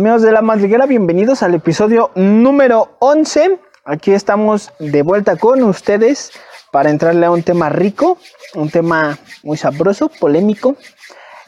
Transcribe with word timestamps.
Amigos 0.00 0.22
de 0.22 0.32
la 0.32 0.40
madriguera, 0.40 0.86
bienvenidos 0.86 1.42
al 1.42 1.52
episodio 1.54 2.10
número 2.14 2.96
11. 3.00 3.60
Aquí 3.84 4.12
estamos 4.12 4.72
de 4.78 5.02
vuelta 5.02 5.36
con 5.36 5.62
ustedes 5.62 6.32
para 6.72 6.88
entrarle 6.88 7.26
a 7.26 7.30
un 7.30 7.42
tema 7.42 7.68
rico, 7.68 8.16
un 8.54 8.70
tema 8.70 9.18
muy 9.42 9.58
sabroso, 9.58 10.10
polémico. 10.18 10.74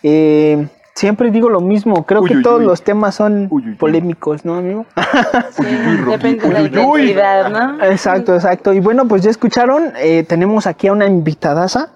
Eh, 0.02 0.66
siempre 0.94 1.30
digo 1.30 1.48
lo 1.48 1.62
mismo, 1.62 2.04
creo 2.04 2.20
Uy, 2.20 2.28
que 2.28 2.36
uy, 2.36 2.42
todos 2.42 2.60
uy. 2.60 2.66
los 2.66 2.82
temas 2.82 3.14
son 3.14 3.48
Uy, 3.50 3.62
uy, 3.64 3.70
uy. 3.70 3.76
polémicos, 3.76 4.44
¿no, 4.44 4.56
amigo? 4.56 4.84
Sí, 5.52 5.64
depende 6.10 6.46
de 6.46 6.52
la 6.52 6.60
identidad, 6.60 7.48
¿no? 7.48 7.82
exacto, 7.82 8.34
exacto. 8.34 8.74
Y 8.74 8.80
bueno, 8.80 9.08
pues 9.08 9.22
ya 9.22 9.30
escucharon, 9.30 9.94
eh, 9.96 10.24
tenemos 10.28 10.66
aquí 10.66 10.88
a 10.88 10.92
una 10.92 11.06
invitadaza. 11.06 11.92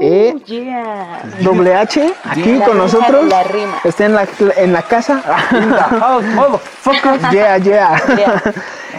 Eh, 0.00 0.34
Uh, 0.34 0.38
yeah. 0.44 1.22
Doble 1.40 1.74
H, 1.74 2.12
aquí 2.24 2.60
con 2.60 2.78
nosotros. 2.78 3.26
la 3.26 3.42
rima. 3.42 3.78
Está 3.84 4.06
en 4.06 4.14
la, 4.14 4.28
en 4.56 4.72
la 4.72 4.82
casa. 4.82 5.22
Yeah, 7.32 7.58
yeah. 7.58 8.02
Yeah. 8.16 8.42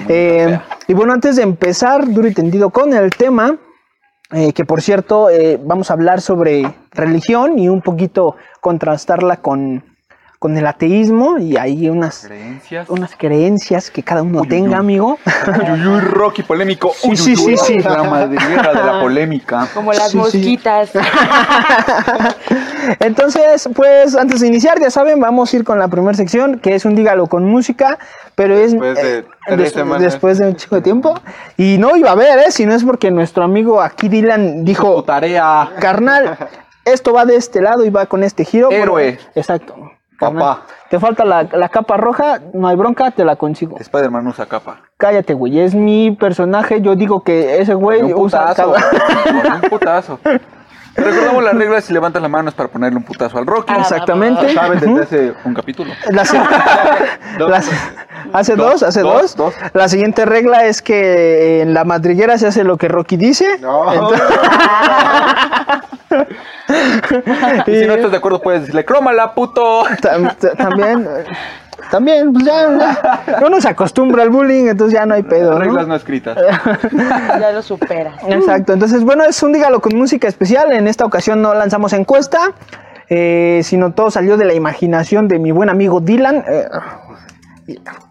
Eh, 0.08 0.60
y 0.88 0.94
bueno, 0.94 1.14
antes 1.14 1.36
de 1.36 1.44
empezar 1.44 2.08
duro 2.12 2.28
y 2.28 2.34
tendido 2.34 2.70
con 2.70 2.94
el 2.94 3.10
tema, 3.12 3.58
eh, 4.32 4.54
que 4.54 4.66
por 4.66 4.82
cierto 4.82 5.28
vamos 5.64 5.90
a 5.90 5.94
hablar 5.94 6.22
sobre 6.22 6.74
religión 6.92 7.60
y 7.60 7.70
un 7.70 7.82
poquito 7.82 8.36
contrastarla 8.62 9.38
con, 9.38 9.84
con 10.42 10.58
el 10.58 10.66
ateísmo 10.66 11.38
y 11.38 11.56
hay 11.56 11.88
unas, 11.88 12.26
Creencias. 12.26 12.90
unas 12.90 13.16
creencias 13.16 13.92
que 13.92 14.02
cada 14.02 14.24
uno 14.24 14.42
Uy, 14.42 14.48
tenga, 14.48 14.70
uy. 14.70 14.74
amigo. 14.74 15.20
Uy, 15.48 15.86
uy, 15.88 16.00
Rocky 16.00 16.42
polémico. 16.42 16.92
Sí, 16.96 17.10
Uy, 17.12 17.16
sí, 17.16 17.36
sí, 17.36 17.56
sí. 17.58 17.78
La 17.78 18.02
madriguera 18.02 18.74
de 18.74 18.84
la 18.84 19.00
polémica. 19.02 19.68
Como 19.72 19.94
las 19.94 20.06
Sí, 20.06 20.10
sí. 20.14 20.18
mosquitas. 20.18 20.90
Entonces, 23.00 23.70
pues 23.76 24.16
antes 24.16 24.40
de 24.42 24.48
iniciar, 24.48 24.80
ya 24.80 24.90
saben, 24.90 25.20
vamos 25.20 25.54
a 25.54 25.58
ir 25.58 25.64
con 25.64 25.78
la 25.78 25.88
primera 25.90 26.16
sección, 26.16 26.58
que 26.58 26.74
es 26.74 26.86
un 26.86 26.96
dígalo 26.96 27.28
con 27.28 27.46
música, 27.46 28.00
pero 28.34 28.56
es 28.58 28.72
Después 28.72 28.96
de 28.96 29.18
eh, 29.20 29.26
tres 29.46 29.58
des- 29.60 29.74
semanas. 29.74 30.02
después 30.02 30.40
de 30.40 30.48
un 30.48 30.56
chico 30.56 30.74
de 30.76 30.82
tiempo. 30.82 31.14
Y 31.56 31.78
no 31.78 31.96
iba 31.96 32.10
a 32.10 32.14
haber, 32.14 32.40
¿eh? 32.40 32.52
Si 32.52 32.66
no 32.66 32.74
es 32.74 32.84
porque 32.84 33.12
nuestro 33.12 33.44
amigo 33.44 33.80
aquí 33.80 34.10
Dylan 34.10 34.62
Tu 34.62 34.64
dijo, 34.64 35.04
tarea. 35.04 35.70
carnal, 35.80 36.36
esto 36.84 37.14
va 37.14 37.26
de 37.26 37.36
este 37.36 37.62
lado 37.62 37.86
y 37.86 37.92
va 37.92 38.08
con 38.08 38.24
este 38.24 38.44
giro. 38.44 38.72
Héroe. 38.72 39.20
Exacto. 39.36 39.76
Papá. 40.22 40.62
Te 40.90 41.00
falta 41.00 41.24
la, 41.26 41.44
la 41.44 41.70
capa 41.70 41.98
roja, 41.98 42.40
no 42.54 42.68
hay 42.68 42.76
bronca, 42.76 43.12
te 43.12 43.24
la 43.26 43.36
consigo. 43.36 43.78
Spider-Man 43.80 44.28
usa 44.28 44.46
capa. 44.46 44.82
Cállate, 44.98 45.34
güey, 45.34 45.60
es 45.60 45.74
mi 45.74 46.12
personaje, 46.12 46.82
yo 46.82 46.96
digo 46.96 47.24
que 47.24 47.60
ese 47.60 47.74
güey 47.74 48.02
un 48.02 48.14
usa 48.14 48.48
putazo. 48.48 48.74
capa. 48.74 49.56
un 49.64 49.70
putazo. 49.70 50.20
Recordamos 50.96 51.44
las 51.44 51.56
reglas 51.56 51.86
si 51.86 51.94
levantas 51.94 52.22
la 52.22 52.28
mano 52.28 52.50
es 52.50 52.56
para 52.56 52.70
ponerle 52.70 52.98
un 52.98 53.04
putazo 53.04 53.38
al 53.38 53.46
Rocky. 53.46 53.74
Ah, 53.76 53.82
Exactamente. 53.82 54.54
Saben 54.54 54.80
desde 54.80 55.02
hace 55.02 55.34
un 55.46 55.54
capítulo. 55.54 55.94
La 56.10 56.22
hace 58.34 58.56
Dos, 58.56 58.72
dos, 58.72 58.84
hace 58.84 59.02
dos, 59.02 59.36
dos, 59.36 59.36
dos. 59.36 59.54
La 59.74 59.88
siguiente 59.88 60.26
regla 60.26 60.66
es 60.66 60.82
que 60.82 61.62
en 61.62 61.74
la 61.74 61.86
madriguera 61.86 62.38
se 62.38 62.48
hace 62.48 62.64
lo 62.64 62.78
que 62.78 62.88
Rocky 62.88 63.18
dice. 63.18 63.58
No. 63.60 63.86
Y 67.68 67.80
si 67.80 67.86
no 67.86 67.94
estás 67.96 68.12
de 68.12 68.18
acuerdo 68.18 68.42
puedes 68.42 68.62
decirle, 68.62 68.86
crómala, 68.86 69.34
puto. 69.34 69.84
También, 70.58 71.08
también, 71.90 72.34
pues 72.34 72.46
ya, 72.46 72.78
ya, 72.78 73.40
uno 73.46 73.60
se 73.60 73.70
acostumbra 73.70 74.24
al 74.24 74.30
bullying, 74.30 74.68
entonces 74.68 75.00
ya 75.00 75.06
no 75.06 75.16
hay 75.16 75.24
pedo. 75.24 75.54
¿no? 75.54 75.60
Reglas 75.60 75.88
no 75.88 75.96
escritas. 75.96 76.38
Ya 77.40 77.52
lo 77.52 77.62
superas. 77.62 78.16
Exacto, 78.28 78.74
entonces 78.74 79.04
bueno, 79.04 79.24
es 79.24 79.42
un 79.42 79.54
dígalo 79.54 79.80
con 79.82 79.98
música 79.98 80.28
especial. 80.28 80.72
En 80.74 80.88
esta 80.88 81.06
ocasión 81.06 81.42
no 81.42 81.54
lanzamos 81.54 81.94
encuesta, 81.94 82.54
eh, 83.10 83.62
sino 83.64 83.94
todo 83.94 84.12
salió 84.12 84.38
de 84.38 84.46
la 84.46 84.54
imaginación 84.54 85.28
de 85.28 85.40
mi 85.40 85.52
buen 85.52 85.70
amigo 85.70 86.00
Dylan. 86.00 86.44
eh, 86.48 86.66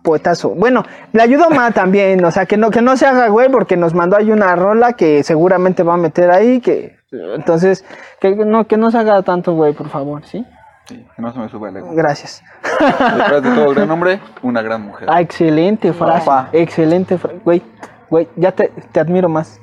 poetazo. 0.03 0.51
Bueno, 0.51 0.85
le 1.13 1.23
ayudó 1.23 1.51
más 1.51 1.75
también, 1.75 2.25
o 2.25 2.31
sea, 2.31 2.47
que 2.47 2.57
no, 2.57 2.71
que 2.71 2.81
no 2.81 2.97
se 2.97 3.07
haga 3.07 3.29
güey, 3.29 3.51
porque 3.51 3.77
nos 3.77 3.95
mandó 3.95 4.17
ahí 4.17 4.31
una 4.31 4.57
rola 4.57 4.95
que 4.95 5.23
seguramente 5.23 5.83
va 5.83 5.95
a 5.95 5.99
meter 5.99 6.31
ahí, 6.31 6.61
que 6.61 6.97
entonces, 7.13 7.85
que 8.21 8.35
no, 8.37 8.67
que 8.67 8.77
no 8.77 8.91
se 8.91 8.99
haga 8.99 9.23
tanto 9.23 9.55
güey, 9.55 9.73
por 9.75 9.89
favor, 9.89 10.25
¿sí? 10.25 10.45
Sí, 10.91 11.07
que 11.15 11.23
no 11.23 11.33
se 11.33 11.39
me 11.39 11.49
sube 11.49 11.69
el 11.69 11.77
ego. 11.77 11.95
Gracias. 11.95 12.43
Detrás 12.63 13.43
de 13.45 13.55
todo 13.55 13.71
gran 13.71 13.89
hombre, 13.93 14.21
una 14.43 14.61
gran 14.61 14.83
mujer. 14.83 15.07
Ah, 15.09 15.21
excelente 15.21 15.93
frase, 15.93 16.29
excelente 16.53 17.17
frase, 17.17 17.39
güey, 17.45 17.63
güey, 18.09 18.27
ya 18.35 18.51
te, 18.51 18.73
te 18.91 18.99
admiro 18.99 19.29
más. 19.29 19.61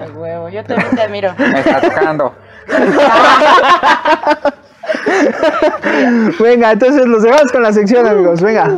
El 0.00 0.16
huevo. 0.16 0.48
Yo 0.48 0.64
también 0.64 0.96
te 0.96 1.02
admiro. 1.02 1.34
Me 1.36 1.60
está 1.60 1.82
tocando. 1.82 2.34
Venga, 6.40 6.72
entonces 6.72 7.06
los 7.06 7.22
dejamos 7.22 7.52
con 7.52 7.62
la 7.62 7.74
sección, 7.74 8.06
amigos, 8.06 8.40
venga. 8.40 8.74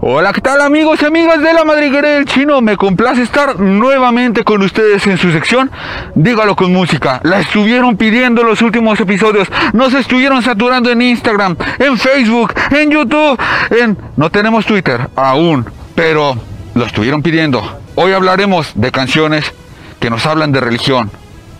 Hola, 0.00 0.32
¿qué 0.32 0.40
tal 0.40 0.60
amigos 0.60 1.02
y 1.02 1.06
amigas 1.06 1.42
de 1.42 1.52
la 1.52 1.64
madriguera 1.64 2.10
del 2.10 2.24
chino? 2.24 2.60
Me 2.60 2.76
complace 2.76 3.22
estar 3.22 3.58
nuevamente 3.58 4.44
con 4.44 4.62
ustedes 4.62 5.04
en 5.08 5.18
su 5.18 5.32
sección 5.32 5.68
Dígalo 6.14 6.54
con 6.54 6.72
música. 6.72 7.20
La 7.24 7.40
estuvieron 7.40 7.96
pidiendo 7.96 8.44
los 8.44 8.62
últimos 8.62 9.00
episodios. 9.00 9.48
Nos 9.72 9.92
estuvieron 9.94 10.42
saturando 10.42 10.90
en 10.90 11.02
Instagram, 11.02 11.56
en 11.78 11.98
Facebook, 11.98 12.54
en 12.70 12.90
YouTube, 12.90 13.38
en... 13.70 13.98
No 14.16 14.30
tenemos 14.30 14.64
Twitter 14.64 15.08
aún, 15.16 15.66
pero 15.96 16.36
lo 16.74 16.84
estuvieron 16.84 17.22
pidiendo. 17.22 17.80
Hoy 17.96 18.12
hablaremos 18.12 18.70
de 18.74 18.92
canciones 18.92 19.52
que 19.98 20.08
nos 20.08 20.24
hablan 20.24 20.52
de 20.52 20.60
religión, 20.60 21.10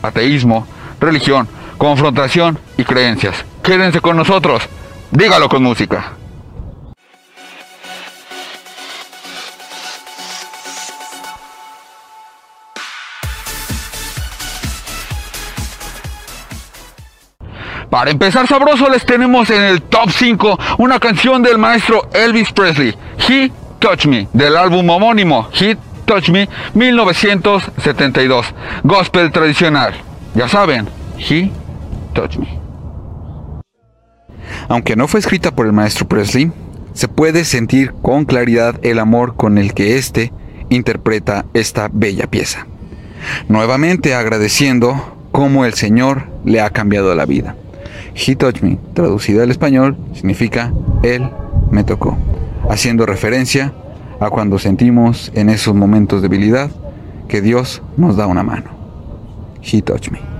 ateísmo, 0.02 0.68
religión, 1.00 1.48
confrontación 1.78 2.58
y 2.76 2.84
creencias. 2.84 3.44
Quédense 3.62 4.00
con 4.00 4.16
nosotros. 4.16 4.68
Dígalo 5.10 5.48
con 5.48 5.64
música. 5.64 6.19
Para 17.90 18.12
empezar 18.12 18.46
sabroso 18.46 18.88
les 18.88 19.04
tenemos 19.04 19.50
en 19.50 19.62
el 19.62 19.82
top 19.82 20.10
5 20.10 20.58
una 20.78 21.00
canción 21.00 21.42
del 21.42 21.58
maestro 21.58 22.08
Elvis 22.14 22.52
Presley, 22.52 22.94
He 23.28 23.50
Touch 23.80 24.06
Me, 24.06 24.28
del 24.32 24.56
álbum 24.56 24.88
homónimo 24.88 25.48
He 25.52 25.76
Touch 26.04 26.30
Me 26.30 26.48
1972, 26.74 28.54
gospel 28.84 29.32
tradicional. 29.32 29.94
Ya 30.36 30.48
saben, 30.48 30.88
He 31.18 31.50
Touch 32.12 32.36
Me. 32.36 32.60
Aunque 34.68 34.94
no 34.94 35.08
fue 35.08 35.18
escrita 35.18 35.50
por 35.50 35.66
el 35.66 35.72
maestro 35.72 36.06
Presley, 36.06 36.52
se 36.92 37.08
puede 37.08 37.44
sentir 37.44 37.92
con 38.02 38.24
claridad 38.24 38.78
el 38.82 39.00
amor 39.00 39.34
con 39.34 39.58
el 39.58 39.74
que 39.74 39.96
éste 39.98 40.32
interpreta 40.68 41.44
esta 41.54 41.88
bella 41.92 42.28
pieza. 42.28 42.68
Nuevamente 43.48 44.14
agradeciendo 44.14 45.16
cómo 45.32 45.64
el 45.64 45.74
Señor 45.74 46.28
le 46.44 46.60
ha 46.60 46.70
cambiado 46.70 47.14
la 47.16 47.26
vida. 47.26 47.56
He 48.14 48.36
Touched 48.36 48.62
Me, 48.62 48.78
traducido 48.94 49.42
al 49.42 49.50
español, 49.50 49.96
significa 50.14 50.72
Él 51.02 51.30
me 51.70 51.84
tocó, 51.84 52.16
haciendo 52.68 53.06
referencia 53.06 53.72
a 54.20 54.30
cuando 54.30 54.58
sentimos 54.58 55.30
en 55.34 55.48
esos 55.48 55.74
momentos 55.74 56.22
de 56.22 56.28
debilidad 56.28 56.70
que 57.28 57.40
Dios 57.40 57.82
nos 57.96 58.16
da 58.16 58.26
una 58.26 58.42
mano. 58.42 58.70
He 59.62 59.80
Touched 59.82 60.12
Me. 60.12 60.39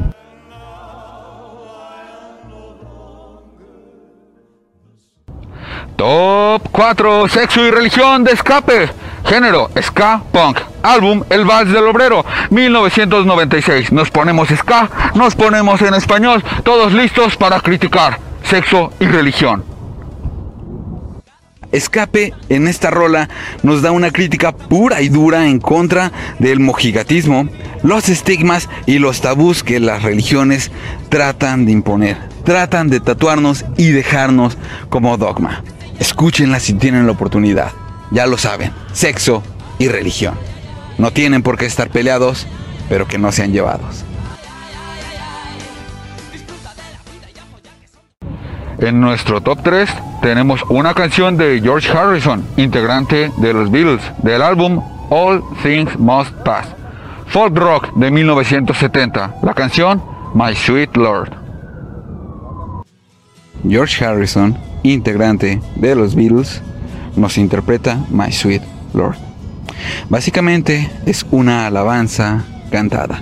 Top 6.01 6.67
4. 6.73 7.29
Sexo 7.29 7.67
y 7.67 7.71
religión 7.71 8.25
de 8.25 8.33
escape. 8.33 8.89
Género, 9.27 9.71
ska 9.83 10.23
punk. 10.33 10.59
Álbum, 10.83 11.23
El 11.29 11.45
Vals 11.45 11.71
del 11.71 11.87
Obrero, 11.87 12.25
1996. 12.49 13.93
Nos 13.93 14.11
ponemos 14.11 14.49
ska, 14.49 14.89
nos 15.15 15.35
ponemos 15.37 15.83
en 15.83 15.93
español, 15.93 16.43
todos 16.65 16.95
listos 16.95 17.37
para 17.37 17.61
criticar 17.61 18.19
sexo 18.43 18.95
y 18.99 19.05
religión. 19.05 19.63
Escape 21.71 22.33
en 22.49 22.67
esta 22.67 22.89
rola 22.89 23.29
nos 23.63 23.83
da 23.83 23.93
una 23.93 24.11
crítica 24.11 24.53
pura 24.53 25.03
y 25.03 25.11
dura 25.11 25.49
en 25.49 25.61
contra 25.61 26.13
del 26.39 26.61
mojigatismo, 26.61 27.47
los 27.83 28.09
estigmas 28.09 28.71
y 28.87 29.01
los 29.01 29.21
tabús 29.21 29.63
que 29.63 29.79
las 29.81 30.03
religiones 30.03 30.71
tratan 31.11 31.67
de 31.67 31.73
imponer. 31.73 32.17
Tratan 32.47 32.89
de 32.89 33.01
tatuarnos 33.01 33.67
y 33.77 33.91
dejarnos 33.91 34.57
como 34.89 35.19
dogma. 35.19 35.63
Escúchenla 36.01 36.59
si 36.59 36.75
tienen 36.75 37.07
la 37.07 37.13
oportunidad. 37.13 37.71
Ya 38.11 38.27
lo 38.27 38.39
saben, 38.39 38.73
sexo 38.93 39.43
y 39.79 39.87
religión. 39.87 40.35
No 40.99 41.13
tienen 41.13 41.43
por 41.43 41.57
qué 41.57 41.67
estar 41.67 41.91
peleados, 41.91 42.47
pero 42.89 43.07
que 43.07 43.19
no 43.19 43.31
sean 43.31 43.53
llevados. 43.53 44.05
En 48.79 48.99
nuestro 48.99 49.43
top 49.43 49.63
3 49.63 49.91
tenemos 50.23 50.63
una 50.71 50.95
canción 50.95 51.37
de 51.37 51.61
George 51.63 51.91
Harrison, 51.97 52.47
integrante 52.57 53.31
de 53.37 53.53
los 53.53 53.71
Beatles, 53.71 54.03
del 54.23 54.41
álbum 54.41 54.83
All 55.11 55.45
Things 55.63 55.99
Must 55.99 56.33
Pass. 56.45 56.67
Folk 57.27 57.57
rock 57.57 57.93
de 57.95 58.11
1970. 58.11 59.37
La 59.43 59.53
canción 59.53 60.03
My 60.35 60.57
Sweet 60.57 60.97
Lord. 60.97 61.31
George 63.69 64.03
Harrison, 64.03 64.57
integrante 64.83 65.61
de 65.77 65.95
los 65.95 66.15
Beatles, 66.15 66.63
nos 67.17 67.39
interpreta 67.39 68.05
My 68.11 68.33
Sweet 68.33 68.63
Lord. 68.95 69.17
Básicamente 70.09 70.91
es 71.07 71.27
una 71.31 71.67
alabanza 71.67 72.45
cantada, 72.71 73.21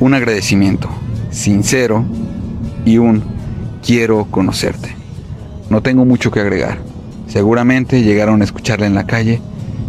un 0.00 0.14
agradecimiento 0.14 0.88
sincero 1.30 2.04
y 2.84 2.98
un 2.98 3.22
quiero 3.84 4.26
conocerte. 4.30 4.94
No 5.70 5.82
tengo 5.82 6.04
mucho 6.04 6.30
que 6.30 6.40
agregar. 6.40 6.78
Seguramente 7.26 8.02
llegaron 8.02 8.40
a 8.40 8.44
escucharla 8.44 8.86
en 8.86 8.94
la 8.94 9.06
calle 9.06 9.40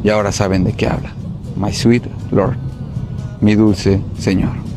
y 0.04 0.10
ahora 0.10 0.32
saben 0.32 0.64
de 0.64 0.74
qué 0.74 0.88
habla. 0.88 1.14
My 1.56 1.74
sweet 1.74 2.04
Lord, 2.32 2.58
mi 3.42 3.56
dulce 3.56 4.02
Señor. 4.18 4.69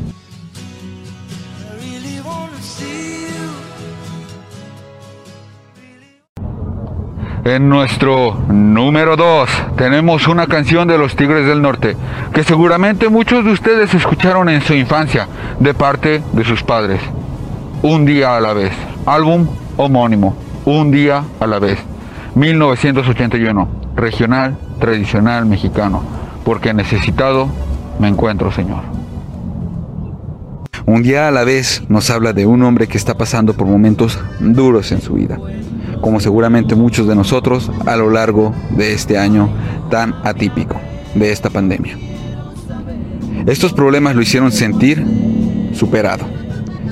En 7.45 7.67
nuestro 7.67 8.41
número 8.47 9.17
2 9.17 9.49
tenemos 9.75 10.29
una 10.29 10.47
canción 10.47 10.87
de 10.87 10.97
los 10.97 11.17
Tigres 11.17 11.45
del 11.45 11.61
Norte 11.61 11.97
que 12.33 12.45
seguramente 12.45 13.09
muchos 13.09 13.43
de 13.43 13.51
ustedes 13.51 13.93
escucharon 13.93 14.47
en 14.47 14.61
su 14.61 14.73
infancia 14.73 15.27
de 15.59 15.73
parte 15.73 16.23
de 16.31 16.45
sus 16.45 16.63
padres. 16.63 17.01
Un 17.81 18.05
día 18.05 18.37
a 18.37 18.39
la 18.39 18.53
vez. 18.53 18.71
Álbum 19.05 19.45
homónimo. 19.75 20.37
Un 20.63 20.89
día 20.89 21.25
a 21.41 21.45
la 21.45 21.59
vez. 21.59 21.79
1981. 22.35 23.67
Regional, 23.97 24.57
tradicional 24.79 25.45
mexicano. 25.45 26.01
Porque 26.45 26.73
necesitado 26.73 27.49
me 27.99 28.07
encuentro, 28.07 28.53
Señor. 28.53 28.83
Un 30.85 31.03
día 31.03 31.27
a 31.27 31.31
la 31.31 31.43
vez 31.43 31.83
nos 31.89 32.09
habla 32.09 32.31
de 32.31 32.45
un 32.45 32.63
hombre 32.63 32.87
que 32.87 32.97
está 32.97 33.17
pasando 33.17 33.53
por 33.53 33.67
momentos 33.67 34.19
duros 34.39 34.91
en 34.91 35.01
su 35.01 35.13
vida, 35.13 35.39
como 36.03 36.19
seguramente 36.19 36.75
muchos 36.75 37.07
de 37.07 37.15
nosotros 37.15 37.71
a 37.85 37.95
lo 37.95 38.09
largo 38.09 38.53
de 38.71 38.93
este 38.93 39.17
año 39.17 39.49
tan 39.89 40.13
atípico, 40.25 40.75
de 41.15 41.31
esta 41.31 41.49
pandemia. 41.49 41.97
Estos 43.47 43.71
problemas 43.71 44.13
lo 44.13 44.21
hicieron 44.21 44.51
sentir 44.51 45.01
superado, 45.73 46.25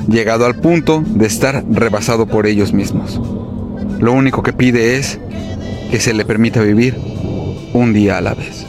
llegado 0.08 0.46
al 0.46 0.56
punto 0.56 1.04
de 1.06 1.28
estar 1.28 1.66
rebasado 1.70 2.26
por 2.26 2.48
ellos 2.48 2.72
mismos. 2.72 3.20
Lo 4.00 4.14
único 4.14 4.44
que 4.44 4.54
pide 4.54 4.96
es 4.96 5.20
que 5.92 6.00
se 6.00 6.14
le 6.14 6.24
permita 6.24 6.62
vivir 6.62 6.98
un 7.74 7.92
día 7.92 8.18
a 8.18 8.22
la 8.22 8.34
vez. 8.34 8.66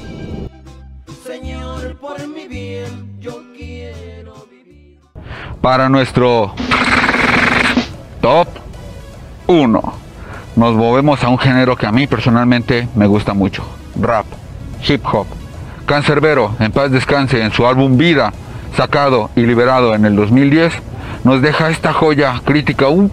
Para 5.60 5.88
nuestro 5.88 6.52
top 8.20 8.48
1, 9.46 10.02
nos 10.56 10.74
movemos 10.74 11.22
a 11.24 11.28
un 11.28 11.38
género 11.38 11.76
que 11.76 11.86
a 11.86 11.92
mí 11.92 12.06
personalmente 12.06 12.88
me 12.94 13.06
gusta 13.06 13.34
mucho, 13.34 13.64
rap, 14.00 14.26
hip 14.86 15.02
hop. 15.12 15.26
Cancerbero, 15.86 16.54
en 16.60 16.72
paz 16.72 16.90
descanse, 16.90 17.42
en 17.42 17.52
su 17.52 17.66
álbum 17.66 17.96
Vida, 17.96 18.32
sacado 18.76 19.30
y 19.36 19.42
liberado 19.42 19.94
en 19.94 20.04
el 20.04 20.16
2010, 20.16 20.72
nos 21.24 21.42
deja 21.42 21.70
esta 21.70 21.92
joya 21.92 22.40
crítica 22.44 22.88
un 22.88 23.10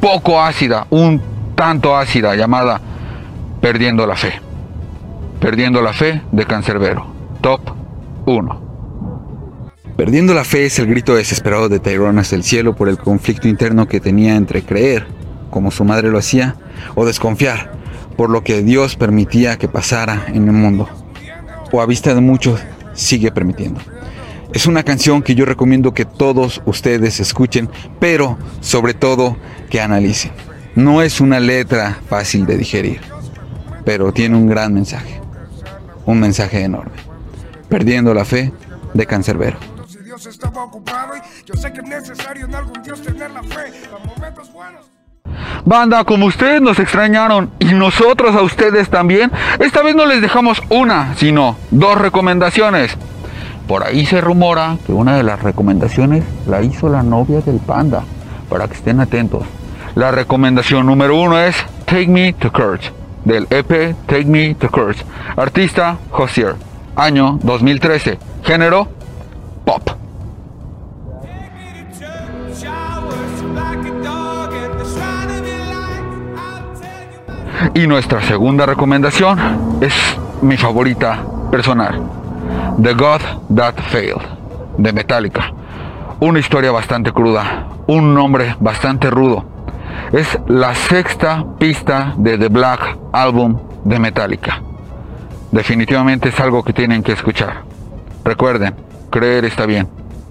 poco 0.00 0.40
ácida, 0.40 0.86
un 0.90 1.22
tanto 1.54 1.96
ácida, 1.96 2.36
llamada 2.36 2.80
Perdiendo 3.60 4.06
la 4.06 4.16
Fe. 4.16 4.40
Perdiendo 5.40 5.80
la 5.82 5.92
Fe 5.92 6.22
de 6.30 6.44
Cancerbero. 6.44 7.06
Top 7.40 7.60
1. 8.26 8.64
Perdiendo 9.96 10.34
la 10.34 10.42
fe 10.44 10.66
es 10.66 10.78
el 10.80 10.86
grito 10.86 11.14
desesperado 11.14 11.68
de 11.68 11.78
Tyrone 11.78 12.20
hacia 12.20 12.34
el 12.34 12.42
cielo 12.42 12.74
por 12.74 12.88
el 12.88 12.98
conflicto 12.98 13.46
interno 13.46 13.86
que 13.86 14.00
tenía 14.00 14.34
entre 14.34 14.62
creer, 14.62 15.06
como 15.50 15.70
su 15.70 15.84
madre 15.84 16.10
lo 16.10 16.18
hacía, 16.18 16.56
o 16.94 17.04
desconfiar 17.04 17.72
por 18.16 18.30
lo 18.30 18.44
que 18.44 18.62
Dios 18.62 18.96
permitía 18.96 19.58
que 19.58 19.68
pasara 19.68 20.26
en 20.28 20.46
el 20.46 20.52
mundo, 20.52 20.88
o 21.72 21.80
a 21.80 21.86
vista 21.86 22.14
de 22.14 22.20
muchos 22.20 22.60
sigue 22.94 23.32
permitiendo. 23.32 23.80
Es 24.52 24.66
una 24.66 24.84
canción 24.84 25.22
que 25.22 25.34
yo 25.34 25.44
recomiendo 25.44 25.94
que 25.94 26.04
todos 26.04 26.62
ustedes 26.64 27.18
escuchen, 27.18 27.68
pero 27.98 28.38
sobre 28.60 28.94
todo 28.94 29.36
que 29.68 29.80
analicen. 29.80 30.30
No 30.76 31.02
es 31.02 31.20
una 31.20 31.40
letra 31.40 31.98
fácil 32.08 32.46
de 32.46 32.56
digerir, 32.56 33.00
pero 33.84 34.12
tiene 34.12 34.36
un 34.36 34.48
gran 34.48 34.72
mensaje, 34.72 35.20
un 36.06 36.20
mensaje 36.20 36.62
enorme. 36.62 36.92
Perdiendo 37.68 38.14
la 38.14 38.24
fe 38.24 38.52
de 38.92 39.06
Cancerbero. 39.06 39.58
Dios 40.04 40.26
estaba 40.26 40.62
ocupado 40.62 41.16
y 41.16 41.20
yo 41.44 41.54
sé 41.54 41.72
que 41.72 41.80
es 41.80 41.88
necesario 41.88 42.46
Dios 42.84 43.02
tener 43.02 43.32
la 43.32 43.42
fe. 43.42 43.72
Los 43.90 44.04
momentos 44.04 44.52
buenos. 44.52 44.93
Banda, 45.66 46.04
como 46.04 46.26
ustedes 46.26 46.60
nos 46.60 46.78
extrañaron 46.78 47.50
y 47.58 47.72
nosotros 47.72 48.36
a 48.36 48.42
ustedes 48.42 48.90
también, 48.90 49.32
esta 49.60 49.82
vez 49.82 49.96
no 49.96 50.04
les 50.04 50.20
dejamos 50.20 50.62
una, 50.68 51.14
sino 51.16 51.56
dos 51.70 51.96
recomendaciones. 51.96 52.98
Por 53.66 53.82
ahí 53.82 54.04
se 54.04 54.20
rumora 54.20 54.76
que 54.86 54.92
una 54.92 55.16
de 55.16 55.22
las 55.22 55.42
recomendaciones 55.42 56.22
la 56.46 56.60
hizo 56.60 56.90
la 56.90 57.02
novia 57.02 57.40
del 57.40 57.60
panda, 57.60 58.02
para 58.50 58.68
que 58.68 58.74
estén 58.74 59.00
atentos. 59.00 59.44
La 59.94 60.10
recomendación 60.10 60.84
número 60.84 61.16
uno 61.18 61.38
es 61.38 61.56
Take 61.86 62.08
Me 62.08 62.34
to 62.34 62.50
Church, 62.50 62.92
del 63.24 63.46
EP 63.48 63.96
Take 64.06 64.26
Me 64.26 64.54
to 64.54 64.68
Church. 64.68 64.98
Artista 65.34 65.96
Hosier, 66.10 66.56
año 66.94 67.38
2013, 67.42 68.18
género 68.42 68.88
pop. 69.64 70.03
Y 77.72 77.86
nuestra 77.86 78.20
segunda 78.20 78.66
recomendación 78.66 79.78
es 79.80 79.94
mi 80.42 80.56
favorita 80.56 81.24
personal. 81.50 82.02
The 82.82 82.92
God 82.92 83.20
That 83.54 83.76
Failed, 83.90 84.20
de 84.76 84.92
Metallica. 84.92 85.52
Una 86.20 86.38
historia 86.40 86.70
bastante 86.72 87.12
cruda, 87.12 87.68
un 87.86 88.12
nombre 88.12 88.54
bastante 88.60 89.08
rudo. 89.08 89.44
Es 90.12 90.38
la 90.46 90.74
sexta 90.74 91.44
pista 91.58 92.12
de 92.16 92.36
The 92.36 92.48
Black 92.48 92.98
Album 93.12 93.58
de 93.84 93.98
Metallica. 93.98 94.60
Definitivamente 95.50 96.28
es 96.28 96.40
algo 96.40 96.62
que 96.62 96.72
tienen 96.72 97.02
que 97.02 97.12
escuchar. 97.12 97.62
Recuerden, 98.24 98.74
creer 99.10 99.44
está 99.44 99.64
bien, 99.66 99.88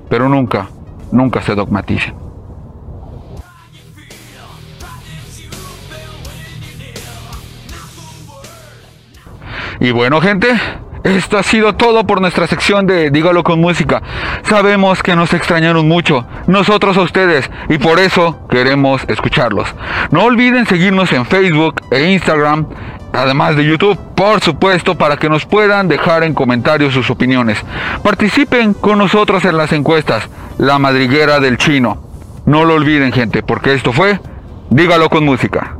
pero 0.09 0.29
nunca, 0.29 0.67
nunca 1.11 1.41
se 1.41 1.55
dogmaticen. 1.55 2.13
Y 9.79 9.91
bueno, 9.91 10.21
gente, 10.21 10.47
esto 11.03 11.37
ha 11.37 11.43
sido 11.43 11.75
todo 11.75 12.05
por 12.05 12.21
nuestra 12.21 12.47
sección 12.47 12.87
de 12.87 13.11
Dígalo 13.11 13.43
con 13.43 13.59
música. 13.59 14.01
Sabemos 14.43 15.03
que 15.03 15.17
nos 15.17 15.33
extrañaron 15.33 15.87
mucho, 15.87 16.25
nosotros 16.47 16.95
a 16.95 17.01
ustedes, 17.01 17.51
y 17.67 17.77
por 17.77 17.99
eso 17.99 18.39
queremos 18.49 19.03
escucharlos. 19.09 19.67
No 20.11 20.23
olviden 20.23 20.65
seguirnos 20.65 21.11
en 21.11 21.25
Facebook 21.25 21.81
e 21.91 22.11
Instagram, 22.13 22.67
además 23.11 23.57
de 23.57 23.65
YouTube, 23.65 23.99
por 24.15 24.39
supuesto, 24.39 24.95
para 24.95 25.17
que 25.17 25.27
nos 25.27 25.45
puedan 25.45 25.89
dejar 25.89 26.23
en 26.23 26.33
comentarios 26.33 26.93
sus 26.93 27.09
opiniones. 27.09 27.61
Participen 28.01 28.73
con 28.73 28.97
nosotros 28.97 29.43
en 29.43 29.57
las 29.57 29.73
encuestas, 29.73 30.29
La 30.57 30.79
Madriguera 30.79 31.41
del 31.41 31.57
Chino. 31.57 32.01
No 32.45 32.63
lo 32.63 32.75
olviden, 32.75 33.11
gente, 33.11 33.43
porque 33.43 33.73
esto 33.73 33.91
fue 33.91 34.19
Dígalo 34.69 35.09
con 35.09 35.25
música. 35.25 35.75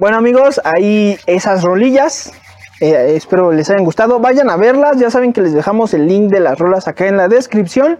Bueno 0.00 0.16
amigos, 0.16 0.62
ahí 0.64 1.18
esas 1.26 1.62
rolillas. 1.62 2.32
eh, 2.80 3.16
espero 3.16 3.52
les 3.52 3.68
hayan 3.68 3.84
gustado. 3.84 4.18
Vayan 4.18 4.48
a 4.48 4.56
verlas. 4.56 4.98
Ya 4.98 5.10
saben 5.10 5.34
que 5.34 5.42
les 5.42 5.52
dejamos 5.52 5.92
el 5.92 6.06
link 6.06 6.30
de 6.30 6.40
las 6.40 6.58
rolas 6.58 6.88
acá 6.88 7.06
en 7.06 7.18
la 7.18 7.28
descripción. 7.28 7.98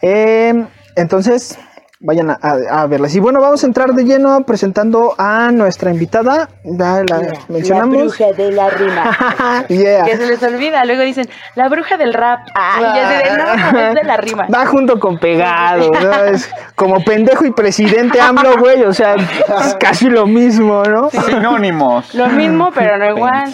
Eh, 0.00 0.64
entonces, 0.96 1.58
vayan 2.00 2.30
a, 2.30 2.38
a- 2.40 2.82
a 2.82 2.86
verlas. 2.86 3.14
Y 3.14 3.20
bueno, 3.20 3.40
vamos 3.40 3.62
a 3.62 3.66
entrar 3.66 3.92
de 3.92 4.04
lleno 4.04 4.42
presentando 4.44 5.14
a 5.18 5.50
nuestra 5.52 5.90
invitada. 5.90 6.48
La 6.64 7.04
mencionamos. 7.48 7.96
bruja 7.98 8.32
de 8.32 8.52
la 8.52 8.70
rima. 8.70 9.64
Yeah. 9.68 10.04
Que 10.04 10.16
se 10.16 10.26
les 10.26 10.42
olvida. 10.42 10.84
Luego 10.84 11.02
dicen, 11.02 11.28
la 11.54 11.68
bruja 11.68 11.96
del 11.96 12.12
rap. 12.12 12.40
Ah, 12.54 12.76
y 12.80 12.82
ya 12.82 13.08
se 13.08 13.16
de, 13.30 13.38
no, 13.38 13.80
es 13.88 13.94
de 13.94 14.04
la 14.04 14.16
rima. 14.16 14.46
Va 14.52 14.66
junto 14.66 14.98
con 15.00 15.18
pegado, 15.18 15.90
¿no? 15.90 16.24
Es 16.24 16.50
como 16.74 17.02
pendejo 17.04 17.44
y 17.46 17.50
presidente 17.52 18.20
AMLO, 18.20 18.58
güey. 18.58 18.82
O 18.84 18.92
sea, 18.92 19.14
es 19.14 19.74
casi 19.80 20.08
lo 20.10 20.26
mismo, 20.26 20.82
¿no? 20.84 21.10
Sinónimos. 21.10 22.14
Lo 22.14 22.28
mismo, 22.28 22.70
pero 22.74 22.98
no 22.98 23.08
igual. 23.16 23.44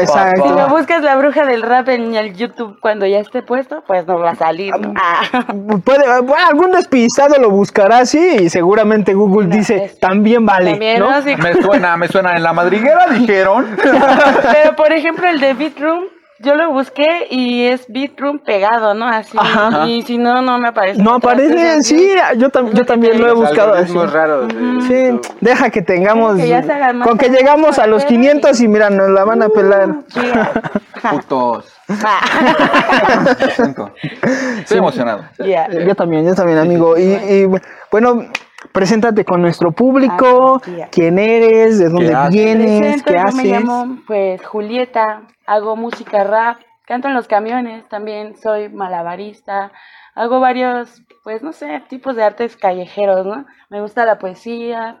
Exacto. 0.00 0.42
Si 0.42 0.48
lo 0.48 0.68
buscas 0.68 1.02
la 1.02 1.16
bruja 1.16 1.44
del 1.44 1.62
rap 1.62 1.88
en 1.88 2.14
el 2.14 2.34
YouTube 2.34 2.78
cuando 2.80 3.06
ya 3.06 3.18
esté 3.18 3.42
puesto, 3.42 3.82
pues 3.86 4.06
no 4.06 4.18
va 4.18 4.30
a 4.30 4.36
salir. 4.36 4.72
Ah. 4.96 5.22
Puede, 5.84 6.20
bueno, 6.20 6.46
algún 6.48 6.72
despistado 6.72 7.36
lo 7.38 7.50
buscará 7.82 7.98
así 8.02 8.36
y 8.44 8.48
seguramente 8.50 9.14
Google 9.14 9.48
dice 9.48 9.84
es- 9.84 9.98
también 9.98 10.44
vale, 10.46 10.70
También, 10.72 11.00
¿no? 11.00 11.10
¿no? 11.10 11.22
Sí. 11.22 11.34
Me 11.36 11.54
suena, 11.62 11.96
me 11.96 12.08
suena. 12.08 12.36
En 12.36 12.42
la 12.42 12.52
madriguera 12.52 13.06
dijeron. 13.12 13.66
Pero 14.52 14.76
por 14.76 14.92
ejemplo 14.92 15.28
el 15.28 15.40
de 15.40 15.54
Beat 15.54 15.78
Room 15.78 16.04
yo 16.42 16.54
lo 16.54 16.72
busqué 16.72 17.26
y 17.30 17.64
es 17.66 17.84
Beatroom 17.88 18.38
pegado, 18.40 18.94
¿no? 18.94 19.06
Así. 19.06 19.36
Ajá. 19.38 19.86
Y 19.86 20.02
si 20.02 20.18
no, 20.18 20.42
no 20.42 20.58
me 20.58 20.68
aparece. 20.68 21.02
No 21.02 21.14
aparece, 21.14 21.82
sí, 21.82 22.10
yo, 22.36 22.50
tam- 22.50 22.72
yo 22.72 22.84
también 22.84 23.20
lo 23.20 23.28
he 23.28 23.32
buscado 23.32 23.74
así. 23.74 23.96
raros 23.96 24.48
de 24.48 24.54
Sí, 24.82 25.06
YouTube. 25.06 25.36
deja 25.40 25.70
que 25.70 25.82
tengamos. 25.82 26.36
Que 26.36 26.48
ya 26.48 26.62
se 26.62 26.72
hagan 26.72 26.98
más 26.98 27.08
con 27.08 27.16
que 27.18 27.28
llegamos 27.28 27.78
a 27.78 27.86
los 27.86 28.04
pero 28.04 28.16
500 28.20 28.56
sí. 28.56 28.64
y 28.64 28.68
mira, 28.68 28.90
nos 28.90 29.10
la 29.10 29.24
van 29.24 29.42
a 29.42 29.48
pelar. 29.48 29.88
Sí. 30.08 30.20
Putos. 31.10 31.72
Ah. 32.04 32.20
Cinco. 33.56 33.90
Estoy 34.58 34.78
emocionado. 34.78 35.24
Yo 35.38 35.94
también, 35.94 36.24
yo 36.26 36.34
también, 36.34 36.58
amigo. 36.58 36.96
Y, 36.98 37.02
y, 37.02 37.44
bueno, 37.90 38.24
preséntate 38.72 39.24
con 39.24 39.42
nuestro 39.42 39.72
público. 39.72 40.60
Ah, 40.64 40.70
ya. 40.70 40.88
¿Quién 40.90 41.18
eres? 41.18 41.78
¿De 41.78 41.88
dónde 41.88 42.16
vienes? 42.30 42.80
Presento, 42.80 43.04
¿Qué 43.06 43.14
yo 43.14 43.20
haces? 43.20 43.34
me 43.36 43.44
llamo 43.50 43.96
pues 44.06 44.44
Julieta, 44.46 45.22
hago 45.46 45.76
música 45.76 46.24
rap, 46.24 46.58
canto 46.86 47.08
en 47.08 47.14
los 47.14 47.26
camiones, 47.28 47.88
también 47.88 48.36
soy 48.36 48.68
malabarista, 48.68 49.72
hago 50.14 50.40
varios, 50.40 51.02
pues 51.24 51.42
no 51.42 51.52
sé, 51.52 51.82
tipos 51.88 52.16
de 52.16 52.22
artes 52.24 52.56
callejeros, 52.56 53.26
¿no? 53.26 53.46
Me 53.70 53.80
gusta 53.80 54.04
la 54.04 54.18
poesía, 54.18 55.00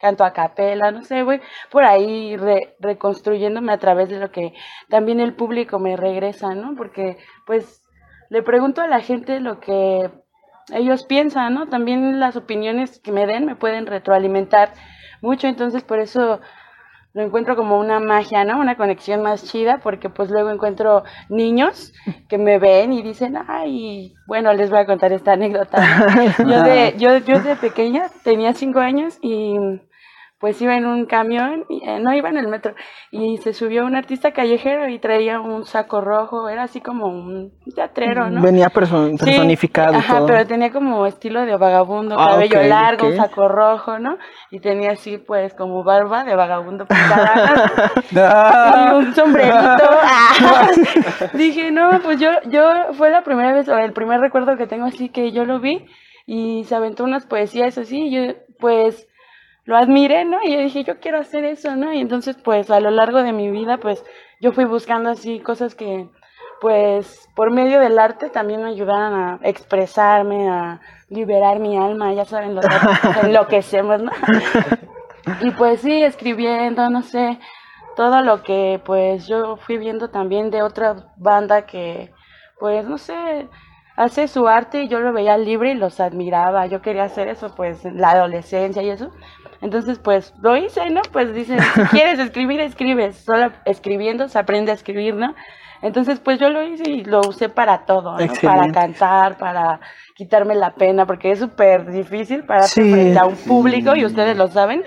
canto 0.00 0.24
a 0.24 0.32
capela, 0.32 0.90
no 0.90 1.02
sé, 1.02 1.22
voy 1.22 1.40
por 1.70 1.84
ahí 1.84 2.36
re- 2.36 2.74
reconstruyéndome 2.80 3.72
a 3.72 3.78
través 3.78 4.08
de 4.08 4.18
lo 4.18 4.30
que 4.30 4.52
también 4.88 5.20
el 5.20 5.34
público 5.34 5.78
me 5.78 5.96
regresa, 5.96 6.54
¿no? 6.54 6.74
Porque 6.76 7.18
pues 7.46 7.82
le 8.30 8.42
pregunto 8.42 8.80
a 8.80 8.86
la 8.88 9.00
gente 9.00 9.40
lo 9.40 9.60
que 9.60 10.10
ellos 10.72 11.04
piensan, 11.04 11.54
¿no? 11.54 11.68
También 11.68 12.20
las 12.20 12.36
opiniones 12.36 13.00
que 13.00 13.12
me 13.12 13.26
den 13.26 13.46
me 13.46 13.56
pueden 13.56 13.86
retroalimentar 13.86 14.72
mucho, 15.20 15.46
entonces 15.46 15.82
por 15.82 15.98
eso 15.98 16.40
lo 17.14 17.22
encuentro 17.22 17.56
como 17.56 17.78
una 17.78 18.00
magia, 18.00 18.44
¿no? 18.44 18.58
Una 18.58 18.76
conexión 18.76 19.22
más 19.22 19.44
chida, 19.44 19.78
porque 19.82 20.08
pues 20.08 20.30
luego 20.30 20.50
encuentro 20.50 21.04
niños 21.28 21.92
que 22.28 22.38
me 22.38 22.58
ven 22.58 22.92
y 22.92 23.02
dicen, 23.02 23.36
ay, 23.48 24.14
bueno, 24.26 24.52
les 24.54 24.70
voy 24.70 24.78
a 24.78 24.86
contar 24.86 25.12
esta 25.12 25.32
anécdota. 25.32 25.78
Yo 26.38 26.62
de, 26.62 26.94
yo, 26.96 27.18
yo 27.18 27.40
de 27.40 27.56
pequeña 27.56 28.06
tenía 28.24 28.54
cinco 28.54 28.80
años 28.80 29.18
y 29.20 29.56
pues 30.42 30.60
iba 30.60 30.76
en 30.76 30.86
un 30.86 31.06
camión, 31.06 31.64
y, 31.68 31.88
eh, 31.88 32.00
no 32.00 32.12
iba 32.12 32.28
en 32.28 32.36
el 32.36 32.48
metro, 32.48 32.74
y 33.12 33.36
se 33.38 33.54
subió 33.54 33.86
un 33.86 33.94
artista 33.94 34.32
callejero 34.32 34.88
y 34.88 34.98
traía 34.98 35.40
un 35.40 35.64
saco 35.64 36.00
rojo, 36.00 36.48
era 36.48 36.64
así 36.64 36.80
como 36.80 37.06
un 37.06 37.52
teatrero, 37.76 38.28
¿no? 38.28 38.42
Venía 38.42 38.68
perso- 38.68 39.08
Sí, 39.18 39.24
personificado 39.24 39.94
ajá, 39.94 40.16
todo. 40.18 40.26
pero 40.26 40.44
tenía 40.46 40.72
como 40.72 41.06
estilo 41.06 41.46
de 41.46 41.56
vagabundo, 41.56 42.16
Ah, 42.18 42.30
cabello 42.32 42.60
largo, 42.64 43.12
saco 43.12 43.46
rojo, 43.48 44.00
¿no? 44.00 44.18
Y 44.50 44.58
tenía 44.58 44.90
así, 44.90 45.16
pues, 45.16 45.54
como 45.54 45.84
barba 45.84 46.24
de 46.24 46.34
vagabundo 46.34 46.86
pintada, 46.86 47.70
y 48.10 48.16
Ah, 48.18 48.94
un 48.96 49.14
sombrerito. 49.14 49.54
Ah. 50.04 50.68
Dije, 51.34 51.70
no, 51.70 52.00
pues 52.02 52.18
yo, 52.20 52.30
yo, 52.48 52.92
fue 52.94 53.10
la 53.10 53.22
primera 53.22 53.52
vez, 53.52 53.68
o 53.68 53.78
el 53.78 53.92
primer 53.92 54.18
recuerdo 54.20 54.56
que 54.56 54.66
tengo 54.66 54.86
así 54.86 55.08
que 55.08 55.30
yo 55.30 55.44
lo 55.44 55.60
vi 55.60 55.86
y 56.26 56.64
se 56.64 56.74
aventó 56.74 57.04
unas 57.04 57.26
poesías 57.26 57.78
así, 57.78 58.08
y 58.08 58.10
yo, 58.10 58.32
pues, 58.58 59.06
lo 59.64 59.76
admiré, 59.76 60.24
¿no? 60.24 60.38
Y 60.42 60.52
yo 60.52 60.60
dije, 60.60 60.84
yo 60.84 60.98
quiero 61.00 61.18
hacer 61.18 61.44
eso, 61.44 61.76
¿no? 61.76 61.92
Y 61.92 62.00
entonces, 62.00 62.36
pues, 62.42 62.70
a 62.70 62.80
lo 62.80 62.90
largo 62.90 63.22
de 63.22 63.32
mi 63.32 63.50
vida, 63.50 63.78
pues, 63.78 64.04
yo 64.40 64.52
fui 64.52 64.64
buscando 64.64 65.10
así 65.10 65.40
cosas 65.40 65.74
que, 65.74 66.08
pues, 66.60 67.28
por 67.34 67.50
medio 67.50 67.80
del 67.80 67.98
arte 67.98 68.30
también 68.30 68.62
me 68.62 68.70
ayudaran 68.70 69.14
a 69.14 69.38
expresarme, 69.42 70.48
a 70.48 70.80
liberar 71.08 71.58
mi 71.60 71.76
alma, 71.76 72.12
ya 72.12 72.24
saben, 72.24 72.54
los 72.54 72.64
enloquecemos, 73.22 74.02
¿no? 74.02 74.10
Y 75.40 75.50
pues 75.52 75.80
sí, 75.80 76.02
escribiendo, 76.02 76.88
no 76.90 77.02
sé, 77.02 77.38
todo 77.96 78.22
lo 78.22 78.42
que 78.42 78.80
pues 78.84 79.26
yo 79.26 79.56
fui 79.56 79.78
viendo 79.78 80.10
también 80.10 80.50
de 80.50 80.62
otra 80.62 80.96
banda 81.16 81.66
que, 81.66 82.12
pues, 82.58 82.84
no 82.86 82.98
sé, 82.98 83.48
hace 83.96 84.28
su 84.28 84.48
arte 84.48 84.82
y 84.84 84.88
yo 84.88 85.00
lo 85.00 85.12
veía 85.12 85.36
libre 85.36 85.72
y 85.72 85.74
los 85.74 86.00
admiraba. 86.00 86.66
Yo 86.66 86.82
quería 86.82 87.04
hacer 87.04 87.28
eso, 87.28 87.54
pues, 87.54 87.84
en 87.84 88.00
la 88.00 88.10
adolescencia 88.10 88.82
y 88.82 88.90
eso. 88.90 89.10
Entonces, 89.62 89.98
pues, 89.98 90.34
lo 90.42 90.56
hice, 90.56 90.90
¿no? 90.90 91.00
Pues 91.12 91.32
dicen, 91.34 91.58
si 91.60 91.80
quieres 91.90 92.18
escribir, 92.18 92.60
escribes. 92.60 93.16
Solo 93.16 93.52
escribiendo 93.64 94.28
se 94.28 94.38
aprende 94.38 94.72
a 94.72 94.74
escribir, 94.74 95.14
¿no? 95.14 95.34
Entonces, 95.80 96.20
pues 96.20 96.38
yo 96.38 96.48
lo 96.48 96.62
hice 96.62 96.88
y 96.88 97.02
lo 97.04 97.20
usé 97.22 97.48
para 97.48 97.86
todo, 97.86 98.16
¿no? 98.16 98.32
Para 98.42 98.70
cantar, 98.72 99.36
para 99.36 99.80
quitarme 100.14 100.54
la 100.54 100.70
pena, 100.74 101.06
porque 101.06 101.32
es 101.32 101.40
súper 101.40 101.90
difícil 101.90 102.44
pararte 102.44 102.82
Sí. 102.82 102.92
frente 102.92 103.18
a 103.18 103.24
un 103.26 103.34
público, 103.34 103.96
y 103.96 104.04
ustedes 104.04 104.36
lo 104.36 104.46
saben, 104.46 104.84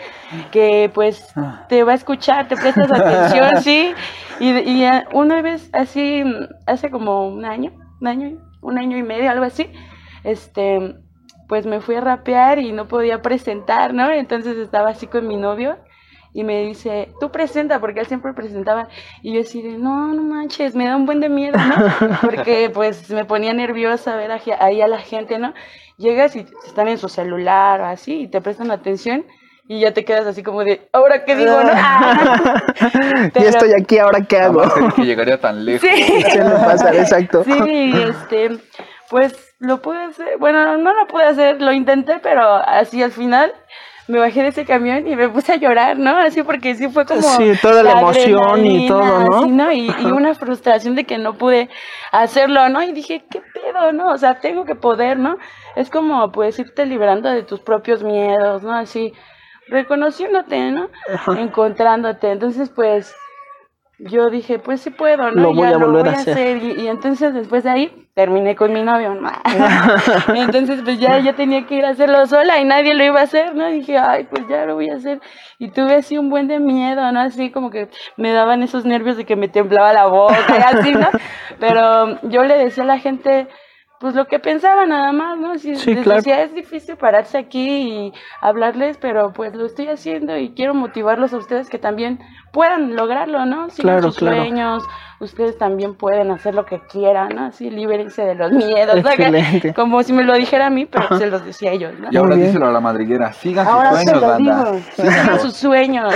que 0.51 0.89
pues 0.93 1.33
te 1.67 1.83
va 1.83 1.91
a 1.91 1.95
escuchar, 1.95 2.47
te 2.47 2.55
prestas 2.55 2.89
atención, 2.93 3.49
sí. 3.61 3.93
Y, 4.39 4.51
y 4.51 4.85
eh, 4.85 5.03
una 5.11 5.41
vez 5.41 5.69
así, 5.73 6.23
hace 6.65 6.89
como 6.89 7.27
un 7.27 7.43
año, 7.43 7.71
un 7.99 8.07
año, 8.07 8.37
un 8.61 8.77
año 8.77 8.97
y 8.97 9.03
medio, 9.03 9.29
algo 9.29 9.43
así, 9.43 9.69
este, 10.23 10.95
pues 11.47 11.65
me 11.65 11.81
fui 11.81 11.95
a 11.95 12.01
rapear 12.01 12.59
y 12.59 12.71
no 12.71 12.87
podía 12.87 13.21
presentar, 13.21 13.93
¿no? 13.93 14.11
Entonces 14.11 14.57
estaba 14.57 14.89
así 14.89 15.07
con 15.07 15.27
mi 15.27 15.37
novio 15.37 15.77
y 16.33 16.43
me 16.43 16.63
dice, 16.63 17.09
tú 17.21 17.31
presenta, 17.31 17.79
porque 17.79 18.01
él 18.01 18.07
siempre 18.07 18.33
presentaba. 18.33 18.89
Y 19.21 19.33
yo 19.33 19.41
así 19.41 19.61
de, 19.61 19.77
no, 19.77 20.13
no 20.13 20.21
manches, 20.21 20.75
me 20.75 20.85
da 20.85 20.97
un 20.97 21.05
buen 21.05 21.21
de 21.21 21.29
miedo, 21.29 21.57
¿no? 21.57 21.75
Porque 22.21 22.69
pues 22.73 23.09
me 23.09 23.23
ponía 23.23 23.53
nerviosa 23.53 24.17
ver 24.17 24.31
ahí 24.59 24.81
a 24.81 24.87
la 24.87 24.99
gente, 24.99 25.39
¿no? 25.39 25.53
Llegas 25.97 26.35
y 26.35 26.45
están 26.67 26.89
en 26.89 26.97
su 26.97 27.07
celular 27.07 27.79
o 27.79 27.85
así 27.85 28.23
y 28.23 28.27
te 28.27 28.41
prestan 28.41 28.69
atención 28.69 29.25
y 29.67 29.79
ya 29.79 29.93
te 29.93 30.03
quedas 30.03 30.27
así 30.27 30.43
como 30.43 30.63
de, 30.63 30.89
¿ahora 30.91 31.23
qué 31.23 31.35
digo, 31.35 31.51
no? 31.63 31.71
Ah. 31.77 33.31
Estoy 33.33 33.71
aquí, 33.79 33.97
¿ahora 33.97 34.19
qué 34.27 34.37
hago? 34.37 34.61
creí 34.61 34.91
que 34.91 35.05
llegaría 35.05 35.39
tan 35.39 35.63
lejos. 35.65 35.89
Sí. 35.89 36.21
Suele 36.31 36.49
pasar, 36.49 36.95
exacto. 36.95 37.43
Sí, 37.43 37.93
este, 37.95 38.49
pues 39.09 39.44
lo 39.65 39.81
pude 39.81 40.03
hacer, 40.03 40.37
bueno, 40.39 40.77
no 40.77 40.93
lo 40.93 41.07
pude 41.07 41.23
hacer, 41.23 41.61
lo 41.61 41.71
intenté, 41.71 42.19
pero 42.21 42.55
así 42.55 43.01
al 43.03 43.11
final 43.11 43.53
me 44.07 44.19
bajé 44.19 44.43
de 44.43 44.49
ese 44.49 44.65
camión 44.65 45.07
y 45.07 45.15
me 45.15 45.29
puse 45.29 45.53
a 45.53 45.55
llorar, 45.55 45.97
¿no? 45.97 46.15
Así 46.17 46.43
porque 46.43 46.75
sí 46.75 46.87
fue 46.89 47.05
como... 47.05 47.21
Sí, 47.21 47.53
toda 47.61 47.81
la 47.81 47.99
emoción 47.99 48.65
y 48.65 48.87
todo, 48.87 49.19
¿no? 49.21 49.37
así, 49.39 49.49
¿no? 49.49 49.71
Y, 49.71 49.91
y 49.99 50.05
una 50.05 50.35
frustración 50.35 50.95
de 50.95 51.05
que 51.05 51.17
no 51.17 51.33
pude 51.33 51.69
hacerlo, 52.11 52.69
¿no? 52.69 52.83
Y 52.83 52.91
dije, 52.91 53.25
¿qué 53.29 53.41
pedo, 53.41 53.91
no? 53.93 54.11
O 54.11 54.17
sea, 54.17 54.39
tengo 54.39 54.65
que 54.65 54.75
poder, 54.75 55.17
¿no? 55.17 55.37
Es 55.75 55.89
como, 55.89 56.31
pues, 56.31 56.59
irte 56.59 56.85
liberando 56.85 57.29
de 57.29 57.43
tus 57.43 57.61
propios 57.61 58.03
miedos, 58.03 58.61
¿no? 58.61 58.73
Así, 58.73 59.11
reconociéndote, 59.69 60.71
¿no? 60.71 60.89
Encontrándote. 61.35 62.31
Entonces, 62.31 62.69
pues, 62.69 63.15
yo 63.97 64.29
dije, 64.29 64.59
pues 64.59 64.81
sí 64.81 64.91
puedo, 64.91 65.31
¿no? 65.31 65.41
Lo 65.41 65.53
voy 65.53 65.67
Ya 65.67 65.75
a 65.75 65.77
volver 65.77 66.09
a 66.09 66.11
hacer. 66.11 66.61
Y, 66.61 66.81
y 66.81 66.87
entonces 66.87 67.33
después 67.33 67.63
de 67.63 67.69
ahí 67.71 68.04
terminé 68.15 68.55
con 68.55 68.71
mi 68.71 68.81
novio, 68.81 69.13
¿no? 69.13 69.29
entonces 70.35 70.81
pues 70.83 70.99
ya 70.99 71.19
yo 71.19 71.35
tenía 71.35 71.67
que 71.67 71.75
ir 71.75 71.85
a 71.85 71.89
hacerlo 71.89 72.25
sola 72.27 72.59
y 72.59 72.63
nadie 72.63 72.95
lo 72.95 73.03
iba 73.03 73.19
a 73.19 73.23
hacer, 73.23 73.53
¿no? 73.53 73.69
Y 73.69 73.79
dije, 73.79 73.97
ay, 73.97 74.23
pues 74.23 74.47
ya 74.47 74.65
lo 74.65 74.75
voy 74.75 74.89
a 74.89 74.95
hacer. 74.95 75.19
Y 75.59 75.69
tuve 75.69 75.95
así 75.95 76.17
un 76.17 76.29
buen 76.29 76.47
de 76.47 76.59
miedo, 76.59 77.11
¿no? 77.11 77.19
Así 77.19 77.51
como 77.51 77.69
que 77.69 77.89
me 78.15 78.31
daban 78.31 78.63
esos 78.63 78.85
nervios 78.85 79.17
de 79.17 79.25
que 79.25 79.35
me 79.35 79.49
temblaba 79.49 79.91
la 79.91 80.05
boca 80.05 80.37
y 80.47 80.77
así, 80.77 80.93
¿no? 80.93 81.09
Pero 81.59 82.17
yo 82.23 82.45
le 82.45 82.57
decía 82.57 82.83
a 82.83 82.87
la 82.87 82.99
gente, 82.99 83.47
pues 83.99 84.13
lo 84.15 84.25
que 84.27 84.39
pensaba 84.39 84.85
nada 84.85 85.11
más, 85.11 85.37
¿no? 85.37 85.57
Si, 85.57 85.75
Sí, 85.75 85.95
claro. 85.95 86.17
decía, 86.17 86.41
es 86.43 86.53
difícil 86.53 86.95
pararse 86.97 87.37
aquí 87.37 87.67
y 87.69 88.13
hablarles, 88.41 88.97
pero 88.97 89.31
pues 89.33 89.55
lo 89.55 89.65
estoy 89.65 89.87
haciendo 89.87 90.37
y 90.37 90.49
quiero 90.53 90.73
motivarlos 90.73 91.33
a 91.33 91.37
ustedes 91.37 91.69
que 91.69 91.79
también 91.79 92.19
puedan 92.51 92.95
lograrlo, 92.95 93.45
¿no? 93.45 93.69
Sigan 93.69 93.95
Claro, 93.95 94.03
sus 94.11 94.17
claro. 94.17 94.37
sueños, 94.37 94.83
ustedes 95.19 95.57
también 95.57 95.95
pueden 95.95 96.29
hacer 96.31 96.55
lo 96.55 96.65
que 96.65 96.79
quieran, 96.91 97.29
¿no? 97.35 97.45
Así, 97.45 97.69
libérense 97.69 98.21
de 98.23 98.35
los 98.35 98.51
miedos, 98.51 99.01
¿no? 99.03 99.09
Excelente. 99.09 99.73
Como 99.75 100.03
si 100.03 100.13
me 100.13 100.23
lo 100.23 100.33
dijera 100.35 100.67
a 100.67 100.69
mí, 100.69 100.85
pero 100.85 101.17
se 101.17 101.27
los 101.27 101.45
decía 101.45 101.71
a 101.71 101.73
ellos, 101.73 101.93
¿no? 101.99 102.09
Y 102.11 102.17
ahora 102.17 102.35
díselo 102.35 102.67
a 102.67 102.71
la 102.71 102.79
madriguera. 102.81 103.33
Sigan 103.33 103.65
Ahora 103.67 103.91
sus 103.95 104.03
sueños, 104.03 104.21
banda. 104.21 104.73
sigan 104.95 105.39
sus 105.39 105.53
sueños, 105.57 106.13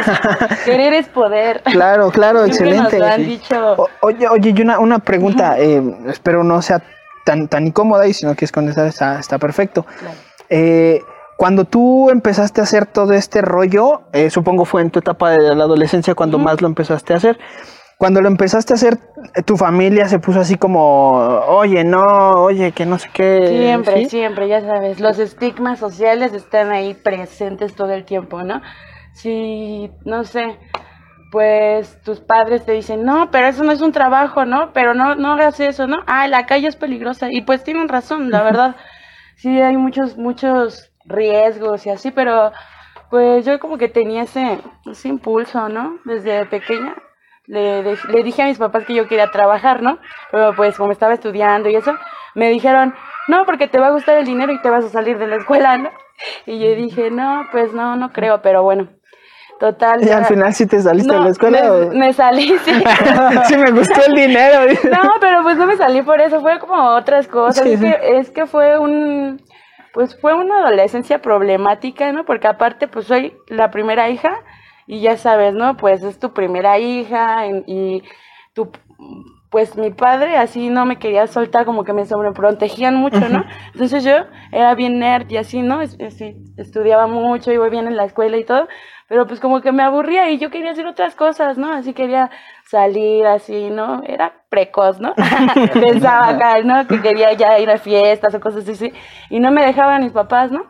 querer 0.66 0.94
es 0.94 1.08
poder. 1.08 1.62
Claro, 1.64 2.10
claro, 2.12 2.46
Siempre 2.46 2.78
nos 2.78 2.94
excelente. 2.94 3.00
lo 3.00 3.06
han 3.06 3.16
Sí. 3.22 3.24
dicho. 3.26 3.74
O- 3.78 3.90
Oye, 4.02 4.28
oye, 4.28 4.54
y 4.56 4.62
una, 4.62 4.80
una 4.80 5.00
pregunta, 5.00 5.58
eh, 5.60 5.82
espero 6.08 6.44
no 6.44 6.62
sea 6.62 6.82
tan, 7.30 7.48
tan 7.48 7.68
incómoda 7.68 8.08
y 8.08 8.14
si 8.14 8.26
no 8.26 8.34
quieres 8.34 8.52
contestar 8.52 8.88
está, 8.88 9.20
está 9.20 9.38
perfecto. 9.38 9.86
Claro. 10.00 10.16
Eh, 10.50 11.00
cuando 11.38 11.66
tú 11.66 12.10
empezaste 12.10 12.60
a 12.60 12.64
hacer 12.64 12.88
todo 12.88 13.14
este 13.14 13.42
rollo, 13.42 14.02
eh, 14.14 14.32
supongo 14.32 14.66
fue 14.66 14.82
en 14.82 14.90
tu 14.90 14.98
etapa 14.98 15.30
de 15.30 15.56
la 15.56 15.64
adolescencia 15.66 16.16
cuando 16.16 16.40
más 16.40 16.60
lo 16.60 16.68
empezaste 16.68 17.14
a 17.14 17.18
hacer. 17.18 17.38
Cuando 18.00 18.20
lo 18.20 18.30
empezaste 18.30 18.74
a 18.74 18.78
hacer, 18.78 18.98
eh, 19.36 19.44
tu 19.44 19.58
familia 19.58 20.08
se 20.08 20.18
puso 20.18 20.40
así 20.40 20.56
como, 20.56 21.12
oye, 21.12 21.84
no, 21.84 22.32
oye, 22.42 22.72
que 22.72 22.88
no 22.88 22.98
sé 22.98 23.10
qué. 23.14 23.48
Siempre, 23.48 23.98
¿sí? 24.00 24.10
siempre, 24.10 24.48
ya 24.48 24.62
sabes, 24.62 25.00
los 25.00 25.20
estigmas 25.20 25.78
sociales 25.78 26.34
están 26.34 26.72
ahí 26.72 26.96
presentes 26.96 27.76
todo 27.76 27.92
el 27.92 28.06
tiempo, 28.06 28.42
¿no? 28.42 28.62
Si, 29.14 29.92
no 30.04 30.24
sé, 30.24 30.58
pues 31.32 32.02
tus 32.04 32.20
padres 32.22 32.66
te 32.66 32.72
dicen, 32.74 33.04
no, 33.06 33.30
pero 33.32 33.48
eso 33.48 33.64
no 33.64 33.72
es 33.72 33.82
un 33.82 33.92
trabajo, 33.92 34.46
¿no? 34.46 34.72
Pero 34.74 34.94
no, 34.94 35.16
no 35.16 35.34
hagas 35.34 35.60
eso, 35.60 35.88
¿no? 35.88 36.00
Ah, 36.08 36.28
la 36.28 36.46
calle 36.46 36.68
es 36.68 36.76
peligrosa. 36.76 37.28
Y 37.32 37.42
pues 37.42 37.64
tienen 37.64 37.88
razón, 37.90 38.32
la 38.32 38.42
verdad. 38.44 38.76
Sí, 39.36 39.62
hay 39.62 39.78
muchos, 39.78 40.18
muchos 40.18 40.92
riesgos 41.06 41.86
y 41.86 41.90
así, 41.92 42.12
pero 42.12 42.52
pues 43.10 43.46
yo 43.46 43.60
como 43.60 43.78
que 43.78 43.90
tenía 43.90 44.24
ese, 44.24 44.60
ese 44.90 45.08
impulso, 45.10 45.70
¿no? 45.70 45.98
Desde 46.06 46.46
pequeña. 46.46 46.96
le, 47.48 47.84
de- 47.84 47.98
le 48.10 48.24
dije 48.24 48.44
a 48.44 48.46
mis 48.46 48.58
papás 48.60 48.86
que 48.86 48.94
yo 48.96 49.08
quería 49.08 49.32
trabajar, 49.32 49.82
¿no? 49.82 50.00
Pero 50.32 50.56
pues 50.56 50.78
como 50.78 50.92
estaba 50.92 51.14
estudiando 51.16 51.70
y 51.70 51.76
eso, 51.76 51.94
me 52.36 52.50
dijeron, 52.50 52.94
no, 53.28 53.46
porque 53.46 53.68
te 53.68 53.80
va 53.80 53.88
a 53.88 53.92
gustar 53.92 54.18
el 54.18 54.26
dinero 54.26 54.52
y 54.54 54.62
te 54.62 54.70
vas 54.70 54.86
a 54.86 54.90
salir 54.90 55.18
de 55.18 55.28
la 55.28 55.38
escuela, 55.38 55.78
¿no? 55.78 55.90
Y 56.46 56.60
yo 56.60 56.76
dije, 56.76 57.10
no, 57.12 57.48
pues 57.52 57.74
no, 57.74 57.96
no 57.96 58.12
creo, 58.12 58.42
pero 58.42 58.62
bueno. 58.64 58.90
Total. 59.60 60.01
Y 60.06 60.10
al 60.10 60.25
final 60.25 60.54
sí 60.54 60.66
te 60.66 60.80
saliste 60.82 61.12
de 61.12 61.18
No, 61.18 61.24
la 61.25 61.30
escuela. 61.32 61.62
Me, 61.62 61.70
o- 61.70 61.92
me 61.92 62.13
salí, 62.13 62.48
sí. 62.66 62.72
sí, 63.48 63.58
me 63.58 63.72
gustó 63.72 64.06
el 64.08 64.16
dinero. 64.16 64.60
No, 64.89 65.12
pero 65.20 65.44
pues 65.44 65.58
no 65.58 65.66
me 65.66 65.75
salí 65.75 66.01
por 66.01 66.22
eso, 66.22 66.39
fue 66.42 66.60
como 66.60 66.96
otras 66.96 67.28
cosas. 67.28 67.63
Sí, 67.66 67.74
es, 67.74 67.80
sí. 67.80 67.86
Que, 67.86 68.18
es 68.20 68.32
que 68.32 68.46
fue 68.46 68.80
un, 68.80 69.42
pues 69.94 70.18
fue 70.22 70.34
una 70.34 70.60
adolescencia 70.60 71.22
problemática, 71.22 72.12
¿no? 72.13 72.24
Porque 72.24 72.48
aparte, 72.48 72.88
pues 72.88 73.06
soy 73.06 73.36
la 73.48 73.70
primera 73.70 74.10
hija 74.10 74.34
y 74.88 75.01
ya 75.01 75.18
sabes, 75.18 75.54
¿no? 75.54 75.75
Pues 75.75 76.04
es 76.04 76.20
tu 76.20 76.32
primera 76.34 76.80
hija 76.80 77.46
y, 77.48 77.63
y 77.68 78.04
tu, 78.54 78.72
pues 79.50 79.75
mi 79.75 79.89
padre 79.91 80.38
así 80.38 80.70
no 80.70 80.86
me 80.86 80.98
quería 81.00 81.25
soltar, 81.27 81.65
como 81.65 81.84
que 81.84 81.94
me 81.94 82.06
sobreprotegían 82.06 82.96
mucho, 82.96 83.27
¿no? 83.29 83.44
Entonces 83.74 84.03
yo 84.03 84.13
era 84.51 84.75
bien 84.75 85.00
nerd 85.00 85.29
y 85.32 85.38
así, 85.38 85.62
¿no? 85.62 85.82
Es- 85.82 85.96
es- 86.00 86.18
sí, 86.18 86.36
estudiaba 86.58 87.08
mucho, 87.08 87.51
iba 87.51 87.68
bien 87.70 87.88
en 87.88 87.96
la 87.98 88.06
escuela 88.06 88.38
y 88.38 88.44
todo, 88.44 88.68
pero 89.08 89.25
pues 89.25 89.39
como 89.39 89.62
que 89.62 89.72
me 89.72 89.82
aburría 89.82 90.29
y 90.29 90.38
yo 90.38 90.51
quería 90.51 90.72
hacer 90.72 90.86
otras 90.86 91.15
cosas, 91.15 91.58
¿no? 91.58 91.72
Así 91.74 91.94
quería 91.94 92.29
salir 92.65 93.25
así, 93.25 93.72
¿no? 93.72 94.03
Era 94.06 94.34
precoz, 94.50 95.00
¿no? 95.00 95.13
Pensaba 95.74 96.29
acá, 96.29 96.62
¿no? 96.63 96.86
Que 96.88 97.01
quería 97.01 97.34
ya 97.34 97.58
ir 97.58 97.70
a 97.72 97.77
fiestas 97.77 98.36
o 98.36 98.39
cosas 98.39 98.70
así, 98.70 98.94
y 99.32 99.39
no 99.39 99.50
me 99.51 99.65
dejaban 99.65 100.03
mis 100.03 100.12
papás, 100.12 100.51
¿no? 100.51 100.63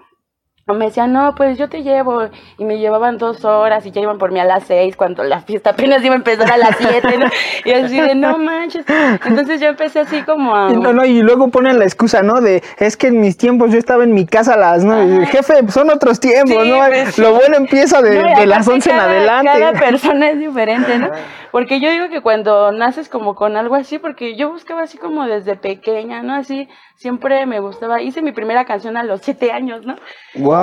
Me 0.74 0.86
decían, 0.86 1.14
no, 1.14 1.36
pues 1.36 1.58
yo 1.58 1.70
te 1.70 1.84
llevo. 1.84 2.24
Y 2.58 2.66
me 2.66 2.78
llevaban 2.78 3.18
dos 3.18 3.46
horas 3.46 3.86
y 3.86 3.92
ya 3.92 4.02
iban 4.02 4.18
por 4.18 4.32
mí 4.32 4.40
a 4.40 4.46
las 4.46 4.66
seis 4.66 4.96
cuando 4.96 5.24
la 5.24 5.42
fiesta 5.42 5.72
apenas 5.72 6.04
iba 6.04 6.14
a 6.14 6.18
empezar 6.18 6.52
a 6.52 6.58
las 6.58 6.76
siete, 6.78 7.18
¿no? 7.18 7.26
Y 7.66 7.72
así 7.72 8.00
de, 8.00 8.16
no 8.16 8.38
manches. 8.38 8.86
Entonces 9.26 9.60
yo 9.62 9.68
empecé 9.68 10.00
así 10.00 10.24
como 10.24 10.56
a... 10.56 10.70
No, 10.70 10.94
no, 10.94 11.06
y 11.06 11.22
luego 11.22 11.50
ponen 11.50 11.80
la 11.80 11.86
excusa, 11.86 12.22
¿no? 12.22 12.42
De, 12.42 12.64
es 12.78 12.98
que 12.98 13.08
en 13.08 13.22
mis 13.22 13.38
tiempos 13.38 13.72
yo 13.72 13.78
estaba 13.78 14.04
en 14.04 14.14
mi 14.14 14.26
casa 14.26 14.54
a 14.54 14.58
las 14.58 14.84
nueve. 14.84 15.26
Jefe, 15.28 15.62
pues 15.62 15.74
son 15.74 15.90
otros 15.90 16.20
tiempos, 16.20 16.64
Sí, 16.64 16.70
¿no? 16.70 16.78
pues. 16.88 17.18
Lo 17.18 17.34
bueno 17.34 17.58
empieza 17.58 18.02
de, 18.02 18.22
No, 18.22 18.40
de 18.40 18.46
las 18.46 18.68
11 18.68 18.92
en 18.92 19.00
adelante. 19.00 19.52
Cada 19.52 19.74
persona 19.74 20.30
es 20.30 20.40
diferente, 20.40 20.98
¿no? 20.98 21.10
Porque 21.52 21.80
yo 21.80 21.90
digo 21.90 22.10
que 22.10 22.22
cuando 22.22 22.72
naces 22.72 23.10
como 23.10 23.34
con 23.36 23.58
algo 23.58 23.76
así, 23.76 23.98
porque 23.98 24.36
yo 24.36 24.52
buscaba 24.52 24.84
así 24.84 24.98
como 24.98 25.26
desde 25.26 25.56
pequeña, 25.56 26.22
¿no? 26.22 26.36
Así, 26.36 26.68
siempre 26.96 27.46
me 27.46 27.60
gustaba. 27.60 28.02
Hice 28.02 28.22
mi 28.22 28.32
primera 28.32 28.66
canción 28.66 28.98
a 28.98 29.04
los 29.04 29.22
siete 29.22 29.52
años, 29.52 29.86
¿no? 29.86 29.96
¡Wow! 30.36 30.59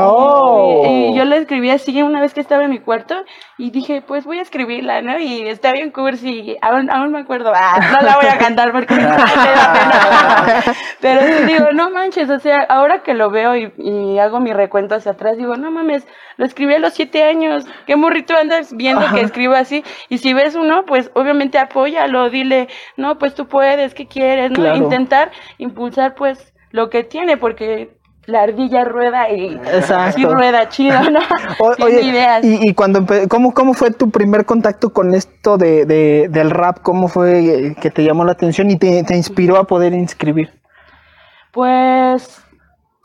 Y, 0.87 0.87
y 0.87 1.15
yo 1.15 1.25
la 1.25 1.37
escribí 1.37 1.71
así 1.71 2.03
una 2.03 2.21
vez 2.21 2.35
que 2.35 2.41
estaba 2.41 2.65
en 2.65 2.71
mi 2.71 2.79
cuarto 2.79 3.25
y 3.59 3.71
dije, 3.71 4.03
pues 4.03 4.25
voy 4.25 4.39
a 4.39 4.43
escribirla, 4.43 5.03
¿no? 5.03 5.19
Y 5.19 5.49
está 5.49 5.73
bien 5.73 5.91
cursi, 5.91 6.57
aún, 6.61 6.91
aún 6.91 7.13
me 7.13 7.21
acuerdo, 7.21 7.53
ah, 7.55 7.79
no 7.93 8.07
la 8.07 8.17
voy 8.17 8.27
a 8.27 8.39
cantar 8.39 8.73
porque 8.73 8.95
me 8.95 9.03
da 9.03 9.17
pena. 9.17 10.63
Pero 11.01 11.21
sí 11.27 11.45
digo, 11.45 11.73
no 11.73 11.91
manches, 11.91 12.29
o 12.31 12.39
sea, 12.39 12.67
ahora 12.69 13.03
que 13.03 13.15
lo 13.15 13.31
veo 13.31 13.57
y, 13.57 13.73
y 13.79 14.19
hago 14.19 14.41
mi 14.41 14.53
recuento 14.53 14.95
hacia 14.95 15.13
atrás, 15.13 15.37
digo, 15.37 15.57
no 15.57 15.71
mames, 15.71 16.07
lo 16.37 16.45
escribí 16.45 16.75
a 16.75 16.79
los 16.79 16.95
siete 16.95 17.25
años, 17.25 17.67
qué 17.87 17.97
morrito 17.97 18.37
andas 18.37 18.75
viendo 18.75 19.07
que 19.15 19.21
escribo 19.23 19.55
así. 19.55 19.85
Y 20.09 20.19
si 20.19 20.35
ves 20.35 20.55
uno, 20.55 20.85
pues 20.87 21.11
obviamente 21.15 21.59
apóyalo, 21.59 22.31
dile, 22.31 22.69
no, 22.97 23.19
pues 23.19 23.35
tú 23.35 23.47
puedes, 23.47 23.95
¿qué 23.95 24.07
quieres? 24.07 24.51
¿no? 24.51 24.75
Intentar 24.77 25.31
impulsar 25.59 26.15
pues 26.15 26.53
lo 26.71 26.91
que 26.91 27.05
tiene, 27.05 27.37
porque 27.37 27.96
la 28.27 28.43
ardilla 28.43 28.85
rueda 28.85 29.31
y 29.31 29.57
rueda 30.25 30.69
chido, 30.69 31.01
¿no? 31.11 31.21
O- 31.61 31.85
oye, 31.85 32.03
ideas. 32.03 32.45
y, 32.45 32.71
y 32.71 32.75
cuando 32.75 33.07
¿cómo, 33.29 33.55
¿cómo 33.55 33.73
fue 33.75 33.91
tu 33.93 34.11
primer 34.11 34.45
contacto 34.45 34.93
con 34.93 35.15
esto 35.15 35.57
de, 35.59 35.85
de- 35.87 36.29
del 36.29 36.51
rap? 36.51 36.79
¿Cómo 36.83 37.09
fue 37.09 37.39
eh, 37.69 37.77
que 37.81 37.91
te 37.91 38.03
llamó 38.05 38.25
la 38.25 38.33
atención 38.33 38.71
y 38.71 38.77
te, 38.77 39.03
te 39.05 39.17
inspiró 39.17 39.57
a 39.57 39.65
poder 39.65 39.93
inscribir? 39.93 40.53
Pues, 41.53 42.43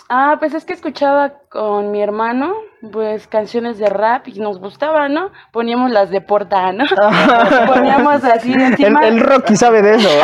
ah, 0.10 0.36
pues 0.40 0.54
es 0.54 0.66
que 0.66 0.74
escuchaba 0.74 1.34
con 1.50 1.92
mi 1.92 2.02
hermano, 2.02 2.54
pues 2.92 3.28
canciones 3.28 3.78
de 3.78 3.88
rap 3.88 4.28
y 4.28 4.40
nos 4.40 4.60
gustaba, 4.60 5.08
¿no? 5.08 5.30
Poníamos 5.52 5.92
las 5.92 6.10
de 6.10 6.22
Porta, 6.22 6.72
¿no? 6.72 6.86
Poníamos 7.68 8.24
así 8.24 8.54
El, 8.54 8.62
encima. 8.62 9.08
el 9.08 9.20
Rocky 9.20 9.56
sabe 9.56 9.82
de 9.82 9.96
eso. 9.96 10.10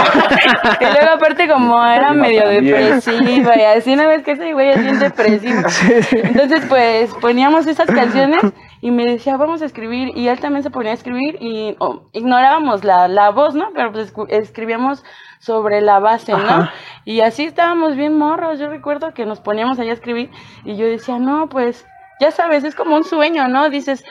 Y 0.79 0.83
luego 0.83 1.15
aparte 1.15 1.47
como 1.47 1.83
era 1.85 2.13
medio 2.13 2.43
también. 2.43 2.65
depresiva 2.65 3.55
y 3.57 3.61
así, 3.61 3.95
¿no 3.95 4.07
ves 4.07 4.23
que 4.23 4.31
ese 4.31 4.53
güey 4.53 4.69
es 4.69 4.81
bien 4.81 4.99
depresivo? 4.99 5.61
Entonces 6.11 6.65
pues 6.67 7.13
poníamos 7.15 7.67
esas 7.67 7.87
canciones 7.87 8.41
y 8.81 8.91
me 8.91 9.05
decía, 9.05 9.37
vamos 9.37 9.61
a 9.61 9.65
escribir, 9.65 10.15
y 10.15 10.27
él 10.27 10.39
también 10.39 10.63
se 10.63 10.69
ponía 10.69 10.91
a 10.91 10.95
escribir 10.95 11.37
y 11.41 11.75
oh, 11.79 12.03
ignorábamos 12.13 12.83
la, 12.83 13.07
la 13.07 13.31
voz, 13.31 13.55
¿no? 13.55 13.69
Pero 13.73 13.91
pues 13.91 14.13
escribíamos 14.29 15.03
sobre 15.39 15.81
la 15.81 15.99
base, 15.99 16.31
¿no? 16.31 16.37
Ajá. 16.37 16.71
Y 17.05 17.21
así 17.21 17.45
estábamos 17.45 17.95
bien 17.95 18.17
morros, 18.17 18.59
yo 18.59 18.69
recuerdo 18.69 19.13
que 19.13 19.25
nos 19.25 19.39
poníamos 19.39 19.79
ahí 19.79 19.89
a 19.89 19.93
escribir 19.93 20.29
y 20.63 20.75
yo 20.75 20.85
decía, 20.85 21.19
no, 21.19 21.49
pues 21.49 21.85
ya 22.19 22.31
sabes, 22.31 22.63
es 22.63 22.75
como 22.75 22.95
un 22.95 23.03
sueño, 23.03 23.47
¿no? 23.47 23.69
Dices, 23.69 24.03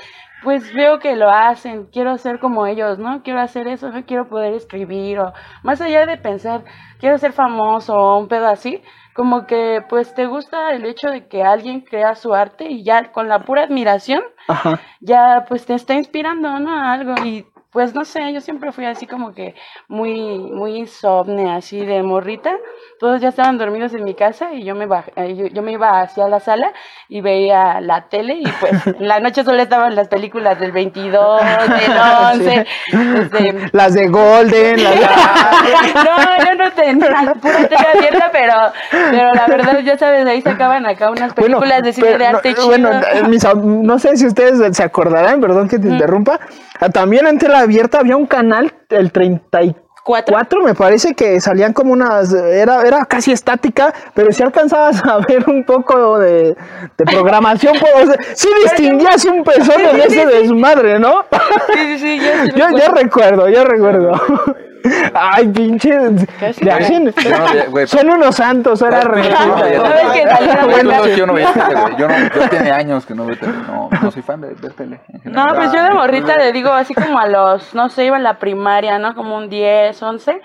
pues 0.42 0.72
veo 0.74 0.98
que 0.98 1.16
lo 1.16 1.30
hacen, 1.30 1.86
quiero 1.86 2.18
ser 2.18 2.38
como 2.38 2.66
ellos, 2.66 2.98
¿no? 2.98 3.22
Quiero 3.22 3.40
hacer 3.40 3.66
eso, 3.68 3.90
no 3.90 4.04
quiero 4.04 4.28
poder 4.28 4.54
escribir 4.54 5.18
o 5.18 5.32
más 5.62 5.80
allá 5.80 6.06
de 6.06 6.16
pensar, 6.18 6.64
quiero 7.00 7.18
ser 7.18 7.32
famoso 7.32 7.94
o 7.94 8.18
un 8.18 8.28
pedo 8.28 8.46
así, 8.46 8.82
como 9.14 9.46
que 9.46 9.82
pues 9.88 10.14
te 10.14 10.26
gusta 10.26 10.72
el 10.72 10.84
hecho 10.84 11.08
de 11.08 11.26
que 11.26 11.42
alguien 11.42 11.80
crea 11.80 12.14
su 12.14 12.34
arte 12.34 12.70
y 12.70 12.84
ya 12.84 13.12
con 13.12 13.28
la 13.28 13.40
pura 13.40 13.64
admiración 13.64 14.22
Ajá. 14.46 14.78
ya 15.00 15.46
pues 15.48 15.64
te 15.66 15.74
está 15.74 15.94
inspirando, 15.94 16.58
¿no? 16.60 16.70
A 16.70 16.92
algo 16.92 17.14
y 17.24 17.46
pues 17.72 17.94
no 17.94 18.04
sé, 18.04 18.32
yo 18.32 18.40
siempre 18.40 18.72
fui 18.72 18.84
así 18.84 19.06
como 19.06 19.32
que 19.34 19.54
muy 19.88 20.38
muy 20.38 20.76
insomne, 20.76 21.50
así 21.52 21.84
de 21.84 22.02
morrita. 22.02 22.56
Todos 22.98 23.20
ya 23.20 23.28
estaban 23.28 23.58
dormidos 23.58 23.92
en 23.92 24.04
mi 24.04 24.14
casa 24.14 24.54
y 24.54 24.64
yo 24.64 24.74
me 24.74 24.86
baj- 24.88 25.12
eh, 25.16 25.34
yo, 25.36 25.46
yo 25.48 25.62
me 25.62 25.72
iba 25.72 26.00
hacia 26.00 26.28
la 26.28 26.40
sala 26.40 26.72
y 27.10 27.20
veía 27.20 27.80
la 27.82 28.08
tele 28.08 28.36
y 28.40 28.44
pues 28.58 28.86
en 28.86 29.06
la 29.06 29.20
noche 29.20 29.44
solo 29.44 29.60
estaban 29.60 29.94
las 29.94 30.08
películas 30.08 30.58
del 30.58 30.72
22, 30.72 31.40
del 31.42 31.92
11, 32.32 32.66
este, 33.20 33.54
Las 33.72 33.92
de 33.94 34.08
Golden, 34.08 34.82
las 34.82 34.94
de... 34.94 35.00
no, 35.94 36.46
yo 36.46 36.54
no 36.54 36.70
tenía 36.72 37.34
pura 37.34 37.68
tele 37.68 37.86
abierta, 37.94 38.30
pero, 38.32 38.54
pero 38.90 39.34
la 39.34 39.46
verdad, 39.46 39.78
ya 39.80 39.98
sabes, 39.98 40.26
ahí 40.26 40.40
sacaban 40.40 40.86
acá 40.86 41.10
unas 41.10 41.34
películas 41.34 41.82
de 41.82 41.92
cine 41.92 42.06
pero 42.06 42.18
de 42.18 42.26
arte 42.26 42.48
no, 42.50 42.54
chido. 42.54 42.66
Bueno, 42.66 42.90
eh, 42.92 43.22
mis 43.28 43.44
no 43.54 43.98
sé 43.98 44.16
si 44.16 44.26
ustedes 44.26 44.74
se 44.76 44.82
acordarán, 44.82 45.40
perdón 45.40 45.68
que 45.68 45.78
te 45.78 45.88
interrumpa. 45.88 46.40
ah, 46.80 46.88
También 46.88 47.26
en 47.26 47.38
tela 47.38 47.60
abierta 47.60 47.98
había 47.98 48.16
un 48.16 48.26
canal, 48.26 48.72
el 48.88 49.12
34, 49.12 49.85
¿Cuatro? 50.06 50.62
me 50.62 50.72
parece 50.72 51.14
que 51.14 51.40
salían 51.40 51.72
como 51.72 51.92
unas. 51.92 52.32
Era, 52.32 52.82
era 52.82 53.04
casi 53.06 53.32
estática, 53.32 53.92
pero 54.14 54.30
si 54.30 54.40
alcanzabas 54.40 55.04
a 55.04 55.18
ver 55.18 55.44
un 55.48 55.64
poco 55.64 56.20
de, 56.20 56.56
de 56.96 57.04
programación. 57.04 57.74
pues, 57.80 57.92
o 58.04 58.06
sea, 58.06 58.16
sí 58.34 58.48
distinguías 58.62 59.24
un 59.24 59.42
pezón 59.42 59.80
en 59.90 60.00
ese 60.00 60.24
desmadre, 60.26 61.00
¿no? 61.00 61.24
Sí, 61.74 61.98
sí, 61.98 61.98
sí, 61.98 62.20
yo 62.20 62.44
sí 62.44 62.52
Yo, 62.56 62.78
yo 62.78 62.94
recuerdo, 62.94 63.48
yo 63.48 63.64
recuerdo. 63.64 64.12
Ay, 65.14 65.48
pinche. 65.48 65.90
Le 66.60 66.72
hacen- 66.72 67.12
son 67.86 68.10
unos 68.10 68.36
santos, 68.36 68.80
era 68.82 69.02
Yo 69.02 69.08
no 69.08 69.14
veía 69.14 71.02
re. 71.02 71.16
yo 71.16 71.26
no 71.26 71.32
veía 71.34 71.52
tele, 71.52 71.80
güey. 71.80 71.96
Yo, 71.96 72.08
no, 72.08 72.14
yo 72.34 72.48
tiene 72.48 72.70
años 72.70 73.06
que 73.06 73.14
no 73.14 73.26
veo 73.26 73.36
tele. 73.36 73.52
No, 73.66 73.88
no 74.02 74.10
soy 74.10 74.22
fan 74.22 74.40
de 74.40 74.48
ver 74.54 74.72
tele. 74.74 75.00
general. 75.22 75.46
No, 75.48 75.54
pues 75.54 75.72
yo 75.72 75.82
de 75.82 75.90
morrita 75.90 76.36
le 76.36 76.52
digo 76.52 76.70
así 76.70 76.94
como 76.94 77.18
a 77.18 77.26
los, 77.26 77.74
no 77.74 77.88
sé, 77.88 78.04
iba 78.04 78.16
en 78.16 78.22
la 78.22 78.38
primaria, 78.38 78.98
¿no? 78.98 79.14
Como 79.14 79.36
un 79.36 79.48
10, 79.48 80.02
11. 80.02 80.40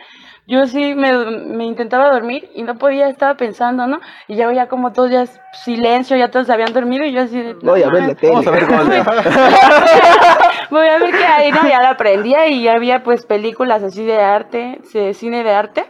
Yo 0.51 0.67
sí 0.67 0.95
me, 0.95 1.13
me 1.13 1.63
intentaba 1.63 2.11
dormir 2.11 2.49
y 2.53 2.63
no 2.63 2.77
podía, 2.77 3.07
estaba 3.07 3.35
pensando, 3.35 3.87
¿no? 3.87 4.01
Y 4.27 4.35
ya 4.35 4.47
veía 4.47 4.67
como 4.67 4.91
todos 4.91 5.09
ya 5.09 5.25
silencio, 5.53 6.17
ya 6.17 6.29
todos 6.29 6.49
habían 6.49 6.73
dormido 6.73 7.05
y 7.05 7.13
yo 7.13 7.21
así 7.21 7.41
de... 7.41 7.53
Voy 7.53 7.81
a 7.83 7.89
ver 7.89 8.03
la 8.03 8.15
tele. 8.15 8.33
Vamos 8.33 8.47
a 8.47 8.51
ver 8.51 8.67
cómo 8.67 8.83
le 8.83 9.01
Voy 10.69 10.87
a 10.89 10.97
ver 10.97 11.11
qué 11.11 11.23
hay, 11.23 11.51
¿no? 11.53 11.61
Ya 11.63 11.81
la 11.81 11.91
aprendía 11.91 12.49
y 12.49 12.63
ya 12.63 12.73
había 12.73 13.01
pues 13.01 13.25
películas 13.25 13.81
así 13.81 14.03
de 14.03 14.19
arte, 14.19 14.81
de 14.93 15.13
cine 15.13 15.45
de 15.45 15.53
arte. 15.53 15.85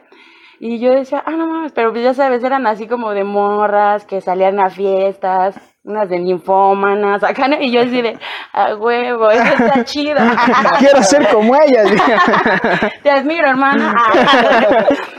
Y 0.60 0.78
yo 0.78 0.92
decía, 0.92 1.24
ah, 1.26 1.32
no 1.32 1.48
mames, 1.48 1.72
pero 1.72 1.92
pues 1.92 2.04
ya 2.04 2.14
sabes, 2.14 2.44
eran 2.44 2.68
así 2.68 2.88
como 2.88 3.14
de 3.14 3.24
morras 3.24 4.06
que 4.06 4.22
salían 4.22 4.60
a 4.60 4.70
fiestas, 4.70 5.56
unas 5.84 6.10
de 6.10 6.20
ninfómanas, 6.20 7.24
acá, 7.24 7.48
¿no? 7.48 7.60
Y 7.60 7.72
yo 7.72 7.82
así 7.82 8.02
de, 8.02 8.18
a 8.54 8.76
huevo, 8.76 9.32
eso 9.32 9.44
está 9.44 9.84
chido. 9.86 10.18
Quiero 10.78 11.02
ser 11.02 11.28
como 11.30 11.56
ella. 11.56 11.84
Te 13.04 13.10
admiro, 13.10 13.50
hermana. 13.50 13.96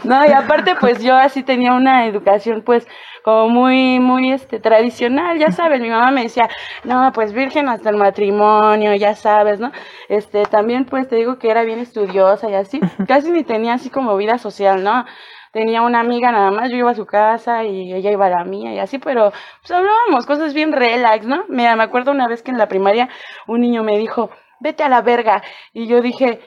No, 0.04 0.26
y 0.26 0.32
aparte, 0.32 0.74
pues 0.80 1.00
yo 1.00 1.14
así 1.16 1.44
tenía 1.44 1.74
una 1.74 2.06
educación, 2.06 2.62
pues, 2.66 2.88
como 3.22 3.48
muy, 3.48 4.00
muy, 4.00 4.32
este, 4.32 4.58
tradicional, 4.58 5.38
ya 5.38 5.52
sabes, 5.52 5.80
mi 5.80 5.88
mamá 5.88 6.10
me 6.10 6.24
decía, 6.24 6.48
no, 6.82 7.12
pues 7.14 7.32
virgen 7.32 7.68
hasta 7.68 7.88
el 7.88 7.96
matrimonio, 7.96 8.96
ya 8.96 9.14
sabes, 9.14 9.60
¿no? 9.60 9.70
Este, 10.08 10.42
también, 10.46 10.86
pues, 10.86 11.08
te 11.08 11.14
digo 11.14 11.38
que 11.38 11.50
era 11.50 11.62
bien 11.62 11.78
estudiosa 11.78 12.50
y 12.50 12.54
así, 12.54 12.80
casi 13.06 13.30
ni 13.30 13.44
tenía 13.44 13.74
así 13.74 13.90
como 13.90 14.16
vida 14.16 14.38
social, 14.38 14.82
¿no? 14.82 15.04
Tenía 15.52 15.82
una 15.82 16.00
amiga 16.00 16.32
nada 16.32 16.50
más, 16.50 16.70
yo 16.70 16.76
iba 16.76 16.90
a 16.90 16.94
su 16.94 17.04
casa 17.04 17.64
y 17.64 17.92
ella 17.92 18.10
iba 18.10 18.26
a 18.26 18.30
la 18.30 18.44
mía 18.44 18.72
y 18.72 18.78
así, 18.78 18.98
pero 18.98 19.32
pues 19.60 19.70
hablábamos 19.70 20.24
cosas 20.26 20.54
bien 20.54 20.72
relax, 20.72 21.26
¿no? 21.26 21.44
Mira, 21.48 21.76
me 21.76 21.82
acuerdo 21.82 22.10
una 22.10 22.26
vez 22.26 22.42
que 22.42 22.50
en 22.50 22.58
la 22.58 22.68
primaria 22.68 23.10
un 23.46 23.60
niño 23.60 23.82
me 23.82 23.98
dijo, 23.98 24.30
vete 24.60 24.82
a 24.82 24.88
la 24.88 25.02
verga, 25.02 25.42
y 25.74 25.86
yo 25.86 26.00
dije, 26.00 26.40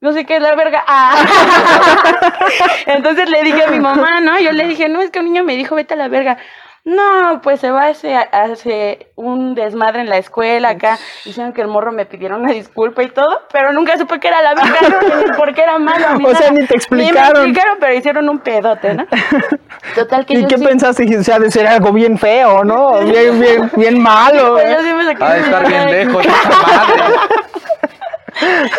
no 0.00 0.12
sé 0.12 0.24
qué 0.24 0.36
es 0.36 0.42
la 0.42 0.54
verga. 0.54 0.82
Ah. 0.86 1.14
Entonces 2.86 3.28
le 3.28 3.42
dije 3.42 3.64
a 3.64 3.70
mi 3.70 3.80
mamá, 3.80 4.20
¿no? 4.20 4.38
Yo 4.40 4.52
le 4.52 4.66
dije, 4.66 4.88
no, 4.88 5.02
es 5.02 5.10
que 5.10 5.20
un 5.20 5.26
niño 5.26 5.44
me 5.44 5.56
dijo, 5.56 5.74
vete 5.74 5.94
a 5.94 5.96
la 5.98 6.08
verga. 6.08 6.38
No, 6.82 7.40
pues 7.42 7.60
se 7.60 7.70
va 7.70 7.82
a 7.84 7.88
hacer, 7.88 8.16
hace 8.32 9.08
un 9.14 9.54
desmadre 9.54 10.00
en 10.00 10.08
la 10.08 10.16
escuela 10.16 10.70
acá. 10.70 10.98
Dicieron 11.26 11.52
que 11.52 11.60
el 11.60 11.68
morro 11.68 11.92
me 11.92 12.06
pidieron 12.06 12.40
una 12.40 12.52
disculpa 12.52 13.02
y 13.02 13.10
todo, 13.10 13.42
pero 13.52 13.72
nunca 13.74 13.98
supe 13.98 14.18
que 14.18 14.28
era 14.28 14.40
la 14.42 14.54
verga, 14.54 14.78
no, 14.88 15.16
ni 15.26 15.32
por 15.36 15.52
qué 15.54 15.62
era 15.62 15.78
malo. 15.78 16.06
O 16.26 16.34
sea, 16.34 16.50
ni 16.50 16.66
te 16.66 16.74
explicaron. 16.76 17.14
Ni 17.16 17.20
me 17.20 17.28
explicaron, 17.50 17.76
pero 17.80 17.94
hicieron 17.94 18.28
un 18.30 18.38
pedote, 18.38 18.94
¿no? 18.94 19.06
Total 19.94 20.24
que 20.24 20.34
¿Y 20.34 20.42
yo 20.42 20.48
qué 20.48 20.56
sí- 20.58 20.64
pensaste? 20.64 21.18
O 21.18 21.22
sea, 21.22 21.38
de 21.38 21.50
ser 21.50 21.66
algo 21.66 21.92
bien 21.92 22.16
feo, 22.18 22.64
¿no? 22.64 22.98
Bien, 23.04 23.38
bien, 23.38 23.70
bien 23.76 23.98
malo. 24.02 24.54
Pues 24.54 24.70
yo 24.70 24.82
sí 24.82 24.92
me 24.94 25.04
saqué 25.04 25.24
mi 25.24 25.40
estar 25.44 25.66
bien 25.68 25.86
lejos. 25.90 26.26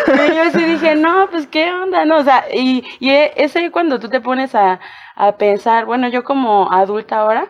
Y 0.08 0.34
yo 0.34 0.50
sí 0.52 0.64
dije, 0.64 0.96
no, 0.96 1.28
pues 1.30 1.46
qué 1.46 1.70
onda, 1.70 2.04
¿no? 2.04 2.16
O 2.18 2.24
sea, 2.24 2.44
y, 2.52 2.84
y 2.98 3.10
e- 3.10 3.32
es 3.36 3.54
ahí 3.54 3.70
cuando 3.70 4.00
tú 4.00 4.08
te 4.08 4.20
pones 4.20 4.54
a, 4.54 4.80
a 5.14 5.32
pensar, 5.36 5.84
bueno, 5.84 6.08
yo 6.08 6.24
como 6.24 6.72
adulta 6.72 7.18
ahora, 7.20 7.46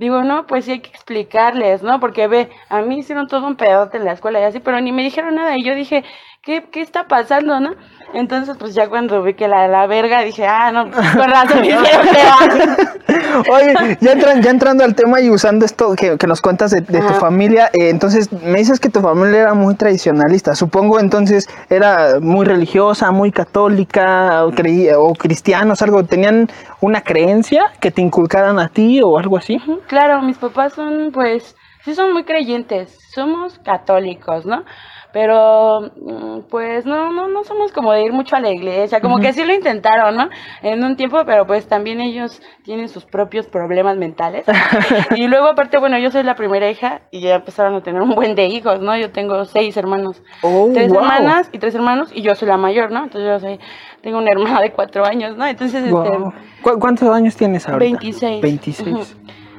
digo, 0.00 0.22
no, 0.24 0.46
pues 0.46 0.64
sí 0.64 0.72
hay 0.72 0.80
que 0.80 0.90
explicarles, 0.90 1.82
¿no? 1.82 2.00
Porque 2.00 2.26
ve, 2.26 2.50
a 2.70 2.82
mí 2.82 2.98
hicieron 2.98 3.28
todo 3.28 3.46
un 3.46 3.56
pedote 3.56 3.98
en 3.98 4.04
la 4.06 4.12
escuela 4.14 4.40
y 4.40 4.44
así, 4.44 4.58
pero 4.60 4.80
ni 4.80 4.92
me 4.92 5.02
dijeron 5.02 5.34
nada. 5.36 5.56
Y 5.56 5.64
yo 5.64 5.74
dije, 5.74 6.04
¿qué, 6.42 6.64
qué 6.70 6.80
está 6.80 7.06
pasando, 7.06 7.60
no? 7.60 7.76
Entonces, 8.14 8.56
pues 8.58 8.74
ya 8.74 8.88
cuando 8.88 9.22
vi 9.22 9.34
que 9.34 9.46
la, 9.48 9.68
la 9.68 9.86
verga, 9.86 10.22
dije, 10.22 10.46
ah, 10.46 10.72
no, 10.72 10.84
con 10.90 11.30
razón 11.30 11.60
peor. 11.62 12.90
Oye, 13.50 13.96
ya, 14.00 14.12
entran- 14.14 14.42
ya 14.42 14.50
entrando 14.50 14.84
al 14.84 14.94
tema 14.94 15.20
y 15.20 15.30
usando 15.30 15.64
esto 15.64 15.94
que, 15.96 16.18
que 16.18 16.26
nos 16.26 16.40
cuentas 16.40 16.70
de, 16.70 16.80
de 16.80 17.00
tu 17.00 17.14
familia, 17.14 17.66
eh, 17.72 17.88
entonces 17.90 18.32
me 18.32 18.58
dices 18.58 18.80
que 18.80 18.88
tu 18.90 19.00
familia 19.00 19.40
era 19.42 19.54
muy 19.54 19.74
tradicionalista. 19.74 20.54
Supongo 20.54 20.98
entonces 20.98 21.48
era 21.68 22.18
muy 22.20 22.44
religiosa, 22.46 23.10
muy 23.10 23.30
católica 23.32 24.44
o, 24.44 24.50
creí- 24.52 24.92
o 24.96 25.12
cristianos, 25.14 25.82
algo. 25.82 26.04
¿Tenían 26.04 26.48
una 26.80 27.02
creencia 27.02 27.66
que 27.80 27.90
te 27.90 28.02
inculcaran 28.02 28.58
a 28.58 28.68
ti 28.68 29.00
o 29.02 29.18
algo 29.18 29.36
así? 29.36 29.60
Claro, 29.86 30.22
mis 30.22 30.38
papás 30.38 30.72
son, 30.74 31.10
pues, 31.12 31.54
sí 31.84 31.94
son 31.94 32.12
muy 32.12 32.24
creyentes, 32.24 32.98
somos 33.14 33.58
católicos, 33.60 34.44
¿no? 34.46 34.64
Pero, 35.12 35.80
mm, 35.96 36.40
pues, 36.48 36.86
no, 36.86 37.10
no, 37.12 37.28
no 37.28 37.42
somos 37.44 37.72
como 37.72 37.92
de 37.92 38.04
ir 38.04 38.12
mucho 38.12 38.36
a 38.36 38.40
la 38.40 38.50
iglesia, 38.50 39.00
como 39.00 39.18
que 39.18 39.32
sí 39.32 39.44
lo 39.44 39.52
intentaron, 39.54 40.16
¿no? 40.16 40.28
En 40.62 40.84
un 40.84 40.96
tiempo, 40.96 41.22
pero 41.26 41.46
pues 41.46 41.66
también 41.66 42.00
ellos 42.00 42.40
tienen 42.62 42.88
sus 42.88 43.04
propios 43.04 43.46
problemas 43.46 43.96
mentales. 43.96 44.44
y 45.16 45.26
luego, 45.26 45.46
aparte, 45.48 45.78
bueno, 45.78 45.98
yo 45.98 46.10
soy 46.10 46.22
la 46.22 46.34
primera 46.36 46.70
hija 46.70 47.02
y 47.10 47.20
ya 47.20 47.36
empezaron 47.36 47.74
a 47.74 47.82
tener 47.82 48.00
un 48.02 48.14
buen 48.14 48.34
de 48.34 48.46
hijos, 48.46 48.80
¿no? 48.80 48.96
Yo 48.96 49.10
tengo 49.10 49.44
seis 49.44 49.76
hermanos, 49.76 50.22
Oh, 50.42 50.70
tres 50.72 50.88
wow. 50.92 51.00
hermanas 51.00 51.48
y 51.52 51.58
tres 51.58 51.74
hermanos 51.74 52.10
y 52.14 52.22
yo 52.22 52.34
soy 52.34 52.48
la 52.48 52.56
mayor, 52.56 52.90
¿no? 52.92 53.04
Entonces 53.04 53.28
yo 53.28 53.40
soy, 53.40 53.58
tengo 54.02 54.18
una 54.18 54.30
hermana 54.30 54.60
de 54.60 54.72
cuatro 54.72 55.04
años, 55.04 55.36
¿no? 55.36 55.46
Entonces, 55.46 55.80
este... 55.82 55.90
Guau. 55.90 56.32
¿Cu- 56.62 56.78
¿Cuántos 56.78 57.08
años 57.08 57.34
tienes 57.36 57.68
ahorita? 57.68 57.98
26. 58.00 58.40
26. 58.42 58.88
Ujú. 58.94 59.04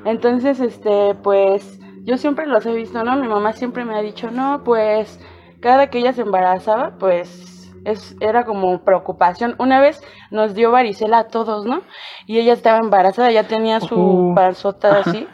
Entonces, 0.06 0.60
este, 0.60 1.14
pues, 1.22 1.80
yo 2.04 2.18
siempre 2.18 2.48
los 2.48 2.66
he 2.66 2.74
visto, 2.74 3.04
¿no? 3.04 3.16
Mi 3.18 3.28
mamá 3.28 3.54
siempre 3.54 3.86
me 3.86 3.96
ha 3.96 4.02
dicho, 4.02 4.32
no, 4.32 4.62
pues, 4.64 5.20
cada 5.62 5.88
que 5.90 6.00
ella 6.00 6.14
se 6.14 6.22
embarazaba, 6.22 6.98
pues, 7.00 7.72
es, 7.86 8.16
era 8.20 8.44
como 8.46 8.84
preocupación. 8.84 9.56
Una 9.58 9.80
vez 9.80 10.02
nos 10.30 10.54
dio 10.54 10.72
varicela 10.72 11.20
a 11.20 11.28
todos, 11.28 11.66
¿no? 11.66 11.82
Y 12.28 12.40
ella 12.40 12.54
estaba 12.54 12.80
embarazada, 12.80 13.32
ya 13.32 13.48
tenía 13.48 13.80
su 13.80 13.96
Uh, 14.00 14.36
panzota 14.36 15.00
así, 15.00 15.28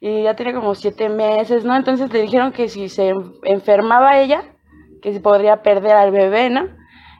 y 0.00 0.22
ya 0.22 0.34
tenía 0.36 0.54
como 0.54 0.74
siete 0.74 1.08
meses, 1.08 1.64
¿no? 1.64 1.74
Entonces 1.76 2.12
le 2.12 2.20
dijeron 2.22 2.52
que 2.52 2.68
si 2.68 2.88
se 2.88 3.08
en- 3.08 3.32
enfermaba 3.42 4.18
ella, 4.18 4.42
que 5.02 5.12
se 5.12 5.20
podría 5.20 5.62
perder 5.62 5.96
al 5.96 6.10
bebé, 6.12 6.50
¿no? 6.50 6.68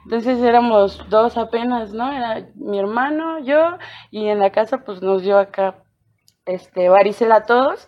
Entonces 0.05 0.41
éramos 0.41 1.05
dos 1.09 1.37
apenas, 1.37 1.91
¿no? 1.91 2.11
Era 2.11 2.47
mi 2.55 2.79
hermano, 2.79 3.39
yo, 3.39 3.77
y 4.11 4.27
en 4.27 4.39
la 4.39 4.49
casa 4.49 4.79
pues 4.85 5.01
nos 5.01 5.21
dio 5.21 5.37
acá, 5.37 5.83
este, 6.45 6.89
varicela 6.89 7.35
a 7.37 7.45
todos. 7.45 7.87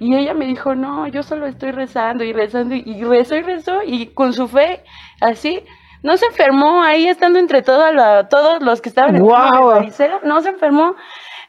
Y 0.00 0.14
ella 0.16 0.34
me 0.34 0.46
dijo, 0.46 0.74
no, 0.74 1.06
yo 1.06 1.22
solo 1.22 1.46
estoy 1.46 1.70
rezando 1.70 2.24
y 2.24 2.32
rezando 2.32 2.74
y, 2.74 3.02
rezó 3.04 3.36
y 3.36 3.42
rezó 3.42 3.82
y 3.84 4.06
con 4.08 4.32
su 4.32 4.48
fe, 4.48 4.82
así, 5.20 5.60
no 6.02 6.16
se 6.16 6.26
enfermó 6.26 6.82
ahí 6.82 7.06
estando 7.06 7.38
entre 7.38 7.62
toda 7.62 7.92
la- 7.92 8.28
todos 8.28 8.62
los 8.62 8.80
que 8.80 8.88
estaban 8.88 9.14
de 9.14 9.20
Guau. 9.20 9.66
varicela, 9.68 10.20
no 10.24 10.40
se 10.40 10.50
enfermó. 10.50 10.94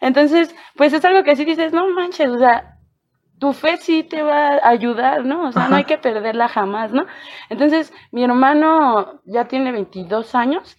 Entonces, 0.01 0.55
pues 0.75 0.93
es 0.93 1.03
algo 1.05 1.23
que 1.23 1.31
así 1.31 1.43
dices, 1.45 1.73
no 1.73 1.88
manches, 1.89 2.29
o 2.29 2.38
sea, 2.38 2.77
tu 3.39 3.51
fe 3.53 3.77
sí 3.77 4.03
te 4.03 4.21
va 4.23 4.55
a 4.58 4.69
ayudar, 4.69 5.25
¿no? 5.25 5.47
O 5.47 5.51
sea, 5.51 5.67
no 5.67 5.75
hay 5.75 5.84
que 5.84 5.97
perderla 5.97 6.47
jamás, 6.47 6.91
¿no? 6.91 7.05
Entonces, 7.49 7.91
mi 8.12 8.23
hermano 8.23 9.19
ya 9.25 9.45
tiene 9.45 9.71
22 9.71 10.36
años 10.36 10.77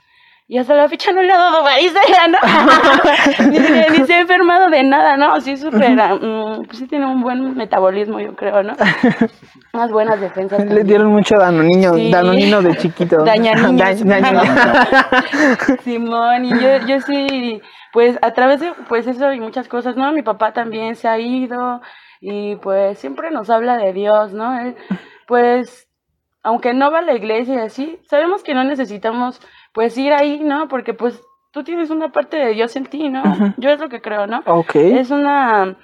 y 0.48 0.58
hasta 0.58 0.74
la 0.74 0.88
fecha 0.88 1.12
no 1.12 1.22
le 1.22 1.32
ha 1.32 1.38
dado 1.38 1.62
varicela, 1.64 2.28
¿no? 2.28 2.38
ni, 3.50 3.58
ni- 3.58 3.98
ni 3.98 4.06
se 4.06 4.14
ha 4.14 4.20
enfermado 4.20 4.70
de 4.70 4.82
nada, 4.84 5.16
¿no? 5.16 5.40
Sí, 5.40 5.56
súper, 5.56 5.90
mm, 5.96 6.66
pues 6.66 6.78
sí 6.78 6.86
tiene 6.86 7.06
un 7.06 7.20
buen 7.20 7.56
metabolismo, 7.56 8.20
yo 8.20 8.34
creo, 8.36 8.62
¿no? 8.62 8.74
Unas 9.72 9.90
buenas 9.90 10.20
defensas. 10.20 10.60
Le 10.60 10.66
también. 10.66 10.86
dieron 10.86 11.08
mucho 11.08 11.36
danonino, 11.36 11.94
Sí. 11.94 12.10
danonino 12.12 12.62
de 12.62 12.76
chiquito. 12.76 13.24
Dañaniños. 13.24 14.04
Da-. 14.04 15.22
Simón, 15.84 16.44
y 16.44 16.50
yo, 16.50 16.86
yo 16.86 17.00
sí, 17.00 17.60
pues 17.92 18.18
a 18.22 18.32
través 18.32 18.60
de 18.60 18.72
pues 18.88 19.06
eso 19.06 19.32
y 19.32 19.40
muchas 19.40 19.68
cosas, 19.68 19.96
¿no? 19.96 20.12
Mi 20.12 20.22
papá 20.22 20.52
también 20.52 20.94
se 20.96 21.08
ha 21.08 21.18
ido 21.18 21.80
y 22.20 22.56
pues 22.56 22.98
siempre 22.98 23.30
nos 23.30 23.50
habla 23.50 23.76
de 23.78 23.92
Dios, 23.92 24.32
¿no? 24.32 24.58
Él, 24.60 24.76
pues, 25.26 25.88
aunque 26.42 26.72
no 26.74 26.90
va 26.92 27.00
a 27.00 27.02
la 27.02 27.14
iglesia 27.14 27.54
y 27.56 27.58
así, 27.58 27.98
sabemos 28.08 28.42
que 28.44 28.54
no 28.54 28.62
necesitamos 28.64 29.40
pues 29.76 29.96
ir 29.98 30.12
ahí, 30.14 30.40
¿no? 30.42 30.68
Porque 30.68 30.94
pues 30.94 31.22
tú 31.52 31.62
tienes 31.62 31.90
una 31.90 32.10
parte 32.10 32.38
de 32.38 32.54
Dios 32.54 32.74
en 32.76 32.86
ti, 32.86 33.10
¿no? 33.10 33.22
Yo 33.58 33.68
es 33.70 33.78
lo 33.78 33.90
que 33.90 34.00
creo, 34.00 34.26
¿no? 34.26 34.42
ok. 34.46 34.74
Es 34.74 35.10
una... 35.10 35.76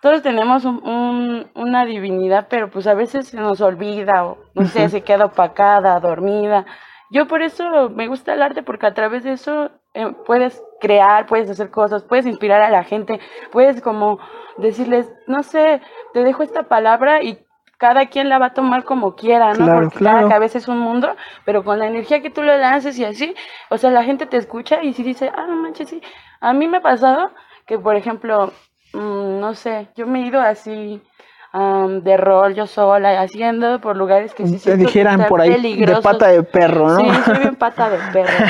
Todos 0.00 0.22
tenemos 0.22 0.64
un, 0.64 0.76
un- 0.88 1.50
una 1.54 1.84
divinidad, 1.84 2.46
pero 2.48 2.70
pues 2.70 2.86
a 2.86 2.94
veces 2.94 3.26
se 3.28 3.36
nos 3.36 3.60
olvida 3.60 4.24
o 4.24 4.38
no 4.54 4.64
sé, 4.66 4.88
se 4.88 5.02
queda 5.02 5.24
opacada, 5.26 5.98
dormida. 6.00 6.64
Yo 7.10 7.26
por 7.26 7.42
eso 7.42 7.90
me 7.90 8.06
gusta 8.06 8.32
el 8.34 8.40
arte 8.42 8.62
porque 8.62 8.86
a 8.86 8.94
través 8.94 9.24
de 9.24 9.32
eso 9.32 9.70
eh, 9.94 10.06
puedes 10.26 10.62
crear, 10.80 11.26
puedes 11.26 11.50
hacer 11.50 11.70
cosas, 11.70 12.04
puedes 12.04 12.24
inspirar 12.26 12.62
a 12.62 12.70
la 12.70 12.84
gente, 12.84 13.18
puedes 13.50 13.82
como 13.82 14.20
decirles, 14.58 15.12
no 15.26 15.42
sé, 15.42 15.82
te 16.14 16.22
dejo 16.22 16.44
esta 16.44 16.62
palabra 16.62 17.22
y 17.22 17.38
cada 17.80 18.06
quien 18.06 18.28
la 18.28 18.38
va 18.38 18.46
a 18.46 18.54
tomar 18.54 18.84
como 18.84 19.16
quiera, 19.16 19.54
¿no? 19.54 19.64
Claro, 19.64 19.80
porque 19.80 19.96
claro. 19.96 20.18
cada 20.18 20.28
cabeza 20.28 20.58
es 20.58 20.68
un 20.68 20.78
mundo, 20.78 21.16
pero 21.46 21.64
con 21.64 21.78
la 21.78 21.86
energía 21.86 22.20
que 22.20 22.28
tú 22.28 22.42
le 22.42 22.58
lances 22.58 22.98
y 22.98 23.06
así, 23.06 23.34
o 23.70 23.78
sea, 23.78 23.90
la 23.90 24.04
gente 24.04 24.26
te 24.26 24.36
escucha 24.36 24.82
y 24.82 24.92
si 24.92 25.02
dice, 25.02 25.32
ah, 25.34 25.46
no 25.48 25.56
manches, 25.56 25.88
sí. 25.88 26.02
A 26.42 26.52
mí 26.52 26.68
me 26.68 26.76
ha 26.76 26.82
pasado 26.82 27.30
que, 27.66 27.78
por 27.78 27.96
ejemplo, 27.96 28.52
mm, 28.92 29.40
no 29.40 29.54
sé, 29.54 29.88
yo 29.96 30.06
me 30.06 30.20
he 30.20 30.26
ido 30.26 30.42
así 30.42 31.00
am, 31.52 32.02
de 32.02 32.18
rol 32.18 32.54
yo 32.54 32.66
sola, 32.66 33.18
haciendo 33.18 33.80
por 33.80 33.96
lugares 33.96 34.34
que 34.34 34.46
sí 34.46 34.60
que 34.60 34.76
dijeran 34.76 35.24
por 35.26 35.40
ahí 35.40 35.58
de 35.86 35.96
pata 36.02 36.28
de 36.28 36.42
perro, 36.42 36.90
¿no? 36.90 37.00
Sí, 37.00 37.20
soy 37.24 37.38
bien 37.38 37.56
pata 37.56 37.88
de 37.88 37.98
perro. 38.12 38.44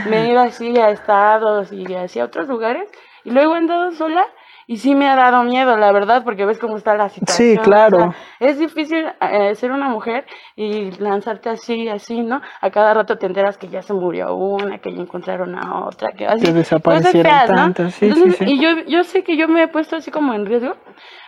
me 0.08 0.22
he 0.22 0.30
ido 0.30 0.40
así 0.40 0.78
a 0.78 0.88
estados 0.88 1.70
y 1.74 1.94
así 1.94 2.20
a 2.20 2.24
otros 2.24 2.48
lugares 2.48 2.88
y 3.22 3.32
luego 3.32 3.54
he 3.54 3.58
andado 3.58 3.92
sola 3.92 4.26
y 4.66 4.76
sí 4.78 4.94
me 4.94 5.08
ha 5.08 5.16
dado 5.16 5.42
miedo, 5.44 5.76
la 5.76 5.92
verdad, 5.92 6.22
porque 6.24 6.44
ves 6.44 6.58
cómo 6.58 6.76
está 6.76 6.94
la 6.94 7.08
situación. 7.08 7.58
o 7.58 7.62
claro. 7.62 7.98
sea, 7.98 8.14
es 8.40 8.58
difícil 8.58 9.06
eh, 9.20 9.54
ser 9.54 9.72
una 9.72 9.88
mujer 9.88 10.24
y 10.56 10.90
lanzarte 10.92 11.50
así, 11.50 11.88
así, 11.88 12.22
¿no? 12.22 12.40
A 12.60 12.70
cada 12.70 12.94
rato 12.94 13.16
te 13.18 13.26
enteras 13.26 13.58
que 13.58 13.68
ya 13.68 13.82
se 13.82 13.94
murió 13.94 14.34
una, 14.34 14.78
que 14.78 14.94
ya 14.94 15.00
encontraron 15.00 15.54
a 15.56 15.86
otra, 15.86 16.12
que 16.12 16.26
así. 16.26 16.46
Que 16.46 16.52
desaparecieron 16.52 17.32
feas, 17.32 17.50
tantas, 17.50 17.94
sí, 17.94 18.06
sí, 18.06 18.12
Entonces, 18.12 18.38
sí. 18.38 18.44
Y 18.54 18.60
yo, 18.60 18.70
yo 18.86 19.04
sé 19.04 19.22
que 19.24 19.36
yo 19.36 19.48
me 19.48 19.62
he 19.62 19.68
puesto 19.68 19.96
así 19.96 20.10
como 20.10 20.34
en 20.34 20.46
riesgo, 20.46 20.76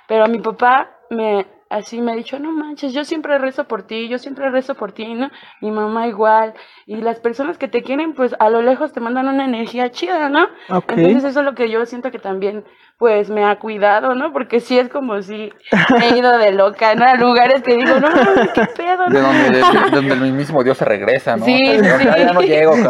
pero 0.07 0.27
mi 0.27 0.39
papá 0.39 0.91
me 1.11 1.47
así 1.75 2.01
me 2.01 2.13
ha 2.13 2.17
dicho, 2.17 2.39
no 2.39 2.53
manches, 2.53 2.93
yo 2.93 3.05
siempre 3.05 3.39
rezo 3.39 3.65
por 3.65 3.83
ti, 3.85 4.09
yo 4.09 4.19
siempre 4.19 4.49
rezo 4.51 4.75
por 4.75 4.93
ti, 4.93 5.13
¿no? 5.15 5.31
Mi 5.61 5.71
mamá 5.71 6.07
igual. 6.07 6.55
Y 6.87 6.97
las 6.97 7.21
personas 7.21 7.59
que 7.59 7.69
te 7.69 7.83
quieren, 7.83 8.15
pues 8.15 8.35
a 8.39 8.49
lo 8.49 8.63
lejos 8.63 8.93
te 8.93 9.01
mandan 9.01 9.29
una 9.29 9.45
energía 9.45 9.91
chida, 9.91 10.29
¿no? 10.29 10.45
Ok. 10.71 10.93
Entonces 10.97 11.25
eso 11.25 11.41
es 11.41 11.45
lo 11.45 11.55
que 11.55 11.71
yo 11.71 11.85
siento 11.87 12.11
que 12.11 12.19
también 12.19 12.65
pues 12.97 13.29
me 13.29 13.45
ha 13.45 13.57
cuidado, 13.59 14.15
¿no? 14.15 14.33
Porque 14.33 14.61
sí 14.61 14.79
es 14.79 14.89
como 14.89 15.21
si 15.21 15.53
me 15.99 16.09
he 16.09 16.17
ido 16.17 16.39
de 16.39 16.53
loca, 16.53 16.95
¿no? 16.95 17.05
A 17.05 17.15
lugares 17.17 17.61
que 17.63 17.75
digo, 17.75 17.99
no, 18.01 18.09
mames, 18.09 18.51
qué 18.55 18.67
pedo, 18.77 19.07
De 19.09 19.21
¿no? 19.21 19.27
donde, 19.27 19.51
de- 19.51 19.91
donde 19.91 20.15
el 20.15 20.33
mismo 20.33 20.63
Dios 20.63 20.79
se 20.79 20.85
regresa, 20.85 21.37
¿no? 21.37 21.45
Sí, 21.45 21.59
Ya, 21.83 21.99
sí. 21.99 22.05
ya 22.05 22.33
no 22.33 22.41
llego. 22.41 22.71
con- 22.73 22.89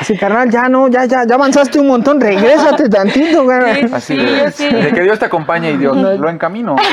Así, 0.00 0.16
carnal, 0.18 0.50
ya 0.50 0.68
no, 0.68 0.88
ya, 0.88 1.06
ya, 1.06 1.24
ya 1.26 1.34
avanzaste 1.36 1.80
un 1.80 1.88
montón, 1.88 2.20
regrésate 2.20 2.88
tantito, 2.90 3.44
güey. 3.44 3.74
Sí, 3.86 3.90
Así 3.92 4.16
sí, 4.18 4.24
de, 4.24 4.50
sí. 4.52 4.68
de 4.70 4.92
que 4.92 5.00
Dios 5.02 5.18
te 5.18 5.24
acompaña 5.24 5.70
y 5.70 5.78
Dios 5.78 5.96
lo 5.96 6.28
encamino. 6.28 6.76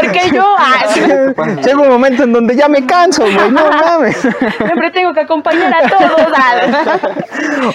Porque 0.00 0.30
yo 0.32 0.44
ah, 0.58 0.84
sí, 0.88 1.00
Llega 1.64 1.78
un 1.80 1.88
momento 1.88 2.22
en 2.24 2.32
donde 2.32 2.54
ya 2.56 2.68
me 2.68 2.84
canso, 2.86 3.22
güey, 3.22 3.50
no 3.50 3.68
mames. 3.70 4.16
siempre 4.18 4.90
tengo 4.92 5.12
que 5.12 5.20
acompañar 5.20 5.72
a 5.74 5.88
todos. 5.88 6.32
ah. 6.34 6.98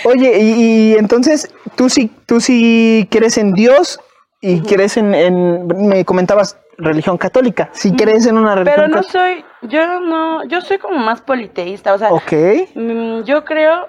Oye, 0.06 0.40
y, 0.40 0.94
y 0.94 0.96
entonces, 0.98 1.54
tú 1.76 1.90
sí, 1.90 2.12
tú 2.26 2.40
sí 2.42 3.01
crees 3.08 3.38
en 3.38 3.54
Dios 3.54 4.00
y 4.42 4.62
crees 4.62 4.98
en, 4.98 5.14
en- 5.14 5.68
me 5.68 6.04
comentabas 6.06 6.58
religión 6.78 7.18
católica. 7.18 7.70
Si 7.74 7.96
crees 7.96 8.26
en 8.26 8.38
una 8.38 8.56
religión 8.56 8.86
Pero 8.92 8.96
no 8.98 9.04
soy, 9.04 9.46
yo 9.62 10.00
no, 10.00 10.44
yo 10.46 10.62
soy 10.62 10.80
como 10.80 10.98
más 10.98 11.22
politeísta, 11.22 11.94
o 11.94 11.98
sea, 11.98 12.12
Ok. 12.12 12.34
mm, 12.76 13.22
yo 13.24 13.46
creo 13.46 13.88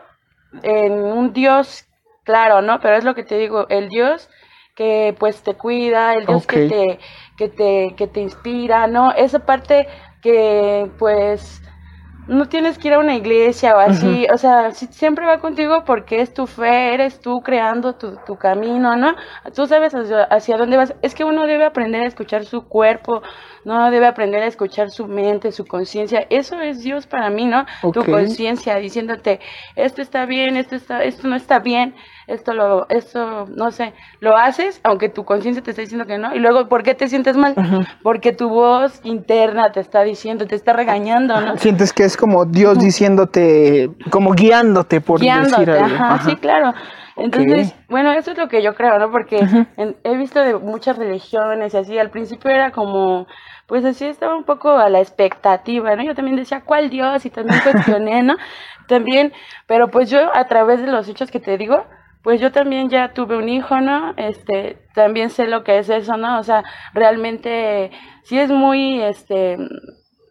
en 0.62 0.92
un 0.92 1.32
Dios, 1.32 1.86
claro, 2.24 2.60
¿no? 2.60 2.80
Pero 2.80 2.96
es 2.96 3.04
lo 3.04 3.14
que 3.14 3.24
te 3.24 3.38
digo, 3.38 3.66
el 3.70 3.88
Dios 3.88 4.28
que 4.76 5.14
pues 5.18 5.42
te 5.42 5.54
cuida, 5.54 6.14
el 6.14 6.26
Dios 6.26 6.46
que 6.46 6.64
Ok. 6.64 6.68
te, 6.70 6.98
que 7.38 7.48
te, 7.48 7.94
que 7.96 8.06
te 8.06 8.20
inspira, 8.20 8.86
¿no? 8.86 9.12
Esa 9.12 9.40
parte 9.40 9.86
que 10.22 10.90
pues 10.98 11.62
no 12.28 12.46
tienes 12.48 12.78
que 12.78 12.88
ir 12.88 12.94
a 12.94 12.98
una 12.98 13.16
iglesia 13.16 13.76
o 13.76 13.80
así, 13.80 14.26
o 14.32 14.38
sea, 14.38 14.70
siempre 14.72 15.26
va 15.26 15.40
contigo 15.40 15.82
porque 15.84 16.20
es 16.20 16.32
tu 16.32 16.46
fe, 16.46 16.94
eres 16.94 17.20
tú 17.20 17.42
creando 17.42 17.94
tu, 17.94 18.16
tu 18.24 18.36
camino, 18.36 18.96
¿no? 18.96 19.14
Tú 19.54 19.66
sabes 19.66 19.92
hacia, 19.94 20.24
hacia 20.24 20.56
dónde 20.56 20.76
vas. 20.76 20.94
Es 21.02 21.14
que 21.14 21.24
uno 21.24 21.46
debe 21.46 21.64
aprender 21.64 22.02
a 22.02 22.06
escuchar 22.06 22.44
su 22.44 22.68
cuerpo, 22.68 23.22
no 23.64 23.90
debe 23.90 24.06
aprender 24.06 24.42
a 24.42 24.46
escuchar 24.46 24.90
su 24.90 25.06
mente, 25.06 25.52
su 25.52 25.64
conciencia. 25.66 26.26
Eso 26.30 26.60
es 26.60 26.82
Dios 26.82 27.06
para 27.06 27.28
mí, 27.30 27.44
¿no? 27.44 27.66
Tu 27.92 28.04
conciencia 28.04 28.76
diciéndote, 28.76 29.40
esto 29.74 30.00
está 30.00 30.24
bien, 30.24 30.56
esto 30.56 30.76
está, 30.76 31.02
esto 31.02 31.26
no 31.26 31.34
está 31.36 31.58
bien, 31.58 31.94
esto 32.32 32.52
lo, 32.54 32.88
esto, 32.88 33.46
no 33.54 33.70
sé, 33.70 33.92
lo 34.20 34.36
haces, 34.36 34.80
aunque 34.84 35.08
tu 35.08 35.24
conciencia 35.24 35.62
te 35.62 35.70
está 35.70 35.82
diciendo 35.82 36.06
que 36.06 36.18
no, 36.18 36.34
y 36.34 36.38
luego, 36.38 36.68
¿por 36.68 36.82
qué 36.82 36.94
te 36.94 37.08
sientes 37.08 37.36
mal? 37.36 37.54
Porque 38.02 38.32
tu 38.32 38.48
voz 38.48 39.00
interna 39.04 39.70
te 39.72 39.80
está 39.80 40.02
diciendo, 40.02 40.46
te 40.46 40.54
está 40.54 40.72
regañando, 40.72 41.40
¿no? 41.40 41.56
Sientes 41.56 41.92
que 41.92 42.04
es 42.04 42.16
como 42.16 42.44
Dios 42.44 42.78
diciéndote, 42.78 43.90
como 44.10 44.32
guiándote 44.32 45.00
por 45.00 45.20
guiándote, 45.20 45.66
decir 45.66 45.70
algo. 45.84 45.96
ajá, 45.96 46.14
Ajá. 46.14 46.24
sí, 46.30 46.36
claro. 46.36 46.74
Entonces, 47.16 47.74
bueno, 47.90 48.10
eso 48.12 48.30
es 48.30 48.38
lo 48.38 48.48
que 48.48 48.62
yo 48.62 48.74
creo, 48.74 48.98
¿no? 48.98 49.10
Porque 49.10 49.46
en- 49.76 49.96
he 50.02 50.16
visto 50.16 50.40
de 50.40 50.56
muchas 50.56 50.96
religiones 50.96 51.74
y 51.74 51.76
así, 51.76 51.98
al 51.98 52.08
principio 52.10 52.50
era 52.50 52.70
como, 52.70 53.26
pues 53.66 53.84
así 53.84 54.06
estaba 54.06 54.34
un 54.34 54.44
poco 54.44 54.70
a 54.70 54.88
la 54.88 55.00
expectativa, 55.00 55.94
¿no? 55.94 56.02
Yo 56.02 56.14
también 56.14 56.36
decía, 56.36 56.62
¿cuál 56.64 56.88
Dios? 56.88 57.24
Y 57.26 57.30
también 57.30 57.60
cuestioné, 57.60 58.22
¿no? 58.22 58.34
También, 58.88 59.32
pero 59.66 59.88
pues 59.88 60.10
yo 60.10 60.18
a 60.34 60.48
través 60.48 60.80
de 60.80 60.88
los 60.88 61.08
hechos 61.08 61.30
que 61.30 61.38
te 61.38 61.56
digo, 61.56 61.84
pues 62.22 62.40
yo 62.40 62.52
también 62.52 62.88
ya 62.88 63.12
tuve 63.12 63.36
un 63.36 63.48
hijo, 63.48 63.80
¿no? 63.80 64.14
Este, 64.16 64.78
también 64.94 65.30
sé 65.30 65.46
lo 65.46 65.64
que 65.64 65.78
es 65.78 65.88
eso, 65.88 66.16
¿no? 66.16 66.38
O 66.38 66.42
sea, 66.42 66.62
realmente 66.94 67.90
sí 68.24 68.38
es 68.38 68.50
muy, 68.50 69.02
este, 69.02 69.58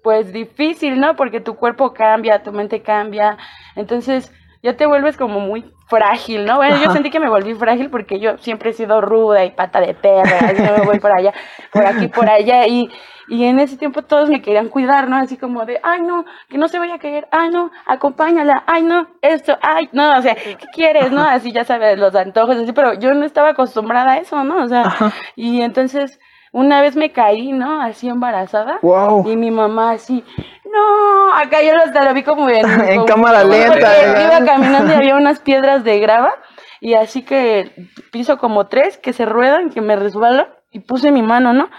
pues 0.04 0.32
difícil, 0.32 1.00
¿no? 1.00 1.16
Porque 1.16 1.42
tu 1.42 1.56
cuerpo 1.56 1.94
cambia, 1.94 2.44
tu 2.44 2.52
mente 2.52 2.82
cambia, 2.82 3.38
entonces 3.76 4.32
ya 4.64 4.78
te 4.78 4.86
vuelves 4.86 5.18
como 5.18 5.40
muy 5.40 5.66
frágil, 5.88 6.46
¿no? 6.46 6.58
Bueno, 6.58 6.78
yo 6.78 6.92
sentí 6.92 7.10
que 7.10 7.20
me 7.20 7.30
volví 7.30 7.54
frágil 7.56 7.90
porque 7.90 8.20
yo 8.20 8.38
siempre 8.38 8.70
he 8.70 8.74
sido 8.74 9.02
ruda 9.02 9.44
y 9.44 9.52
pata 9.52 9.82
de 9.82 9.94
perra, 9.94 10.38
así 10.40 10.62
no 10.62 10.78
me 10.78 10.86
voy 10.86 11.00
por 11.00 11.12
allá, 11.12 11.34
por 11.72 11.86
aquí, 11.86 12.08
por 12.08 12.30
allá, 12.30 12.68
y, 12.68 12.90
y 13.32 13.46
en 13.46 13.60
ese 13.62 13.78
tiempo 13.78 14.02
todos 14.02 14.30
me 14.30 14.42
querían 14.42 14.68
cuidar, 14.68 15.08
¿no? 15.10 15.16
Así 15.16 15.38
como 15.38 15.66
de, 15.66 15.80
ay, 15.84 16.02
no, 16.02 16.26
que 16.50 16.58
no 16.58 16.68
se 16.68 16.80
vaya 16.80 16.96
a 16.96 17.00
caer, 17.00 17.28
ay, 17.32 17.50
no, 17.50 17.72
acompáñala, 17.86 18.64
ay, 18.68 18.84
no, 18.84 19.08
esto, 19.22 19.58
ay, 19.62 19.88
no, 19.94 20.18
o 20.18 20.22
sea, 20.22 20.36
¿qué 20.36 20.58
quieres, 20.74 21.12
no? 21.12 21.22
Así 21.24 21.52
ya 21.54 21.64
sabes, 21.64 21.98
los 21.98 22.14
antojos, 22.14 22.58
así, 22.58 22.74
pero 22.74 22.94
yo 22.94 23.14
no 23.14 23.26
estaba 23.26 23.50
acostumbrada 23.52 24.12
a 24.14 24.18
eso, 24.18 24.44
¿no? 24.44 24.64
O 24.64 24.68
sea, 24.68 24.82
Ajá. 24.82 25.12
y 25.38 25.62
entonces 25.62 26.20
una 26.52 26.82
vez 26.82 26.98
me 26.98 27.12
caí, 27.14 27.54
¿no? 27.54 27.82
Así 27.82 28.10
embarazada. 28.10 28.80
Wow. 28.82 29.26
Y 29.30 29.38
mi 29.38 29.50
mamá 29.52 29.92
así, 29.92 30.24
no, 30.66 31.34
acá 31.34 31.62
yo 31.62 31.72
hasta 31.78 32.04
lo 32.04 32.14
vi 32.14 32.24
como 32.24 32.50
en, 32.50 32.66
En 32.90 32.96
como- 32.96 33.06
cámara 33.06 33.44
lenta. 33.46 34.22
Iba 34.24 34.46
caminando 34.46 34.92
y 34.92 34.96
había 34.96 35.16
unas 35.24 35.40
piedras 35.40 35.84
de 35.86 36.00
grava 36.00 36.34
y 36.82 36.96
así 36.96 37.22
que 37.24 37.72
piso 38.12 38.38
como 38.38 38.68
tres 38.68 38.98
que 38.98 39.14
se 39.14 39.26
ruedan, 39.26 39.70
que 39.70 39.80
me 39.80 39.96
resbalo 39.96 40.48
y 40.72 40.80
puse 40.80 41.12
mi 41.12 41.22
mano, 41.22 41.54
¿no? 41.54 41.70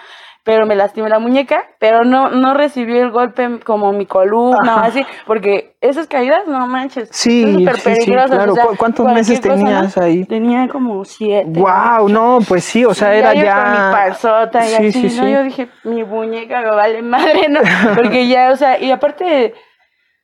Pero 0.44 0.66
me 0.66 0.74
lastimé 0.74 1.08
la 1.08 1.20
muñeca, 1.20 1.66
pero 1.78 2.02
no, 2.02 2.28
no 2.30 2.52
recibí 2.54 2.98
el 2.98 3.12
golpe 3.12 3.60
como 3.64 3.92
mi 3.92 4.06
columna 4.06 4.58
o 4.58 4.78
Ajá. 4.78 4.86
así, 4.86 5.06
porque 5.24 5.76
esas 5.80 6.08
caídas, 6.08 6.48
no 6.48 6.66
manches, 6.66 7.10
Sí, 7.12 7.42
son 7.42 7.52
súper 7.60 7.76
sí, 7.76 7.94
sí, 7.94 8.00
peligrosas. 8.00 8.30
claro. 8.30 8.52
o 8.52 8.54
sea, 8.56 8.64
¿Cu- 8.66 8.76
cuántos 8.76 9.06
meses 9.06 9.40
tenías 9.40 9.96
ahí? 9.98 10.24
Tenía 10.24 10.66
como 10.66 11.04
siete. 11.04 11.60
Wow, 11.60 12.08
no, 12.08 12.38
pues 12.48 12.64
sí, 12.64 12.84
o 12.84 12.92
sea, 12.92 13.14
era 13.14 13.34
yo 13.34 13.44
ya. 13.44 13.62
con 13.62 13.70
mi 13.72 13.78
panzota 13.92 14.64
y 14.64 14.68
Sí, 14.68 14.74
así, 14.88 14.92
sí, 15.10 15.16
¿no? 15.16 15.26
sí. 15.26 15.32
Yo 15.32 15.42
dije, 15.44 15.68
mi 15.84 16.02
muñeca 16.02 16.60
me 16.60 16.70
vale 16.70 17.02
madre, 17.02 17.48
¿no? 17.48 17.60
Porque 17.94 18.26
ya, 18.26 18.50
o 18.50 18.56
sea, 18.56 18.80
y 18.80 18.90
aparte, 18.90 19.54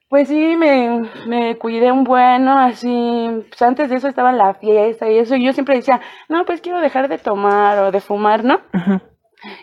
pues 0.09 0.27
sí, 0.27 0.57
me, 0.57 1.09
me 1.29 1.57
cuidé 1.59 1.93
un 1.93 2.03
bueno, 2.03 2.59
así, 2.59 3.45
pues 3.51 3.63
antes 3.63 3.89
de 3.89 3.95
eso 3.97 4.09
estaba 4.09 4.31
en 4.31 4.39
la 4.39 4.55
fiesta 4.55 5.09
y 5.09 5.19
eso, 5.19 5.37
y 5.37 5.45
yo 5.45 5.53
siempre 5.53 5.77
decía, 5.77 6.01
no, 6.29 6.45
pues 6.45 6.61
quiero 6.61 6.81
dejar 6.81 7.07
de 7.09 7.19
tomar 7.19 7.79
o 7.85 7.93
de 7.93 8.01
fumar, 8.01 8.43
¿no? 8.43 8.59
Ujú. 8.75 9.01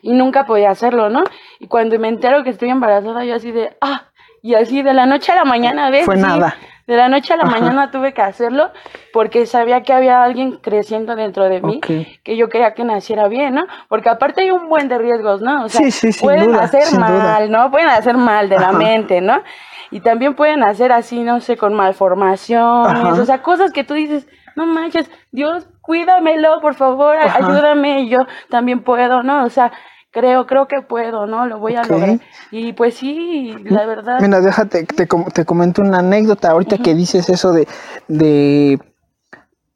Y 0.02 0.14
nunca 0.14 0.46
podía 0.46 0.70
hacerlo, 0.70 1.10
¿no? 1.10 1.24
Y 1.60 1.68
cuando 1.68 2.00
me 2.00 2.08
entero 2.08 2.44
que 2.44 2.50
estoy 2.52 2.70
embarazada, 2.70 3.26
yo 3.26 3.36
así 3.36 3.52
de, 3.52 3.76
ah, 3.82 4.04
y 4.42 4.54
así 4.56 4.82
de 4.84 4.94
la 4.94 5.06
noche 5.06 5.32
a 5.32 5.36
la 5.36 5.46
mañana, 5.46 5.90
¿ves? 5.90 6.06
Fue 6.06 6.16
Sí, 6.16 6.22
nada. 6.22 6.56
De 6.88 6.96
la 6.96 7.10
noche 7.10 7.34
a 7.34 7.38
la 7.38 7.46
Ajá. 7.46 7.52
mañana 7.60 7.90
tuve 7.90 8.14
que 8.14 8.22
hacerlo 8.22 8.70
porque 9.12 9.48
sabía 9.48 9.82
que 9.82 9.92
había 9.92 10.22
alguien 10.24 10.58
creciendo 10.58 11.16
dentro 11.16 11.46
de 11.50 11.60
mí 11.60 11.78
Ok. 11.78 11.88
que 12.24 12.38
yo 12.38 12.48
quería 12.48 12.76
que 12.76 12.84
naciera 12.84 13.28
bien, 13.28 13.56
¿no? 13.56 13.66
Porque 13.90 14.08
aparte 14.08 14.42
hay 14.42 14.52
un 14.52 14.70
buen 14.70 14.88
de 14.88 15.00
riesgos, 15.00 15.42
¿no? 15.42 15.66
O 15.66 15.70
sea, 15.70 15.82
Sí, 15.82 15.90
sí, 15.90 16.12
sin 16.12 16.28
pueden 16.28 16.46
duda, 16.52 16.62
hacer 16.62 16.84
sin 16.84 17.00
mal, 17.00 17.12
duda. 17.12 17.48
¿no? 17.48 17.72
Pueden 17.72 17.90
hacer 17.90 18.18
mal 18.18 18.50
de 18.50 18.60
la 18.60 18.70
Ajá. 18.70 18.78
mente, 18.78 19.20
¿no? 19.20 19.42
Y 19.90 20.02
también 20.02 20.36
pueden 20.36 20.64
hacer 20.64 20.92
así, 20.92 21.24
no 21.24 21.40
sé, 21.40 21.58
con 21.58 21.74
malformaciones, 21.74 23.14
Ajá. 23.14 23.22
o 23.22 23.26
sea, 23.26 23.42
cosas 23.42 23.72
que 23.72 23.84
tú 23.84 23.96
dices, 23.96 24.28
no 24.56 24.68
manches, 24.68 25.10
Dios, 25.32 25.68
cuídamelo, 25.86 26.60
por 26.62 26.76
favor, 26.76 27.16
Ajá. 27.18 27.38
ayúdame, 27.46 28.08
yo 28.10 28.26
también 28.50 28.84
puedo, 28.84 29.24
¿no? 29.24 29.46
O 29.46 29.50
sea, 29.50 29.72
creo, 30.12 30.46
creo 30.48 30.68
que 30.68 30.82
puedo, 30.82 31.28
¿no? 31.28 31.46
Lo 31.46 31.60
voy 31.60 31.76
a 31.76 31.84
lograr. 31.84 32.20
Y 32.52 32.74
pues 32.74 32.96
sí, 32.96 33.56
la 33.66 33.86
verdad. 33.86 34.20
Mira, 34.22 34.40
déjate, 34.42 34.84
te, 34.86 35.08
te 35.08 35.46
comento 35.46 35.82
una 35.82 36.00
anécdota 36.00 36.52
ahorita 36.52 36.78
que 36.80 36.94
dices 36.96 37.30
eso 37.30 37.52
de. 37.54 37.68
de 38.08 38.80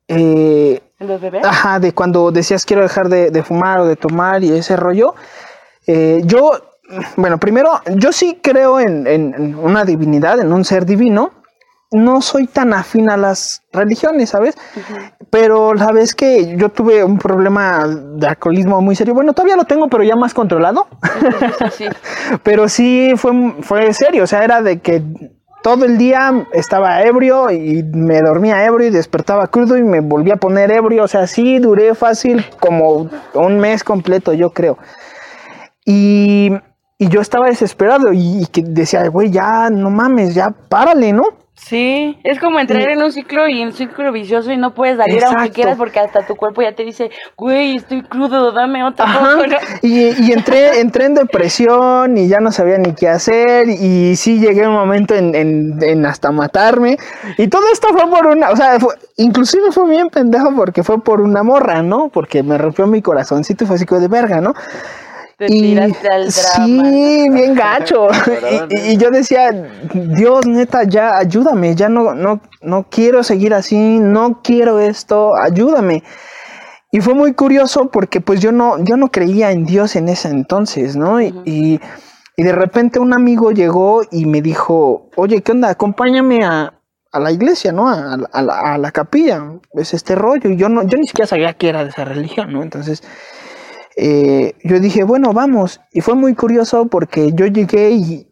eh, 0.07 0.81
¿Los 0.99 1.21
bebés? 1.21 1.45
Ajá, 1.45 1.79
de 1.79 1.93
cuando 1.93 2.31
decías 2.31 2.65
quiero 2.65 2.81
dejar 2.81 3.09
de, 3.09 3.31
de 3.31 3.43
fumar 3.43 3.79
o 3.79 3.85
de 3.85 3.95
tomar 3.95 4.43
y 4.43 4.51
ese 4.51 4.75
rollo. 4.75 5.15
Eh, 5.87 6.21
yo, 6.25 6.51
bueno, 7.15 7.37
primero, 7.37 7.79
yo 7.95 8.11
sí 8.11 8.39
creo 8.41 8.79
en, 8.79 9.07
en- 9.07 9.33
en 9.33 9.55
una 9.55 9.85
divinidad, 9.85 10.39
en 10.39 10.51
un 10.51 10.65
ser 10.65 10.85
divino. 10.85 11.31
No 11.91 12.21
soy 12.21 12.45
tan 12.45 12.73
afín 12.73 13.09
a 13.09 13.17
las 13.17 13.63
religiones, 13.73 14.29
¿sabes? 14.29 14.55
Pero 15.31 15.73
la 15.73 15.91
vez 15.91 16.13
que 16.13 16.55
yo 16.55 16.69
tuve 16.69 17.03
un 17.03 17.17
problema 17.17 17.87
de 17.87 18.27
alcoholismo 18.27 18.79
muy 18.81 18.95
serio, 18.95 19.15
bueno, 19.15 19.33
todavía 19.33 19.55
lo 19.55 19.65
tengo, 19.65 19.87
pero 19.87 20.03
ya 20.03 20.15
más 20.15 20.33
controlado. 20.33 20.87
Sí, 21.71 21.85
sí. 21.85 21.89
Pero 22.43 22.69
sí 22.69 23.13
fue, 23.15 23.55
fue 23.61 23.93
serio, 23.93 24.23
o 24.23 24.27
sea, 24.27 24.43
era 24.43 24.61
de 24.61 24.79
que 24.79 25.03
todo 25.61 25.85
el 25.85 25.97
día 25.97 26.47
estaba 26.53 27.01
ebrio 27.01 27.51
y 27.51 27.83
me 27.83 28.21
dormía 28.21 28.63
ebrio 28.65 28.87
y 28.87 28.91
despertaba 28.91 29.47
crudo 29.47 29.77
y 29.77 29.83
me 29.83 29.99
volvía 29.99 30.35
a 30.35 30.37
poner 30.37 30.71
ebrio, 30.71 31.03
o 31.03 31.07
sea, 31.07 31.27
sí 31.27 31.59
duré 31.59 31.95
fácil 31.95 32.45
como 32.59 33.09
un 33.33 33.59
mes 33.59 33.83
completo, 33.83 34.33
yo 34.33 34.51
creo. 34.51 34.77
Y, 35.85 36.51
y 36.97 37.07
yo 37.09 37.21
estaba 37.21 37.47
desesperado 37.47 38.13
y, 38.13 38.43
y 38.43 38.45
que 38.47 38.61
decía, 38.63 39.07
güey, 39.07 39.31
ya 39.31 39.69
no 39.69 39.89
mames, 39.89 40.33
ya 40.35 40.51
párale, 40.51 41.13
¿no? 41.13 41.23
Sí, 41.61 42.17
es 42.23 42.39
como 42.39 42.57
entrar 42.59 42.89
en 42.89 43.03
un 43.03 43.11
ciclo 43.11 43.47
y 43.47 43.61
en 43.61 43.67
un 43.67 43.73
ciclo 43.73 44.11
vicioso 44.11 44.51
y 44.51 44.57
no 44.57 44.73
puedes 44.73 44.97
salir 44.97 45.23
aunque 45.23 45.41
Exacto. 45.41 45.53
quieras 45.53 45.77
porque 45.77 45.99
hasta 45.99 46.25
tu 46.25 46.35
cuerpo 46.35 46.61
ya 46.63 46.73
te 46.73 46.83
dice, 46.83 47.11
güey, 47.37 47.75
estoy 47.75 48.01
crudo, 48.03 48.51
dame 48.53 48.79
¿no? 48.79 48.93
Y, 49.83 50.05
y 50.25 50.31
entré, 50.31 50.79
entré 50.79 51.05
en 51.05 51.15
depresión 51.15 52.17
y 52.17 52.27
ya 52.27 52.39
no 52.39 52.51
sabía 52.51 52.77
ni 52.77 52.93
qué 52.95 53.09
hacer 53.09 53.67
y 53.69 54.15
sí 54.15 54.39
llegué 54.39 54.63
a 54.63 54.69
un 54.69 54.75
momento 54.75 55.13
en, 55.13 55.35
en- 55.35 55.77
en 55.83 56.05
hasta 56.05 56.31
matarme 56.31 56.97
y 57.37 57.47
todo 57.49 57.63
esto 57.71 57.89
fue 57.89 58.09
por 58.09 58.25
una, 58.27 58.49
o 58.51 58.55
sea, 58.55 58.79
fue- 58.79 58.95
inclusive 59.17 59.71
fue 59.71 59.87
bien 59.89 60.09
pendejo 60.09 60.55
porque 60.55 60.81
fue 60.81 61.03
por 61.03 61.21
una 61.21 61.43
morra, 61.43 61.83
¿no? 61.83 62.09
Porque 62.09 62.41
me 62.41 62.57
rompió 62.57 62.87
mi 62.87 63.01
corazoncito 63.01 63.65
y 63.65 63.67
fue 63.67 63.75
así 63.75 63.85
como 63.85 64.01
de 64.01 64.07
verga, 64.07 64.41
¿no? 64.41 64.53
Te 65.39 65.47
tiraste 65.47 66.07
al 66.09 66.27
drama. 66.29 66.89
Sí, 66.91 67.29
bien 67.31 67.55
gacho. 67.55 68.07
y, 68.69 68.75
y- 68.75 68.91
y 68.93 68.97
yo 68.97 69.09
decía, 69.09 69.51
Dios, 69.93 70.45
neta, 70.45 70.83
ya 70.83 71.17
ayúdame, 71.17 71.75
ya 71.75 71.89
no, 71.89 72.13
no, 72.13 72.41
no 72.61 72.83
quiero 72.89 73.23
seguir 73.23 73.53
así, 73.53 73.99
no 73.99 74.41
quiero 74.43 74.79
esto, 74.79 75.35
ayúdame. 75.35 76.03
Y 76.91 77.01
fue 77.01 77.13
muy 77.13 77.33
curioso 77.33 77.89
porque 77.91 78.19
pues 78.21 78.41
yo 78.41 78.51
no, 78.51 78.83
yo 78.83 78.97
no 78.97 79.09
creía 79.11 79.51
en 79.51 79.65
Dios 79.65 79.95
en 79.95 80.09
ese 80.09 80.27
entonces, 80.29 80.95
¿no? 80.95 81.21
Y- 81.21 81.33
y, 81.45 81.79
y 82.35 82.43
de 82.43 82.51
repente 82.51 82.99
un 82.99 83.13
amigo 83.13 83.51
llegó 83.51 84.01
y 84.11 84.25
me 84.25 84.41
dijo, 84.41 85.09
oye, 85.15 85.41
¿qué 85.41 85.51
onda? 85.53 85.69
Acompáñame 85.69 86.43
a, 86.43 86.73
a 87.11 87.19
la 87.19 87.31
iglesia, 87.31 87.71
¿no? 87.71 87.87
A, 87.89 88.17
la- 88.17 88.29
a 88.33 88.41
la, 88.41 88.59
a 88.73 88.77
la 88.77 88.91
capilla. 88.91 89.41
Es 89.73 89.93
este 89.93 90.15
rollo. 90.15 90.49
Y 90.49 90.57
yo 90.57 90.67
no, 90.67 90.83
yo 90.83 90.97
ni 90.97 91.07
siquiera 91.07 91.27
sabía 91.27 91.53
que 91.53 91.69
era 91.69 91.83
de 91.83 91.91
esa 91.91 92.05
religión, 92.05 92.51
¿no? 92.51 92.63
Entonces, 92.63 93.03
eh, 93.95 94.53
yo 94.63 94.79
dije, 94.79 95.03
bueno, 95.03 95.33
vamos. 95.33 95.81
Y 95.91 96.01
fue 96.01 96.15
muy 96.15 96.35
curioso 96.35 96.87
porque 96.87 97.31
yo 97.33 97.45
llegué 97.47 97.91
y, 97.91 98.27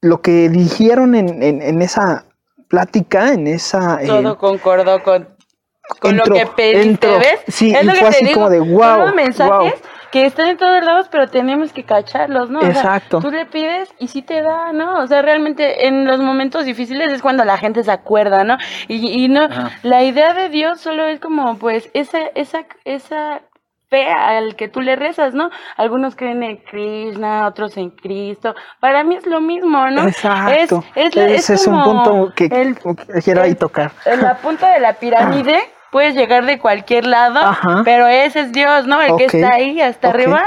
lo 0.00 0.22
que 0.22 0.48
dijeron 0.48 1.14
en, 1.16 1.42
en- 1.42 1.60
en 1.60 1.82
esa 1.82 2.24
plática, 2.68 3.32
en 3.32 3.46
esa... 3.48 4.00
eh, 4.02 4.06
Todo 4.06 4.38
concordó 4.38 5.02
con, 5.02 5.26
con 6.00 6.12
entró, 6.12 6.34
lo 6.34 6.40
que 6.40 6.46
pediste, 6.46 6.82
entró. 6.88 7.18
¿ves? 7.18 7.40
Sí, 7.48 7.74
es 7.74 7.82
y 7.82 7.86
lo 7.86 7.92
que 7.94 7.98
fue 7.98 8.08
te 8.10 8.16
así 8.16 8.24
digo, 8.26 8.34
como 8.34 8.50
de, 8.50 8.58
son 8.58 8.70
"Guau, 8.70 9.00
los 9.00 9.14
mensajes 9.16 9.50
guau". 9.50 9.72
que 10.12 10.24
están 10.24 10.46
en 10.48 10.56
todos 10.56 10.84
lados, 10.84 11.08
pero 11.10 11.26
tenemos 11.28 11.72
que 11.72 11.82
cacharlos, 11.84 12.48
¿no? 12.48 12.60
O 12.60 12.62
sea, 12.62 12.70
Exacto. 12.70 13.18
tú 13.20 13.30
le 13.30 13.44
pides 13.46 13.88
y 13.98 14.06
sí 14.08 14.22
te 14.22 14.40
da, 14.40 14.72
¿no? 14.72 15.00
O 15.02 15.06
sea, 15.08 15.20
realmente 15.20 15.86
en 15.88 16.04
los 16.06 16.20
momentos 16.20 16.64
difíciles 16.64 17.12
es 17.12 17.20
cuando 17.20 17.44
la 17.44 17.58
gente 17.58 17.82
se 17.82 17.90
acuerda, 17.90 18.44
¿no? 18.44 18.56
Y, 18.86 19.24
y 19.24 19.28
no, 19.28 19.48
la 19.82 20.04
idea 20.04 20.32
de 20.32 20.48
Dios 20.48 20.80
solo 20.80 21.06
es 21.08 21.18
como, 21.20 21.58
pues, 21.58 21.90
esa, 21.92 22.18
esa, 22.36 22.64
esa 22.84 23.42
fe 23.90 24.06
al 24.10 24.54
que 24.56 24.68
tú 24.68 24.80
le 24.80 24.96
rezas, 24.96 25.34
¿no? 25.34 25.50
Algunos 25.76 26.14
creen 26.14 26.42
en 26.42 26.56
Krishna, 26.58 27.46
otros 27.46 27.76
en 27.76 27.90
Cristo. 27.90 28.54
Para 28.80 29.02
mí 29.04 29.16
es 29.16 29.26
lo 29.26 29.40
mismo, 29.40 29.88
¿no? 29.90 30.06
Exacto. 30.06 30.84
Es, 30.94 31.16
es, 31.16 31.16
Ese 31.16 31.54
es, 31.54 31.66
un 31.66 31.74
como 31.80 32.02
punto 32.04 32.34
que 32.34 32.44
el- 32.46 32.76
quiero 33.24 33.42
ahí 33.42 33.54
tocar. 33.54 33.92
en 34.04 34.22
la 34.22 34.36
punta 34.36 34.72
de 34.72 34.80
la 34.80 34.94
pirámide 34.94 35.58
puedes 35.90 36.14
llegar 36.14 36.44
de 36.44 36.58
cualquier 36.58 37.06
lado, 37.06 37.38
Ajá. 37.40 37.80
pero 37.84 38.06
ese 38.06 38.40
es 38.40 38.52
Dios, 38.52 38.86
¿no? 38.86 39.00
El 39.00 39.12
Ok, 39.12 39.18
que 39.18 39.24
está 39.24 39.54
ahí 39.54 39.80
hasta 39.80 40.08
ok. 40.08 40.14
arriba, 40.14 40.42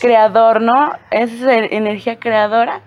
creador, 0.00 0.62
¿no? 0.62 0.92
Esa 1.10 1.34
es 1.34 1.40
la 1.42 1.54
energía 1.54 2.18
creadora 2.18 2.80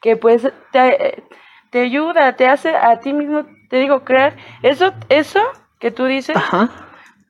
que 0.00 0.16
pues 0.16 0.48
te, 0.72 1.22
te 1.68 1.80
ayuda, 1.82 2.32
te 2.36 2.48
hace 2.48 2.74
a 2.74 2.98
ti 3.00 3.12
mismo, 3.12 3.44
te 3.68 3.76
digo, 3.76 4.04
crear. 4.04 4.34
Eso, 4.62 4.92
eso 5.10 5.40
que 5.78 5.90
tú 5.90 6.06
dices, 6.06 6.34
Ajá. 6.34 6.70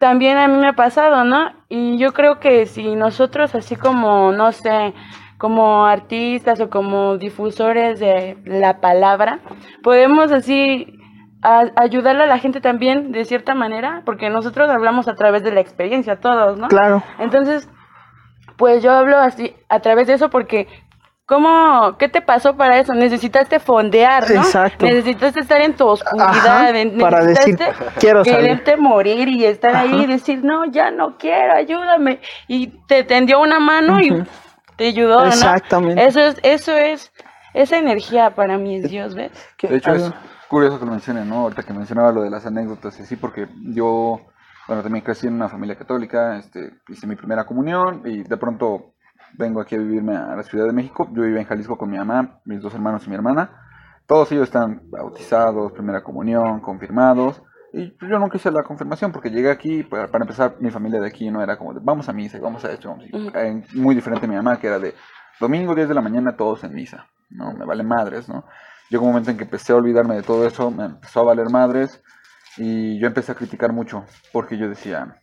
También 0.00 0.38
a 0.38 0.48
mí 0.48 0.56
me 0.56 0.66
ha 0.68 0.72
pasado, 0.72 1.24
¿no? 1.24 1.52
Y 1.68 1.98
yo 1.98 2.12
creo 2.14 2.40
que 2.40 2.64
si 2.64 2.96
nosotros 2.96 3.54
así 3.54 3.76
como, 3.76 4.32
no 4.32 4.50
sé, 4.50 4.94
como 5.36 5.84
artistas 5.86 6.58
o 6.60 6.70
como 6.70 7.18
difusores 7.18 8.00
de 8.00 8.38
la 8.46 8.80
palabra, 8.80 9.40
podemos 9.82 10.32
así 10.32 10.98
a- 11.42 11.70
ayudarle 11.76 12.22
a 12.24 12.26
la 12.26 12.38
gente 12.38 12.62
también 12.62 13.12
de 13.12 13.26
cierta 13.26 13.54
manera, 13.54 14.00
porque 14.06 14.30
nosotros 14.30 14.70
hablamos 14.70 15.06
a 15.06 15.14
través 15.14 15.42
de 15.44 15.52
la 15.52 15.60
experiencia 15.60 16.16
todos, 16.18 16.58
¿no? 16.58 16.68
Claro. 16.68 17.02
Entonces, 17.18 17.68
pues 18.56 18.82
yo 18.82 18.92
hablo 18.92 19.18
así 19.18 19.54
a 19.68 19.80
través 19.80 20.06
de 20.06 20.14
eso 20.14 20.30
porque 20.30 20.66
¿cómo 21.30 21.96
qué 21.96 22.08
te 22.08 22.20
pasó 22.20 22.56
para 22.56 22.80
eso? 22.80 22.92
Necesitaste 22.92 23.60
fondear, 23.60 24.28
¿no? 24.28 24.40
Exacto. 24.40 24.84
Necesitaste 24.84 25.38
estar 25.38 25.60
en 25.60 25.76
tu 25.76 25.86
oscuridad, 25.86 26.70
Ajá, 26.70 26.74
para 26.98 27.24
decir, 27.24 27.56
"Quiero 28.00 28.24
salir". 28.24 28.40
quererte 28.40 28.76
morir 28.76 29.28
y 29.28 29.44
estar 29.44 29.76
ahí 29.76 30.02
y 30.02 30.06
decir, 30.06 30.42
"No, 30.42 30.64
ya 30.64 30.90
no 30.90 31.16
quiero, 31.18 31.54
ayúdame." 31.54 32.18
Y 32.48 32.66
te 32.88 33.04
tendió 33.04 33.38
una 33.40 33.60
mano 33.60 34.00
y 34.00 34.24
te 34.74 34.88
ayudó, 34.88 35.20
¿no? 35.20 35.26
Exactamente. 35.28 36.04
Eso 36.04 36.20
es 36.20 36.36
eso 36.42 36.76
es 36.76 37.12
esa 37.54 37.78
energía 37.78 38.30
para 38.34 38.58
mí 38.58 38.78
es 38.78 38.90
Dios, 38.90 39.14
¿ves? 39.14 39.30
De 39.62 39.76
hecho, 39.76 39.94
es 39.94 40.12
curioso 40.48 40.80
que 40.80 40.84
lo 40.84 40.90
mencionen, 40.90 41.28
¿no? 41.28 41.42
Ahorita 41.42 41.62
que 41.62 41.72
mencionaba 41.72 42.10
lo 42.10 42.22
de 42.22 42.30
las 42.30 42.44
anécdotas 42.44 42.98
y 42.98 43.04
así, 43.04 43.14
porque 43.14 43.46
yo, 43.62 44.20
bueno, 44.66 44.82
también 44.82 45.04
crecí 45.04 45.28
en 45.28 45.34
una 45.34 45.48
familia 45.48 45.76
católica, 45.76 46.36
este, 46.38 46.72
hice 46.88 47.06
mi 47.06 47.14
primera 47.14 47.46
comunión 47.46 48.02
y 48.04 48.24
de 48.24 48.36
pronto 48.36 48.94
vengo 49.34 49.60
aquí 49.60 49.74
a 49.74 49.78
vivirme 49.78 50.16
a 50.16 50.34
la 50.36 50.42
Ciudad 50.42 50.66
de 50.66 50.72
México. 50.72 51.08
Yo 51.12 51.22
vivía 51.22 51.40
en 51.40 51.46
Jalisco 51.46 51.76
con 51.78 51.90
mi 51.90 51.98
mamá, 51.98 52.40
mis 52.44 52.60
dos 52.60 52.74
hermanos 52.74 53.06
y 53.06 53.10
mi 53.10 53.16
hermana. 53.16 53.50
Todos 54.06 54.30
ellos 54.32 54.44
están 54.44 54.82
bautizados, 54.90 55.72
primera 55.72 56.02
comunión, 56.02 56.60
confirmados. 56.60 57.42
Y 57.72 57.96
yo 58.04 58.18
nunca 58.18 58.36
hice 58.36 58.50
la 58.50 58.64
confirmación 58.64 59.12
porque 59.12 59.30
llegué 59.30 59.50
aquí, 59.50 59.84
para 59.84 60.08
empezar, 60.12 60.56
mi 60.58 60.70
familia 60.70 61.00
de 61.00 61.06
aquí 61.06 61.30
no 61.30 61.40
era 61.40 61.56
como 61.56 61.72
de 61.72 61.80
vamos 61.82 62.08
a 62.08 62.12
misa 62.12 62.36
y 62.36 62.40
vamos 62.40 62.64
a 62.64 62.72
esto. 62.72 62.88
vamos 62.88 63.04
a-". 63.12 63.16
Ujú. 63.16 63.30
Eh, 63.38 63.64
Muy 63.74 63.94
diferente 63.94 64.26
a 64.26 64.28
mi 64.28 64.34
mamá, 64.34 64.58
que 64.58 64.66
era 64.66 64.78
de 64.80 64.94
domingo 65.38 65.74
10 65.74 65.88
de 65.88 65.94
la 65.94 66.00
mañana 66.00 66.36
todos 66.36 66.64
en 66.64 66.74
misa. 66.74 67.06
No, 67.30 67.52
me 67.52 67.64
vale 67.64 67.84
madres, 67.84 68.28
¿no? 68.28 68.44
Llegó 68.88 69.04
un 69.04 69.10
momento 69.12 69.30
en 69.30 69.36
que 69.36 69.44
empecé 69.44 69.72
a 69.72 69.76
olvidarme 69.76 70.16
de 70.16 70.22
todo 70.22 70.44
eso, 70.44 70.68
me 70.72 70.84
empezó 70.86 71.20
a 71.20 71.24
valer 71.24 71.48
madres 71.48 72.02
y 72.56 72.98
yo 72.98 73.06
empecé 73.06 73.30
a 73.30 73.36
criticar 73.36 73.72
mucho 73.72 74.04
porque 74.32 74.58
yo 74.58 74.68
decía, 74.68 75.22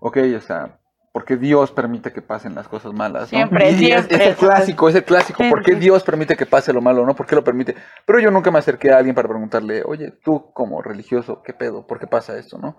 ok, 0.00 0.16
o 0.38 0.40
sea, 0.40 0.78
¿por 1.12 1.24
qué 1.24 1.36
Dios 1.36 1.70
permite 1.72 2.12
que 2.12 2.22
pasen 2.22 2.54
las 2.54 2.68
cosas 2.68 2.92
malas? 2.92 3.24
no? 3.32 3.38
Siempre, 3.38 3.70
Y 3.70 3.72
es- 3.72 3.78
siempre. 3.78 4.16
Es, 4.16 4.26
el 4.30 4.36
clásico, 4.36 4.88
es 4.88 4.94
el 4.94 5.04
clásico. 5.04 5.42
¿Por 5.48 5.62
qué. 5.62 5.74
Dios 5.74 6.02
permite 6.02 6.36
que 6.36 6.46
pase 6.46 6.72
lo 6.72 6.80
malo, 6.80 7.04
no? 7.06 7.14
¿Por 7.14 7.26
qué 7.26 7.34
lo 7.34 7.44
permite? 7.44 7.76
Pero 8.06 8.18
yo 8.18 8.30
nunca 8.30 8.50
me 8.50 8.58
acerqué 8.58 8.90
a 8.92 8.96
alguien 8.98 9.14
para 9.14 9.28
preguntarle, 9.28 9.82
oye, 9.84 10.10
tú 10.24 10.52
como 10.52 10.80
religioso, 10.82 11.42
¿qué 11.42 11.52
pedo? 11.52 11.86
¿Por 11.86 12.00
qué 12.00 12.06
pasa 12.06 12.38
esto, 12.38 12.58
no? 12.58 12.78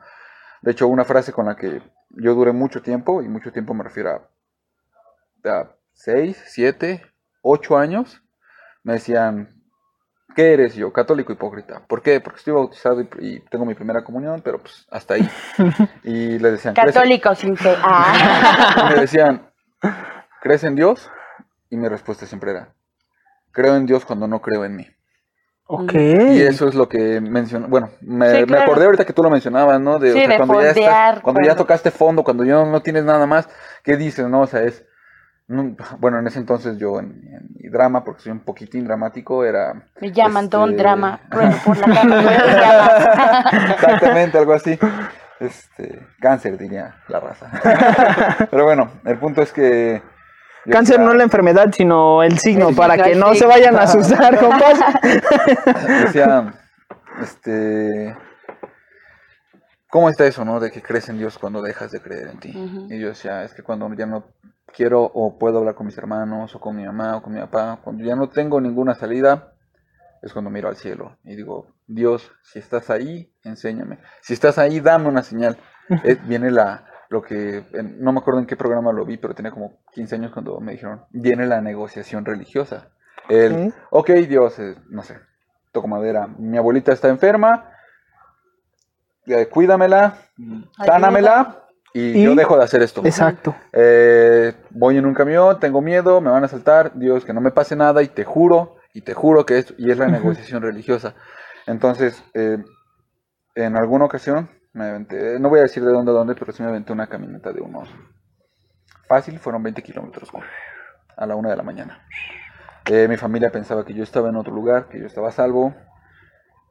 De 0.62 0.72
hecho, 0.72 0.88
una 0.88 1.06
frase 1.06 1.32
con 1.32 1.46
la 1.46 1.56
que 1.56 1.82
yo 2.10 2.34
duré 2.36 2.52
mucho 2.54 2.82
tiempo, 2.82 3.22
y 3.22 3.28
mucho 3.28 3.52
tiempo 3.52 3.74
me 3.74 3.84
refiero 3.84 4.30
a, 5.44 5.50
a 5.50 5.76
seis, 5.94 6.42
siete, 6.48 7.02
ocho 7.42 7.78
años, 7.78 8.22
me 8.84 8.94
decían, 8.94 9.53
¿qué 10.36 10.54
eres 10.54 10.76
yo? 10.76 10.92
Católico 10.92 11.32
hipócrita. 11.34 11.82
¿Por 11.88 12.02
qué? 12.02 12.20
Porque 12.20 12.38
estoy 12.40 12.54
bautizado 12.54 13.02
y, 13.02 13.08
y 13.20 13.40
tengo 13.50 13.66
mi 13.66 13.74
primera 13.76 14.04
comunión, 14.04 14.42
pero 14.44 14.60
pues 14.60 14.86
hasta 14.92 15.16
ahí. 15.16 15.30
Y 16.04 16.40
le 16.40 16.52
decían. 16.52 16.74
Católico 16.74 17.34
sin 17.36 17.56
fe. 17.56 17.76
Ah. 17.82 18.88
Y 18.90 18.94
me 18.96 19.02
decían, 19.02 19.50
¿crees 20.42 20.64
en 20.64 20.76
Dios? 20.76 21.10
Y 21.70 21.78
mi 21.78 21.88
respuesta 21.88 22.26
siempre 22.26 22.52
era, 22.52 22.70
creo 23.52 23.76
en 23.76 23.86
Dios 23.86 24.06
cuando 24.06 24.28
no 24.28 24.42
creo 24.42 24.64
en 24.66 24.76
mí. 24.76 24.88
Ok. 25.66 25.94
Y 25.94 26.42
eso 26.42 26.68
es 26.68 26.76
lo 26.76 26.88
que 26.90 27.20
mencionó, 27.22 27.68
bueno, 27.68 27.90
me, 28.02 28.30
Sí, 28.32 28.38
me 28.42 28.46
claro. 28.48 28.64
acordé 28.64 28.86
ahorita 28.86 29.06
que 29.06 29.14
tú 29.14 29.24
lo 29.24 29.30
mencionabas, 29.30 29.80
¿no? 29.80 29.98
De, 29.98 30.12
o 30.12 30.14
Sí, 30.14 30.20
sea, 30.20 30.28
de 30.28 30.38
cuando, 30.38 30.62
ya 30.62 30.70
estás- 30.72 31.22
cuando 31.22 31.42
ya 31.44 31.56
tocaste 31.56 31.90
fondo, 31.90 32.24
cuando 32.24 32.44
ya 32.44 32.64
no 32.66 32.82
tienes 32.82 33.06
nada 33.06 33.26
más, 33.26 33.48
¿qué 33.82 33.96
dices, 33.96 34.28
no? 34.28 34.42
O 34.42 34.46
sea, 34.48 34.62
es, 34.64 34.86
no- 35.48 35.76
bueno, 36.00 36.20
en 36.20 36.28
ese 36.28 36.40
entonces 36.40 36.78
yo 36.78 37.00
en, 37.00 37.06
en 37.34 37.48
mi 37.60 37.70
drama, 37.70 38.04
porque 38.04 38.22
soy 38.24 38.32
un 38.32 38.40
poquitín 38.42 38.86
dramático, 38.86 39.44
era... 39.46 39.74
Me 40.00 40.12
llaman 40.12 40.50
Don 40.50 40.70
este, 40.72 40.82
Drama. 40.82 41.20
Ruedo 41.30 41.54
por 41.66 41.78
la 41.78 41.96
cama. 41.96 42.22
Exactamente, 43.74 44.38
algo 44.38 44.54
así. 44.54 44.78
Este, 45.40 46.08
cáncer, 46.22 46.58
diría 46.58 46.96
la 47.10 47.20
raza. 47.20 47.50
Pero 48.52 48.64
bueno, 48.64 48.92
el 49.06 49.18
punto 49.18 49.42
es 49.42 49.52
que... 49.52 50.02
Cáncer 50.70 50.96
decía- 50.96 51.06
no 51.06 51.12
es 51.12 51.18
la 51.18 51.24
enfermedad, 51.24 51.70
sino 51.74 52.24
el 52.24 52.38
signo, 52.40 52.70
El 52.70 52.76
para 52.76 52.98
que 52.98 53.16
no 53.16 53.34
se 53.36 53.46
vayan 53.46 53.76
a 53.76 53.82
asustar, 53.82 54.40
compas. 54.40 54.80
decía, 56.06 56.54
este, 57.22 58.16
¿cómo 59.90 60.08
está 60.08 60.26
eso, 60.26 60.46
no? 60.46 60.62
De 60.62 60.72
que 60.72 60.82
crees 60.82 61.10
en 61.10 61.18
Dios 61.18 61.38
cuando 61.38 61.62
dejas 61.62 61.92
de 61.92 62.00
creer 62.02 62.30
en 62.30 62.40
ti. 62.40 62.88
Y 62.90 62.98
yo 62.98 63.10
decía, 63.10 63.44
es 63.44 63.54
que 63.54 63.62
cuando 63.62 63.94
ya 63.94 64.06
no 64.06 64.24
quiero 64.74 65.04
o 65.04 65.38
puedo 65.38 65.60
hablar 65.60 65.76
con 65.76 65.86
mis 65.86 65.98
hermanos 65.98 66.54
o 66.56 66.60
con 66.60 66.76
mi 66.76 66.84
mamá 66.84 67.18
o 67.18 67.22
con 67.22 67.34
mi 67.34 67.40
papá, 67.40 67.80
cuando 67.84 68.04
ya 68.04 68.16
no 68.16 68.30
tengo 68.30 68.60
ninguna 68.60 68.96
salida, 68.96 69.54
es 70.22 70.34
cuando 70.34 70.50
miro 70.50 70.70
al 70.70 70.76
cielo 70.76 71.18
y 71.24 71.36
digo, 71.36 71.68
Dios, 71.86 72.32
si 72.44 72.60
estás 72.60 72.90
ahí, 72.90 73.34
enséñame. 73.44 74.00
Si 74.22 74.34
estás 74.34 74.58
ahí, 74.58 74.80
dame 74.80 75.10
una 75.10 75.22
señal. 75.22 75.58
Viene 76.28 76.50
la, 76.50 76.86
lo 77.10 77.22
que, 77.22 77.64
no 78.00 78.12
me 78.12 78.20
acuerdo 78.20 78.40
en 78.40 78.46
qué 78.46 78.56
programa 78.56 78.92
lo 78.92 79.06
vi, 79.06 79.18
pero 79.18 79.36
tenía 79.36 79.52
como 79.52 79.82
15 79.92 80.16
años 80.16 80.32
cuando 80.32 80.60
me 80.60 80.74
dijeron, 80.74 81.06
viene 81.12 81.46
la 81.46 81.62
negociación 81.62 82.26
religiosa. 82.26 82.90
El, 83.30 83.74
ok, 83.90 84.10
Dios, 84.28 84.60
eh, 84.60 84.76
no 84.90 85.04
sé, 85.04 85.20
toco 85.72 85.88
madera, 85.88 86.28
mi 86.28 86.58
abuelita 86.58 86.92
está 86.92 87.10
enferma, 87.10 87.70
eh, 89.26 89.48
cuídamela, 89.48 90.18
sánamela 90.86 91.63
y, 91.94 92.20
Y- 92.20 92.24
yo 92.24 92.36
dejo 92.36 92.58
de 92.58 92.64
hacer 92.64 92.82
esto. 92.82 93.02
Exacto. 93.06 93.56
Eh, 93.72 94.54
voy 94.72 94.98
en 94.98 95.06
un 95.06 95.14
camión, 95.14 95.60
tengo 95.60 95.82
miedo, 95.82 96.22
me 96.22 96.32
van 96.32 96.44
a 96.44 96.48
saltar, 96.48 96.92
Dios, 96.96 97.24
que 97.26 97.34
no 97.34 97.42
me 97.42 97.52
pase 97.52 97.76
nada 97.76 98.02
y 98.02 98.08
te 98.08 98.24
juro, 98.24 98.78
y 98.94 99.02
te 99.02 99.14
juro 99.14 99.46
que 99.46 99.58
esto, 99.60 99.74
y 99.78 99.92
es 99.92 99.98
la 99.98 100.08
negociación 100.08 100.62
religiosa. 100.62 101.14
Entonces, 101.68 102.24
eh, 102.34 102.58
en 103.56 103.78
alguna 103.78 104.06
ocasión, 104.06 104.50
me 104.74 104.86
aventé, 104.86 105.40
no 105.40 105.50
voy 105.50 105.60
a 105.60 105.64
decir 105.64 105.84
de 105.84 105.92
dónde 105.92 106.12
a 106.12 106.16
dónde, 106.16 106.36
pero 106.36 106.52
sí 106.52 106.64
me 106.64 106.70
aventé 106.70 106.92
una 106.94 107.08
caminata 107.08 107.52
de 107.52 107.62
unos, 107.62 107.88
fácil, 109.08 109.38
fueron 109.40 109.62
20 109.62 109.82
kilómetros, 109.84 110.30
a 111.16 111.26
la 111.28 111.36
una 111.36 111.50
de 111.52 111.56
la 111.56 111.64
mañana. 111.64 112.06
Eh, 112.86 113.08
mi 113.08 113.16
familia 113.18 113.52
pensaba 113.52 113.86
que 113.86 113.94
yo 113.94 114.04
estaba 114.04 114.30
en 114.30 114.36
otro 114.36 114.54
lugar, 114.54 114.88
que 114.90 115.00
yo 115.00 115.06
estaba 115.06 115.30
a 115.30 115.32
salvo. 115.32 115.74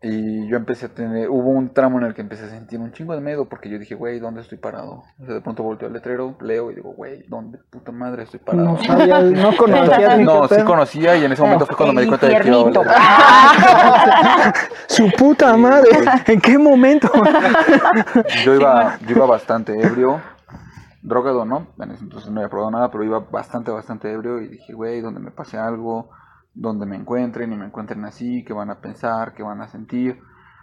Y 0.04 0.48
yo 0.48 0.56
empecé 0.56 0.86
a 0.86 0.88
tener, 0.88 1.30
hubo 1.30 1.50
un 1.50 1.72
tramo 1.72 1.98
en 2.00 2.06
el 2.06 2.14
que 2.14 2.22
empecé 2.22 2.46
a 2.46 2.48
sentir 2.48 2.80
un 2.80 2.90
chingo 2.90 3.14
de 3.14 3.20
miedo 3.20 3.48
porque 3.48 3.70
yo 3.70 3.78
dije, 3.78 3.94
güey, 3.94 4.18
¿dónde 4.18 4.40
estoy 4.40 4.58
parado? 4.58 5.04
O 5.20 5.24
sea, 5.24 5.34
de 5.34 5.40
pronto 5.40 5.62
volteo 5.62 5.86
al 5.86 5.94
letrero, 5.94 6.34
leo 6.40 6.72
y 6.72 6.74
digo, 6.74 6.92
güey, 6.92 7.24
¿dónde 7.28 7.58
puta 7.70 7.92
madre 7.92 8.24
estoy 8.24 8.40
parado? 8.40 8.64
No 8.64 8.82
sabías, 8.82 9.22
no 9.22 9.56
conocías 9.56 10.18
ni 10.18 10.24
No, 10.24 10.48
sí 10.48 10.60
conocía 10.64 11.16
y 11.16 11.24
en 11.24 11.30
ese 11.30 11.42
momento 11.42 11.66
fue 11.66 11.76
cuando 11.76 11.92
me 11.92 12.02
di 12.02 12.08
cuenta 12.08 12.26
de 12.26 12.32
que 12.32 12.38
infiernito. 12.48 12.82
Su 14.88 15.08
puta 15.16 15.56
madre. 15.56 15.90
¿En 16.26 16.40
qué 16.40 16.58
momento? 16.58 17.08
yo 18.44 18.56
iba, 18.56 18.98
yo 19.06 19.16
iba 19.16 19.26
bastante 19.26 19.80
ebrio, 19.80 20.20
drogado, 21.00 21.44
¿no? 21.44 21.68
En 21.78 21.92
ese 21.92 22.02
entonces 22.02 22.28
no 22.28 22.40
había 22.40 22.50
probado 22.50 22.72
nada, 22.72 22.90
pero 22.90 23.04
iba 23.04 23.20
bastante, 23.20 23.70
bastante 23.70 24.10
ebrio 24.10 24.40
y 24.40 24.48
dije, 24.48 24.72
güey, 24.72 25.00
donde 25.00 25.20
me 25.20 25.30
pase 25.30 25.58
algo, 25.58 26.10
donde 26.54 26.86
me 26.86 26.96
encuentren 26.96 27.52
y 27.52 27.56
me 27.56 27.66
encuentren 27.66 28.04
así, 28.04 28.44
qué 28.44 28.52
van 28.52 28.70
a 28.70 28.80
pensar, 28.80 29.34
qué 29.34 29.42
van 29.42 29.60
a 29.60 29.68
sentir, 29.68 30.20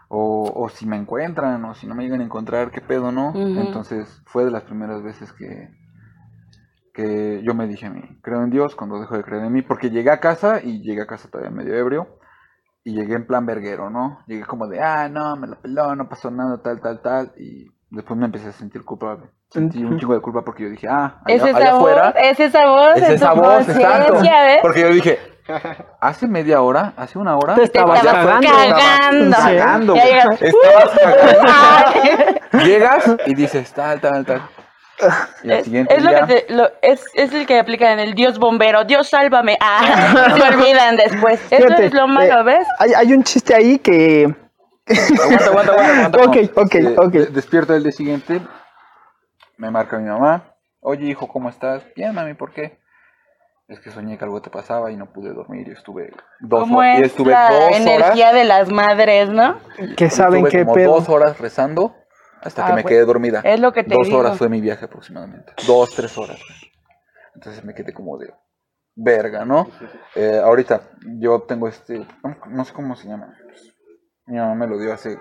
o, 0.08 0.52
o 0.56 0.70
si 0.70 0.86
me 0.86 0.98
encuentran, 0.98 1.64
o 1.66 1.74
si 1.76 1.88
no 1.88 1.96
me 1.96 2.04
llegan 2.04 2.22
a 2.22 2.26
encontrar, 2.26 2.72
qué 2.72 2.82
pedo, 2.82 3.12
¿no? 3.12 3.30
Ujú. 3.30 3.60
Entonces 3.60 4.22
fue 4.26 4.46
de 4.46 4.52
las 4.52 4.64
primeras 4.64 5.02
veces 5.04 5.32
que, 5.34 5.70
que 6.94 7.42
yo 7.44 7.54
me 7.54 7.68
dije 7.68 7.86
a 7.88 7.90
mí, 7.90 8.20
creo 8.22 8.44
en 8.44 8.50
Dios 8.50 8.76
cuando 8.76 9.00
dejo 9.00 9.16
de 9.18 9.24
creer 9.24 9.44
en 9.46 9.54
mí, 9.54 9.62
porque 9.62 9.90
llegué 9.90 10.12
a 10.12 10.20
casa 10.20 10.62
y 10.64 10.82
llegué 10.82 11.02
a 11.02 11.08
casa 11.08 11.30
todavía 11.30 11.52
medio 11.52 11.76
ebrio. 11.76 12.20
Y 12.82 12.94
llegué 12.94 13.16
en 13.16 13.28
plan 13.28 13.46
verguero, 13.46 13.90
¿no? 13.90 14.20
Llegué 14.26 14.46
como 14.46 14.66
de, 14.66 14.82
ah, 14.82 15.10
no, 15.10 15.36
me 15.36 15.48
la 15.48 15.58
peló, 15.58 15.96
no 15.98 16.08
pasó 16.08 16.32
nada, 16.32 16.62
tal, 16.62 16.80
tal, 16.80 17.02
tal. 17.02 17.34
Y 17.38 17.68
después 17.90 18.18
me 18.18 18.26
empecé 18.26 18.48
a 18.48 18.52
sentir 18.54 18.86
culpable. 18.86 19.30
Sentí 19.50 19.84
un 19.84 20.00
chingo 20.00 20.14
de 20.14 20.22
culpa 20.22 20.44
porque 20.44 20.64
yo 20.64 20.70
dije, 20.70 20.88
ah, 20.90 21.22
allá, 21.26 21.36
Es 21.36 21.44
esa 21.44 21.58
allá 21.58 21.74
voz, 21.74 21.80
afuera. 21.92 22.10
es 22.12 22.40
esa 22.40 22.68
voz 22.68 22.96
Es 22.96 23.10
esa 23.10 23.34
voz, 23.34 23.70
exacto. 23.70 24.22
Porque 24.62 24.82
yo 24.82 24.88
dije, 24.94 25.20
hace 26.00 26.28
media 26.28 26.62
hora, 26.62 26.94
hace 26.98 27.18
una 27.20 27.36
hora, 27.38 27.56
Te 27.56 27.62
Te 27.62 27.66
estabas 27.68 28.02
cagando. 28.02 28.48
cagando. 28.50 29.36
Sí. 29.38 29.42
cagando, 29.44 29.96
Ya 29.96 30.02
güey. 30.02 30.14
llegas, 30.14 30.42
Estabas 30.42 31.00
cagando. 31.00 32.66
Llegas 32.66 33.12
y 33.26 33.36
dices 33.36 33.74
tal, 33.74 34.00
tal, 34.02 34.26
tal. 34.26 34.42
Y 35.44 35.52
Es, 35.52 35.64
siguiente 35.64 35.96
es 35.96 36.04
lo 36.04 36.10
que 36.12 36.26
te- 36.26 36.54
lo- 36.54 36.70
es, 36.82 37.02
es 37.14 37.34
el 37.34 37.46
que 37.48 37.58
aplican 37.58 37.94
en 37.94 38.00
el 38.00 38.16
Dios 38.16 38.38
bombero, 38.38 38.84
Dios 38.84 39.08
sálvame. 39.08 39.58
Ah, 39.62 40.34
se 40.36 40.42
olvidan 40.56 40.98
después. 40.98 41.40
Eso 41.50 41.64
Fíjate, 41.68 41.86
es 41.86 41.94
lo 41.94 42.08
malo, 42.08 42.42
eh, 42.42 42.44
¿ves? 42.44 42.68
Hay, 42.80 42.94
hay 42.94 43.14
un 43.14 43.24
chiste 43.24 43.56
ahí 43.56 43.80
que. 43.80 44.34
Aguanta, 44.90 45.46
aguanta, 45.46 45.72
aguanta, 45.74 45.94
aguanta. 45.94 46.20
Ok, 46.24 46.38
ok, 46.66 46.76
Eh, 46.76 46.96
ok. 46.98 47.12
de- 47.14 47.26
despierto 47.28 47.74
el 47.76 47.84
día 47.84 47.92
siguiente, 47.94 48.42
me 49.58 49.72
marca 49.72 49.98
mi 49.98 50.10
mamá. 50.10 50.44
Oye, 50.82 51.06
hijo, 51.06 51.28
¿cómo 51.28 51.48
estás? 51.50 51.84
Bien, 51.96 52.14
mami, 52.14 52.34
¿por 52.34 52.52
qué? 52.52 52.79
Es 53.70 53.80
que 53.80 53.92
soñé 53.92 54.18
que 54.18 54.24
algo 54.26 54.42
te 54.42 54.50
pasaba 54.50 54.92
y 54.92 54.98
no 54.98 55.12
pude 55.14 55.32
dormir 55.34 55.68
y 55.68 55.72
estuve 55.72 56.12
dos, 56.40 56.62
¿Cómo 56.62 56.80
horas, 56.80 56.98
y 57.00 57.02
es 57.04 57.08
estuve 57.10 57.32
la 57.32 57.50
dos 57.52 57.76
energía 57.76 58.30
horas. 58.30 58.34
de 58.34 58.44
las 58.46 58.72
madres, 58.72 59.30
no? 59.30 59.60
que 59.96 60.10
saben 60.10 60.46
estuve 60.46 60.50
qué 60.50 60.64
como 60.64 60.74
pedo. 60.74 60.94
dos 60.96 61.08
horas 61.10 61.38
rezando 61.40 61.96
hasta 62.42 62.66
que 62.66 62.72
Ah, 62.72 62.76
me 62.76 62.82
güey. 62.82 62.96
quedé 62.96 63.06
dormida. 63.06 63.42
Es 63.44 63.60
lo 63.60 63.72
que 63.72 63.84
te 63.84 63.94
Dos 63.94 64.08
digo. 64.08 64.18
horas 64.20 64.38
fue 64.38 64.50
mi 64.50 64.60
viaje 64.60 64.86
aproximadamente. 64.86 65.54
Dos, 65.68 65.92
tres 65.96 66.18
horas. 66.18 66.40
Entonces 67.36 67.64
me 67.64 67.76
quedé 67.76 67.94
como 67.94 68.18
de 68.18 68.34
verga, 68.96 69.46
¿no? 69.46 69.68
Eh, 70.16 70.42
ahorita 70.44 70.82
yo 71.20 71.44
tengo 71.44 71.68
este, 71.68 72.00
no, 72.24 72.38
no 72.48 72.66
sé 72.66 72.74
cómo 72.74 72.96
se 72.96 73.08
llama. 73.08 73.36
Mi 74.26 74.38
mamá 74.38 74.56
me 74.56 74.68
lo 74.68 74.80
dio 74.80 74.92
hace 74.94 75.18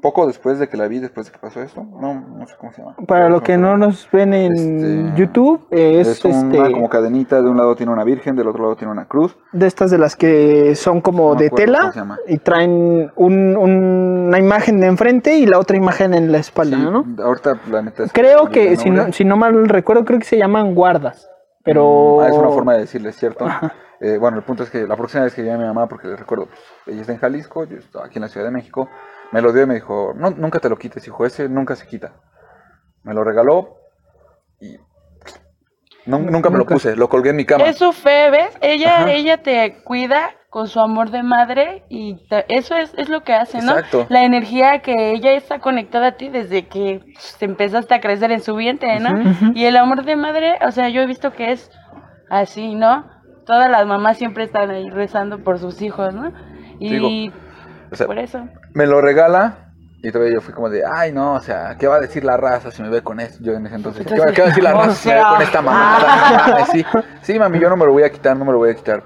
poco 0.00 0.26
después 0.26 0.58
de 0.58 0.68
que 0.68 0.76
la 0.76 0.88
vi, 0.88 0.98
después 0.98 1.26
de 1.26 1.32
que 1.32 1.38
pasó 1.38 1.60
esto. 1.60 1.82
No, 1.84 2.14
no 2.14 2.46
sé 2.46 2.54
cómo 2.58 2.72
se 2.72 2.80
llama. 2.82 2.96
Para 3.06 3.28
los 3.28 3.42
que 3.42 3.56
no 3.58 3.76
nos 3.76 4.08
ven 4.10 4.32
en 4.34 4.52
Este, 4.52 5.20
YouTube, 5.20 5.66
es, 5.70 6.08
Es, 6.08 6.24
una 6.24 6.34
este 6.58 6.72
como 6.72 6.88
cadenita, 6.88 7.42
de 7.42 7.48
un 7.50 7.56
lado 7.56 7.76
tiene 7.76 7.92
una 7.92 8.04
virgen, 8.04 8.36
del 8.36 8.48
otro 8.48 8.62
lado 8.62 8.76
tiene 8.76 8.92
una 8.92 9.06
cruz. 9.06 9.36
de 9.52 9.66
estas 9.66 9.90
de 9.90 9.98
las 9.98 10.16
que 10.16 10.74
son 10.74 11.00
como 11.00 11.34
No 11.34 11.40
de 11.40 11.50
tela 11.50 11.92
y 12.26 12.38
traen 12.38 13.12
un- 13.16 13.56
un- 13.56 14.24
una 14.28 14.38
imagen 14.38 14.80
de 14.80 14.86
enfrente 14.86 15.36
y 15.36 15.46
la 15.46 15.58
otra 15.58 15.76
imagen 15.76 16.14
en 16.14 16.32
la 16.32 16.38
espalda, 16.38 16.76
Sí, 16.76 16.82
¿no? 16.82 17.04
Ahorita 17.24 17.60
la 17.70 17.82
neta 17.82 18.04
es 18.04 18.12
Creo 18.12 18.48
que, 18.48 18.76
si 18.76 18.90
no, 18.90 19.12
si 19.12 19.24
no 19.24 19.36
mal 19.36 19.68
recuerdo, 19.68 20.04
creo 20.04 20.18
que 20.18 20.24
se 20.24 20.38
llaman 20.38 20.74
guardas. 20.74 21.28
Pero. 21.62 22.20
Ah, 22.22 22.28
es 22.28 22.34
una 22.36 22.48
forma 22.48 22.72
de 22.74 22.80
decirle, 22.80 23.12
¿cierto? 23.12 23.46
Eh, 24.02 24.16
bueno, 24.16 24.38
el 24.38 24.42
punto 24.44 24.62
es 24.62 24.70
que 24.70 24.86
la 24.86 24.96
próxima 24.96 25.24
vez 25.24 25.34
que 25.34 25.42
llegué 25.42 25.52
a 25.52 25.58
mi 25.58 25.64
mamá, 25.64 25.86
porque 25.86 26.08
le 26.08 26.16
recuerdo, 26.16 26.46
pues, 26.46 26.94
ella 26.94 27.02
está 27.02 27.12
en 27.12 27.18
Jalisco, 27.18 27.64
yo 27.64 27.76
estaba 27.76 28.06
aquí 28.06 28.16
en 28.16 28.22
la 28.22 28.28
Ciudad 28.28 28.46
de 28.46 28.50
México, 28.50 28.88
me 29.32 29.40
lo 29.42 29.52
dio 29.52 29.62
y 29.62 29.66
me 29.66 29.74
dijo, 29.74 30.12
no, 30.16 30.30
nunca 30.30 30.58
te 30.58 30.68
lo 30.68 30.76
quites, 30.76 31.06
hijo, 31.06 31.24
ese 31.26 31.48
nunca 31.48 31.76
se 31.76 31.86
quita. 31.86 32.12
Me 33.02 33.14
lo 33.14 33.24
regaló 33.24 33.76
y 34.60 34.76
nu- 36.06 36.18
nunca 36.30 36.50
me 36.50 36.58
lo 36.58 36.66
puse, 36.66 36.96
lo 36.96 37.08
colgué 37.08 37.30
en 37.30 37.36
mi 37.36 37.44
cama. 37.44 37.64
Es 37.64 37.78
su 37.78 37.92
fe, 37.92 38.30
¿ves? 38.30 38.56
Ella, 38.60 38.98
Ajá. 39.02 39.12
ella 39.12 39.42
te 39.42 39.82
cuida 39.84 40.30
con 40.50 40.66
su 40.66 40.80
amor 40.80 41.10
de 41.10 41.22
madre 41.22 41.84
y 41.88 42.16
te- 42.28 42.44
eso 42.48 42.76
es, 42.76 42.92
es 42.96 43.08
lo 43.08 43.22
que 43.22 43.32
hace, 43.34 43.62
¿no? 43.62 43.72
Exacto. 43.78 44.06
La 44.08 44.24
energía 44.24 44.80
que 44.80 45.12
ella 45.12 45.32
está 45.32 45.60
conectada 45.60 46.08
a 46.08 46.12
ti 46.16 46.28
desde 46.28 46.66
que 46.66 47.04
te 47.38 47.44
empezaste 47.44 47.94
a 47.94 48.00
crecer 48.00 48.32
en 48.32 48.40
su 48.40 48.56
vientre, 48.56 48.98
¿no? 48.98 49.10
Y 49.54 49.64
el 49.66 49.76
amor 49.76 50.04
de 50.04 50.16
madre, 50.16 50.58
o 50.66 50.72
sea, 50.72 50.88
yo 50.88 51.02
he 51.02 51.06
visto 51.06 51.32
que 51.32 51.52
es 51.52 51.70
así, 52.28 52.74
¿no? 52.74 53.08
Todas 53.46 53.70
las 53.70 53.86
mamás 53.86 54.18
siempre 54.18 54.44
están 54.44 54.70
ahí 54.70 54.90
rezando 54.90 55.42
por 55.44 55.58
sus 55.58 55.80
hijos, 55.82 56.12
¿no? 56.14 56.32
Y 56.80 56.90
Digo, 56.94 57.08
O 57.90 57.96
sea, 57.96 58.06
por 58.06 58.18
eso. 58.18 58.46
me 58.74 58.86
lo 58.86 59.00
regala 59.00 59.72
y 60.02 60.10
todavía 60.10 60.34
yo 60.34 60.40
fui 60.40 60.54
como 60.54 60.70
de, 60.70 60.82
ay 60.86 61.12
no, 61.12 61.34
o 61.34 61.40
sea, 61.40 61.76
¿qué 61.78 61.86
va 61.86 61.96
a 61.96 62.00
decir 62.00 62.24
la 62.24 62.36
raza 62.36 62.70
si 62.70 62.82
me 62.82 62.88
ve 62.88 63.02
con 63.02 63.20
esto? 63.20 63.42
Yo 63.42 63.52
en 63.52 63.66
ese 63.66 63.76
entonces, 63.76 64.06
¿qué 64.06 64.18
va, 64.18 64.32
qué 64.32 64.40
va 64.40 64.46
a 64.46 64.50
decir 64.50 64.64
la 64.64 64.72
raza 64.72 64.92
si 64.92 65.08
me 65.08 65.14
ve 65.16 65.20
con 65.30 65.42
esta 65.42 65.62
mamada? 65.62 66.66
Sí, 66.72 66.84
sí, 67.22 67.38
mami, 67.38 67.58
yo 67.58 67.68
no 67.68 67.76
me 67.76 67.84
lo 67.84 67.92
voy 67.92 68.04
a 68.04 68.10
quitar, 68.10 68.36
no 68.36 68.44
me 68.44 68.52
lo 68.52 68.58
voy 68.58 68.70
a 68.70 68.74
quitar. 68.74 69.02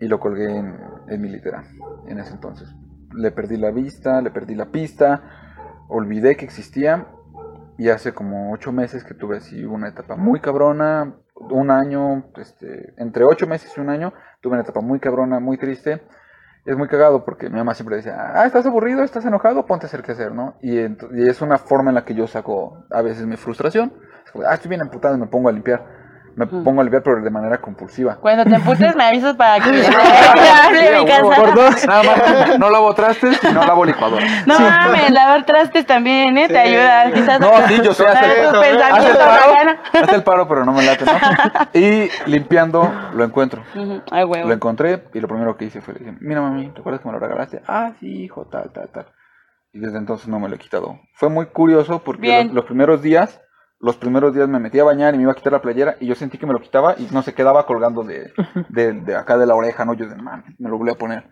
Y 0.00 0.06
lo 0.06 0.18
colgué 0.18 0.46
en, 0.46 0.78
en 1.08 1.20
mi 1.20 1.28
litera 1.28 1.64
en 2.06 2.18
ese 2.18 2.32
entonces. 2.32 2.68
Le 3.14 3.30
perdí 3.30 3.56
la 3.56 3.70
vista, 3.70 4.20
le 4.20 4.30
perdí 4.30 4.54
la 4.54 4.66
pista, 4.66 5.22
olvidé 5.88 6.36
que 6.36 6.44
existía 6.44 7.06
y 7.78 7.88
hace 7.90 8.12
como 8.12 8.52
ocho 8.52 8.72
meses 8.72 9.04
que 9.04 9.14
tuve 9.14 9.36
así 9.36 9.64
una 9.64 9.88
etapa 9.88 10.16
muy 10.16 10.40
cabrona, 10.40 11.14
un 11.34 11.70
año, 11.70 12.24
este, 12.36 12.94
entre 12.96 13.24
ocho 13.24 13.46
meses 13.46 13.72
y 13.76 13.80
un 13.80 13.88
año, 13.88 14.12
tuve 14.40 14.54
una 14.54 14.62
etapa 14.62 14.80
muy 14.80 14.98
cabrona, 14.98 15.38
muy 15.38 15.56
triste. 15.56 16.02
Es 16.68 16.76
muy 16.76 16.86
cagado 16.86 17.24
porque 17.24 17.48
mi 17.48 17.56
mamá 17.56 17.72
siempre 17.72 17.96
decía, 17.96 18.14
ah, 18.34 18.44
estás 18.44 18.66
aburrido, 18.66 19.02
estás 19.02 19.24
enojado, 19.24 19.64
ponte 19.64 19.86
a 19.86 19.88
hacer 19.88 20.02
qué 20.02 20.12
hacer, 20.12 20.34
¿no? 20.34 20.58
Y, 20.60 20.78
y 20.78 21.26
es 21.26 21.40
una 21.40 21.56
forma 21.56 21.90
en 21.90 21.94
la 21.94 22.04
que 22.04 22.14
yo 22.14 22.26
saco 22.26 22.84
a 22.90 23.00
veces 23.00 23.24
mi 23.24 23.38
frustración. 23.38 23.90
Es 24.22 24.30
como, 24.30 24.44
ah, 24.44 24.52
estoy 24.52 24.68
bien 24.68 24.82
emputado 24.82 25.14
y 25.16 25.18
me 25.18 25.28
pongo 25.28 25.48
a 25.48 25.52
limpiar. 25.52 25.82
Me 26.38 26.46
pongo 26.46 26.80
a 26.80 26.84
limpiar, 26.84 27.02
pero 27.02 27.20
de 27.20 27.30
manera 27.30 27.58
compulsiva. 27.58 28.14
Cuando 28.16 28.44
te 28.44 28.54
emputes 28.54 28.94
me 28.94 29.04
avisas 29.04 29.34
para 29.34 29.62
que 29.62 29.70
Sí, 29.82 29.86
hable 29.92 30.88
a 30.88 30.92
mi 31.02 31.04
huevo. 31.10 31.28
casa. 31.30 31.40
Por 31.42 31.54
dos. 31.54 31.84
Nada 31.88 32.02
más, 32.04 32.58
no 32.60 32.70
lavo 32.70 32.94
trastes 32.94 33.40
y 33.42 33.52
no 33.52 33.64
lavo 33.66 33.84
licuadora. 33.84 34.24
No 34.46 34.58
mames, 34.60 35.10
lavar 35.10 35.44
trastes 35.44 35.84
también, 35.84 36.38
¿eh? 36.38 36.46
Te 36.46 36.58
ayuda. 36.58 37.10
Quizás 37.12 37.40
No, 37.40 37.50
sí, 37.66 37.80
yo 37.82 37.92
sé 37.92 38.06
hacer. 38.06 38.46
Hace 38.46 38.70
el 38.70 38.76
pensamientos 38.78 39.16
paro, 39.18 39.52
mañana. 39.52 39.82
hace 40.00 40.14
el 40.14 40.22
paro, 40.22 40.48
pero 40.48 40.64
no 40.64 40.72
me 40.72 40.82
late, 40.84 41.04
¿no? 41.04 41.12
Y 41.74 42.08
limpiando, 42.30 42.88
lo 43.14 43.24
encuentro. 43.24 43.64
Ay, 44.12 44.22
huevo. 44.24 44.46
Lo 44.46 44.54
encontré 44.54 45.04
y 45.14 45.20
lo 45.20 45.26
primero 45.26 45.56
que 45.56 45.64
hice 45.64 45.80
fue 45.80 45.94
le 45.94 46.00
dije, 46.00 46.16
mira 46.20 46.40
mami, 46.40 46.70
¿recuerdas 46.74 47.00
que 47.02 47.08
me 47.08 47.14
lo 47.14 47.18
regalaste? 47.18 47.62
Ah, 47.66 47.92
sí, 47.98 48.24
hijo, 48.24 48.46
tal, 48.46 48.70
tal, 48.72 48.88
tal. 48.90 49.06
Y 49.72 49.80
desde 49.80 49.98
entonces 49.98 50.28
no 50.28 50.38
me 50.38 50.48
lo 50.48 50.54
he 50.54 50.58
quitado. 50.58 51.00
Fue 51.14 51.28
muy 51.28 51.46
curioso 51.46 52.02
porque 52.04 52.44
los, 52.44 52.52
los 52.54 52.64
primeros 52.64 53.02
días, 53.02 53.40
los 53.80 53.96
primeros 53.96 54.34
días 54.34 54.48
me 54.48 54.58
metí 54.58 54.78
a 54.80 54.84
bañar 54.84 55.14
y 55.14 55.18
me 55.18 55.22
iba 55.24 55.32
a 55.32 55.36
quitar 55.36 55.52
la 55.52 55.62
playera 55.62 55.96
y 56.00 56.06
yo 56.06 56.14
sentí 56.14 56.36
que 56.38 56.46
me 56.46 56.52
lo 56.52 56.60
quitaba 56.60 56.94
y 56.98 57.08
no 57.12 57.22
se 57.22 57.32
quedaba 57.34 57.64
colgando 57.64 58.02
de, 58.02 58.32
de, 58.68 58.92
de 58.92 59.16
acá 59.16 59.38
de 59.38 59.46
la 59.46 59.54
oreja, 59.54 59.84
¿no? 59.84 59.94
Yo 59.94 60.06
de, 60.08 60.16
man, 60.16 60.44
me 60.58 60.68
lo 60.68 60.78
volví 60.78 60.90
a 60.90 60.94
poner. 60.96 61.24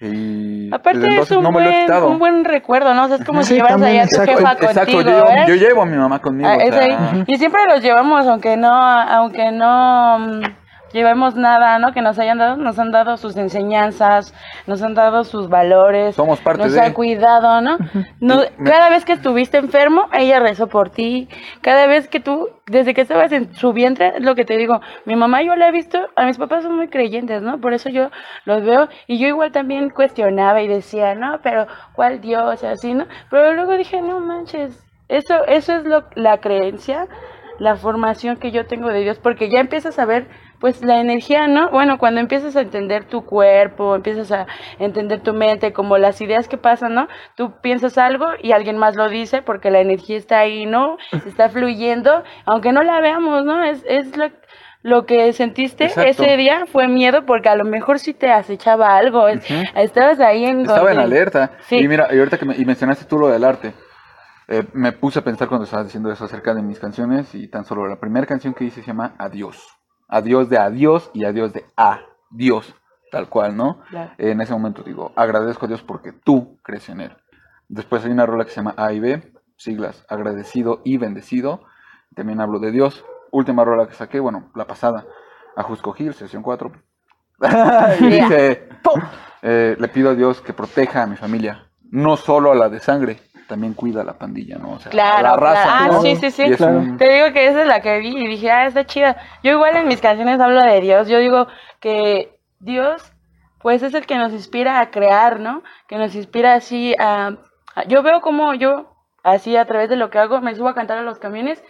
Y 0.00 0.74
Aparte 0.74 1.06
es 1.20 1.30
un 1.30 1.44
no 1.44 1.52
me 1.52 1.60
lo 1.60 1.66
he 1.66 1.72
buen, 1.72 1.80
quitado. 1.82 2.08
un 2.08 2.18
buen 2.18 2.44
recuerdo, 2.44 2.92
¿no? 2.92 3.04
O 3.04 3.08
sea, 3.08 3.18
es 3.18 3.24
como 3.24 3.42
Sí, 3.42 3.50
si 3.50 3.54
llevas 3.54 3.72
también, 3.72 4.00
allá 4.00 4.02
a 4.02 4.08
tu 4.08 4.16
jefa 4.32 4.52
Exacto, 4.52 4.92
contigo, 4.92 5.00
yo, 5.02 5.10
llevo, 5.10 5.28
¿eh? 5.30 5.44
yo 5.46 5.54
llevo 5.54 5.82
a 5.82 5.86
mi 5.86 5.96
mamá 5.96 6.18
conmigo. 6.20 6.48
Ah, 6.48 6.56
o 6.56 6.60
es 6.60 6.74
sea, 6.74 6.84
ahí. 7.12 7.24
Y 7.28 7.36
siempre 7.36 7.60
los 7.68 7.82
llevamos, 7.82 8.26
aunque 8.26 8.56
no, 8.56 8.72
aunque 8.72 9.52
no 9.52 10.40
llevemos 10.92 11.34
nada, 11.34 11.78
¿no? 11.78 11.92
Que 11.92 12.02
nos 12.02 12.18
hayan 12.18 12.38
dado, 12.38 12.56
nos 12.56 12.78
han 12.78 12.90
dado 12.92 13.16
sus 13.16 13.36
enseñanzas, 13.36 14.34
nos 14.66 14.82
han 14.82 14.94
dado 14.94 15.24
sus 15.24 15.48
valores. 15.48 16.14
Somos 16.16 16.40
parte 16.40 16.62
nos 16.64 16.72
de- 16.72 16.80
han 16.80 16.92
cuidado, 16.92 17.60
¿no? 17.60 17.78
No- 18.20 18.42
Cada 18.64 18.90
vez 18.90 19.04
que 19.04 19.12
estuviste 19.12 19.58
enfermo, 19.58 20.06
ella 20.12 20.40
rezó 20.40 20.66
por 20.68 20.90
ti. 20.90 21.28
Cada 21.60 21.86
vez 21.86 22.08
que 22.08 22.20
tú, 22.20 22.48
desde 22.66 22.94
que 22.94 23.00
estabas 23.00 23.32
en 23.32 23.54
su 23.54 23.72
vientre, 23.72 24.12
es 24.16 24.22
lo 24.22 24.34
que 24.34 24.44
te 24.44 24.56
digo, 24.56 24.80
mi 25.04 25.16
mamá 25.16 25.42
yo 25.42 25.56
la 25.56 25.68
he 25.68 25.72
visto, 25.72 25.98
a 26.16 26.24
mis 26.26 26.38
papás 26.38 26.62
son 26.62 26.76
muy 26.76 26.88
creyentes, 26.88 27.42
¿no? 27.42 27.60
Por 27.60 27.72
eso 27.72 27.88
yo 27.88 28.10
los 28.44 28.62
veo 28.64 28.88
y 29.06 29.18
yo 29.18 29.28
igual 29.28 29.52
también 29.52 29.90
cuestionaba 29.90 30.62
y 30.62 30.68
decía, 30.68 31.14
no, 31.14 31.40
pero 31.42 31.66
¿cuál 31.94 32.20
Dios? 32.20 32.62
Y 32.62 32.66
así, 32.66 32.94
¿no? 32.94 33.06
Pero 33.30 33.52
luego 33.54 33.72
dije, 33.76 34.00
no 34.02 34.20
manches, 34.20 34.84
eso, 35.08 35.44
eso 35.46 35.74
es 35.76 35.84
lo, 35.84 36.04
la 36.14 36.38
creencia, 36.38 37.06
la 37.58 37.76
formación 37.76 38.36
que 38.38 38.50
yo 38.50 38.66
tengo 38.66 38.88
de 38.88 39.00
Dios, 39.00 39.18
porque 39.18 39.50
ya 39.50 39.60
empiezas 39.60 39.98
a 39.98 40.04
ver, 40.06 40.26
pues, 40.62 40.80
la 40.80 41.00
energía, 41.00 41.48
¿no? 41.48 41.70
Bueno, 41.70 41.98
cuando 41.98 42.20
empiezas 42.20 42.54
a 42.54 42.60
entender 42.60 43.02
tu 43.04 43.24
cuerpo, 43.26 43.96
empiezas 43.96 44.30
a 44.30 44.46
entender 44.78 45.20
tu 45.20 45.34
mente, 45.34 45.72
como 45.72 45.98
las 45.98 46.20
ideas 46.20 46.46
que 46.46 46.56
pasan, 46.56 46.94
¿no? 46.94 47.08
Tú 47.36 47.54
piensas 47.60 47.98
algo 47.98 48.26
y 48.40 48.52
alguien 48.52 48.78
más 48.78 48.94
lo 48.94 49.08
dice 49.08 49.42
porque 49.42 49.72
la 49.72 49.80
energía 49.80 50.16
está 50.16 50.38
ahí, 50.38 50.64
¿no? 50.64 50.98
Está 51.26 51.48
fluyendo, 51.48 52.22
aunque 52.46 52.70
no 52.70 52.84
la 52.84 53.00
veamos, 53.00 53.44
¿no? 53.44 53.64
Es, 53.64 53.84
es 53.88 54.16
lo, 54.16 54.30
lo 54.82 55.04
que 55.04 55.32
sentiste 55.32 55.86
Exacto. 55.86 56.22
ese 56.22 56.36
día 56.36 56.66
fue 56.66 56.86
miedo 56.86 57.26
porque 57.26 57.48
a 57.48 57.56
lo 57.56 57.64
mejor 57.64 57.98
sí 57.98 58.14
te 58.14 58.30
acechaba 58.30 58.96
algo, 58.96 59.26
estabas 59.26 60.20
ahí 60.20 60.44
en... 60.44 60.60
Estaba 60.60 60.92
en 60.92 61.00
alerta. 61.00 61.50
Sí. 61.62 61.78
Y 61.78 61.88
mira, 61.88 62.06
y 62.14 62.18
ahorita 62.20 62.38
que 62.38 62.44
me, 62.44 62.54
y 62.54 62.64
mencionaste 62.64 63.04
tú 63.06 63.18
lo 63.18 63.26
del 63.26 63.42
arte, 63.42 63.72
eh, 64.46 64.62
me 64.74 64.92
puse 64.92 65.18
a 65.18 65.22
pensar 65.22 65.48
cuando 65.48 65.64
estabas 65.64 65.86
diciendo 65.86 66.12
eso 66.12 66.24
acerca 66.24 66.54
de 66.54 66.62
mis 66.62 66.78
canciones 66.78 67.34
y 67.34 67.48
tan 67.48 67.64
solo 67.64 67.88
la 67.88 67.98
primera 67.98 68.26
canción 68.26 68.54
que 68.54 68.62
hice 68.62 68.80
se 68.80 68.86
llama 68.86 69.16
Adiós. 69.18 69.81
Adiós 70.12 70.50
de 70.50 70.58
adiós 70.58 71.10
y 71.14 71.24
adiós 71.24 71.54
de 71.54 71.64
adiós, 71.74 72.74
tal 73.10 73.30
cual, 73.30 73.56
¿no? 73.56 73.80
Claro. 73.88 74.12
En 74.18 74.42
ese 74.42 74.52
momento 74.52 74.82
digo, 74.82 75.10
agradezco 75.16 75.64
a 75.64 75.68
Dios 75.68 75.82
porque 75.82 76.12
tú 76.12 76.58
crees 76.62 76.90
en 76.90 77.00
Él. 77.00 77.16
Después 77.66 78.04
hay 78.04 78.10
una 78.10 78.26
rola 78.26 78.44
que 78.44 78.50
se 78.50 78.56
llama 78.56 78.74
A 78.76 78.92
y 78.92 79.00
B, 79.00 79.32
siglas, 79.56 80.04
agradecido 80.10 80.82
y 80.84 80.98
bendecido. 80.98 81.62
También 82.14 82.42
hablo 82.42 82.58
de 82.58 82.72
Dios. 82.72 83.02
Última 83.30 83.64
rola 83.64 83.88
que 83.88 83.94
saqué, 83.94 84.20
bueno, 84.20 84.50
la 84.54 84.66
pasada, 84.66 85.06
Ajusco 85.56 85.94
Gil, 85.94 86.12
sesión 86.12 86.42
4. 86.42 86.70
y 88.00 88.06
dice, 88.06 88.68
eh, 89.40 89.76
le 89.78 89.88
pido 89.88 90.10
a 90.10 90.14
Dios 90.14 90.42
que 90.42 90.52
proteja 90.52 91.04
a 91.04 91.06
mi 91.06 91.16
familia, 91.16 91.70
no 91.90 92.18
solo 92.18 92.52
a 92.52 92.54
la 92.54 92.68
de 92.68 92.80
sangre, 92.80 93.18
también 93.52 93.74
cuida 93.74 94.00
a 94.00 94.04
la 94.04 94.14
pandilla, 94.14 94.56
¿no? 94.56 94.72
O 94.72 94.78
sea, 94.80 94.90
Claro, 94.90 95.22
la 95.22 95.36
raza. 95.36 95.62
claro. 95.64 95.78
Ah, 95.84 95.86
¿no? 95.92 96.00
sí, 96.00 96.16
sí, 96.16 96.30
sí. 96.30 96.50
Claro. 96.56 96.78
un- 96.78 96.96
Te 96.96 97.12
digo 97.12 97.32
que 97.34 97.46
esa 97.48 97.60
es 97.60 97.66
la 97.66 97.80
que 97.82 97.98
vi 97.98 98.08
y 98.16 98.26
dije, 98.26 98.50
ah, 98.50 98.66
está 98.66 98.86
chida. 98.86 99.16
Yo 99.42 99.52
igual 99.52 99.76
en 99.76 99.86
mis 99.88 100.00
canciones 100.00 100.40
hablo 100.40 100.62
de 100.62 100.80
Dios. 100.80 101.06
Yo 101.08 101.18
digo 101.18 101.46
que 101.80 102.38
Dios, 102.60 103.12
pues 103.60 103.82
es 103.82 103.92
el 103.92 104.06
que 104.06 104.16
nos 104.16 104.32
inspira 104.32 104.80
a 104.80 104.90
crear, 104.90 105.38
¿no? 105.38 105.62
Que 105.86 105.96
nos 105.96 106.14
inspira 106.14 106.54
así 106.54 106.94
a, 106.98 107.36
yo 107.88 108.02
veo 108.02 108.20
como 108.22 108.54
yo, 108.54 108.94
así 109.22 109.56
a 109.56 109.66
través 109.66 109.88
de 109.90 109.96
lo 109.96 110.08
que 110.10 110.18
hago, 110.18 110.40
me 110.40 110.54
subo 110.54 110.68
a 110.68 110.74
cantar 110.74 110.96
a 110.98 111.02
los 111.02 111.18
camiones 111.18 111.62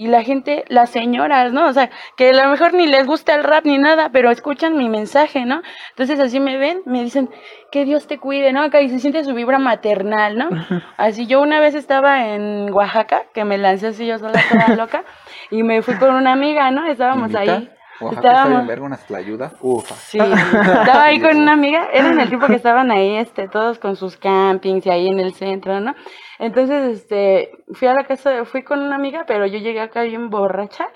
y 0.00 0.06
la 0.06 0.22
gente, 0.22 0.64
las 0.68 0.90
señoras, 0.90 1.52
¿no? 1.52 1.66
O 1.66 1.72
sea, 1.72 1.90
que 2.16 2.30
a 2.30 2.44
lo 2.44 2.48
mejor 2.50 2.72
ni 2.72 2.86
les 2.86 3.04
gusta 3.04 3.34
el 3.34 3.42
rap 3.42 3.64
ni 3.64 3.78
nada, 3.78 4.10
pero 4.12 4.30
escuchan 4.30 4.76
mi 4.76 4.88
mensaje, 4.88 5.44
¿no? 5.44 5.60
Entonces 5.90 6.20
así 6.20 6.38
me 6.38 6.56
ven, 6.56 6.82
me 6.86 7.02
dicen, 7.02 7.28
que 7.72 7.84
Dios 7.84 8.06
te 8.06 8.18
cuide, 8.18 8.52
¿no? 8.52 8.62
Acá 8.62 8.80
y 8.80 8.90
se 8.90 9.00
siente 9.00 9.24
su 9.24 9.34
vibra 9.34 9.58
maternal, 9.58 10.38
¿no? 10.38 10.50
Así 10.96 11.26
yo 11.26 11.42
una 11.42 11.58
vez 11.58 11.74
estaba 11.74 12.28
en 12.28 12.72
Oaxaca, 12.72 13.24
que 13.34 13.44
me 13.44 13.58
lancé 13.58 13.88
así 13.88 14.06
yo 14.06 14.18
sola 14.18 14.40
toda 14.48 14.68
loca, 14.76 15.02
y 15.50 15.64
me 15.64 15.82
fui 15.82 15.96
con 15.96 16.14
una 16.14 16.32
amiga, 16.32 16.70
¿no? 16.70 16.86
Estábamos 16.86 17.32
Invita. 17.32 17.40
ahí. 17.40 17.70
Oaxaca 18.00 18.20
está 18.20 18.28
Estábamos, 18.28 18.58
bien 18.58 18.66
verga, 18.68 18.86
unas 18.86 19.04
tlayudas. 19.04 19.54
Ufa. 19.60 19.96
Sí, 19.96 20.18
estaba 20.20 21.06
ahí 21.06 21.20
con 21.20 21.36
una 21.36 21.54
amiga, 21.54 21.88
eran 21.92 22.20
el 22.20 22.30
tipo 22.30 22.46
que 22.46 22.54
estaban 22.54 22.92
ahí, 22.92 23.16
este, 23.16 23.48
todos 23.48 23.80
con 23.80 23.96
sus 23.96 24.16
campings 24.16 24.86
y 24.86 24.90
ahí 24.90 25.08
en 25.08 25.18
el 25.18 25.34
centro, 25.34 25.80
¿no? 25.80 25.96
Entonces, 26.38 26.98
este, 26.98 27.50
fui 27.72 27.88
a 27.88 27.94
la 27.94 28.04
casa, 28.04 28.44
fui 28.44 28.62
con 28.62 28.80
una 28.80 28.96
amiga, 28.96 29.24
pero 29.26 29.46
yo 29.46 29.58
llegué 29.58 29.80
acá 29.80 30.02
bien 30.02 30.30
borracha 30.30 30.88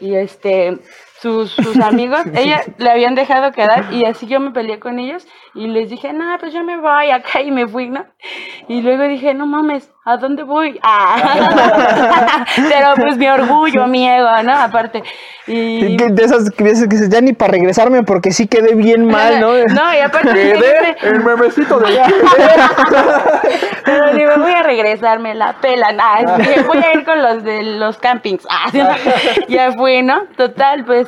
y 0.00 0.14
este, 0.14 0.78
sus, 1.26 1.50
sus 1.50 1.80
amigos, 1.80 2.20
ella 2.34 2.62
le 2.78 2.88
habían 2.90 3.16
dejado 3.16 3.50
quedar 3.50 3.92
y 3.92 4.04
así 4.04 4.26
yo 4.28 4.38
me 4.38 4.52
peleé 4.52 4.78
con 4.78 5.00
ellos 5.00 5.26
y 5.54 5.66
les 5.66 5.90
dije, 5.90 6.12
no, 6.12 6.24
pues 6.38 6.52
yo 6.52 6.62
me 6.62 6.76
voy 6.76 7.10
acá 7.10 7.40
y 7.42 7.50
me 7.50 7.66
fui, 7.66 7.88
¿no? 7.88 8.04
Y 8.68 8.80
luego 8.82 9.02
dije, 9.04 9.34
no 9.34 9.46
mames, 9.46 9.90
¿a 10.04 10.16
dónde 10.18 10.44
voy? 10.44 10.78
Ah. 10.82 12.44
pero 12.68 12.94
pues 12.96 13.16
mi 13.16 13.26
orgullo, 13.26 13.86
mi 13.88 14.08
ego, 14.08 14.28
¿no? 14.44 14.52
Aparte. 14.52 15.02
Y, 15.48 15.96
Que- 15.96 16.08
De 16.10 16.24
esas 16.24 16.50
que 16.50 16.62
veces 16.62 16.84
que 16.88 16.96
dices, 16.96 17.08
ya 17.08 17.20
ni 17.20 17.32
para 17.32 17.52
regresarme 17.52 18.02
porque 18.04 18.30
sí 18.32 18.46
quedé 18.46 18.74
bien 18.74 19.06
mal, 19.06 19.40
¿no? 19.40 19.52
No, 19.74 19.94
y 19.94 19.98
aparte 19.98 20.32
Quedé 20.32 20.54
dije, 20.54 20.96
el 21.02 21.24
memecito 21.24 21.78
de 21.80 22.00
pero 23.84 24.12
digo, 24.14 24.32
voy 24.38 24.52
a 24.52 24.62
regresar, 24.62 25.18
me 25.20 25.34
la 25.34 25.54
pelan. 25.60 25.98
Ah, 26.00 26.20
voy 26.66 26.78
a 26.78 26.92
ir 26.94 27.04
con 27.04 27.22
los 27.22 27.42
de 27.44 27.62
los 27.62 27.98
campings. 27.98 28.46
Ah, 28.50 28.70
ya 29.48 29.72
fui, 29.72 30.02
¿no? 30.02 30.24
Total, 30.36 30.84
pues 30.84 31.06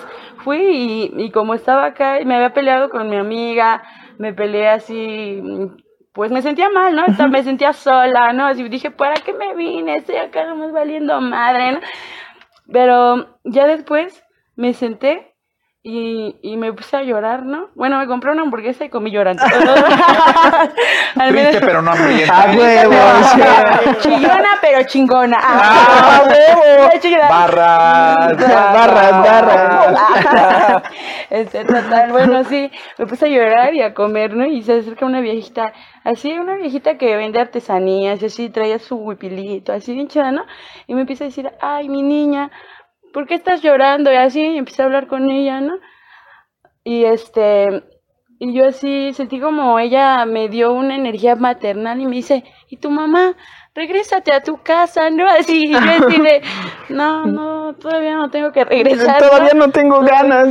fui 0.48 1.12
y, 1.14 1.24
y 1.24 1.30
como 1.30 1.52
estaba 1.52 1.84
acá, 1.84 2.20
y 2.20 2.24
me 2.24 2.36
había 2.36 2.54
peleado 2.54 2.88
con 2.88 3.10
mi 3.10 3.16
amiga, 3.16 3.82
me 4.16 4.32
peleé 4.32 4.68
así, 4.68 5.42
pues 6.14 6.30
me 6.32 6.40
sentía 6.40 6.70
mal, 6.70 6.96
¿no? 6.96 7.02
Hasta 7.02 7.28
me 7.28 7.42
sentía 7.42 7.74
sola, 7.74 8.32
¿no? 8.32 8.46
Así 8.46 8.66
dije, 8.68 8.90
¿para 8.90 9.16
qué 9.16 9.34
me 9.34 9.54
vine? 9.54 9.96
Estoy 9.96 10.16
acá 10.16 10.46
nomás 10.46 10.72
valiendo 10.72 11.20
madre, 11.20 11.72
¿no? 11.72 11.80
Pero 12.72 13.38
ya 13.44 13.66
después 13.66 14.24
me 14.56 14.72
senté 14.72 15.27
y, 15.82 16.36
y 16.42 16.56
me 16.56 16.72
puse 16.72 16.96
a 16.96 17.02
llorar, 17.02 17.44
¿no? 17.44 17.68
Bueno, 17.74 17.98
me 17.98 18.06
compré 18.06 18.32
una 18.32 18.42
hamburguesa 18.42 18.84
y 18.84 18.88
comí 18.90 19.10
llorando. 19.10 19.42
Al 21.16 21.32
menos- 21.32 21.50
Triste, 21.50 21.66
pero 21.66 21.82
no 21.82 21.92
hambrienta. 21.92 22.34
Ah, 22.42 22.52
huevo. 22.56 22.94
Chillona, 24.00 24.48
pero 24.60 24.82
chingona. 24.86 25.38
Ah, 25.40 26.22
huevo. 26.26 26.90
Chillona. 27.00 27.28
Barras. 27.28 28.36
Barras, 28.36 29.12
barras. 29.24 30.82
Este, 31.30 31.64
total, 31.64 32.10
bueno, 32.12 32.42
sí, 32.44 32.70
me 32.98 33.06
puse 33.06 33.26
a 33.26 33.28
llorar 33.28 33.74
y 33.74 33.82
a 33.82 33.94
comer, 33.94 34.34
¿no? 34.34 34.46
Y 34.46 34.62
se 34.62 34.78
acerca 34.80 35.06
una 35.06 35.20
viejita, 35.20 35.72
así, 36.04 36.32
una 36.32 36.54
viejita 36.56 36.96
que 36.96 37.16
vende 37.16 37.38
artesanías, 37.40 38.20
y 38.22 38.26
así, 38.26 38.48
traía 38.50 38.78
su 38.78 38.96
huipilito, 38.96 39.72
así 39.72 39.92
bien 39.94 40.08
chida, 40.08 40.32
¿no? 40.32 40.44
Y 40.86 40.94
me 40.94 41.02
empieza 41.02 41.24
a 41.24 41.26
decir, 41.28 41.50
ay, 41.60 41.88
mi 41.90 42.02
niña, 42.02 42.50
¿por 43.12 43.26
qué 43.26 43.34
estás 43.34 43.62
llorando? 43.62 44.12
Y 44.12 44.16
así, 44.16 44.40
y 44.40 44.58
empecé 44.58 44.82
a 44.82 44.86
hablar 44.86 45.06
con 45.06 45.30
ella, 45.30 45.60
¿no? 45.60 45.74
Y 46.84 47.04
este, 47.04 47.82
y 48.38 48.54
yo 48.54 48.66
así 48.66 49.12
sentí 49.14 49.40
como 49.40 49.78
ella 49.78 50.24
me 50.24 50.48
dio 50.48 50.72
una 50.72 50.94
energía 50.94 51.34
maternal 51.34 52.00
y 52.00 52.06
me 52.06 52.16
dice, 52.16 52.44
¿y 52.68 52.76
tu 52.76 52.90
mamá? 52.90 53.34
Regrésate 53.74 54.32
a 54.32 54.42
tu 54.42 54.62
casa, 54.62 55.10
¿no? 55.10 55.28
Así, 55.28 55.66
y 55.66 55.72
yo 55.72 55.78
así 55.78 56.20
de, 56.20 56.42
no, 56.88 57.26
no, 57.26 57.74
todavía 57.74 58.14
no 58.16 58.30
tengo 58.30 58.52
que 58.52 58.64
regresar. 58.64 59.18
Todavía 59.18 59.54
no 59.54 59.70
tengo 59.70 60.00
ganas. 60.00 60.48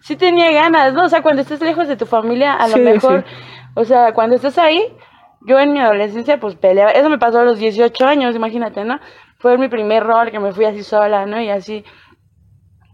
Sí 0.00 0.16
tenía 0.16 0.50
ganas, 0.50 0.94
¿no? 0.94 1.04
O 1.04 1.08
sea, 1.08 1.22
cuando 1.22 1.42
estés 1.42 1.60
lejos 1.60 1.86
de 1.86 1.96
tu 1.96 2.06
familia, 2.06 2.54
a 2.54 2.66
lo 2.66 2.78
mejor, 2.78 3.24
sí. 3.26 3.34
o 3.74 3.84
sea, 3.84 4.12
cuando 4.12 4.34
estás 4.34 4.58
ahí, 4.58 4.84
yo 5.46 5.58
en 5.60 5.72
mi 5.72 5.80
adolescencia, 5.80 6.40
pues 6.40 6.56
peleaba, 6.56 6.90
eso 6.90 7.08
me 7.08 7.18
pasó 7.18 7.40
a 7.40 7.44
los 7.44 7.58
18 7.58 8.04
años, 8.04 8.34
imagínate, 8.34 8.84
¿no? 8.84 8.98
Fue 9.42 9.58
mi 9.58 9.68
primer 9.68 10.04
rol 10.04 10.30
que 10.30 10.38
me 10.38 10.52
fui 10.52 10.64
así 10.64 10.84
sola, 10.84 11.26
¿no? 11.26 11.40
Y 11.40 11.50
así, 11.50 11.84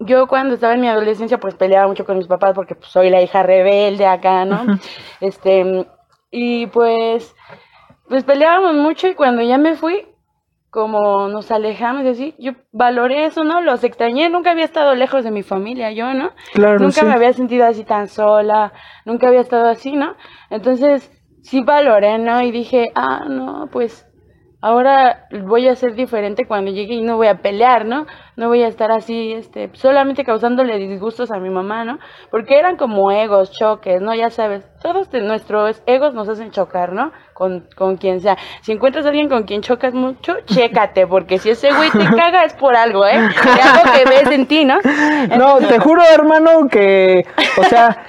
yo 0.01 0.27
cuando 0.27 0.55
estaba 0.55 0.73
en 0.73 0.81
mi 0.81 0.89
adolescencia 0.89 1.39
pues 1.39 1.55
peleaba 1.55 1.87
mucho 1.87 2.07
con 2.07 2.17
mis 2.17 2.27
papás 2.27 2.55
porque 2.55 2.75
pues, 2.75 2.91
soy 2.91 3.11
la 3.11 3.21
hija 3.21 3.43
rebelde 3.43 4.07
acá, 4.07 4.47
¿no? 4.47 4.79
Este, 5.21 5.87
y 6.31 6.67
pues, 6.69 7.37
pues 8.09 8.25
peleábamos 8.25 8.77
mucho 8.77 9.09
y 9.09 9.15
cuando 9.15 9.43
ya 9.43 9.59
me 9.59 9.75
fui, 9.75 10.07
como 10.71 11.29
nos 11.29 11.51
alejamos 11.51 12.05
y 12.05 12.09
así, 12.09 12.35
yo 12.39 12.53
valoré 12.73 13.27
eso, 13.27 13.45
¿no? 13.45 13.61
Los 13.61 13.85
extrañé, 13.85 14.31
nunca 14.31 14.53
había 14.53 14.65
estado 14.65 14.95
lejos 14.95 15.25
de 15.25 15.31
mi 15.31 15.43
familia, 15.43 15.93
yo, 15.93 16.15
¿no? 16.15 16.31
Claro, 16.55 16.79
nunca 16.79 17.01
sí. 17.01 17.05
me 17.05 17.13
había 17.13 17.35
sentido 17.35 17.67
así 17.67 17.85
tan 17.85 18.09
sola, 18.09 18.73
nunca 19.05 19.29
había 19.29 19.41
estado 19.41 19.69
así, 19.69 19.93
¿no? 19.93 20.17
Entonces, 20.49 21.11
sí 21.43 21.63
valoré, 21.63 22.19
¿no? 22.19 22.41
Y 22.41 22.53
dije, 22.53 22.91
ah, 22.95 23.27
no, 23.29 23.69
pues 23.71 24.08
ahora 24.61 25.27
voy 25.45 25.69
a 25.69 25.77
ser 25.77 25.95
diferente 25.95 26.47
cuando 26.47 26.71
llegue 26.71 26.95
y 26.95 27.03
no 27.03 27.17
voy 27.17 27.29
a 27.29 27.39
pelear, 27.39 27.85
¿no? 27.85 28.07
No 28.37 28.49
voy 28.49 28.63
a 28.63 28.69
estar 28.69 28.91
así, 28.91 29.33
este, 29.33 29.71
solamente 29.75 30.25
causándole 30.25 30.79
disgustos 30.79 31.31
a 31.31 31.39
mi 31.39 31.51
mamá, 31.51 31.85
¿no? 31.85 31.99
Porque 32.31 32.59
eran 32.59 32.77
como 32.77 33.11
egos, 33.13 33.53
choques, 33.53 34.01
¿no? 34.01 34.15
Ya 34.15 34.31
sabes, 34.31 34.65
todos 34.83 35.11
de 35.11 35.21
nuestros 35.23 35.83
egos 35.87 36.15
nos 36.15 36.29
hacen 36.29 36.51
chocar, 36.51 36.93
¿no? 36.93 37.13
Con, 37.35 37.69
con 37.77 37.97
quien 37.97 38.21
sea. 38.21 38.37
Si 38.63 38.73
encuentras 38.73 39.05
a 39.07 39.09
alguien 39.09 39.29
con 39.29 39.45
quien 39.45 39.63
chocas 39.63 39.95
mucho, 39.95 40.35
chécate, 40.45 41.07
porque 41.07 41.39
si 41.39 41.51
ese 41.51 41.73
güey 41.73 41.91
te 41.91 42.05
caga 42.17 42.45
es 42.45 42.55
por 42.55 42.75
algo, 42.75 43.07
¿eh? 43.07 43.19
De 43.19 43.63
algo 43.63 43.93
que 43.93 44.05
ves 44.09 44.31
en 44.31 44.47
ti, 44.47 44.65
¿no? 44.65 44.79
No, 45.39 45.59
te 45.59 45.79
juro, 45.79 46.03
hermano, 46.03 46.69
que, 46.69 47.25
o 47.59 47.65
sea, 47.65 48.05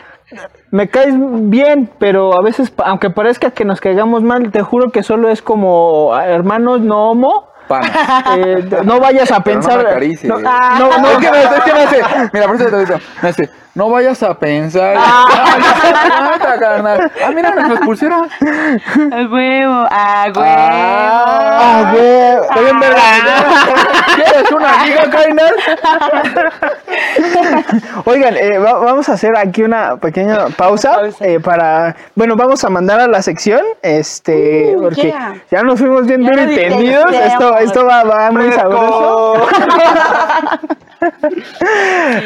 me 0.71 0.89
caes 0.89 1.13
bien, 1.17 1.89
pero 1.99 2.33
a 2.39 2.43
veces, 2.43 2.71
aunque 2.83 3.09
parezca 3.09 3.51
que 3.51 3.65
nos 3.65 3.81
caigamos 3.81 4.23
mal, 4.23 4.51
te 4.51 4.61
juro 4.61 4.91
que 4.91 5.03
solo 5.03 5.29
es 5.29 5.41
como 5.41 6.13
ah, 6.13 6.25
hermanos 6.27 6.81
no 6.81 7.09
homo. 7.11 7.49
Eh, 8.35 8.67
no 8.83 8.99
vayas 8.99 9.31
a 9.31 9.41
Pero 9.43 9.61
no 9.61 9.67
pensar. 9.67 9.99
me 9.99 10.27
no, 10.27 10.37
Ah. 10.43 10.75
no, 10.79 10.97
no, 10.99 11.11
es 11.11 11.17
que 11.19 11.29
me, 11.31 11.39
es 11.43 11.63
que 11.63 11.73
me 11.73 11.81
hace, 11.83 12.01
mira, 12.33 12.47
por 12.47 12.55
eso 12.55 12.65
te 12.65 12.79
digo, 12.79 12.97
me 13.21 13.29
hace, 13.29 13.49
no 13.75 13.89
vayas 13.91 14.23
a 14.23 14.33
pensar. 14.33 14.95
Ah. 14.97 16.57
Carnal. 16.59 17.11
Ah, 17.23 17.31
mira 17.33 17.51
nuestras 17.51 17.79
pulseras. 17.81 18.27
A 18.41 19.21
huevo, 19.31 19.87
a 19.91 20.23
huevo. 20.25 20.43
Ah, 20.45 21.91
güey, 21.93 22.41
está 22.41 22.59
bien 22.59 22.79
verga. 22.79 23.01
¿Quieres 24.15 24.51
una 24.51 24.81
amiga, 24.81 25.09
Kainar? 25.11 25.53
Oigan, 28.05 28.35
eh, 28.37 28.57
va- 28.59 28.79
vamos 28.79 29.09
a 29.09 29.13
hacer 29.13 29.35
aquí 29.37 29.63
una 29.63 29.97
pequeña 29.97 30.47
pausa, 30.57 30.93
Pausa. 30.95 31.25
eh, 31.25 31.39
para, 31.39 31.95
bueno, 32.15 32.35
vamos 32.35 32.63
a 32.63 32.69
mandar 32.69 32.99
a 32.99 33.07
la 33.07 33.21
sección, 33.21 33.61
este, 33.81 34.73
Uh, 34.75 34.81
porque 34.81 35.01
yeah. 35.03 35.35
ya 35.51 35.63
nos 35.63 35.79
fuimos 35.79 36.05
bien 36.07 36.21
Ya 36.23 36.29
duro 36.31 36.43
nos 36.43 36.51
y 36.51 36.55
tendidos, 36.55 37.05
esto, 37.13 37.57
esto 37.57 37.85
va, 37.85 38.03
va 38.03 38.31
muy 38.31 38.51
sabroso. 38.51 39.33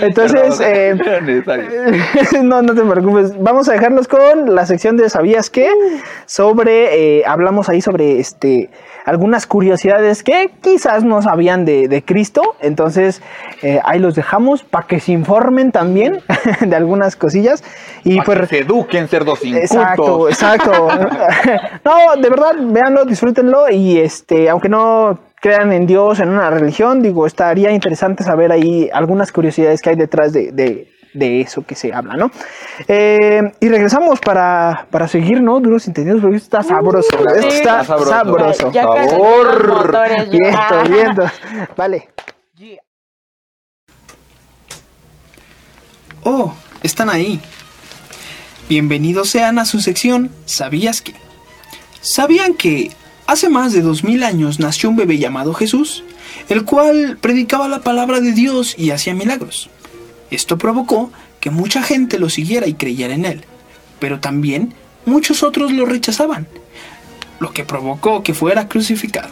Entonces, 0.01 0.59
eh, 0.63 0.95
no, 2.43 2.61
no 2.61 2.73
te 2.75 2.81
preocupes. 2.81 3.33
Vamos 3.41 3.69
a 3.69 3.73
dejarlos 3.73 4.07
con 4.07 4.53
la 4.55 4.65
sección 4.65 4.97
de 4.97 5.09
¿Sabías 5.09 5.49
qué? 5.49 5.69
Sobre, 6.25 7.19
eh, 7.19 7.23
hablamos 7.25 7.69
ahí 7.69 7.81
sobre 7.81 8.19
este 8.19 8.69
algunas 9.05 9.47
curiosidades 9.47 10.23
que 10.23 10.49
quizás 10.61 11.03
no 11.03 11.21
sabían 11.21 11.65
de, 11.65 11.87
de 11.87 12.03
Cristo. 12.03 12.55
Entonces, 12.61 13.21
eh, 13.61 13.79
ahí 13.83 13.99
los 13.99 14.15
dejamos 14.15 14.63
para 14.63 14.87
que 14.87 14.99
se 14.99 15.11
informen 15.11 15.71
también 15.71 16.21
de 16.61 16.75
algunas 16.75 17.15
cosillas. 17.15 17.63
Y 18.03 18.21
pues. 18.21 18.39
que 18.39 18.45
se 18.47 18.59
eduquen 18.59 19.07
cerdos 19.07 19.43
incultos. 19.43 19.71
Exacto, 19.71 20.29
exacto. 20.29 20.71
no, 21.85 22.21
de 22.21 22.29
verdad, 22.29 22.53
véanlo, 22.59 23.05
disfrútenlo 23.05 23.69
y 23.69 23.99
este, 23.99 24.49
aunque 24.49 24.69
no 24.69 25.19
crean 25.41 25.73
en 25.73 25.85
Dios, 25.85 26.21
en 26.21 26.29
una 26.29 26.49
religión, 26.49 27.01
digo, 27.01 27.27
estaría 27.27 27.71
interesante 27.71 28.23
saber 28.23 28.51
ahí 28.53 28.89
algunas 28.93 29.31
curiosidades 29.33 29.81
que 29.81 29.89
hay 29.89 29.95
detrás 29.97 30.31
de, 30.31 30.53
de- 30.53 30.92
de 31.13 31.41
eso 31.41 31.63
que 31.65 31.75
se 31.75 31.93
habla, 31.93 32.15
¿no? 32.15 32.31
Eh, 32.87 33.41
y 33.59 33.69
regresamos 33.69 34.19
para, 34.19 34.87
para 34.89 35.07
seguir, 35.07 35.41
¿no? 35.41 35.59
Duros 35.59 35.87
entendidos, 35.87 36.21
porque 36.21 36.37
esto 36.37 36.57
está 36.57 36.63
sabroso, 36.63 37.07
esto 37.11 37.41
sí. 37.41 37.47
está 37.57 37.81
Está 37.81 37.83
sabroso. 37.85 38.09
sabroso. 38.11 38.71
Ya 38.71 38.83
Sabor. 38.83 39.67
motores, 39.85 40.29
viento. 40.89 41.23
Vale. 41.77 42.09
Oh, 46.23 46.53
están 46.81 47.09
ahí. 47.09 47.39
Bienvenidos 48.69 49.29
sean 49.29 49.59
a 49.59 49.65
su 49.65 49.81
sección 49.81 50.31
¿Sabías 50.45 51.01
que? 51.01 51.13
¿Sabían 51.99 52.53
que 52.53 52.91
hace 53.27 53.49
más 53.49 53.73
de 53.73 53.81
dos 53.81 54.03
mil 54.05 54.23
años 54.23 54.59
nació 54.59 54.89
un 54.89 54.95
bebé 54.95 55.17
llamado 55.17 55.53
Jesús, 55.53 56.03
el 56.49 56.63
cual 56.63 57.17
predicaba 57.19 57.67
la 57.67 57.79
palabra 57.81 58.19
de 58.21 58.31
Dios 58.31 58.75
y 58.77 58.91
hacía 58.91 59.13
milagros? 59.13 59.69
Esto 60.33 60.57
provocó 60.57 61.11
que 61.39 61.51
mucha 61.51 61.83
gente 61.83 62.17
lo 62.17 62.27
siguiera 62.27 62.65
y 62.67 62.73
creyera 62.73 63.13
en 63.13 63.25
él, 63.25 63.45
pero 63.99 64.19
también 64.19 64.73
muchos 65.05 65.43
otros 65.43 65.71
lo 65.71 65.85
rechazaban. 65.85 66.47
lo 67.39 67.51
que 67.51 67.65
provocó 67.65 68.23
que 68.23 68.33
fuera 68.33 68.69
crucificado. 68.69 69.29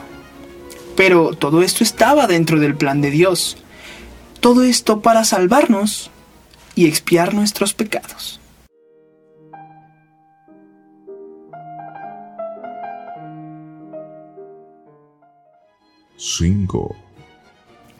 Pero 0.97 1.33
todo 1.33 1.61
esto 1.61 1.83
estaba 1.83 2.27
dentro 2.27 2.59
del 2.59 2.75
plan 2.75 2.99
de 2.99 3.09
Dios. 3.09 3.57
Todo 4.41 4.63
esto 4.63 5.01
para 5.01 5.23
salvarnos 5.23 6.11
y 6.75 6.87
expiar 6.87 7.33
nuestros 7.33 7.73
pecados. 7.73 8.41
Cinco. 16.17 16.95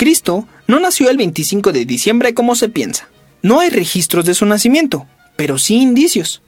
Cristo 0.02 0.48
no 0.66 0.80
nació 0.80 1.12
el 1.12 1.18
25 1.18 1.72
de 1.74 1.86
diciembre 1.86 2.34
como 2.34 2.56
se 2.56 2.70
piensa. 2.70 3.08
No 3.44 3.60
hay 3.60 3.70
registros 3.70 4.26
de 4.26 4.34
su 4.34 4.48
nacimiento, 4.48 5.06
pero 5.36 5.60
sí 5.60 5.76
indicios. 5.76 6.42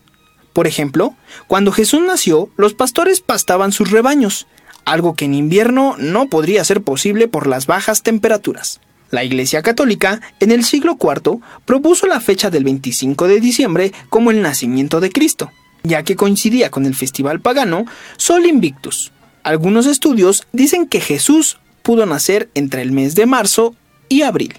Por 0.54 0.66
ejemplo, 0.66 1.16
cuando 1.45 1.72
Jesús 1.72 2.01
nació, 2.01 2.49
los 2.58 2.74
pastores 2.74 3.22
pastaban 3.22 3.72
sus 3.72 3.91
rebaños, 3.91 4.47
algo 4.86 5.14
que 5.14 5.26
en 5.26 5.36
invierno 5.36 5.95
no 5.99 6.30
podría 6.30 6.64
ser 6.64 6.82
posible 6.82 7.28
por 7.28 7.45
las 7.45 7.68
bajas 7.68 8.01
temperaturas. 8.01 8.82
La 9.12 9.24
Iglesia 9.24 9.62
Católica, 9.62 10.20
en 10.39 10.49
el 10.49 10.66
siglo 10.66 10.97
IV, 10.99 11.38
propuso 11.64 12.08
la 12.08 12.22
fecha 12.22 12.49
del 12.49 12.64
25 12.64 13.28
de 13.28 13.39
diciembre 13.39 13.93
como 14.10 14.32
el 14.32 14.41
nacimiento 14.41 14.99
de 14.99 15.12
Cristo, 15.12 15.51
ya 15.84 16.01
que 16.01 16.16
coincidía 16.16 16.72
con 16.72 16.88
el 16.88 16.95
festival 16.95 17.39
pagano 17.39 17.86
Sol 18.18 18.47
Invictus. 18.47 19.12
Algunos 19.43 19.86
estudios 19.86 20.47
dicen 20.54 20.88
que 20.88 21.01
Jesús 21.01 21.60
pudo 21.84 22.05
nacer 22.07 22.49
entre 22.55 22.81
el 22.81 22.91
mes 22.91 23.13
de 23.13 23.27
marzo 23.27 23.75
y 24.09 24.23
abril. 24.23 24.55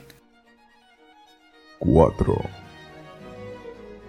4. 1.81 2.37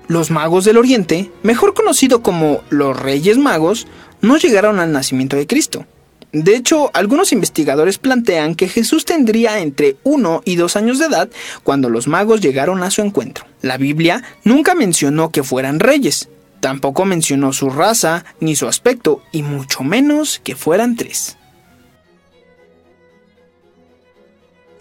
Los 0.07 0.29
magos 0.29 0.65
del 0.65 0.77
Oriente, 0.77 1.31
mejor 1.41 1.73
conocido 1.73 2.21
como 2.21 2.61
los 2.69 2.97
Reyes 2.99 3.37
Magos, 3.37 3.87
no 4.21 4.37
llegaron 4.37 4.79
al 4.79 4.91
nacimiento 4.91 5.35
de 5.35 5.47
Cristo. 5.47 5.85
De 6.31 6.55
hecho, 6.55 6.91
algunos 6.93 7.31
investigadores 7.31 7.97
plantean 7.97 8.55
que 8.55 8.67
Jesús 8.67 9.05
tendría 9.05 9.59
entre 9.59 9.95
1 10.03 10.41
y 10.43 10.57
2 10.57 10.75
años 10.75 10.99
de 10.99 11.05
edad 11.05 11.29
cuando 11.63 11.89
los 11.89 12.07
magos 12.07 12.41
llegaron 12.41 12.83
a 12.83 12.91
su 12.91 13.01
encuentro. 13.01 13.45
La 13.61 13.77
Biblia 13.77 14.21
nunca 14.43 14.75
mencionó 14.75 15.31
que 15.31 15.43
fueran 15.43 15.79
reyes, 15.79 16.27
tampoco 16.59 17.05
mencionó 17.05 17.53
su 17.53 17.69
raza 17.69 18.25
ni 18.41 18.55
su 18.55 18.67
aspecto, 18.67 19.21
y 19.31 19.43
mucho 19.43 19.83
menos 19.83 20.41
que 20.43 20.55
fueran 20.55 20.97
tres. 20.97 21.37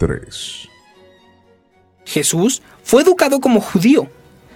3. 0.05 0.69
Jesús 2.05 2.61
fue 2.83 3.01
educado 3.01 3.39
como 3.39 3.59
judío. 3.59 4.07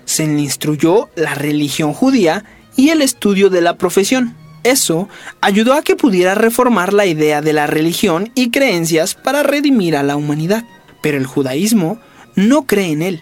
Se 0.06 0.28
le 0.28 0.40
instruyó 0.42 1.10
la 1.16 1.34
religión 1.34 1.94
judía 1.94 2.46
y 2.76 2.90
el 2.90 3.02
estudio 3.02 3.50
de 3.50 3.62
la 3.62 3.76
profesión. 3.76 4.36
Eso 4.64 5.10
ayudó 5.42 5.74
a 5.74 5.82
que 5.82 5.96
pudiera 5.96 6.36
reformar 6.36 6.94
la 6.94 7.08
idea 7.08 7.42
de 7.42 7.54
la 7.54 7.66
religión 7.66 8.32
y 8.36 8.52
creencias 8.52 9.16
para 9.16 9.42
redimir 9.42 9.96
a 9.96 10.04
la 10.04 10.18
humanidad. 10.18 10.66
Pero 11.02 11.18
el 11.18 11.26
judaísmo 11.26 12.00
no 12.36 12.68
cree 12.68 12.92
en 12.92 13.02
él 13.02 13.22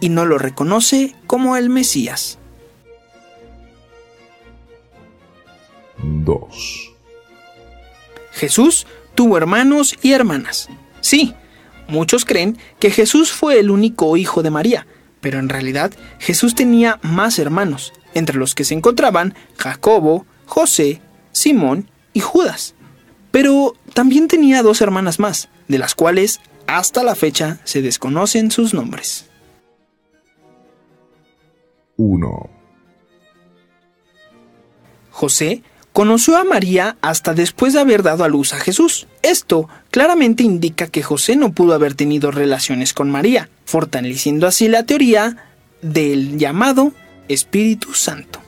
y 0.00 0.08
no 0.08 0.24
lo 0.24 0.38
reconoce 0.38 1.16
como 1.26 1.56
el 1.56 1.68
Mesías. 1.68 2.38
2. 5.98 6.92
Jesús 8.34 8.86
tuvo 9.16 9.36
hermanos 9.36 9.96
y 10.00 10.12
hermanas. 10.12 10.68
Sí, 11.00 11.34
muchos 11.88 12.24
creen 12.24 12.58
que 12.78 12.90
Jesús 12.90 13.32
fue 13.32 13.58
el 13.58 13.70
único 13.70 14.16
hijo 14.16 14.42
de 14.42 14.50
María, 14.50 14.86
pero 15.20 15.38
en 15.38 15.48
realidad 15.48 15.92
Jesús 16.18 16.54
tenía 16.54 16.98
más 17.02 17.38
hermanos, 17.38 17.92
entre 18.14 18.38
los 18.38 18.54
que 18.54 18.64
se 18.64 18.74
encontraban 18.74 19.34
Jacobo, 19.58 20.26
José, 20.46 21.00
Simón 21.32 21.88
y 22.12 22.20
Judas. 22.20 22.74
Pero 23.30 23.74
también 23.92 24.28
tenía 24.28 24.62
dos 24.62 24.80
hermanas 24.80 25.18
más, 25.18 25.48
de 25.68 25.78
las 25.78 25.94
cuales 25.94 26.40
hasta 26.66 27.02
la 27.02 27.14
fecha 27.14 27.60
se 27.64 27.82
desconocen 27.82 28.50
sus 28.50 28.72
nombres. 28.72 29.26
1. 31.96 32.50
José 35.10 35.62
conoció 35.96 36.36
a 36.36 36.44
María 36.44 36.98
hasta 37.00 37.32
después 37.32 37.72
de 37.72 37.80
haber 37.80 38.02
dado 38.02 38.22
a 38.22 38.28
luz 38.28 38.52
a 38.52 38.58
Jesús. 38.60 39.06
Esto 39.22 39.66
claramente 39.90 40.42
indica 40.42 40.88
que 40.88 41.02
José 41.02 41.36
no 41.36 41.52
pudo 41.52 41.72
haber 41.72 41.94
tenido 41.94 42.30
relaciones 42.30 42.92
con 42.92 43.10
María, 43.10 43.48
fortaleciendo 43.64 44.46
así 44.46 44.68
la 44.68 44.82
teoría 44.82 45.38
del 45.80 46.36
llamado 46.36 46.92
Espíritu 47.28 47.94
Santo. 47.94 48.40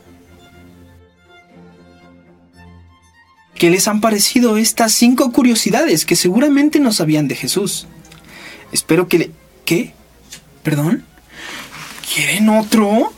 ¿Qué 3.54 3.70
les 3.70 3.88
han 3.88 4.02
parecido 4.02 4.58
estas 4.58 4.92
cinco 4.92 5.32
curiosidades 5.32 6.04
que 6.04 6.16
seguramente 6.16 6.80
no 6.80 6.92
sabían 6.92 7.28
de 7.28 7.34
Jesús? 7.34 7.86
Espero 8.72 9.08
que... 9.08 9.18
le- 9.18 9.30
¿Qué? 9.64 9.94
¿Perdón? 10.62 11.02
¿Quieren 12.14 12.50
otro? 12.50 13.10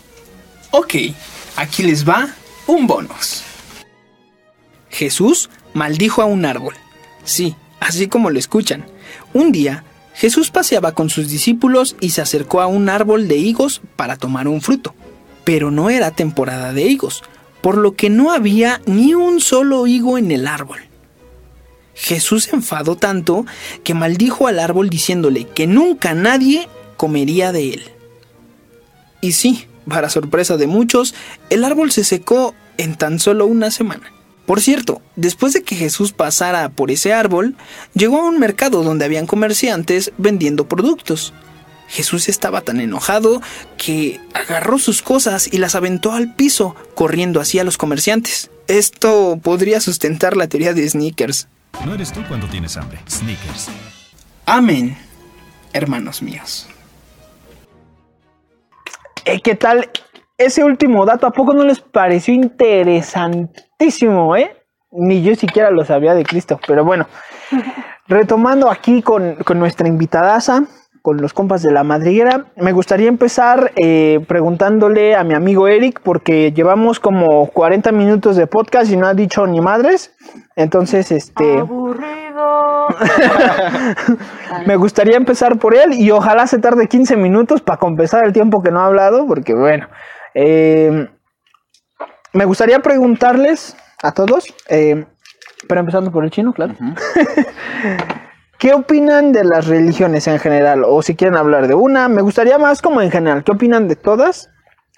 Ok, 0.71 0.95
aquí 1.57 1.83
les 1.83 2.07
va 2.07 2.29
un 2.67 2.87
bonus. 2.87 3.43
Jesús 4.91 5.49
maldijo 5.73 6.21
a 6.21 6.25
un 6.25 6.45
árbol. 6.45 6.75
Sí, 7.23 7.55
así 7.79 8.07
como 8.07 8.29
lo 8.29 8.37
escuchan. 8.37 8.85
Un 9.33 9.51
día, 9.51 9.83
Jesús 10.13 10.51
paseaba 10.51 10.91
con 10.93 11.09
sus 11.09 11.29
discípulos 11.29 11.95
y 11.99 12.11
se 12.11 12.21
acercó 12.21 12.61
a 12.61 12.67
un 12.67 12.89
árbol 12.89 13.27
de 13.27 13.37
higos 13.37 13.81
para 13.95 14.17
tomar 14.17 14.47
un 14.47 14.61
fruto. 14.61 14.93
Pero 15.43 15.71
no 15.71 15.89
era 15.89 16.11
temporada 16.11 16.73
de 16.73 16.83
higos, 16.83 17.23
por 17.61 17.77
lo 17.77 17.95
que 17.95 18.09
no 18.09 18.31
había 18.31 18.81
ni 18.85 19.13
un 19.13 19.39
solo 19.39 19.87
higo 19.87 20.17
en 20.17 20.31
el 20.31 20.47
árbol. 20.47 20.79
Jesús 21.93 22.45
se 22.45 22.55
enfadó 22.55 22.95
tanto 22.95 23.45
que 23.83 23.93
maldijo 23.93 24.47
al 24.47 24.59
árbol 24.59 24.89
diciéndole 24.89 25.45
que 25.45 25.67
nunca 25.67 26.13
nadie 26.13 26.67
comería 26.97 27.51
de 27.51 27.73
él. 27.73 27.83
Y 29.21 29.33
sí, 29.33 29.67
para 29.87 30.09
sorpresa 30.09 30.57
de 30.57 30.67
muchos, 30.67 31.13
el 31.49 31.63
árbol 31.63 31.91
se 31.91 32.03
secó 32.03 32.55
en 32.77 32.95
tan 32.95 33.19
solo 33.19 33.45
una 33.45 33.71
semana. 33.71 34.11
Por 34.45 34.61
cierto, 34.61 35.01
después 35.15 35.53
de 35.53 35.63
que 35.63 35.75
Jesús 35.75 36.11
pasara 36.11 36.69
por 36.69 36.91
ese 36.91 37.13
árbol, 37.13 37.55
llegó 37.93 38.21
a 38.21 38.29
un 38.29 38.39
mercado 38.39 38.83
donde 38.83 39.05
habían 39.05 39.27
comerciantes 39.27 40.11
vendiendo 40.17 40.67
productos. 40.67 41.33
Jesús 41.87 42.29
estaba 42.29 42.61
tan 42.61 42.79
enojado 42.79 43.41
que 43.77 44.19
agarró 44.33 44.79
sus 44.79 45.01
cosas 45.01 45.49
y 45.51 45.57
las 45.57 45.75
aventó 45.75 46.13
al 46.13 46.35
piso, 46.35 46.75
corriendo 46.95 47.41
hacia 47.41 47.63
los 47.63 47.77
comerciantes. 47.77 48.49
Esto 48.67 49.39
podría 49.43 49.81
sustentar 49.81 50.37
la 50.37 50.47
teoría 50.47 50.73
de 50.73 50.87
Sneakers. 50.87 51.47
No 51.85 51.93
eres 51.93 52.11
tú 52.13 52.21
cuando 52.27 52.47
tienes 52.47 52.77
hambre. 52.77 52.99
Snickers. 53.09 53.67
Amén, 54.45 54.97
hermanos 55.73 56.21
míos. 56.21 56.67
Eh, 59.25 59.41
¿Qué 59.41 59.55
tal? 59.55 59.89
Ese 60.41 60.63
último 60.63 61.05
dato, 61.05 61.27
¿a 61.27 61.31
poco 61.31 61.53
no 61.53 61.63
les 61.63 61.81
pareció 61.81 62.33
interesantísimo, 62.33 64.35
eh? 64.35 64.57
Ni 64.91 65.21
yo 65.21 65.35
siquiera 65.35 65.69
lo 65.69 65.85
sabía 65.85 66.15
de 66.15 66.23
Cristo, 66.23 66.59
pero 66.65 66.83
bueno. 66.83 67.05
Retomando 68.07 68.71
aquí 68.71 69.03
con, 69.03 69.35
con 69.45 69.59
nuestra 69.59 69.87
invitadaza, 69.87 70.63
con 71.03 71.17
los 71.17 71.33
compas 71.33 71.61
de 71.61 71.71
la 71.71 71.83
madriguera, 71.83 72.45
me 72.55 72.71
gustaría 72.71 73.07
empezar 73.07 73.71
eh, 73.75 74.19
preguntándole 74.27 75.15
a 75.15 75.23
mi 75.23 75.35
amigo 75.35 75.67
Eric, 75.67 76.01
porque 76.03 76.51
llevamos 76.51 76.99
como 76.99 77.45
40 77.51 77.91
minutos 77.91 78.35
de 78.35 78.47
podcast 78.47 78.91
y 78.91 78.97
no 78.97 79.05
ha 79.05 79.13
dicho 79.13 79.45
ni 79.45 79.61
madres. 79.61 80.15
Entonces, 80.55 81.11
este. 81.11 81.59
Aburrido. 81.59 82.87
Me 84.65 84.75
gustaría 84.75 85.17
empezar 85.17 85.59
por 85.59 85.75
él 85.75 85.93
y 85.93 86.09
ojalá 86.09 86.47
se 86.47 86.57
tarde 86.57 86.87
15 86.87 87.15
minutos 87.15 87.61
para 87.61 87.77
compensar 87.77 88.25
el 88.25 88.33
tiempo 88.33 88.63
que 88.63 88.71
no 88.71 88.79
ha 88.79 88.87
hablado, 88.87 89.27
porque 89.27 89.53
bueno, 89.53 89.87
eh, 90.33 91.09
me 92.33 92.45
gustaría 92.45 92.79
preguntarles 92.79 93.75
a 94.01 94.13
todos, 94.13 94.53
eh, 94.69 95.05
pero 95.67 95.79
empezando 95.79 96.11
por 96.11 96.23
el 96.23 96.31
chino, 96.31 96.53
claro. 96.53 96.75
¿Qué 98.57 98.73
opinan 98.73 99.31
de 99.31 99.43
las 99.43 99.67
religiones 99.67 100.27
en 100.27 100.39
general? 100.39 100.83
O 100.85 101.01
si 101.01 101.15
quieren 101.15 101.35
hablar 101.35 101.67
de 101.67 101.73
una, 101.73 102.07
me 102.07 102.21
gustaría 102.21 102.57
más 102.59 102.81
como 102.81 103.01
en 103.01 103.09
general. 103.09 103.43
¿Qué 103.43 103.51
opinan 103.51 103.87
de 103.87 103.95
todas 103.95 104.51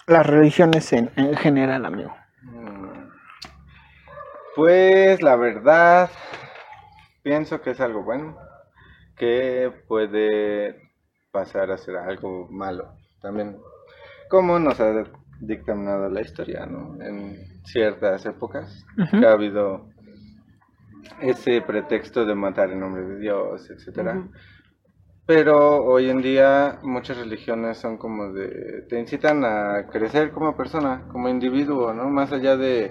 las 0.05 0.27
religiones 0.27 0.91
en, 0.91 1.09
en 1.15 1.35
general, 1.37 1.85
amigo? 1.85 2.13
Pues 4.55 5.21
la 5.23 5.35
verdad, 5.35 6.11
pienso 7.23 7.61
que 7.61 7.71
es 7.71 7.79
algo 7.79 8.03
bueno, 8.03 8.37
que 9.17 9.71
puede 9.87 10.91
pasar 11.31 11.71
a 11.71 11.77
ser 11.77 11.97
algo 11.97 12.47
malo 12.51 12.93
también, 13.21 13.57
como 14.29 14.59
nos 14.59 14.79
ha 14.79 14.91
dictaminado 15.47 16.09
la 16.09 16.21
historia, 16.21 16.65
¿no? 16.65 17.01
En 17.01 17.37
ciertas 17.63 18.25
épocas 18.25 18.85
que 19.11 19.25
ha 19.25 19.31
habido 19.31 19.89
ese 21.21 21.61
pretexto 21.61 22.25
de 22.25 22.35
matar 22.35 22.71
en 22.71 22.79
nombre 22.79 23.03
de 23.03 23.19
Dios, 23.19 23.69
etcétera. 23.69 24.27
Pero 25.25 25.83
hoy 25.85 26.09
en 26.09 26.21
día 26.21 26.79
muchas 26.83 27.17
religiones 27.17 27.77
son 27.77 27.97
como 27.97 28.33
de, 28.33 28.85
te 28.89 28.99
incitan 28.99 29.45
a 29.45 29.87
crecer 29.87 30.31
como 30.31 30.55
persona, 30.55 31.07
como 31.09 31.29
individuo, 31.29 31.93
¿no? 31.93 32.09
Más 32.09 32.33
allá 32.33 32.57
de 32.57 32.89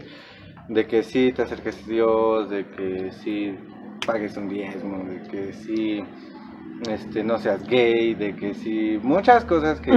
de 0.68 0.86
que 0.86 1.02
sí 1.02 1.32
te 1.32 1.42
acerques 1.42 1.82
a 1.84 1.86
Dios, 1.86 2.50
de 2.50 2.66
que 2.68 3.12
sí 3.12 3.56
pagues 4.06 4.36
un 4.36 4.48
diezmo, 4.48 5.04
de 5.04 5.22
que 5.28 5.52
sí 5.52 6.04
este, 6.88 7.22
no 7.22 7.38
seas 7.38 7.66
gay, 7.66 8.14
de 8.14 8.34
que 8.34 8.54
sí, 8.54 8.98
muchas 9.02 9.44
cosas 9.44 9.80
que 9.80 9.92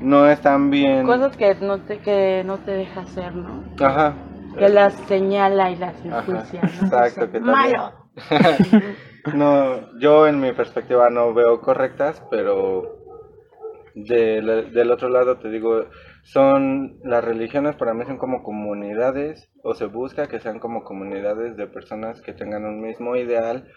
no 0.00 0.26
están 0.26 0.70
bien. 0.70 1.04
Cosas 1.06 1.36
que 1.36 1.54
no 1.60 1.80
te, 1.80 1.98
que 1.98 2.42
no 2.44 2.58
te 2.58 2.72
deja 2.72 3.00
hacer, 3.00 3.34
¿no? 3.34 3.64
Ajá. 3.80 4.14
Que 4.58 4.68
las 4.68 4.94
señala 5.06 5.70
y 5.70 5.76
las 5.76 6.04
enjuicia, 6.04 6.62
¿no? 6.62 6.86
Exacto, 6.86 7.30
que 7.30 7.40
también- 7.40 7.46
Malo. 7.46 7.92
no, 9.34 9.98
yo 9.98 10.26
en 10.26 10.40
mi 10.40 10.52
perspectiva 10.52 11.10
no 11.10 11.32
veo 11.34 11.60
correctas, 11.60 12.22
pero 12.30 12.96
del, 13.94 14.72
del 14.72 14.90
otro 14.90 15.08
lado 15.08 15.36
te 15.38 15.50
digo, 15.50 15.84
son 16.22 16.98
las 17.02 17.24
religiones 17.24 17.76
para 17.76 17.94
mí 17.94 18.04
son 18.04 18.18
como 18.18 18.42
comunidades 18.42 19.50
o 19.62 19.74
se 19.74 19.86
busca 19.86 20.26
que 20.28 20.40
sean 20.40 20.58
como 20.58 20.84
comunidades 20.84 21.56
de 21.56 21.66
personas 21.66 22.20
que 22.22 22.32
tengan 22.32 22.64
un 22.64 22.80
mismo 22.80 23.16
ideal, 23.16 23.68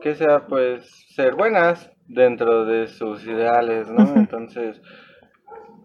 que 0.00 0.14
sea 0.14 0.46
pues 0.46 1.06
ser 1.14 1.34
buenas 1.34 1.90
dentro 2.06 2.64
de 2.64 2.88
sus 2.88 3.24
ideales, 3.24 3.90
¿no? 3.90 4.16
Entonces 4.16 4.80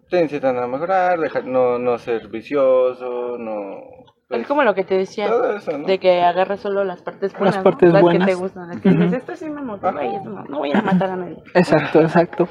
te 0.09 0.21
incitan 0.21 0.57
a 0.57 0.67
mejorar, 0.67 1.19
dejar, 1.19 1.45
no, 1.45 1.77
no 1.77 1.97
ser 1.97 2.27
vicioso, 2.29 3.37
no... 3.37 3.81
pues, 4.27 4.41
Es 4.41 4.47
como 4.47 4.63
lo 4.63 4.73
que 4.73 4.83
te 4.83 4.95
decía, 4.95 5.27
todo 5.27 5.55
eso, 5.55 5.77
¿no? 5.77 5.85
de 5.85 5.99
que 5.99 6.21
agarres 6.21 6.59
solo 6.61 6.83
las 6.83 7.01
partes 7.01 7.33
buenas, 7.37 7.57
¿no? 7.57 7.63
partes 7.63 7.93
las 7.93 8.01
buenas. 8.01 8.27
que 8.27 8.33
te 8.33 8.39
gustan, 8.39 8.69
las 8.69 8.81
que 8.81 8.89
Ujú. 8.89 9.03
dices, 9.03 9.13
esto 9.19 9.35
sí 9.35 9.49
me 9.49 9.61
motiva 9.61 10.03
y 10.05 10.15
esto 10.15 10.29
no, 10.29 10.43
no 10.45 10.57
voy 10.57 10.71
a 10.71 10.81
matar 10.81 11.11
a 11.11 11.15
nadie. 11.15 11.37
Exacto, 11.53 12.01
exacto. 12.01 12.47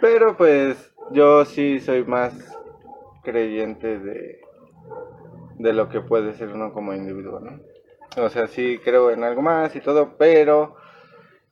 Pero 0.00 0.36
pues 0.36 0.92
yo 1.10 1.44
sí 1.44 1.78
soy 1.80 2.04
más 2.04 2.34
creyente 3.22 3.98
de, 3.98 4.40
de 5.58 5.72
lo 5.72 5.88
que 5.88 6.00
puede 6.00 6.34
ser 6.34 6.48
uno 6.48 6.72
como 6.72 6.94
individuo, 6.94 7.40
¿no? 7.40 7.60
O 8.22 8.28
sea, 8.28 8.48
sí 8.48 8.78
creo 8.82 9.10
en 9.10 9.22
algo 9.22 9.42
más 9.42 9.74
y 9.76 9.80
todo, 9.80 10.16
pero 10.18 10.74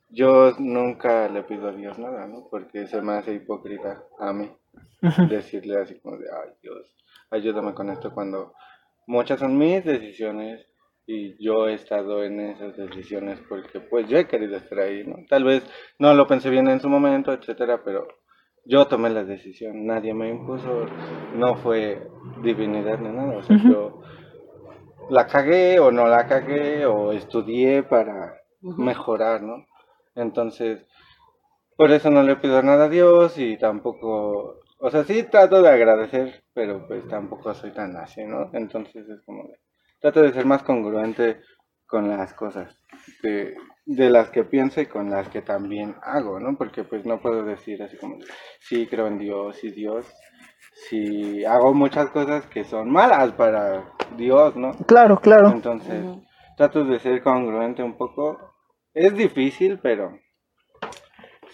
yo 0.09 0.53
nunca 0.59 1.29
le 1.29 1.43
pido 1.43 1.69
a 1.69 1.73
Dios 1.73 1.99
nada, 1.99 2.27
¿no? 2.27 2.49
Porque 2.51 2.87
se 2.87 3.01
me 3.03 3.15
hace 3.15 3.35
hipócrita 3.35 4.05
a 4.19 4.33
mí 4.33 4.51
decirle 5.29 5.81
así 5.81 5.99
como 6.01 6.17
de, 6.17 6.27
ay 6.31 6.51
Dios, 6.63 6.97
ayúdame 7.31 7.75
con 7.75 7.91
esto 7.91 8.13
cuando 8.13 8.53
muchas 9.07 9.41
son 9.41 9.57
mis 9.59 9.85
decisiones 9.85 10.67
y 11.07 11.43
yo 11.43 11.69
he 11.69 11.75
estado 11.75 12.25
en 12.25 12.41
esas 12.41 12.77
decisiones 12.77 13.41
porque 13.49 13.81
pues 13.81 14.09
yo 14.09 14.19
he 14.19 14.27
querido 14.27 14.57
estar 14.57 14.81
ahí, 14.81 15.05
¿no? 15.07 15.17
Tal 15.29 15.45
vez 15.45 15.65
no 15.99 16.15
lo 16.15 16.27
pensé 16.27 16.51
bien 16.51 16.69
en 16.69 16.81
su 16.81 16.89
momento, 16.89 17.33
etcétera, 17.33 17.83
pero 17.85 18.09
yo 18.65 18.87
tomé 18.89 19.11
la 19.11 19.25
decisión, 19.25 19.87
nadie 19.87 20.13
me 20.13 20.29
impuso, 20.29 20.87
no 21.35 21.57
fue 21.57 22.09
divinidad 22.43 22.99
ni 22.99 23.11
nada, 23.11 23.37
o 23.37 23.43
sea, 23.43 23.57
yo 23.57 24.03
la 25.09 25.27
cagué 25.29 25.79
o 25.79 25.93
no 25.93 26.09
la 26.09 26.27
cagué 26.27 26.85
o 26.85 27.13
estudié 27.13 27.85
para 27.85 28.35
mejorar, 28.61 29.43
¿no? 29.43 29.65
Entonces, 30.17 30.85
por 31.77 31.91
eso 31.93 32.11
no 32.11 32.23
le 32.23 32.37
pido 32.37 32.63
nada 32.63 32.87
a 32.87 32.89
Dios 32.89 33.39
y 33.39 33.57
tampoco, 33.59 34.61
o 34.79 34.91
sea, 34.91 35.05
sí 35.05 35.23
trato 35.25 35.63
de 35.63 35.69
agradecer, 35.69 36.43
pero 36.55 36.87
pues 36.87 37.07
tampoco 37.07 37.55
soy 37.55 37.73
tan 37.73 37.97
así, 37.97 38.25
¿no? 38.25 38.51
Entonces 38.53 39.09
es 39.09 39.21
como 39.25 39.45
de, 39.45 39.59
trato 40.01 40.23
de 40.23 40.33
ser 40.33 40.47
más 40.47 40.63
congruente 40.63 41.41
con 41.87 42.09
las 42.09 42.35
cosas, 42.35 42.75
de, 43.23 43.55
de 43.85 44.11
las 44.11 44.31
que 44.31 44.43
pienso 44.43 44.81
y 44.81 44.87
con 44.87 45.11
las 45.11 45.29
que 45.29 45.43
también 45.43 45.95
hago, 46.03 46.41
¿no? 46.41 46.57
Porque 46.57 46.83
pues 46.83 47.07
no 47.07 47.21
puedo 47.21 47.45
decir 47.45 47.83
así 47.83 47.97
como, 47.97 48.19
sí 48.59 48.87
creo 48.89 49.07
en 49.07 49.19
Dios 49.19 49.63
y 49.63 49.71
Dios, 49.71 50.07
si 50.89 51.45
hago 51.45 51.73
muchas 51.75 52.11
cosas 52.11 52.47
que 52.47 52.65
son 52.65 52.91
malas 52.91 53.33
para 53.33 53.93
Dios, 54.17 54.57
¿no? 54.57 54.73
Claro, 54.87 55.19
claro. 55.19 55.51
Entonces, 55.51 56.05
trato 56.57 56.85
de 56.85 56.99
ser 56.99 57.23
congruente 57.23 57.83
un 57.83 57.97
poco. 57.97 58.46
Es 58.97 59.15
difícil, 59.15 59.79
pero 59.83 60.19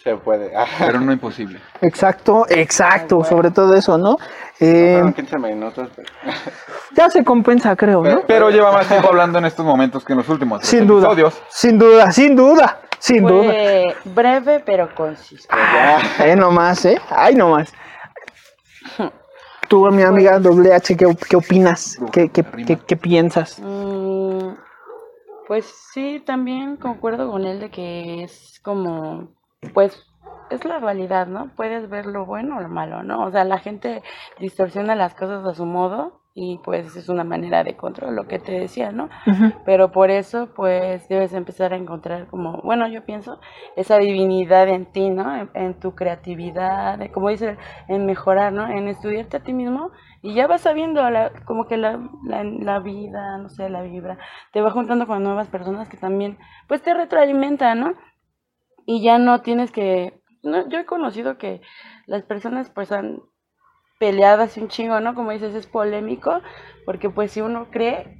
se 0.02 0.16
puede. 0.16 0.52
Pero 0.78 1.00
no 1.00 1.12
imposible. 1.12 1.60
Exacto, 1.80 2.46
exacto, 2.48 3.16
bueno. 3.16 3.28
sobre 3.30 3.50
todo 3.50 3.74
eso, 3.74 3.98
¿no? 3.98 4.16
Eh, 4.60 4.92
Fueron 4.94 5.12
15 5.12 5.38
minutos, 5.38 5.90
pero... 5.96 6.08
ya 6.96 7.10
se 7.10 7.24
compensa, 7.24 7.74
creo, 7.74 8.02
¿no? 8.04 8.22
Pero 8.26 8.50
lleva 8.50 8.70
más 8.72 8.86
tiempo 8.88 9.08
hablando 9.08 9.38
en 9.38 9.44
estos 9.46 9.64
momentos 9.66 10.04
que 10.04 10.12
en 10.12 10.18
los 10.18 10.28
últimos 10.28 10.62
Sin 10.64 10.86
duda, 10.86 11.08
episodios. 11.12 11.42
sin 11.50 11.78
duda, 11.78 12.12
sin 12.12 12.36
duda, 12.36 12.80
sin 13.00 13.26
duda. 13.26 13.52
Breve 14.04 14.60
pero 14.64 14.94
consistente. 14.94 15.56
Ay, 16.18 16.36
nomás, 16.36 16.84
¿eh? 16.84 17.00
Ay, 17.10 17.34
nomás. 17.34 17.72
Tú, 19.68 19.86
mi 19.90 20.02
amiga 20.02 20.38
doble 20.38 20.74
H, 20.74 20.96
¿qué, 20.96 21.06
qué 21.28 21.36
opinas? 21.36 21.96
¿Qué, 22.12 22.28
qué, 22.28 22.44
qué- 22.66 22.78
qué 22.86 22.96
piensas? 22.96 23.58
Mm, 23.58 23.91
pues 25.46 25.66
sí, 25.92 26.22
también 26.24 26.76
concuerdo 26.76 27.30
con 27.30 27.44
él 27.44 27.60
de 27.60 27.70
que 27.70 28.24
es 28.24 28.60
como, 28.62 29.28
pues, 29.74 30.06
es 30.50 30.64
la 30.64 30.78
realidad, 30.78 31.26
¿no? 31.26 31.50
Puedes 31.56 31.88
ver 31.88 32.06
lo 32.06 32.26
bueno 32.26 32.58
o 32.58 32.60
lo 32.60 32.68
malo, 32.68 33.02
¿no? 33.02 33.24
O 33.24 33.30
sea, 33.30 33.44
la 33.44 33.58
gente 33.58 34.02
distorsiona 34.38 34.94
las 34.94 35.14
cosas 35.14 35.44
a 35.44 35.54
su 35.54 35.66
modo 35.66 36.21
y 36.34 36.58
pues 36.64 36.96
es 36.96 37.08
una 37.08 37.24
manera 37.24 37.62
de 37.64 37.76
control, 37.76 38.16
lo 38.16 38.26
que 38.26 38.38
te 38.38 38.52
decía, 38.52 38.90
¿no? 38.92 39.08
Pero 39.64 39.92
por 39.92 40.10
eso, 40.10 40.48
pues, 40.54 41.08
debes 41.08 41.32
empezar 41.34 41.72
a 41.72 41.76
encontrar 41.76 42.26
como, 42.28 42.60
bueno, 42.62 42.88
yo 42.88 43.04
pienso, 43.04 43.40
esa 43.76 43.98
divinidad 43.98 44.68
en 44.68 44.86
ti, 44.86 45.10
¿no? 45.10 45.34
En, 45.36 45.50
en 45.54 45.78
tu 45.78 45.94
creatividad, 45.94 46.98
como 47.12 47.28
dice, 47.28 47.58
en 47.88 48.06
mejorar, 48.06 48.52
¿no? 48.52 48.66
En 48.68 48.88
estudiarte 48.88 49.36
a 49.38 49.42
ti 49.44 49.52
mismo 49.52 49.90
y 50.22 50.34
ya 50.34 50.46
vas 50.46 50.62
sabiendo 50.62 51.08
la- 51.10 51.32
como 51.44 51.66
que 51.66 51.76
la, 51.76 52.00
la, 52.24 52.44
la 52.44 52.78
vida, 52.80 53.38
no 53.38 53.48
sé, 53.48 53.68
la 53.70 53.82
vibra, 53.82 54.18
te 54.52 54.60
va 54.62 54.70
juntando 54.70 55.06
con 55.06 55.22
nuevas 55.22 55.48
personas 55.48 55.88
que 55.88 55.96
también, 55.96 56.38
pues, 56.68 56.82
te 56.82 56.94
retroalimentan, 56.94 57.80
¿no? 57.80 57.94
Y 58.86 59.02
ya 59.02 59.18
no 59.18 59.42
tienes 59.42 59.70
que, 59.72 60.20
no, 60.42 60.68
yo 60.68 60.78
he 60.78 60.86
conocido 60.86 61.38
que 61.38 61.62
las 62.06 62.22
personas, 62.24 62.70
pues, 62.70 62.92
han 62.92 63.20
peleado 64.02 64.42
así 64.42 64.58
un 64.60 64.66
chingo, 64.66 64.98
¿no? 64.98 65.14
Como 65.14 65.30
dices, 65.30 65.54
es 65.54 65.68
polémico, 65.68 66.40
porque 66.84 67.08
pues 67.08 67.30
si 67.30 67.40
uno 67.40 67.68
cree 67.70 68.18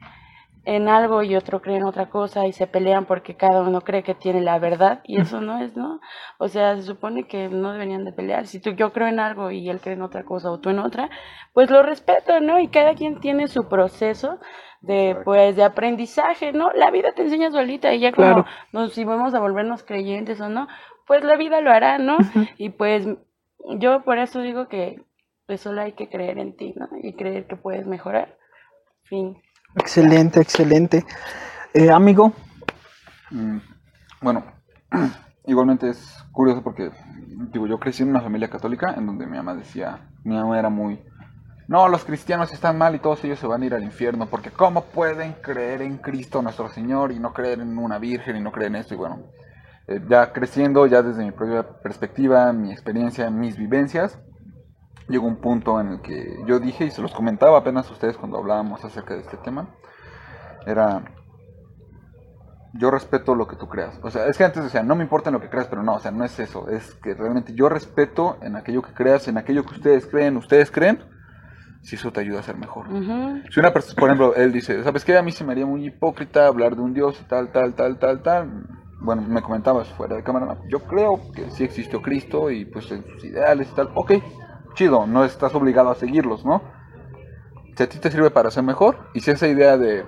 en 0.64 0.88
algo 0.88 1.24
y 1.24 1.34
otro 1.34 1.60
cree 1.60 1.78
en 1.78 1.82
otra 1.82 2.08
cosa 2.08 2.46
y 2.46 2.52
se 2.52 2.68
pelean 2.68 3.04
porque 3.04 3.34
cada 3.36 3.62
uno 3.62 3.80
cree 3.80 4.04
que 4.04 4.14
tiene 4.14 4.40
la 4.42 4.60
verdad 4.60 5.00
y 5.02 5.20
eso 5.20 5.40
no 5.40 5.58
es, 5.58 5.76
¿no? 5.76 5.98
O 6.38 6.46
sea, 6.46 6.76
se 6.76 6.82
supone 6.84 7.26
que 7.26 7.48
no 7.48 7.72
deberían 7.72 8.04
de 8.04 8.12
pelear. 8.12 8.46
Si 8.46 8.60
tú 8.60 8.70
yo 8.70 8.92
creo 8.92 9.08
en 9.08 9.18
algo 9.18 9.50
y 9.50 9.68
él 9.68 9.80
cree 9.80 9.96
en 9.96 10.02
otra 10.02 10.22
cosa 10.22 10.52
o 10.52 10.60
tú 10.60 10.70
en 10.70 10.78
otra, 10.78 11.10
pues 11.52 11.68
lo 11.68 11.82
respeto, 11.82 12.38
¿no? 12.38 12.60
Y 12.60 12.68
cada 12.68 12.94
quien 12.94 13.18
tiene 13.18 13.48
su 13.48 13.68
proceso 13.68 14.38
de 14.82 15.16
pues 15.24 15.56
de 15.56 15.64
aprendizaje, 15.64 16.52
¿no? 16.52 16.70
La 16.74 16.92
vida 16.92 17.10
te 17.12 17.22
enseña 17.22 17.50
solita 17.50 17.92
y 17.92 17.98
ya 17.98 18.12
como 18.12 18.28
Claro. 18.28 18.46
nos 18.72 18.92
si 18.92 19.02
vamos 19.02 19.34
a 19.34 19.40
volvernos 19.40 19.82
creyentes 19.82 20.40
o 20.40 20.48
no, 20.48 20.68
pues 21.08 21.24
la 21.24 21.36
vida 21.36 21.60
lo 21.60 21.72
hará, 21.72 21.98
¿no? 21.98 22.18
Y 22.56 22.68
pues 22.70 23.04
yo 23.80 24.04
por 24.04 24.18
eso 24.18 24.42
digo 24.42 24.68
que 24.68 25.02
pues 25.46 25.60
solo 25.60 25.82
hay 25.82 25.92
que 25.92 26.08
creer 26.08 26.38
en 26.38 26.56
ti, 26.56 26.74
¿no? 26.76 26.88
Y 27.02 27.14
creer 27.14 27.46
que 27.46 27.56
puedes 27.56 27.86
mejorar. 27.86 28.38
Fin. 29.04 29.36
Excelente, 29.74 30.40
excelente. 30.40 31.04
Eh, 31.74 31.90
amigo, 31.90 32.32
Mm, 33.30 33.58
Bueno, 34.20 34.44
igualmente 35.46 35.88
es 35.90 36.24
curioso 36.32 36.62
porque, 36.62 36.90
digo, 37.52 37.66
yo 37.66 37.78
crecí 37.80 38.02
en 38.02 38.10
una 38.10 38.20
familia 38.20 38.50
católica 38.50 38.94
en 38.94 39.06
donde 39.06 39.26
mi 39.26 39.36
mamá 39.36 39.54
decía, 39.54 40.10
mi 40.24 40.34
mamá 40.36 40.58
era 40.58 40.68
muy, 40.70 41.02
no, 41.68 41.88
los 41.88 42.04
cristianos 42.04 42.52
están 42.52 42.78
mal 42.78 42.94
y 42.94 43.00
todos 43.00 43.24
ellos 43.24 43.38
se 43.38 43.46
van 43.46 43.62
a 43.62 43.66
ir 43.66 43.74
al 43.74 43.84
infierno 43.84 44.28
porque 44.28 44.50
¿cómo 44.52 44.84
pueden 44.86 45.34
creer 45.34 45.82
en 45.82 45.98
Cristo 45.98 46.42
nuestro 46.42 46.68
Señor 46.68 47.12
y 47.12 47.18
no 47.20 47.32
creer 47.32 47.60
en 47.60 47.78
una 47.78 47.98
virgen 47.98 48.36
y 48.36 48.40
no 48.40 48.52
creer 48.52 48.68
en 48.72 48.76
esto? 48.76 48.94
Y 48.94 48.98
bueno, 48.98 49.22
eh, 49.88 50.00
ya 50.08 50.32
creciendo, 50.32 50.86
ya 50.86 51.02
desde 51.02 51.24
mi 51.24 51.32
propia 51.32 51.62
perspectiva, 51.82 52.52
mi 52.52 52.72
experiencia, 52.72 53.30
mis 53.30 53.56
vivencias, 53.56 54.18
llegó 55.08 55.26
un 55.26 55.36
punto 55.36 55.80
en 55.80 55.88
el 55.88 56.00
que 56.00 56.42
yo 56.46 56.58
dije, 56.58 56.84
y 56.84 56.90
se 56.90 57.02
los 57.02 57.12
comentaba 57.12 57.58
apenas 57.58 57.88
a 57.88 57.92
ustedes 57.92 58.16
cuando 58.16 58.38
hablábamos 58.38 58.84
acerca 58.84 59.14
de 59.14 59.20
este 59.20 59.36
tema, 59.38 59.68
era, 60.66 61.02
yo 62.74 62.90
respeto 62.90 63.34
lo 63.34 63.46
que 63.46 63.56
tú 63.56 63.68
creas. 63.68 63.98
O 64.02 64.10
sea, 64.10 64.26
es 64.26 64.38
que 64.38 64.44
antes 64.44 64.64
decía, 64.64 64.82
no 64.82 64.94
me 64.94 65.02
importa 65.02 65.30
en 65.30 65.34
lo 65.34 65.40
que 65.40 65.50
creas, 65.50 65.66
pero 65.66 65.82
no, 65.82 65.94
o 65.94 66.00
sea, 66.00 66.10
no 66.10 66.24
es 66.24 66.38
eso. 66.38 66.68
Es 66.68 66.94
que 66.96 67.14
realmente 67.14 67.54
yo 67.54 67.68
respeto 67.68 68.38
en 68.42 68.56
aquello 68.56 68.82
que 68.82 68.92
creas, 68.92 69.28
en 69.28 69.38
aquello 69.38 69.64
que 69.64 69.74
ustedes 69.74 70.06
creen, 70.06 70.36
ustedes 70.36 70.70
creen, 70.70 71.00
si 71.82 71.96
eso 71.96 72.12
te 72.12 72.20
ayuda 72.20 72.40
a 72.40 72.42
ser 72.44 72.56
mejor. 72.56 72.86
Si 73.50 73.60
una 73.60 73.72
persona, 73.72 73.96
por 73.98 74.08
ejemplo, 74.08 74.34
él 74.36 74.52
dice, 74.52 74.82
¿sabes 74.84 75.04
qué? 75.04 75.16
A 75.18 75.22
mí 75.22 75.32
se 75.32 75.44
me 75.44 75.52
haría 75.52 75.66
muy 75.66 75.86
hipócrita 75.86 76.46
hablar 76.46 76.76
de 76.76 76.82
un 76.82 76.94
Dios 76.94 77.20
y 77.20 77.24
tal, 77.24 77.50
tal, 77.50 77.74
tal, 77.74 77.98
tal, 77.98 78.22
tal. 78.22 78.66
Bueno, 79.00 79.22
me 79.22 79.42
comentabas 79.42 79.88
fuera 79.88 80.14
de 80.14 80.22
cámara, 80.22 80.58
yo 80.68 80.78
creo 80.78 81.20
que 81.34 81.50
sí 81.50 81.64
existió 81.64 82.00
Cristo 82.00 82.52
y 82.52 82.64
pues 82.64 82.90
en 82.92 83.04
sus 83.04 83.24
ideales 83.24 83.68
y 83.72 83.74
tal. 83.74 83.90
Ok, 83.96 84.12
chido, 84.74 85.06
no 85.06 85.24
estás 85.24 85.54
obligado 85.54 85.90
a 85.90 85.94
seguirlos, 85.94 86.44
¿no? 86.44 86.62
Si 87.76 87.82
a 87.82 87.88
ti 87.88 87.98
te 87.98 88.10
sirve 88.10 88.30
para 88.30 88.50
ser 88.50 88.62
mejor 88.64 88.98
y 89.14 89.20
si 89.20 89.30
esa 89.30 89.48
idea 89.48 89.76
de, 89.78 90.04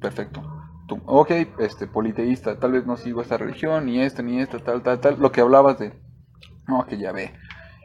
perfecto, 0.00 0.42
tú, 0.88 1.00
ok, 1.06 1.30
este, 1.58 1.86
politeísta, 1.86 2.58
tal 2.58 2.72
vez 2.72 2.86
no 2.86 2.96
sigo 2.96 3.20
esta 3.22 3.36
religión, 3.36 3.86
ni 3.86 4.00
esta, 4.00 4.22
ni 4.22 4.40
esta, 4.40 4.58
tal, 4.58 4.82
tal, 4.82 5.00
tal, 5.00 5.16
lo 5.18 5.30
que 5.32 5.40
hablabas 5.40 5.78
de, 5.78 5.92
no, 6.66 6.84
que 6.86 6.98
Yahvé, 6.98 7.34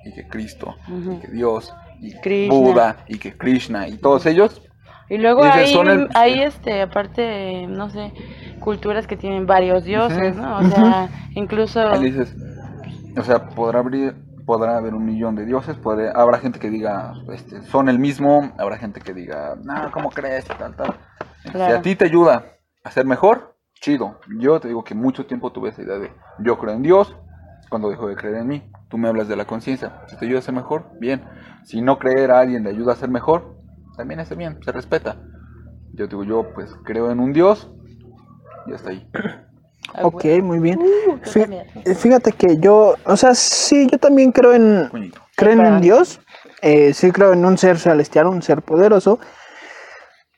y 0.06 0.14
que 0.14 0.28
Cristo, 0.28 0.76
y 0.88 1.20
que 1.20 1.28
Dios, 1.32 1.74
y 2.02 2.20
Krishna. 2.22 2.56
Buda, 2.56 2.98
y 3.08 3.20
que 3.20 3.38
Krishna, 3.38 3.88
y 3.88 3.98
todos 3.98 4.26
ellos, 4.26 4.62
Y 5.10 5.18
luego 5.18 5.44
hay, 5.44 5.74
el- 5.74 6.10
hay 6.16 6.42
este, 6.42 6.82
aparte, 6.82 7.68
no 7.68 7.90
sé, 7.90 8.14
culturas 8.60 9.08
que 9.08 9.18
tienen 9.18 9.46
varios 9.46 9.84
dioses, 9.84 10.36
¿no? 10.38 10.58
O 10.58 10.64
sea, 10.64 11.10
incluso... 11.36 11.82
Ahí 11.88 12.06
dices, 12.06 12.36
o 13.18 13.22
sea, 13.24 13.50
podrá 13.50 13.80
haber, 13.80 14.16
podrá 14.46 14.78
haber 14.78 14.94
un 14.94 15.06
millón 15.06 15.36
de 15.36 15.46
dioses, 15.46 15.76
podrá- 15.78 16.12
habrá 16.14 16.40
gente 16.40 16.60
que 16.60 16.70
diga, 16.70 17.14
este, 17.34 17.62
son 17.64 17.90
el 17.90 18.00
mismo, 18.00 18.52
habrá 18.58 18.78
gente 18.78 19.00
que 19.02 19.14
diga, 19.14 19.56
no, 19.64 19.92
¿cómo 19.92 20.10
crees? 20.10 20.46
Y 20.46 20.58
Tal, 20.58 20.76
tal. 20.76 20.96
Si 21.44 21.58
a 21.60 21.82
ti 21.82 21.96
te 21.96 22.06
ayuda 22.06 22.46
a 22.84 22.92
ser 22.92 23.06
mejor, 23.06 23.56
chido. 23.74 24.20
Yo 24.40 24.60
te 24.60 24.68
digo 24.68 24.84
que 24.84 24.94
mucho 24.96 25.26
tiempo 25.26 25.52
tuve 25.52 25.70
esa 25.70 25.82
idea 25.82 25.98
de, 25.98 26.12
yo 26.40 26.58
creo 26.60 26.74
en 26.74 26.84
Dios, 26.84 27.16
cuando 27.70 27.90
dejo 27.90 28.08
de 28.08 28.16
creer 28.16 28.36
en 28.36 28.48
mí. 28.48 28.72
Tú 28.90 28.98
me 28.98 29.08
hablas 29.08 29.28
de 29.28 29.36
la 29.36 29.46
conciencia. 29.46 30.02
Si 30.08 30.18
te 30.18 30.26
ayuda 30.26 30.40
a 30.40 30.44
ser 30.44 30.54
mejor, 30.54 30.92
bien. 31.00 31.24
Si 31.64 31.82
no 31.82 31.98
creer 31.98 32.32
a 32.32 32.40
alguien 32.42 32.64
le 32.64 32.70
ayuda 32.72 32.94
a 32.94 32.96
ser 32.98 33.10
mejor, 33.10 33.56
también 33.96 34.20
está 34.20 34.36
bien, 34.36 34.60
se 34.64 34.72
respeta. 34.72 35.16
Yo 35.94 36.08
digo, 36.08 36.24
yo 36.24 36.54
pues 36.54 36.76
creo 36.84 37.10
en 37.12 37.20
un 37.20 37.32
Dios 37.34 37.72
y 38.68 38.74
hasta 38.74 38.90
ahí. 38.92 39.10
Ah, 39.94 40.06
Ok, 40.06 40.26
muy 40.42 40.60
bien. 40.60 40.80
Uh. 40.80 41.96
Fíjate 41.96 42.32
que 42.32 42.58
yo, 42.58 42.96
o 43.06 43.18
sea, 43.18 43.36
sí, 43.36 43.88
yo 43.92 43.98
también 43.98 44.32
creo 44.32 44.54
en, 44.54 45.12
creo 45.36 45.54
en. 45.54 45.82
Dios, 45.82 46.20
eh, 46.62 46.94
sí 46.94 47.12
creo 47.12 47.34
en 47.34 47.46
un 47.46 47.58
ser 47.58 47.78
celestial, 47.78 48.28
un 48.28 48.42
ser 48.42 48.62
poderoso, 48.62 49.20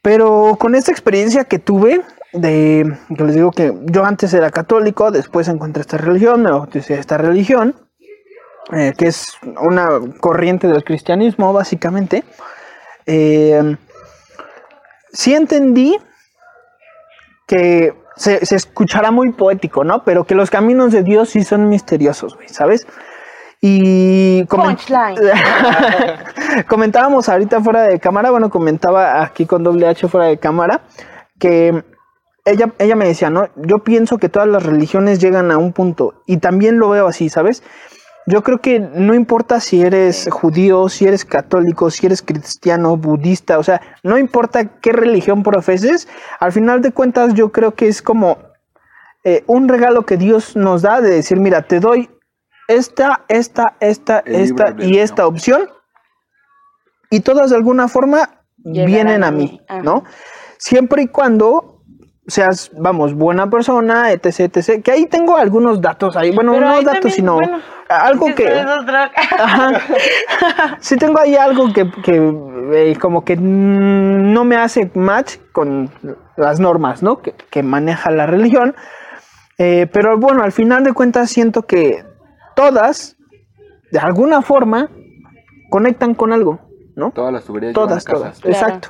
pero 0.01 0.58
con 0.60 0.76
esta 0.76 0.91
experiencia 0.91 1.45
que 1.45 1.60
tuve, 1.60 2.01
de, 2.34 2.97
que 3.16 3.24
les 3.24 3.36
digo 3.36 3.51
que 3.51 3.74
yo 3.86 4.06
antes 4.06 4.34
era 4.34 4.49
católico, 4.49 5.12
después 5.12 5.47
encontré 5.47 5.82
esta 5.82 5.97
religión, 5.97 6.41
me 6.41 6.51
bauticé 6.51 6.95
a 6.95 6.99
esta 6.99 7.18
religión, 7.18 7.76
eh, 8.72 8.93
que 8.97 9.08
es 9.08 9.34
una 9.62 9.89
corriente 10.20 10.68
del 10.68 10.84
cristianismo, 10.84 11.54
básicamente, 11.54 12.24
eh, 13.06 13.76
sí 15.12 15.36
entendí 15.36 15.97
que 17.47 17.93
se, 18.16 18.45
se 18.45 18.55
escuchará 18.55 19.11
muy 19.11 19.32
poético, 19.32 19.84
¿no? 19.84 20.03
Pero 20.03 20.24
que 20.26 20.36
los 20.36 20.49
caminos 20.49 20.91
de 20.91 21.03
Dios 21.03 21.30
sí 21.30 21.43
son 21.43 21.70
misteriosos, 21.70 22.36
güey, 22.36 22.49
¿sabes? 22.49 22.86
Y 23.61 24.43
comen- 24.47 24.76
Punchline. 24.76 25.16
comentábamos 26.68 27.30
ahorita 27.30 27.61
fuera 27.61 27.84
de 27.84 27.99
cámara, 27.99 28.30
bueno, 28.32 28.49
comentaba 28.49 29.22
aquí 29.24 29.45
con 29.45 29.64
doble 29.64 29.88
H 29.88 30.07
fuera 30.07 30.28
de 30.28 30.38
cámara, 30.38 30.82
que 31.39 31.84
ella, 32.45 32.74
ella 32.78 32.95
me 32.95 33.05
decía, 33.05 33.30
¿no? 33.30 33.47
Yo 33.55 33.80
pienso 33.80 34.18
que 34.18 34.28
todas 34.30 34.49
las 34.49 34.64
religiones 34.64 35.20
llegan 35.20 35.49
a 35.51 35.57
un 35.57 35.72
punto, 35.72 36.16
y 36.26 36.38
también 36.38 36.78
lo 36.78 36.89
veo 36.89 37.07
así, 37.07 37.30
¿sabes? 37.30 37.64
Yo 38.26 38.41
creo 38.41 38.59
que 38.59 38.80
no 38.80 39.13
importa 39.13 39.59
si 39.59 39.82
eres 39.82 40.30
judío, 40.32 40.88
si 40.88 41.05
eres 41.05 41.26
católico, 41.26 41.91
si 41.91 42.05
eres 42.05 42.21
cristiano, 42.21 42.95
budista, 42.95 43.59
o 43.59 43.63
sea, 43.63 43.82
no 44.01 44.17
importa 44.17 44.80
qué 44.80 44.93
religión 44.93 45.43
profeses, 45.43 46.07
al 46.39 46.53
final 46.53 46.82
de 46.82 46.91
cuentas 46.91 47.34
yo 47.34 47.51
creo 47.51 47.76
que 47.76 47.88
es 47.88 48.01
como 48.01 48.38
eh, 49.26 49.43
un 49.47 49.67
regalo 49.67 50.05
que 50.05 50.15
Dios 50.15 50.55
nos 50.55 50.84
da 50.84 51.01
de 51.01 51.09
decir, 51.09 51.39
mira, 51.39 51.63
te 51.63 51.82
doy 51.82 52.09
esta, 52.69 53.26
esta, 53.28 53.76
esta, 53.82 54.19
El 54.19 54.36
esta 54.36 54.76
y 54.80 54.99
esta 54.99 55.28
opción, 55.28 55.69
y 57.09 57.19
todas 57.19 57.49
de 57.49 57.57
alguna 57.57 57.89
forma 57.89 58.43
Llegarán 58.63 58.86
vienen 58.88 59.24
a 59.24 59.28
a 59.28 59.32
mí. 59.32 59.61
¿no? 59.84 60.05
Siempre 60.57 61.03
y 61.03 61.07
cuando 61.07 61.72
seas, 62.28 62.71
vamos, 62.78 63.13
buena 63.13 63.49
persona, 63.49 64.11
etc, 64.11 64.39
etc. 64.55 64.82
Que 64.84 64.91
ahí 64.91 65.05
tengo 65.07 65.36
algunos 65.38 65.82
datos 65.82 66.15
ahí, 66.15 66.32
bueno, 66.32 66.53
Pero 66.53 66.65
no 66.65 66.71
ahí 66.74 66.84
datos, 66.86 66.93
también, 67.01 67.15
sino 67.15 67.34
bueno, 67.36 67.59
algo 67.89 68.30
es 68.30 68.36
que... 68.36 68.45
drag- 68.47 69.11
Ajá. 69.39 69.82
Sí 70.80 70.97
tengo 70.97 71.19
ahí 71.19 71.36
algo 71.36 71.71
que, 71.74 71.89
que, 72.03 72.34
eh, 72.74 72.95
como 72.99 73.24
que 73.26 73.36
no 73.38 74.45
me 74.45 74.55
hace 74.55 74.89
match 74.95 75.36
con 75.51 75.89
las 76.38 76.59
normas, 76.59 77.03
¿no? 77.03 77.21
Que, 77.21 77.34
que 77.49 77.61
maneja 77.63 78.09
la 78.11 78.26
religión. 78.26 78.76
Eh, 79.57 79.88
pero 79.91 80.17
bueno, 80.17 80.43
al 80.43 80.51
final 80.51 80.84
de 80.84 80.93
cuentas 80.93 81.30
siento 81.30 81.63
que 81.63 82.03
todas, 82.55 83.17
de 83.91 83.99
alguna 83.99 84.41
forma, 84.41 84.89
conectan 85.69 86.15
con 86.15 86.34
algo, 86.34 86.59
¿no? 86.95 87.11
Todas 87.11 87.34
las 87.34 87.43
tuberías 87.45 87.74
Todas, 87.74 88.03
todas. 88.05 88.39
Claro. 88.39 88.55
Exacto. 88.57 88.89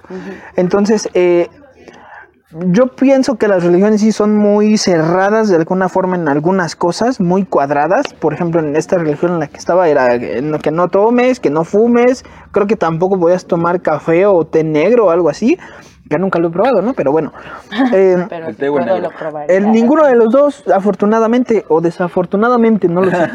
Entonces, 0.55 1.09
eh, 1.13 1.49
yo 2.67 2.87
pienso 2.87 3.35
que 3.35 3.47
las 3.47 3.63
religiones 3.63 4.01
sí 4.01 4.11
son 4.11 4.35
muy 4.37 4.77
cerradas 4.77 5.49
de 5.49 5.55
alguna 5.55 5.89
forma 5.89 6.15
en 6.15 6.27
algunas 6.27 6.75
cosas, 6.75 7.19
muy 7.19 7.45
cuadradas. 7.45 8.13
Por 8.13 8.33
ejemplo, 8.33 8.59
en 8.61 8.75
esta 8.75 8.97
religión 8.97 9.33
en 9.33 9.39
la 9.39 9.47
que 9.47 9.57
estaba 9.57 9.87
era 9.89 10.19
que 10.19 10.41
no, 10.41 10.59
que 10.59 10.71
no 10.71 10.87
tomes, 10.89 11.39
que 11.39 11.49
no 11.49 11.63
fumes. 11.63 12.23
Creo 12.51 12.67
que 12.67 12.75
tampoco 12.75 13.19
podías 13.19 13.45
tomar 13.45 13.81
café 13.81 14.25
o 14.25 14.45
té 14.45 14.63
negro 14.63 15.07
o 15.07 15.09
algo 15.09 15.29
así. 15.29 15.57
Que 16.09 16.19
nunca 16.19 16.37
lo 16.37 16.49
he 16.49 16.51
probado, 16.51 16.81
¿no? 16.81 16.93
Pero 16.93 17.11
bueno. 17.11 17.31
Eh, 17.93 18.25
Pero 18.29 18.47
El 18.49 18.55
puedo, 18.55 18.79
negro. 18.85 19.09
lo 19.31 19.39
el, 19.47 19.71
ninguno 19.71 20.05
de 20.05 20.15
los 20.15 20.31
dos, 20.31 20.63
afortunadamente 20.67 21.65
o 21.69 21.81
desafortunadamente, 21.81 22.87
no 22.87 23.01
lo 23.01 23.09
sé. 23.11 23.17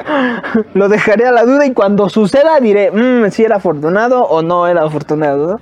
lo 0.74 0.88
dejaré 0.88 1.26
a 1.26 1.32
la 1.32 1.44
duda 1.44 1.66
y 1.66 1.72
cuando 1.72 2.08
suceda 2.08 2.58
diré 2.60 2.90
"Mm, 2.90 3.30
si 3.30 3.44
era 3.44 3.56
afortunado 3.56 4.22
o 4.24 4.42
no 4.42 4.66
era 4.66 4.84
afortunado. 4.84 5.54
¿no? 5.54 5.60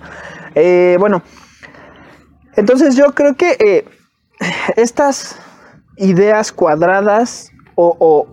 Eh, 0.55 0.96
bueno, 1.00 1.22
entonces 2.57 2.96
yo 2.96 3.07
creo 3.14 3.34
que 3.34 3.57
eh, 3.64 3.84
estas 4.76 5.38
ideas 5.96 6.52
cuadradas 6.52 7.50
o, 7.74 7.96
o- 7.98 8.28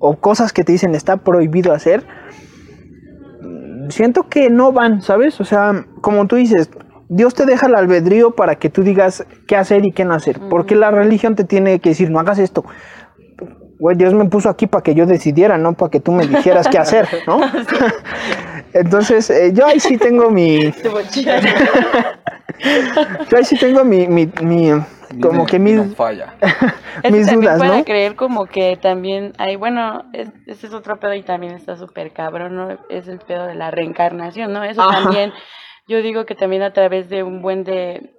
o 0.00 0.16
cosas 0.16 0.52
que 0.52 0.62
te 0.64 0.72
dicen 0.72 0.94
está 0.94 1.16
prohibido 1.16 1.72
hacer, 1.72 2.04
mm, 3.40 3.90
siento 3.90 4.28
que 4.28 4.48
no 4.50 4.72
van, 4.72 5.02
¿sabes? 5.02 5.40
O 5.40 5.44
sea, 5.44 5.84
como 6.00 6.26
tú 6.26 6.36
dices, 6.36 6.70
Dios 7.08 7.34
te 7.34 7.46
deja 7.46 7.66
el 7.66 7.74
albedrío 7.74 8.32
para 8.32 8.56
que 8.56 8.68
tú 8.70 8.82
digas 8.82 9.24
qué 9.46 9.56
hacer 9.56 9.84
y 9.86 9.92
qué 9.92 10.04
no 10.04 10.14
hacer. 10.14 10.38
Porque 10.50 10.74
la 10.76 10.90
religión 10.90 11.34
te 11.34 11.44
tiene 11.44 11.80
que 11.80 11.88
decir, 11.90 12.10
no 12.10 12.20
hagas 12.20 12.38
esto. 12.38 12.64
Güey, 13.80 13.96
Dios 13.96 14.12
me 14.12 14.24
puso 14.26 14.48
aquí 14.50 14.66
para 14.66 14.82
que 14.82 14.94
yo 14.94 15.06
decidiera, 15.06 15.56
no 15.56 15.72
para 15.72 15.90
que 15.90 16.00
tú 16.00 16.12
me 16.12 16.26
dijeras 16.26 16.68
qué 16.68 16.78
hacer, 16.78 17.08
¿no? 17.26 17.40
Entonces, 18.72 19.30
eh, 19.30 19.52
yo 19.54 19.66
ahí 19.66 19.80
sí 19.80 19.96
tengo 19.96 20.30
mi... 20.30 20.66
Yo 23.30 23.36
ahí 23.36 23.44
sí 23.44 23.56
tengo 23.56 23.84
mi... 23.84 24.06
mi, 24.08 24.26
mi- 24.42 24.70
como 25.22 25.46
que 25.46 25.58
mis, 25.58 25.94
falla. 25.96 26.34
Es 27.02 27.12
mis 27.12 27.26
que 27.26 27.30
también 27.32 27.40
dudas, 27.40 27.58
para 27.58 27.78
¿no? 27.78 27.84
creer 27.84 28.14
como 28.16 28.46
que 28.46 28.76
también 28.76 29.32
hay, 29.38 29.56
bueno, 29.56 30.04
es- 30.12 30.30
ese 30.46 30.66
es 30.66 30.72
otro 30.74 30.98
pedo 30.98 31.14
y 31.14 31.22
también 31.22 31.54
está 31.54 31.76
súper 31.76 32.12
cabrón, 32.12 32.56
¿no? 32.56 32.78
Es 32.90 33.08
el 33.08 33.18
pedo 33.20 33.46
de 33.46 33.54
la 33.54 33.70
reencarnación, 33.70 34.52
¿no? 34.52 34.64
Eso 34.64 34.82
Ajá. 34.82 35.02
también, 35.02 35.32
yo 35.86 36.02
digo 36.02 36.26
que 36.26 36.34
también 36.34 36.62
a 36.62 36.72
través 36.72 37.08
de 37.08 37.22
un 37.22 37.40
buen 37.40 37.64
de, 37.64 38.17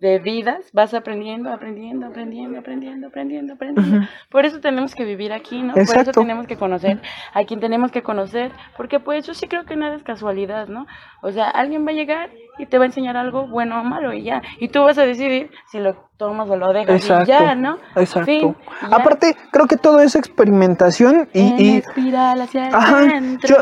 de 0.00 0.18
vidas 0.18 0.70
vas 0.72 0.94
aprendiendo, 0.94 1.52
aprendiendo, 1.52 2.06
aprendiendo, 2.06 2.58
aprendiendo, 2.58 3.08
aprendiendo, 3.08 3.54
aprendiendo. 3.54 4.06
Por 4.30 4.46
eso 4.46 4.60
tenemos 4.60 4.94
que 4.94 5.04
vivir 5.04 5.32
aquí, 5.32 5.62
¿no? 5.62 5.74
Por 5.74 5.98
eso 5.98 6.12
tenemos 6.12 6.46
que 6.46 6.56
conocer 6.56 7.00
a 7.34 7.44
quien 7.44 7.60
tenemos 7.60 7.92
que 7.92 8.02
conocer, 8.02 8.50
porque 8.76 8.98
pues 8.98 9.26
yo 9.26 9.34
sí 9.34 9.46
creo 9.46 9.64
que 9.64 9.76
nada 9.76 9.96
es 9.96 10.02
casualidad, 10.02 10.68
¿no? 10.68 10.86
O 11.22 11.30
sea, 11.30 11.48
alguien 11.50 11.86
va 11.86 11.90
a 11.90 11.94
llegar 11.94 12.30
y 12.58 12.66
te 12.66 12.78
va 12.78 12.84
a 12.84 12.86
enseñar 12.86 13.16
algo 13.16 13.46
bueno 13.46 13.80
o 13.80 13.84
malo 13.84 14.12
y 14.12 14.22
ya, 14.22 14.42
y 14.58 14.68
tú 14.68 14.80
vas 14.80 14.98
a 14.98 15.06
decidir 15.06 15.50
si 15.70 15.78
lo 15.78 16.09
tomas 16.20 16.50
o 16.50 16.56
lo 16.56 16.72
dejas 16.74 17.00
Exacto. 17.00 17.24
y 17.24 17.26
ya, 17.26 17.54
¿no? 17.54 17.78
Exacto. 17.96 18.26
Fin, 18.26 18.54
y 18.86 18.90
ya. 18.90 18.96
Aparte, 18.96 19.34
creo 19.50 19.66
que 19.66 19.76
todo 19.78 20.00
es 20.00 20.14
experimentación 20.14 21.28
y, 21.32 21.40
En 21.40 21.60
y 21.60 21.76
espiral 21.78 22.42
hacia 22.42 22.68
el 22.68 22.74
Ajá, 22.74 23.08
centro, 23.08 23.56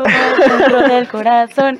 yo- 0.67 0.77
del 0.89 1.07
corazón. 1.07 1.77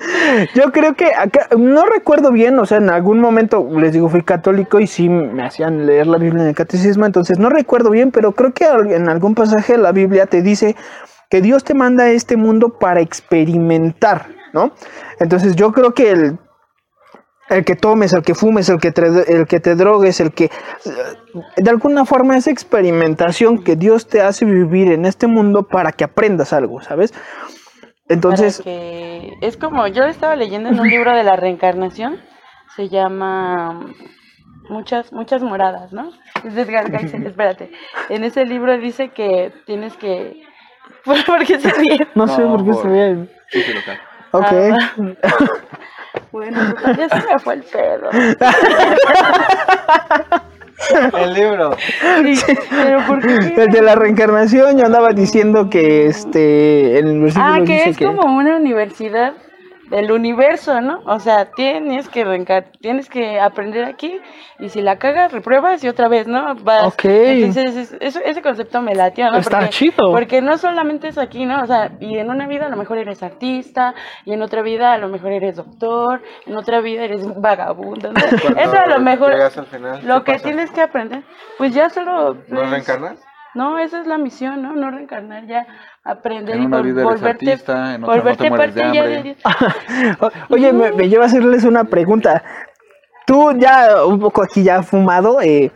yo 0.54 0.72
creo 0.72 0.94
que 0.94 1.06
acá, 1.14 1.48
no 1.56 1.84
recuerdo 1.84 2.32
bien, 2.32 2.58
o 2.58 2.64
sea, 2.64 2.78
en 2.78 2.88
algún 2.88 3.20
momento, 3.20 3.68
les 3.78 3.92
digo, 3.92 4.08
fui 4.08 4.22
católico 4.22 4.80
y 4.80 4.86
sí 4.86 5.10
me 5.10 5.44
hacían 5.44 5.84
leer 5.84 6.06
la 6.06 6.16
Biblia 6.16 6.42
en 6.42 6.48
el 6.48 6.54
catecismo, 6.54 7.04
entonces 7.04 7.38
no 7.38 7.50
recuerdo 7.50 7.90
bien, 7.90 8.10
pero 8.10 8.32
creo 8.32 8.54
que 8.54 8.64
en 8.64 9.10
algún 9.10 9.34
pasaje 9.34 9.74
de 9.74 9.78
la 9.78 9.92
Biblia 9.92 10.24
te 10.24 10.40
dice 10.40 10.74
que 11.28 11.42
Dios 11.42 11.64
te 11.64 11.74
manda 11.74 12.04
a 12.04 12.10
este 12.10 12.38
mundo 12.38 12.78
para 12.80 13.00
experimentar, 13.02 14.28
¿no? 14.54 14.72
Entonces 15.20 15.54
yo 15.54 15.72
creo 15.72 15.92
que 15.92 16.10
el, 16.10 16.38
el 17.48 17.64
que 17.64 17.74
tomes, 17.76 18.12
el 18.12 18.22
que 18.22 18.34
fumes, 18.34 18.68
el 18.68 18.78
que, 18.80 18.90
te, 18.90 19.02
el 19.32 19.46
que 19.46 19.60
te 19.60 19.74
drogues, 19.74 20.20
el 20.20 20.32
que... 20.32 20.50
De 21.56 21.70
alguna 21.70 22.04
forma 22.04 22.36
es 22.36 22.46
experimentación 22.46 23.62
que 23.62 23.76
Dios 23.76 24.06
te 24.08 24.22
hace 24.22 24.44
vivir 24.44 24.92
en 24.92 25.04
este 25.04 25.26
mundo 25.26 25.64
para 25.64 25.92
que 25.92 26.04
aprendas 26.04 26.52
algo, 26.52 26.80
¿sabes? 26.80 27.12
Entonces... 28.08 28.60
Que- 28.62 29.32
es 29.40 29.56
como, 29.56 29.86
yo 29.88 30.04
estaba 30.04 30.36
leyendo 30.36 30.68
en 30.68 30.78
un 30.80 30.88
libro 30.88 31.14
de 31.14 31.24
la 31.24 31.36
reencarnación, 31.36 32.20
se 32.76 32.88
llama 32.88 33.80
Muchas, 34.68 35.12
muchas 35.12 35.42
moradas, 35.42 35.92
¿no? 35.92 36.10
Es 36.42 36.56
espérate. 36.56 37.70
En 38.08 38.24
ese 38.24 38.46
libro 38.46 38.76
dice 38.78 39.10
que 39.10 39.52
tienes 39.66 39.94
que... 39.96 40.42
¿Por 41.04 41.44
qué 41.44 41.58
se 41.60 41.70
ríe? 41.70 42.08
No, 42.14 42.26
sé 42.26 42.42
por 42.42 42.64
qué 42.64 42.70
por- 42.70 42.82
se. 42.82 43.28
Sí, 43.50 43.62
sí. 43.62 43.72
Ok. 44.32 44.44
Ah, 44.50 44.92
Bueno, 46.32 46.58
pues, 46.82 46.96
ya 46.96 47.08
se 47.08 47.26
me 47.28 47.38
fue 47.38 47.54
el 47.54 47.62
pedo. 47.62 48.10
El 51.16 51.34
libro. 51.34 51.70
Sí, 52.34 52.56
pero 52.70 53.06
¿por 53.06 53.20
qué? 53.20 53.62
El 53.62 53.70
de 53.70 53.82
la 53.82 53.94
reencarnación, 53.94 54.76
yo 54.76 54.84
andaba 54.86 55.10
diciendo 55.10 55.68
que 55.70 56.06
este 56.06 56.98
en 56.98 57.06
el 57.06 57.20
versículo 57.20 57.52
Ah, 57.52 57.58
que 57.64 57.72
dice 57.86 57.90
es 57.90 57.98
como 57.98 58.36
una 58.36 58.56
universidad 58.56 59.34
del 59.94 60.10
universo, 60.10 60.80
¿no? 60.80 61.00
O 61.06 61.20
sea, 61.20 61.52
tienes 61.52 62.08
que 62.08 62.24
reencar 62.24 62.64
tienes 62.80 63.08
que 63.08 63.38
aprender 63.38 63.84
aquí 63.84 64.20
y 64.58 64.68
si 64.68 64.82
la 64.82 64.98
cagas, 64.98 65.30
repruebas 65.32 65.84
y 65.84 65.88
otra 65.88 66.08
vez, 66.08 66.26
¿no? 66.26 66.54
Vas. 66.56 66.84
Ok. 66.88 67.04
Entonces, 67.04 67.96
es- 68.00 68.16
ese 68.16 68.42
concepto 68.42 68.82
me 68.82 68.94
latió, 68.94 69.30
¿no? 69.30 69.38
Está 69.38 69.58
porque, 69.58 69.70
chido. 69.72 70.10
Porque 70.10 70.42
no 70.42 70.58
solamente 70.58 71.08
es 71.08 71.18
aquí, 71.18 71.46
¿no? 71.46 71.62
O 71.62 71.66
sea, 71.66 71.92
y 72.00 72.18
en 72.18 72.28
una 72.30 72.46
vida 72.48 72.66
a 72.66 72.68
lo 72.70 72.76
mejor 72.76 72.98
eres 72.98 73.22
artista, 73.22 73.94
y 74.24 74.32
en 74.32 74.42
otra 74.42 74.62
vida 74.62 74.92
a 74.94 74.98
lo 74.98 75.08
mejor 75.08 75.30
eres 75.32 75.56
doctor, 75.56 76.22
en 76.46 76.56
otra 76.56 76.80
vida 76.80 77.04
eres 77.04 77.22
un 77.22 77.40
vagabundo, 77.40 78.12
¿no? 78.12 78.18
Eso 78.60 78.76
a 78.78 78.86
lo 78.86 78.98
mejor 79.00 79.30
llegas 79.32 79.56
al 79.58 79.66
final, 79.66 80.00
lo 80.04 80.24
¿qué 80.24 80.32
que 80.32 80.38
pasa? 80.38 80.44
tienes 80.44 80.70
que 80.72 80.80
aprender, 80.80 81.22
pues 81.56 81.72
ya 81.72 81.88
solo... 81.90 82.36
¿No 82.48 82.64
reencarnas? 82.68 83.22
no, 83.54 83.78
esa 83.78 84.00
es 84.00 84.08
la 84.08 84.18
misión, 84.18 84.62
¿no? 84.62 84.72
No 84.74 84.90
reencarnar, 84.90 85.46
ya 85.46 85.64
aprender 86.04 86.56
En 86.56 86.62
y 86.62 86.66
una 86.66 86.78
vol- 86.78 86.82
vida 86.82 87.02
eres 87.02 87.04
volverte, 87.20 87.50
artista, 87.50 87.94
en 87.94 88.04
otra 88.04 88.16
no 88.16 88.20
te 88.20 88.20
volverte 88.20 88.44
de 88.44 88.50
parte 88.50 88.80
ya 88.80 88.86
hambre. 88.88 89.22
de 89.22 89.36
Oye, 90.54 90.72
me, 90.72 90.92
me 90.92 91.08
lleva 91.08 91.24
a 91.24 91.26
hacerles 91.26 91.64
una 91.64 91.84
pregunta. 91.84 92.42
Tú 93.26 93.52
ya 93.58 94.04
un 94.04 94.20
poco 94.20 94.42
aquí 94.42 94.62
ya 94.62 94.82
fumado, 94.82 95.40
eh, 95.40 95.72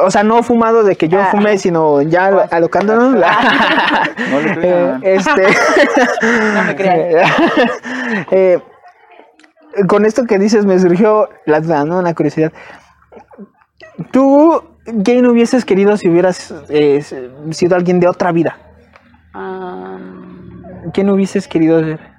o 0.00 0.10
sea, 0.10 0.22
no 0.22 0.42
fumado 0.44 0.84
de 0.84 0.94
que 0.96 1.08
yo 1.08 1.20
Ah. 1.20 1.26
fume, 1.30 1.58
sino 1.58 2.02
ya 2.02 2.26
alo- 2.28 2.46
alocándonos. 2.50 3.14
No 4.30 4.40
le 4.40 4.54
Eh, 4.62 4.98
este. 5.02 5.42
No 6.54 6.62
me 6.64 6.76
crean. 6.76 7.26
Eh, 8.30 8.60
con 9.88 10.04
esto 10.06 10.24
que 10.24 10.38
dices 10.38 10.64
me 10.66 10.78
surgió 10.78 11.28
la 11.46 11.60
duda, 11.60 11.84
¿no? 11.84 12.00
La 12.00 12.14
curiosidad. 12.14 12.52
¿Tú 14.12 14.62
qué 15.04 15.20
no 15.20 15.32
hubieses 15.32 15.64
querido 15.64 15.96
si 15.96 16.08
hubieras 16.08 16.52
eh, 16.68 17.02
sido 17.50 17.74
alguien 17.76 17.98
de 18.00 18.06
otra 18.08 18.30
vida? 18.32 18.56
¿Qué 20.92 21.04
no 21.04 21.14
hubieses 21.14 21.48
querido 21.48 21.80
ser? 21.80 22.14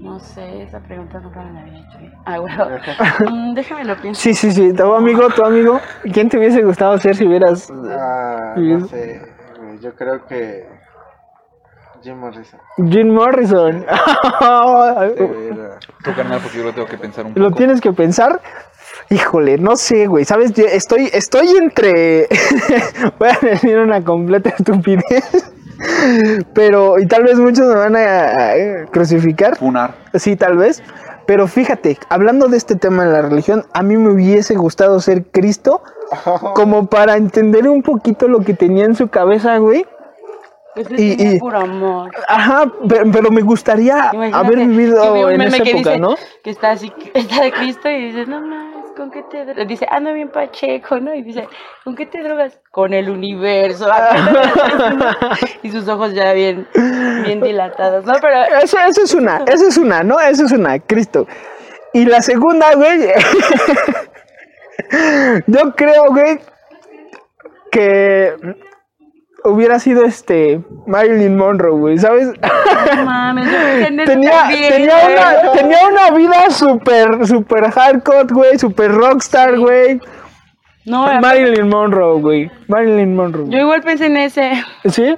no 0.00 0.20
sé, 0.20 0.62
esa 0.62 0.80
pregunta 0.80 1.18
nunca 1.20 1.42
me 1.42 1.52
la 1.52 1.60
había 1.60 1.78
hecho. 1.80 1.98
¿eh? 1.98 2.12
Ah, 2.24 2.38
bueno. 2.38 2.66
Mm, 3.30 3.54
déjame 3.54 3.84
lo 3.84 3.96
pienso. 3.96 4.20
Sí, 4.20 4.34
sí, 4.34 4.52
sí. 4.52 4.72
Tu 4.72 4.94
amigo, 4.94 5.28
tu 5.30 5.44
amigo. 5.44 5.80
¿Quién 6.12 6.28
te 6.28 6.38
hubiese 6.38 6.62
gustado 6.62 6.96
ser 6.98 7.16
si 7.16 7.26
hubieras... 7.26 7.70
Ah, 7.70 8.54
Bien. 8.56 8.80
no 8.80 8.86
sé. 8.86 9.20
Yo 9.80 9.94
creo 9.94 10.24
que. 10.26 10.66
Jim 12.02 12.16
Morrison. 12.16 12.60
Jim 12.88 13.08
Morrison. 13.12 13.84
Tu 16.04 16.14
carnal, 16.14 16.40
porque 16.40 16.58
yo 16.58 16.64
lo 16.64 16.72
tengo 16.72 16.86
que 16.86 16.96
pensar 16.96 17.26
un 17.26 17.34
poco. 17.34 17.48
Lo 17.48 17.50
tienes 17.52 17.80
que 17.80 17.92
pensar. 17.92 18.40
Híjole, 19.10 19.58
no 19.58 19.76
sé, 19.76 20.06
güey. 20.06 20.24
¿Sabes? 20.24 20.52
Yo 20.52 20.64
estoy, 20.64 21.10
estoy 21.12 21.48
entre. 21.60 22.28
Voy 23.18 23.28
a 23.28 23.38
decir 23.46 23.78
una 23.78 24.02
completa 24.04 24.50
estupidez. 24.50 25.52
Pero, 26.54 26.98
y 26.98 27.06
tal 27.06 27.24
vez 27.24 27.38
muchos 27.38 27.66
me 27.66 27.74
van 27.74 27.96
a, 27.96 28.30
a 28.30 28.86
crucificar. 28.90 29.56
Funar. 29.56 29.94
Sí, 30.14 30.36
tal 30.36 30.56
vez. 30.56 30.82
Pero 31.26 31.46
fíjate, 31.46 31.98
hablando 32.08 32.48
de 32.48 32.56
este 32.56 32.74
tema 32.74 33.04
de 33.04 33.12
la 33.12 33.22
religión, 33.22 33.66
a 33.74 33.82
mí 33.82 33.96
me 33.96 34.10
hubiese 34.12 34.54
gustado 34.54 34.98
ser 35.00 35.24
Cristo. 35.26 35.82
Como 36.54 36.86
para 36.86 37.16
entender 37.16 37.68
un 37.68 37.82
poquito 37.82 38.28
lo 38.28 38.40
que 38.40 38.54
tenía 38.54 38.84
en 38.86 38.94
su 38.94 39.08
cabeza, 39.08 39.58
güey. 39.58 39.84
Pues 40.74 40.86
y- 40.96 41.34
y- 41.34 41.38
puro 41.40 41.58
amor. 41.58 42.10
Ajá, 42.28 42.70
pero, 42.88 43.10
pero 43.10 43.30
me 43.30 43.42
gustaría 43.42 44.10
Imagínate 44.12 44.36
haber 44.46 44.58
vivido 44.68 45.28
en 45.30 45.40
esa 45.42 45.62
que 45.62 45.70
época, 45.70 45.90
dice 45.90 45.98
¿no? 46.00 46.14
Que 46.44 46.50
está 46.50 46.70
así, 46.70 46.92
está 47.14 47.42
de 47.42 47.52
Cristo 47.52 47.88
y 47.90 48.06
dice, 48.12 48.26
no 48.26 48.40
mames, 48.40 48.77
¿con 48.98 49.10
qué 49.12 49.22
te 49.22 49.44
drogas? 49.44 49.68
Dice, 49.68 49.86
ando 49.88 50.12
bien 50.12 50.28
pacheco, 50.28 50.98
¿no? 50.98 51.14
Y 51.14 51.22
dice, 51.22 51.48
¿con 51.84 51.94
qué 51.94 52.04
te 52.04 52.20
drogas? 52.20 52.60
Con 52.72 52.92
el 52.92 53.08
universo. 53.08 53.88
y 55.62 55.70
sus 55.70 55.88
ojos 55.88 56.12
ya 56.12 56.32
bien, 56.32 56.66
bien 57.24 57.40
dilatados, 57.40 58.04
¿no? 58.04 58.14
Pero 58.20 58.42
Eso, 58.60 58.76
eso 58.78 59.02
es 59.04 59.14
una, 59.14 59.44
eso 59.46 59.68
es 59.68 59.78
una, 59.78 60.02
¿no? 60.02 60.20
Eso 60.20 60.44
es 60.44 60.52
una, 60.52 60.78
Cristo. 60.80 61.26
Y 61.92 62.04
la 62.04 62.20
segunda, 62.20 62.74
güey. 62.74 63.08
yo 65.46 65.74
creo, 65.76 66.04
güey, 66.10 66.40
que 67.70 68.34
hubiera 69.44 69.78
sido 69.78 70.04
este 70.04 70.60
Marilyn 70.86 71.36
Monroe, 71.36 71.78
güey, 71.78 71.98
¿sabes? 71.98 72.28
no 72.96 73.04
mames, 73.04 73.48
tenía, 74.06 74.48
tenía, 74.48 74.94
una, 75.06 75.52
tenía 75.52 75.78
una 75.88 76.10
vida 76.10 76.50
súper, 76.50 77.26
súper 77.26 77.70
hardcore, 77.70 78.32
güey, 78.32 78.58
súper 78.58 78.92
rockstar, 78.92 79.58
güey. 79.58 80.00
No, 80.88 81.20
Marilyn 81.20 81.68
Monroe, 81.68 82.20
güey. 82.20 82.50
Marilyn 82.66 83.14
Monroe. 83.14 83.50
yo 83.50 83.58
igual 83.58 83.82
pensé 83.82 84.06
en 84.06 84.16
ese, 84.16 84.52
¿Sí? 84.86 85.14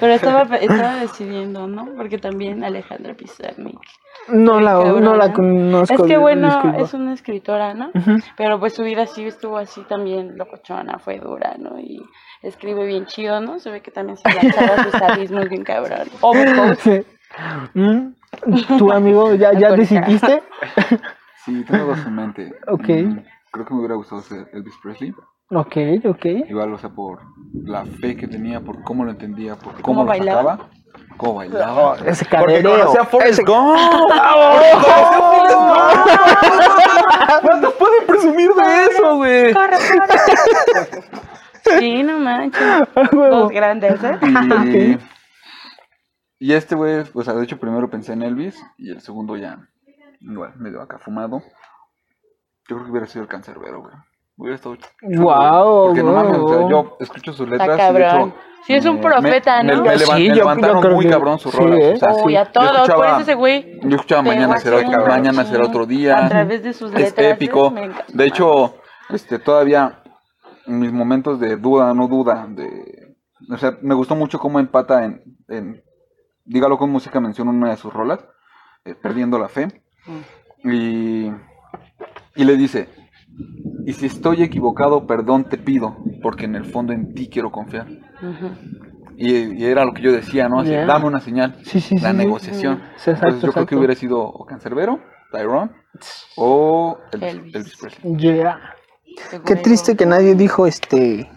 pero 0.00 0.14
estaba, 0.14 0.56
estaba 0.56 0.96
decidiendo, 0.96 1.66
¿no? 1.66 1.88
Porque 1.96 2.16
también 2.16 2.64
Alejandra 2.64 3.14
Pizarnik. 3.14 3.78
No 4.28 4.60
la, 4.60 4.74
no 4.74 5.14
la 5.14 5.32
conozco. 5.32 5.94
Es 5.94 6.02
que 6.02 6.16
bueno, 6.16 6.48
disculpa. 6.48 6.78
es 6.78 6.94
una 6.94 7.12
escritora, 7.14 7.74
¿no? 7.74 7.90
Pero 8.36 8.58
pues 8.58 8.74
su 8.74 8.82
vida 8.82 9.06
sí 9.06 9.26
estuvo 9.26 9.58
así 9.58 9.82
también 9.82 10.36
locochona, 10.36 10.98
fue 10.98 11.18
dura, 11.18 11.54
¿no? 11.58 11.78
Y 11.78 12.02
escribe 12.42 12.86
bien 12.86 13.06
chido, 13.06 13.40
¿no? 13.40 13.58
Se 13.58 13.70
ve 13.70 13.80
que 13.82 13.90
también 13.90 14.16
se 14.18 14.28
lanzaba 14.32 14.82
sus 14.84 14.92
sadismos 14.92 15.48
bien 15.48 15.64
cabrón. 15.64 16.08
Sí. 16.82 17.02
Mm, 17.74 18.08
¿Tu 18.78 18.92
amigo 18.92 19.34
ya, 19.34 19.52
ya 19.52 19.70
decidiste? 19.72 20.42
Sí, 21.44 21.64
tengo 21.64 21.86
dos 21.86 21.98
en 22.06 22.14
mente. 22.14 22.52
Ok. 22.66 22.88
Mm, 22.88 23.18
Creo 23.50 23.64
que 23.66 23.72
me 23.74 23.80
hubiera 23.80 23.94
gustado 23.94 24.20
ser 24.22 24.48
Elvis 24.52 24.74
Presley. 24.82 25.12
Ok, 25.50 25.76
ok. 26.04 26.24
Igual, 26.48 26.74
o 26.74 26.78
sea, 26.78 26.90
por 26.90 27.20
la 27.64 27.84
fe 27.86 28.14
que 28.16 28.28
tenía, 28.28 28.60
por 28.60 28.82
cómo 28.82 29.04
lo 29.04 29.10
entendía, 29.12 29.54
por 29.56 29.72
cómo, 29.74 29.82
¿Cómo 29.82 30.02
lo 30.02 30.08
bailaba? 30.08 30.52
sacaba. 30.56 30.68
Cómo 31.16 31.34
bailaba. 31.36 31.96
Ese 32.04 32.24
Porque 32.26 32.44
cadereo. 32.46 32.78
conocía 32.78 33.00
a 33.00 33.04
Forrest 33.06 33.32
Ese- 33.40 33.44
Gump. 33.50 33.78
¿Cuántos 37.42 37.74
pueden 37.74 38.06
presumir 38.06 38.50
de 38.50 38.84
eso, 38.90 39.16
güey? 39.16 39.54
Corre, 39.54 39.76
corre. 39.98 41.02
Sí, 41.78 42.02
no 42.02 42.18
manches. 42.18 42.62
Dos 43.12 43.50
grandes, 43.50 44.02
¿eh? 44.04 44.98
Y, 46.40 46.46
y 46.50 46.52
este 46.52 46.74
güey, 46.74 47.04
pues 47.04 47.26
de 47.26 47.42
hecho 47.44 47.58
primero 47.58 47.88
pensé 47.90 48.12
en 48.12 48.22
Elvis 48.22 48.56
y 48.76 48.90
el 48.90 49.00
segundo 49.00 49.36
ya, 49.36 49.58
igual, 50.20 50.52
medio 50.56 50.80
acá 50.82 50.98
fumado. 50.98 51.40
Yo 52.68 52.76
creo 52.76 52.84
que 52.84 52.90
hubiera 52.90 53.06
sido 53.06 53.22
el 53.22 53.28
cancerbero, 53.28 53.80
güey. 53.82 53.94
Hubiera 54.36 54.54
estado. 54.54 54.76
Guau, 55.02 55.86
Porque 55.86 56.02
no 56.02 56.12
mames, 56.12 56.38
o 56.38 56.48
sea, 56.48 56.68
yo 56.68 56.96
escucho 57.00 57.32
sus 57.32 57.48
letras 57.48 57.70
Está 57.70 57.90
y 57.90 58.02
cabrón. 58.02 58.28
hecho... 58.28 58.38
Sí, 58.66 58.74
es 58.74 58.84
un 58.86 58.96
me- 58.96 59.02
profeta, 59.02 59.62
me- 59.62 59.74
¿no? 59.74 59.82
Me, 59.82 59.96
levan- 59.96 60.16
Sí, 60.16 60.22
me 60.22 60.28
yo- 60.28 60.28
yo 60.28 60.34
levantaron 60.34 60.80
creo 60.82 60.94
muy 60.94 61.04
que- 61.06 61.10
cabrón 61.10 61.38
sus 61.40 61.52
sí, 61.52 61.58
rolas. 61.58 61.78
¿eh? 61.80 61.92
o 61.94 61.96
sea, 61.96 62.12
Uy, 62.24 62.36
a 62.36 62.44
Yo 62.44 62.50
todos, 62.52 62.70
por 62.70 62.78
escuchaba- 62.80 63.06
eso 63.12 63.20
ese 63.20 63.34
güey. 63.34 63.80
Yo 63.82 63.96
escuchaba 63.96 64.22
mañana 64.22 64.58
será, 64.58 64.82
mañana 65.08 65.44
será 65.44 65.64
otro 65.64 65.86
día. 65.86 66.24
A 66.24 66.28
través 66.28 66.62
de 66.62 66.72
sus 66.72 66.92
es 66.92 66.98
letras. 67.00 67.26
épico. 67.32 67.70
me 67.70 67.84
encanta. 67.84 68.04
De 68.12 68.26
hecho, 68.26 68.74
este, 69.10 69.38
todavía 69.40 70.02
mis 70.68 70.92
momentos 70.92 71.40
de 71.40 71.56
duda, 71.56 71.92
no 71.94 72.08
duda, 72.08 72.46
de, 72.48 73.16
o 73.50 73.56
sea, 73.56 73.78
me 73.82 73.94
gustó 73.94 74.14
mucho 74.14 74.38
cómo 74.38 74.60
empata 74.60 75.04
en, 75.04 75.22
en 75.48 75.82
dígalo 76.44 76.78
con 76.78 76.90
música, 76.90 77.20
menciona 77.20 77.50
una 77.50 77.70
de 77.70 77.76
sus 77.76 77.92
rolas, 77.92 78.20
eh, 78.84 78.94
perdiendo 78.94 79.38
la 79.38 79.48
fe, 79.48 79.82
y, 80.64 81.26
y 82.36 82.44
le 82.44 82.56
dice, 82.56 82.88
y 83.86 83.92
si 83.92 84.06
estoy 84.06 84.42
equivocado, 84.42 85.06
perdón 85.06 85.44
te 85.44 85.58
pido, 85.58 85.96
porque 86.22 86.44
en 86.46 86.54
el 86.56 86.64
fondo 86.64 86.92
en 86.92 87.14
ti 87.14 87.28
quiero 87.28 87.50
confiar. 87.50 87.86
Y, 89.16 89.60
y 89.60 89.64
era 89.64 89.84
lo 89.84 89.92
que 89.92 90.02
yo 90.02 90.12
decía, 90.12 90.48
¿no? 90.48 90.60
Así, 90.60 90.70
Yeah. 90.70 90.86
dame 90.86 91.06
una 91.06 91.20
señal. 91.20 91.56
Sí, 91.64 91.80
sí, 91.80 91.98
la 91.98 92.12
sí, 92.12 92.16
negociación. 92.16 92.82
Exacto, 92.92 93.24
Entonces 93.26 93.42
yo 93.42 93.52
creo 93.52 93.66
que 93.66 93.76
hubiera 93.76 93.94
sido 93.96 94.20
o 94.20 94.46
Cancerbero, 94.46 95.00
Tyrone, 95.32 95.72
o 96.36 96.98
Elvis, 97.12 97.34
Elvis. 97.34 97.54
Elvis 97.56 97.76
Presley. 97.76 98.16
Yeah. 98.16 98.60
Qué 99.44 99.56
triste 99.56 99.96
que 99.96 100.06
nadie 100.06 100.34
dijo 100.34 100.66
este. 100.66 101.30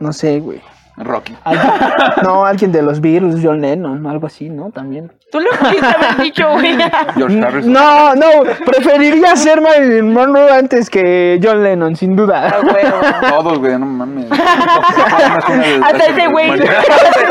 No 0.00 0.12
sé, 0.12 0.40
güey. 0.40 0.62
Rocky. 0.96 1.36
Alguien- 1.44 1.72
No, 2.22 2.44
alguien 2.46 2.70
de 2.72 2.82
los 2.82 3.00
Beatles, 3.00 3.40
John 3.42 3.60
Lennon, 3.60 4.06
algo 4.06 4.26
así, 4.28 4.48
¿no? 4.48 4.70
También. 4.70 5.12
Tú 5.32 5.40
lo 5.40 5.50
pudiste 5.50 5.84
haber 5.86 6.16
dicho, 6.18 6.48
güey. 6.52 6.78
George 7.16 7.42
Harrison. 7.42 7.72
No, 7.72 8.14
no, 8.14 8.26
preferiría 8.64 9.34
ser 9.34 9.60
Marilyn 9.60 10.12
Monroe 10.12 10.50
antes 10.52 10.88
que 10.88 11.40
John 11.42 11.62
Lennon, 11.64 11.96
sin 11.96 12.12
Ah, 12.12 12.16
duda. 12.16 12.58
huevo. 12.62 13.00
Todos, 13.28 13.58
güey, 13.58 13.76
no 13.78 13.86
mames. 13.86 14.26
Hasta 14.30 16.04
ese 16.06 16.28
güey. 16.28 16.50
Hasta 16.52 16.62
ese 16.64 17.24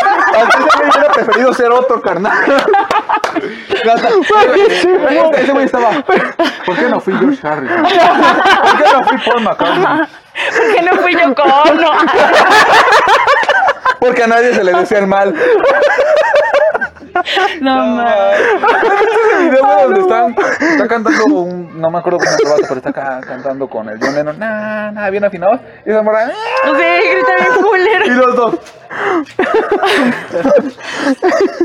güey 0.78 0.90
hubiera 0.90 1.14
preferido 1.14 1.54
ser 1.54 1.72
otro, 1.72 2.02
carnal. 2.02 2.34
Ese 3.70 5.42
ese 5.42 5.52
güey 5.54 5.66
estaba. 5.66 5.90
¿Por 6.66 6.76
qué 6.76 6.90
no 6.90 7.00
fui 7.00 7.14
George 7.16 7.48
Harrison? 7.48 7.82
¿Por 7.84 8.78
qué 8.78 8.86
no 8.94 9.04
fui 9.06 9.18
Paul 9.26 9.42
McCartney? 9.44 9.86
¿Por 9.86 10.76
qué 10.76 10.82
no 10.82 10.92
fui 11.02 11.14
yo 11.14 11.36
con? 11.36 11.46
Porque 14.04 14.22
a 14.22 14.28
nadie 14.28 14.54
se 14.54 14.66
le 14.66 14.74
decía 14.74 15.00
el 15.00 15.08
mal. 15.08 15.34
No, 17.62 17.86
mames. 17.86 18.40
Ese 18.40 19.44
video 19.44 19.64
güey, 19.64 19.84
donde 19.84 20.00
están 20.02 20.36
está 20.72 20.88
cantando 20.88 21.26
un, 21.26 21.80
no 21.82 21.92
me 21.92 22.00
acuerdo 22.00 22.20
cómo 22.20 22.32
se 22.32 22.44
llama, 22.44 22.56
pero 22.62 22.76
está 22.76 22.90
acá 22.90 23.22
cantando 23.26 23.68
con 23.68 23.88
el 23.90 24.00
John 24.02 24.16
Lennon, 24.16 24.40
nah, 24.40 24.92
nah, 24.92 25.10
bien 25.10 25.24
afinado, 25.24 25.60
y 25.86 25.90
esa 25.92 26.02
morra, 26.02 26.28
"Ah", 26.28 26.32
Sí, 26.66 27.10
grita 27.12 27.34
bien 27.38 27.54
y 27.58 27.62
culero. 27.62 28.06
los 28.28 28.36
dos. 28.36 28.56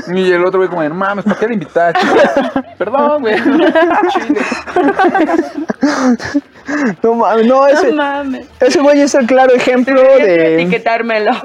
y 0.08 0.32
el 0.32 0.44
otro 0.44 0.58
güey 0.60 0.68
como, 0.68 0.82
no 0.82 0.94
mames, 0.94 1.24
¿por 1.24 1.38
qué 1.38 1.46
le 1.48 1.54
invitaste? 1.54 2.00
Perdón, 2.78 3.22
güey. 3.22 3.36
No 7.02 7.14
mames, 7.14 7.46
no, 7.46 7.60
No 7.62 7.66
ese, 7.68 7.92
mames. 7.92 8.46
ese 8.60 8.80
güey 8.80 9.00
es 9.00 9.14
el 9.14 9.26
claro 9.26 9.54
ejemplo 9.54 10.00
de. 10.00 10.54
etiquetármelo. 10.62 11.32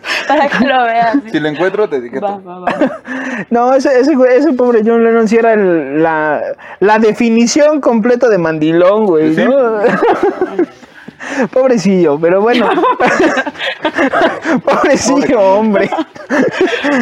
Para 0.28 0.48
que 0.48 0.64
lo 0.64 0.84
veas. 0.84 1.16
Si 1.30 1.40
lo 1.40 1.48
encuentro, 1.48 1.88
te 1.88 1.96
etiqueto. 1.96 2.26
Va, 2.26 2.36
va, 2.38 2.58
va. 2.60 2.66
No, 3.50 3.74
ese, 3.74 3.98
ese, 4.00 4.12
ese 4.36 4.52
pobre 4.52 4.82
John 4.84 5.02
Lennon 5.04 5.26
sí 5.28 5.36
era 5.36 5.52
el- 5.54 6.02
la, 6.02 6.40
la 6.80 6.98
definición 6.98 7.80
completa 7.80 8.28
de 8.28 8.38
mandilón, 8.38 9.06
güey, 9.06 9.34
¿no? 9.36 9.52
Pobrecillo, 11.52 12.18
pero 12.20 12.40
bueno. 12.42 12.68
Pobrecillo, 14.64 15.40
hombre. 15.40 15.90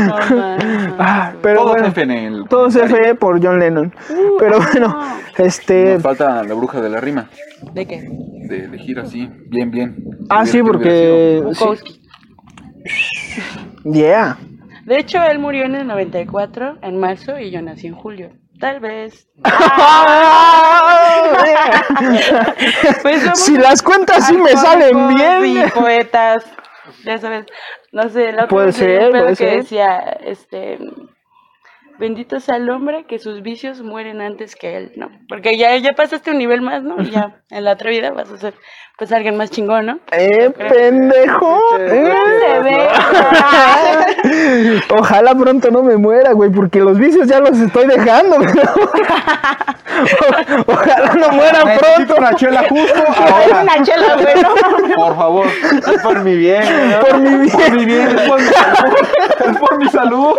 No 0.07 0.36
mames. 0.36 0.93
Ah, 0.99 1.32
pero 1.43 1.61
Todos 1.61 1.72
bueno. 1.72 1.86
F 1.88 2.03
en 2.03 2.11
el 2.11 2.45
Todos. 2.49 2.76
F 2.76 3.14
por 3.14 3.43
John 3.43 3.59
Lennon. 3.59 3.93
Pero 4.38 4.59
bueno, 4.61 4.99
este. 5.38 5.95
Nos 5.95 6.03
falta 6.03 6.43
la 6.43 6.55
bruja 6.55 6.80
de 6.80 6.91
la 6.91 7.01
rima, 7.01 7.28
¿De 7.72 7.86
qué? 7.86 8.09
de 8.49 8.64
elegir 8.64 8.99
así, 8.99 9.28
bien, 9.49 9.70
bien. 9.70 9.97
Ah, 10.28 10.45
sí, 10.45 10.62
porque. 10.62 11.43
sí. 11.55 11.99
Yeah. 13.84 14.36
De 14.84 14.98
hecho, 14.98 15.22
él 15.22 15.38
murió 15.38 15.64
en 15.64 15.74
el 15.74 15.86
94, 15.86 16.78
en 16.82 16.98
marzo, 16.98 17.38
y 17.38 17.50
yo 17.50 17.62
nací 17.62 17.86
en 17.86 17.94
julio. 17.94 18.30
Tal 18.58 18.80
vez. 18.80 19.28
Pues 23.02 23.22
somos 23.22 23.40
si 23.40 23.56
las 23.56 23.82
cuentas 23.82 24.26
sí 24.26 24.36
me 24.36 24.50
salen 24.56 25.14
bien. 25.14 25.46
Y 25.46 25.70
poetas, 25.70 26.44
ya 27.04 27.18
sabes. 27.18 27.46
No 27.92 28.08
sé, 28.08 28.30
otra 28.30 28.48
Puede 28.48 28.72
ser, 28.72 29.12
que 29.28 29.34
ser. 29.34 29.56
decía, 29.62 29.98
este. 30.24 30.78
Bendito 31.98 32.40
sea 32.40 32.56
el 32.56 32.70
hombre 32.70 33.04
que 33.06 33.18
sus 33.18 33.42
vicios 33.42 33.82
mueren 33.82 34.20
antes 34.22 34.56
que 34.56 34.76
él, 34.76 34.92
¿no? 34.96 35.10
Porque 35.28 35.58
ya, 35.58 35.76
ya 35.76 35.92
pasaste 35.92 36.30
un 36.30 36.38
nivel 36.38 36.62
más, 36.62 36.82
¿no? 36.82 37.02
Ya 37.02 37.42
en 37.50 37.64
la 37.64 37.72
otra 37.72 37.90
vida 37.90 38.10
vas 38.10 38.30
a 38.30 38.38
ser, 38.38 38.54
pues, 39.01 39.12
alguien 39.12 39.36
más 39.36 39.51
chingón, 39.51 39.86
¿no? 39.86 39.98
¡Eh, 40.12 40.51
pendejo! 40.51 41.59
Eh. 41.80 42.14
Se 42.40 42.61
ve. 42.61 42.88
Ojalá 44.96 45.34
pronto 45.34 45.70
no 45.70 45.82
me 45.82 45.96
muera, 45.96 46.32
güey, 46.32 46.51
porque 46.51 46.80
los 46.80 46.98
vicios 46.98 47.26
ya 47.26 47.40
los 47.40 47.59
estoy 47.59 47.86
dejando, 47.86 48.36
pero- 48.40 48.90
Ojalá 50.66 51.14
no 51.14 51.30
muera 51.30 51.62
pronto. 51.78 52.14
una 52.16 52.34
chela 52.34 52.64
justo 52.68 52.94
ahora. 53.07 53.62
una 53.62 53.82
chela, 53.82 54.14
güey, 54.16 54.34
¿no? 54.42 54.94
Por 54.96 55.16
favor. 55.16 55.46
Es 55.46 56.03
por 56.03 56.20
mi 56.20 56.36
bien, 56.36 56.62
¿no? 56.90 57.01
Por 57.01 57.18
mi 57.18 57.48
Por 57.48 57.70
mi 57.72 57.84
bien. 57.84 58.07
bien, 58.09 58.18
es 58.18 58.28
por 58.28 58.38
mi 58.40 58.46
salud. 58.48 58.96
Es 59.51 59.57
por 59.59 59.78
mi 59.78 59.88
salud. 59.88 60.34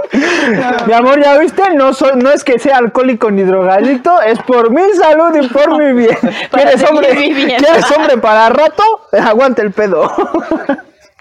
Mi 0.88 0.93
amor, 0.93 1.22
¿ya 1.22 1.38
viste? 1.38 1.64
No, 1.76 1.93
soy, 1.93 2.12
no 2.16 2.32
es 2.32 2.43
que 2.43 2.59
sea 2.59 2.78
alcohólico 2.78 3.30
ni 3.32 3.43
drogadicto, 3.43 4.22
es 4.22 4.39
por 4.43 4.70
mi 4.72 4.82
salud 4.93 5.36
y 5.41 5.47
por 5.47 5.78
mi 5.78 5.93
bien. 5.93 6.18
¿Quieres 6.51 6.84
hombre. 6.89 7.09
¿Quieres 7.57 7.91
hombre 7.91 8.18
para 8.18 8.49
rato? 8.54 8.84
Aguante 9.12 9.62
el 9.62 9.72
pedo. 9.72 10.10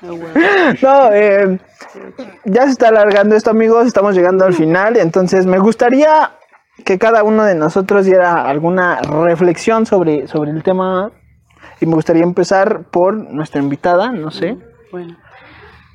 No, 0.02 1.12
eh, 1.12 1.58
ya 2.44 2.64
se 2.64 2.70
está 2.70 2.88
alargando 2.88 3.36
esto, 3.36 3.50
amigos. 3.50 3.86
Estamos 3.86 4.14
llegando 4.14 4.44
al 4.44 4.54
final. 4.54 4.96
Entonces, 4.96 5.46
me 5.46 5.58
gustaría 5.58 6.30
que 6.84 6.98
cada 6.98 7.22
uno 7.22 7.44
de 7.44 7.54
nosotros 7.54 8.06
diera 8.06 8.48
alguna 8.48 9.00
reflexión 9.02 9.86
sobre, 9.86 10.26
sobre 10.26 10.50
el 10.52 10.62
tema. 10.62 11.10
Y 11.80 11.86
me 11.86 11.94
gustaría 11.94 12.22
empezar 12.22 12.84
por 12.90 13.14
nuestra 13.14 13.60
invitada, 13.60 14.10
no 14.10 14.30
sé. 14.30 14.56
Bueno, 14.90 15.16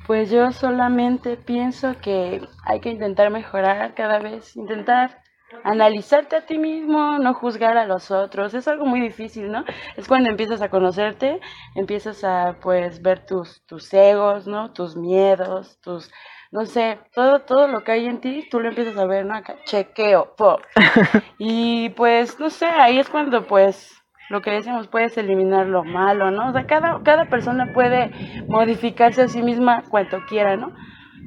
pues 0.06 0.30
yo 0.30 0.52
solamente 0.52 1.36
pienso 1.36 1.96
que 2.00 2.40
hay 2.64 2.80
que 2.80 2.90
intentar 2.90 3.30
mejorar 3.30 3.94
cada 3.94 4.20
vez, 4.20 4.56
intentar 4.56 5.18
analizarte 5.64 6.36
a 6.36 6.46
ti 6.46 6.58
mismo, 6.58 7.18
no 7.18 7.34
juzgar 7.34 7.76
a 7.76 7.86
los 7.86 8.10
otros. 8.10 8.54
Es 8.54 8.68
algo 8.68 8.86
muy 8.86 9.00
difícil, 9.00 9.50
¿no? 9.50 9.64
Es 9.96 10.08
cuando 10.08 10.30
empiezas 10.30 10.62
a 10.62 10.68
conocerte, 10.68 11.40
empiezas 11.74 12.24
a 12.24 12.56
pues 12.60 13.02
ver 13.02 13.24
tus 13.26 13.64
tus 13.66 13.92
egos, 13.94 14.46
¿no? 14.46 14.72
Tus 14.72 14.96
miedos, 14.96 15.78
tus 15.80 16.10
no 16.52 16.64
sé, 16.64 16.98
todo 17.12 17.40
todo 17.40 17.68
lo 17.68 17.84
que 17.84 17.92
hay 17.92 18.06
en 18.06 18.20
ti, 18.20 18.48
tú 18.50 18.60
lo 18.60 18.68
empiezas 18.68 18.96
a 18.96 19.06
ver, 19.06 19.26
¿no? 19.26 19.34
Acá, 19.34 19.56
chequeo, 19.64 20.34
po. 20.36 20.58
Y 21.38 21.90
pues 21.90 22.38
no 22.40 22.50
sé, 22.50 22.66
ahí 22.66 22.98
es 22.98 23.08
cuando 23.08 23.46
pues 23.46 23.92
lo 24.28 24.42
que 24.42 24.50
decimos, 24.50 24.88
puedes 24.88 25.16
eliminar 25.18 25.66
lo 25.66 25.84
malo, 25.84 26.30
¿no? 26.30 26.48
O 26.48 26.52
sea, 26.52 26.66
cada, 26.66 27.00
cada 27.04 27.26
persona 27.26 27.72
puede 27.72 28.10
modificarse 28.48 29.22
a 29.22 29.28
sí 29.28 29.42
misma 29.42 29.84
cuanto 29.88 30.18
quiera, 30.28 30.56
¿no? 30.56 30.72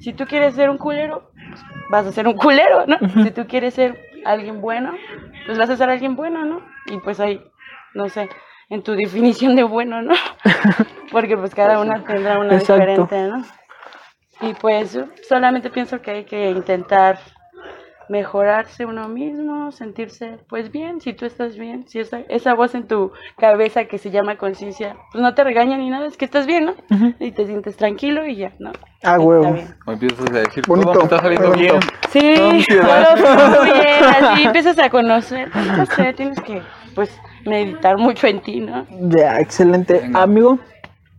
Si 0.02 0.14
tú 0.14 0.26
quieres 0.26 0.56
ser 0.56 0.70
un 0.70 0.78
culero, 0.78 1.32
pues, 1.34 1.62
vas 1.90 2.06
a 2.06 2.12
ser 2.12 2.28
un 2.28 2.36
culero, 2.36 2.86
¿no? 2.88 2.98
Si 3.24 3.32
tú 3.32 3.48
quieres 3.48 3.74
ser 3.74 4.09
alguien 4.26 4.62
bueno, 4.62 4.94
pues 5.46 5.58
vas 5.58 5.70
a 5.70 5.78
ser 5.78 5.90
alguien 5.90 6.16
bueno, 6.16 6.46
¿no? 6.46 6.62
Y 6.88 6.98
pues 7.00 7.20
ahí, 7.20 7.42
no 7.94 8.10
sé, 8.10 8.30
en 8.70 8.84
tu 8.84 8.94
definición 8.96 9.56
de 9.56 9.64
bueno, 9.64 10.02
¿no? 10.02 10.14
Porque 11.12 11.38
pues 11.38 11.54
cada 11.56 11.80
una 11.80 12.04
tendrá 12.04 12.40
una 12.40 12.56
Exacto. 12.56 12.84
diferente, 12.84 13.22
¿no? 13.30 13.44
Y 14.42 14.54
pues 14.54 14.98
solamente 15.28 15.70
pienso 15.70 16.02
que 16.02 16.12
hay 16.12 16.24
que 16.26 16.50
intentar 16.52 17.20
mejorarse 18.10 18.86
uno 18.86 19.08
mismo, 19.08 19.72
sentirse 19.72 20.40
pues 20.50 20.72
bien, 20.72 21.00
si 21.00 21.14
tú 21.14 21.26
estás 21.26 21.58
bien, 21.58 21.88
si 21.88 22.00
esa, 22.00 22.20
esa 22.28 22.54
voz 22.56 22.76
en 22.76 22.88
tu 22.88 23.12
cabeza 23.38 23.86
que 23.86 23.98
se 23.98 24.10
llama 24.12 24.36
conciencia, 24.38 24.98
pues 25.12 25.22
no 25.22 25.34
te 25.36 25.44
regaña 25.44 25.78
ni 25.78 25.90
nada, 25.90 26.08
es 26.08 26.18
que 26.18 26.26
estás 26.26 26.46
bien, 26.48 26.66
¿no? 26.66 26.74
Y 27.20 27.32
te 27.32 27.46
sientes 27.46 27.78
tranquilo 27.78 28.26
y 28.26 28.36
ya, 28.36 28.52
¿no? 28.60 28.72
Ah, 29.04 29.20
huevo. 29.20 29.56
O 29.86 29.92
empiezas 29.92 30.30
a 30.30 30.40
decir, 30.40 30.64
Bonito, 30.68 30.92
todo 30.92 31.00
me 31.02 31.06
está 31.06 31.22
saliendo 31.22 31.50
bonito. 31.50 31.80
bien. 31.80 31.84
Sí, 32.10 32.66
todo 32.68 33.18
fluye, 33.18 33.90
así 34.00 34.44
empiezas 34.46 34.80
a 34.80 34.90
conocer, 34.90 35.50
no 35.56 35.86
sé, 35.86 36.14
tienes 36.14 36.40
que 36.42 36.62
pues 36.96 37.16
meditar 37.46 37.98
mucho 37.98 38.28
en 38.28 38.42
ti, 38.42 38.60
¿no? 38.60 38.86
Ya, 39.10 39.40
excelente. 39.40 40.00
Venga. 40.02 40.24
Amigo. 40.24 40.60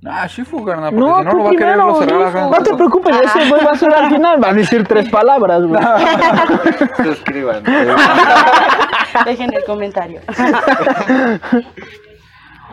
Ah, 0.07 0.27
Shifu, 0.27 0.65
carnal, 0.65 0.95
porque 0.95 1.07
No, 1.07 1.19
si 1.19 1.25
no 1.25 1.31
tú 1.31 1.37
lo 1.37 1.45
va 1.45 1.51
a 1.51 1.53
querer 1.53 1.75
primero. 1.75 1.89
no 1.89 1.95
cerrar 2.01 2.51
no, 2.51 2.63
te 2.63 2.75
preocupes, 2.75 3.17
ese 3.23 3.49
güey 3.51 3.65
va 3.65 3.73
a 3.73 3.77
ser 3.77 3.93
al 3.95 4.09
final. 4.11 4.43
Va 4.43 4.49
a 4.49 4.55
decir 4.55 4.87
tres 4.87 5.09
palabras, 5.11 5.63
güey. 5.67 5.83
Suscriban. 7.05 7.63
Dejen 9.27 9.53
el 9.53 9.65
comentario. 9.65 10.21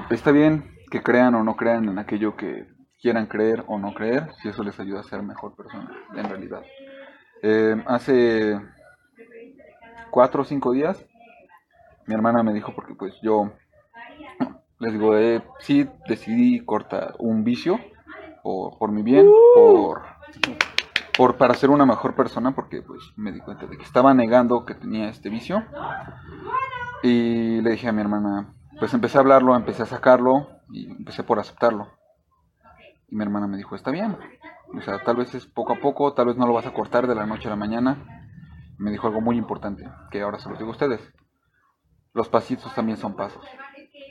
Está 0.10 0.32
bien 0.32 0.72
que 0.90 1.02
crean 1.04 1.36
o 1.36 1.44
no 1.44 1.56
crean 1.56 1.90
en 1.90 2.00
aquello 2.00 2.36
que 2.38 2.66
quieran 3.02 3.28
creer 3.28 3.64
o 3.68 3.78
no 3.78 3.94
creer, 3.94 4.30
si 4.42 4.48
eso 4.50 4.64
les 4.64 4.80
ayuda 4.80 5.02
a 5.02 5.04
ser 5.04 5.22
mejor 5.22 5.56
persona, 5.56 5.92
en 6.16 6.30
realidad. 6.30 6.62
Eh, 7.44 7.76
hace 7.88 8.60
cuatro 10.12 10.42
o 10.42 10.46
cinco 10.46 10.72
días, 10.72 11.06
mi 12.06 12.16
hermana 12.16 12.42
me 12.42 12.54
dijo, 12.54 12.74
porque 12.74 12.96
pues 12.96 13.14
yo, 13.22 13.52
les 14.80 14.94
digo, 14.94 15.18
eh, 15.18 15.44
sí 15.60 15.90
decidí 16.08 16.64
cortar 16.64 17.16
un 17.20 17.44
vicio, 17.44 17.80
por, 18.44 18.78
por 18.78 18.92
mi 18.92 19.02
bien, 19.02 19.28
por, 19.56 20.04
por 21.18 21.38
para 21.38 21.54
ser 21.56 21.70
una 21.70 21.86
mejor 21.86 22.16
persona, 22.16 22.54
porque 22.54 22.82
pues 22.82 23.02
me 23.16 23.32
di 23.32 23.40
cuenta 23.40 23.66
de 23.66 23.78
que 23.78 23.84
estaba 23.84 24.14
negando 24.14 24.66
que 24.66 24.76
tenía 24.76 25.10
este 25.10 25.30
vicio. 25.30 25.64
Y 27.04 27.62
le 27.62 27.72
dije 27.72 27.88
a 27.88 27.92
mi 27.92 28.02
hermana, 28.02 28.54
pues 28.80 28.94
empecé 28.94 29.18
a 29.18 29.22
hablarlo, 29.22 29.56
empecé 29.56 29.84
a 29.84 29.88
sacarlo 29.88 30.48
y 30.72 30.90
empecé 30.92 31.24
por 31.24 31.40
aceptarlo. 31.40 31.88
Y 33.08 33.16
mi 33.16 33.24
hermana 33.24 33.48
me 33.48 33.58
dijo, 33.58 33.76
está 33.76 33.92
bien. 33.92 34.18
O 34.76 34.82
sea, 34.82 35.04
tal 35.04 35.16
vez 35.16 35.34
es 35.34 35.46
poco 35.46 35.74
a 35.74 35.80
poco, 35.80 36.14
tal 36.14 36.28
vez 36.28 36.38
no 36.38 36.46
lo 36.46 36.54
vas 36.54 36.66
a 36.66 36.74
cortar 36.74 37.08
de 37.08 37.16
la 37.16 37.26
noche 37.26 37.48
a 37.48 37.52
la 37.52 37.56
mañana. 37.56 38.24
Me 38.78 38.92
dijo 38.92 39.08
algo 39.08 39.22
muy 39.22 39.38
importante, 39.38 39.90
que 40.12 40.22
ahora 40.22 40.40
se 40.40 40.50
los 40.50 40.58
digo 40.60 40.70
a 40.70 40.74
ustedes. 40.74 41.02
Los 42.14 42.30
pasitos 42.30 42.74
también 42.76 42.98
son 42.98 43.16
pasos. 43.16 43.44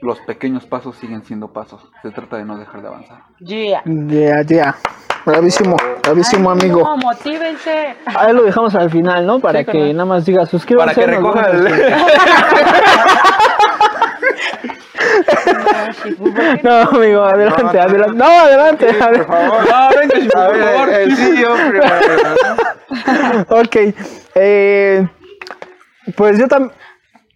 Los 0.02 0.20
pequeños 0.20 0.66
pasos 0.66 0.96
siguen 0.96 1.22
siendo 1.24 1.48
pasos. 1.48 1.80
Se 2.02 2.10
trata 2.10 2.36
de 2.36 2.44
no 2.44 2.56
dejar 2.58 2.82
de 2.82 2.88
avanzar. 2.88 3.18
Yeah. 3.38 3.82
Ya, 3.84 4.42
ya. 4.46 4.76
Bravísimo, 5.24 5.76
bravísimo, 6.02 6.50
Ay, 6.52 6.58
amigo. 6.60 6.82
No, 6.84 6.96
motívense. 6.98 7.96
Ahí 8.06 8.32
lo 8.32 8.44
dejamos 8.44 8.74
al 8.76 8.90
final, 8.90 9.26
¿no? 9.26 9.40
Para 9.40 9.60
Sí, 9.60 9.64
que 9.64 9.92
nada 9.92 10.04
más 10.04 10.24
diga 10.24 10.46
suscríbanse. 10.46 10.94
Para 10.94 11.06
que 11.06 11.12
recoja 11.16 11.50
el... 11.50 11.66
No, 16.62 16.90
¿por 16.90 17.02
amigo, 17.02 17.22
adelante, 17.24 17.80
adelante. 17.80 18.16
No, 18.16 18.24
adelante. 18.24 18.88
adelante. 18.88 19.26
No, 19.28 20.10
venga, 20.10 20.46
por 20.46 20.56
favor. 20.62 20.88
el 20.90 21.16
CEO 21.16 21.54
primero. 21.54 21.84
Ok. 23.48 23.76
Eh, 24.34 25.06
pues 26.16 26.38
yo 26.38 26.46
también. 26.48 26.72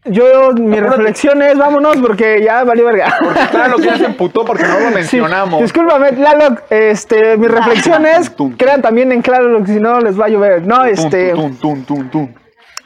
Yo, 0.06 0.52
mi 0.54 0.80
reflexión 0.80 1.42
es, 1.42 1.58
vámonos, 1.58 1.98
porque 1.98 2.42
ya 2.42 2.64
valió 2.64 2.86
verga. 2.86 3.14
Claro 3.50 3.76
que 3.76 3.84
ya 3.84 3.98
se 3.98 4.06
emputó 4.06 4.46
porque 4.46 4.62
no 4.62 4.80
lo 4.80 4.88
Sí, 4.88 4.94
mencionamos. 4.94 5.60
discúlpame, 5.60 6.12
Tlaloc, 6.12 6.62
este, 6.70 7.36
mi 7.36 7.46
reflexión 7.46 8.06
es, 8.06 8.32
crean 8.56 8.80
también 8.80 9.12
en 9.12 9.20
claro, 9.20 9.64
si 9.66 9.78
no 9.78 10.00
les 10.00 10.18
va 10.18 10.24
a 10.24 10.28
llover. 10.28 10.66
No, 10.66 10.84
este, 10.86 11.32
Tum, 11.32 11.54
tum, 11.56 11.84
tum, 11.84 12.08
tum, 12.08 12.10
tum. 12.10 12.34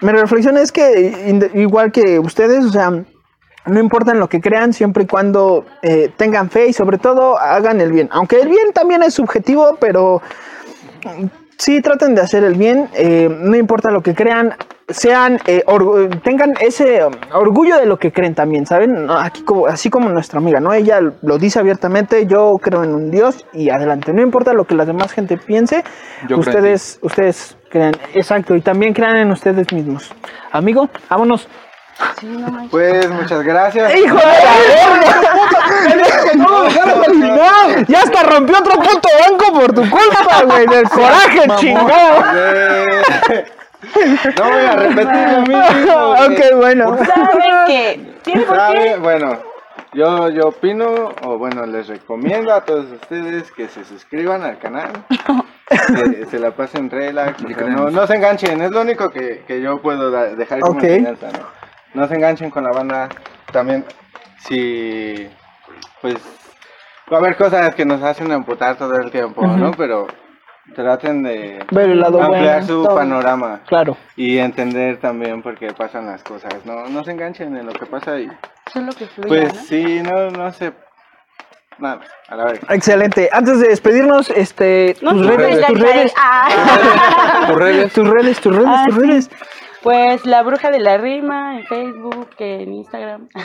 mi 0.00 0.10
reflexión 0.10 0.58
es 0.58 0.72
que 0.72 1.40
igual 1.54 1.92
que 1.92 2.18
ustedes, 2.18 2.64
o 2.64 2.70
sea, 2.72 2.90
no 2.90 3.80
importa 3.80 4.10
en 4.10 4.18
lo 4.18 4.28
que 4.28 4.40
crean, 4.40 4.72
siempre 4.72 5.04
y 5.04 5.06
cuando 5.06 5.64
eh, 5.82 6.10
tengan 6.16 6.50
fe 6.50 6.66
y 6.66 6.72
sobre 6.72 6.98
todo 6.98 7.38
hagan 7.38 7.80
el 7.80 7.92
bien. 7.92 8.08
Aunque 8.10 8.40
el 8.40 8.48
bien 8.48 8.72
también 8.74 9.04
es 9.04 9.14
subjetivo, 9.14 9.76
pero 9.80 10.20
sí 11.58 11.80
traten 11.80 12.14
de 12.14 12.20
hacer 12.20 12.44
el 12.44 12.54
bien, 12.54 12.88
eh, 12.94 13.28
no 13.30 13.56
importa 13.56 13.90
lo 13.90 14.02
que 14.02 14.14
crean, 14.14 14.54
sean, 14.88 15.38
eh, 15.46 15.64
tengan 16.22 16.54
ese 16.60 17.04
um, 17.04 17.12
orgullo 17.32 17.78
de 17.78 17.86
lo 17.86 17.98
que 17.98 18.12
creen 18.12 18.34
también, 18.34 18.66
¿saben? 18.66 19.08
Aquí 19.10 19.42
como, 19.42 19.66
así 19.66 19.88
como 19.90 20.08
nuestra 20.10 20.38
amiga, 20.38 20.60
¿no? 20.60 20.72
Ella 20.72 21.00
lo 21.00 21.38
dice 21.38 21.58
abiertamente, 21.58 22.26
yo 22.26 22.56
creo 22.60 22.84
en 22.84 22.94
un 22.94 23.10
Dios 23.10 23.46
y 23.52 23.70
adelante, 23.70 24.12
no 24.12 24.22
importa 24.22 24.52
lo 24.52 24.64
que 24.64 24.74
la 24.74 24.84
demás 24.84 25.12
gente 25.12 25.38
piense, 25.38 25.84
Yo 26.28 26.38
ustedes, 26.38 26.98
ustedes 27.02 27.56
crean, 27.70 27.94
exacto, 28.14 28.54
y 28.54 28.60
también 28.60 28.92
crean 28.92 29.16
en 29.16 29.30
ustedes 29.30 29.72
mismos. 29.72 30.12
Amigo, 30.52 30.88
vámonos. 31.08 31.48
Sí, 32.20 32.26
no 32.26 32.48
manches. 32.48 32.70
Pues 32.70 33.10
muchas 33.10 33.42
gracias. 33.42 33.94
¡Hijo 33.94 34.16
de 34.16 34.22
la. 34.22 34.34
¡Ya 37.88 37.98
hasta 38.00 38.22
rompió 38.24 38.58
otro 38.58 38.74
puto 38.80 39.08
banco 39.28 39.52
por 39.60 39.72
tu 39.72 39.82
culpa, 39.82 40.42
güey! 40.46 40.66
¡Del 40.66 40.88
coraje, 40.88 41.40
chingado! 41.56 42.24
Eh, 42.34 43.44
No 44.38 44.44
voy 44.50 44.64
a 44.64 44.76
repetir 44.76 45.28
lo 45.32 45.40
mismo. 45.42 46.12
ok, 46.12 46.40
bueno. 46.56 46.96
¿Saben 47.04 47.40
qué? 47.66 48.00
¿Tiene 48.22 48.42
por 48.44 48.56
¿Sabe? 48.56 48.78
qué? 48.82 48.96
Bueno, 48.96 49.38
yo, 49.92 50.30
yo 50.30 50.48
opino, 50.48 51.12
o 51.22 51.36
bueno, 51.38 51.66
les 51.66 51.86
recomiendo 51.88 52.54
a 52.54 52.64
todos 52.64 52.86
ustedes 52.90 53.52
que 53.52 53.68
se 53.68 53.84
suscriban 53.84 54.42
al 54.42 54.58
canal, 54.58 54.90
que 55.68 56.24
se 56.30 56.38
la 56.38 56.52
pasen 56.52 56.88
relax, 56.90 57.42
no, 57.42 57.90
no 57.90 58.06
se 58.06 58.14
enganchen, 58.16 58.62
es 58.62 58.70
lo 58.70 58.80
único 58.80 59.10
que, 59.10 59.44
que 59.46 59.60
yo 59.60 59.82
puedo 59.82 60.10
dejar 60.10 60.60
como 60.60 60.78
Ok. 60.78 60.84
enseñanza, 60.84 61.26
¿no? 61.32 61.63
No 61.94 62.06
se 62.08 62.14
enganchen 62.14 62.50
con 62.50 62.64
la 62.64 62.70
banda, 62.72 63.08
también 63.52 63.84
si, 64.38 65.28
pues, 66.02 66.16
va 67.12 67.16
a 67.18 67.20
haber 67.20 67.36
cosas 67.36 67.74
que 67.74 67.84
nos 67.84 68.02
hacen 68.02 68.30
amputar 68.32 68.76
todo 68.76 68.96
el 68.96 69.10
tiempo, 69.10 69.46
¿no? 69.46 69.70
Pero 69.72 70.06
traten 70.74 71.22
de 71.22 71.64
Ver 71.70 71.90
el 71.90 72.00
lado 72.00 72.20
ampliar 72.22 72.60
bueno, 72.62 72.66
su 72.66 72.84
todo. 72.84 72.96
panorama. 72.96 73.60
Claro. 73.66 73.96
Y 74.16 74.38
entender 74.38 74.98
también 74.98 75.42
por 75.42 75.56
qué 75.56 75.72
pasan 75.72 76.06
las 76.06 76.22
cosas, 76.24 76.54
no, 76.64 76.86
no 76.88 77.04
se 77.04 77.12
enganchen 77.12 77.56
en 77.56 77.66
lo 77.66 77.72
que 77.72 77.86
pasa 77.86 78.18
y 78.18 78.28
Solo 78.72 78.92
que 78.92 79.06
fluya, 79.06 79.28
pues 79.28 79.54
¿no? 79.54 79.60
sí, 79.60 80.02
no, 80.02 80.30
no 80.30 80.52
sé. 80.52 80.72
Nada, 81.78 82.00
a 82.28 82.36
la 82.36 82.44
verga. 82.44 82.74
Excelente. 82.74 83.28
Antes 83.32 83.58
de 83.60 83.68
despedirnos, 83.68 84.30
este, 84.30 84.96
No 85.02 85.10
tus 85.10 85.26
se 85.26 85.36
redes, 85.36 85.66
tus 85.66 85.80
redes, 85.80 86.14
Ah. 86.16 86.48
Tus 87.48 87.56
redes. 87.58 87.92
tus 87.92 88.08
redes, 88.08 88.40
tus 88.40 88.54
redes, 88.56 88.68
Ah, 88.70 88.84
tus 88.86 88.94
sí. 88.94 89.00
redes. 89.00 89.30
Pues 89.84 90.26
la 90.26 90.42
bruja 90.42 90.70
de 90.72 90.80
la 90.80 90.96
rima 90.96 91.58
en 91.60 91.66
Facebook, 91.66 92.30
en 92.38 92.74
Instagram. 92.74 93.28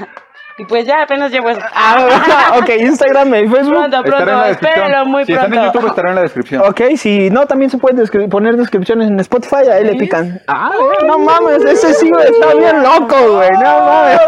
Y 0.58 0.66
pues 0.66 0.86
ya 0.86 1.04
apenas 1.04 1.32
llevo 1.32 1.50
eso. 1.52 1.62
Ah, 1.74 2.58
ok, 2.62 2.70
Instagram 2.82 3.30
y 3.34 3.48
Facebook. 3.48 3.78
Pronto, 3.78 4.04
pronto, 4.04 4.26
la 4.26 4.48
descripción. 4.48 4.74
espérenlo 4.74 5.06
muy 5.06 5.24
si 5.26 5.32
están 5.32 5.46
en 5.46 5.52
pronto. 5.54 5.74
YouTube 5.74 5.90
estará 5.90 6.10
en 6.10 6.16
la 6.16 6.22
descripción. 6.24 6.62
Ok, 6.68 6.82
si 6.98 7.30
no, 7.30 7.48
también 7.48 7.72
se 7.72 7.78
pueden 7.78 7.98
descri- 7.98 8.30
poner 8.30 8.58
descripciones 8.58 9.08
en 9.08 9.18
Spotify, 9.22 9.70
ahí 9.72 9.86
le 9.86 9.96
pican. 9.96 10.42
Ah, 10.48 10.74
güey, 10.78 11.08
no 11.08 11.18
mames, 11.18 11.64
ese 11.64 11.94
sí 11.94 12.12
está 12.26 12.56
bien 12.56 12.84
loco, 12.84 13.36
güey, 13.38 13.52
no 13.52 13.80
mames. 13.80 14.20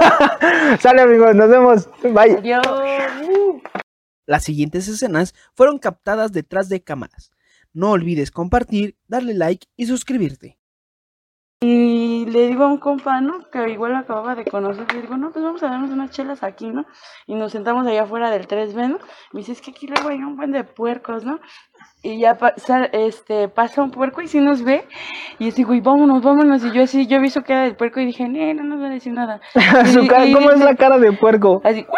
Sale, 0.80 1.02
amigos, 1.02 1.36
nos 1.36 1.50
vemos. 1.50 1.90
Bye. 2.02 2.38
Adiós. 2.38 2.66
Las 4.26 4.46
siguientes 4.46 4.88
escenas 4.88 5.36
fueron 5.54 5.80
captadas 5.80 6.32
detrás 6.32 6.70
de 6.70 6.82
cámaras. 6.82 7.32
No 7.74 7.92
olvides 7.92 8.32
compartir, 8.32 8.96
darle 9.10 9.34
like 9.34 9.68
y 9.76 9.86
suscribirte. 9.86 10.58
Y 11.64 12.01
le 12.32 12.48
digo 12.48 12.64
a 12.64 12.68
un 12.68 12.78
compa, 12.78 13.22
¿no? 13.22 13.50
Que 13.52 13.70
igual 13.70 13.92
lo 13.94 13.98
acababa 14.00 14.36
de 14.36 14.46
conocer. 14.46 14.92
Le 14.94 15.02
digo, 15.02 15.18
no, 15.18 15.32
pues 15.32 15.44
vamos 15.44 15.62
a 15.64 15.68
darnos 15.70 15.90
unas 15.92 16.12
chelas 16.12 16.44
aquí, 16.44 16.70
¿no? 16.70 16.86
Y 17.28 17.36
nos 17.36 17.52
sentamos 17.52 17.86
allá 17.86 18.04
afuera 18.04 18.30
del 18.32 18.48
3B, 18.48 18.90
¿no? 18.90 18.98
Me 19.34 19.40
dice, 19.42 19.52
es 19.52 19.62
que 19.62 19.72
aquí 19.72 19.88
luego 19.88 20.10
hay 20.10 20.18
un 20.18 20.36
buen 20.36 20.52
de 20.52 20.64
puercos, 20.64 21.24
¿no? 21.26 21.40
Y 22.04 22.20
ya 22.20 22.38
pa- 22.38 22.54
sa- 22.58 22.86
este, 22.86 23.48
pasa 23.48 23.84
un 23.84 23.92
puerco 23.92 24.22
y 24.22 24.28
sí 24.28 24.40
nos 24.40 24.64
ve. 24.64 24.88
Y 25.38 25.50
yo 25.50 25.56
digo, 25.56 25.74
y 25.76 25.82
vámonos, 25.82 26.24
vámonos. 26.24 26.64
Y 26.66 26.72
yo 26.72 26.84
así, 26.84 27.06
yo 27.06 27.20
vi 27.22 27.30
su 27.30 27.44
cara 27.44 27.62
del 27.64 27.76
puerco 27.76 28.00
y 28.00 28.06
dije, 28.06 28.28
"Nee, 28.28 28.54
no 28.56 28.64
nos 28.64 28.82
va 28.82 28.88
a 28.88 28.90
decir 28.90 29.14
nada. 29.14 29.40
Su 29.86 30.00
Y- 30.02 30.08
cara- 30.08 30.26
y 30.26 30.34
¿Cómo 30.34 30.50
es 30.52 30.60
la 30.60 30.76
cara 30.76 30.98
de 30.98 31.12
puerco? 31.14 31.62
Así, 31.64 31.86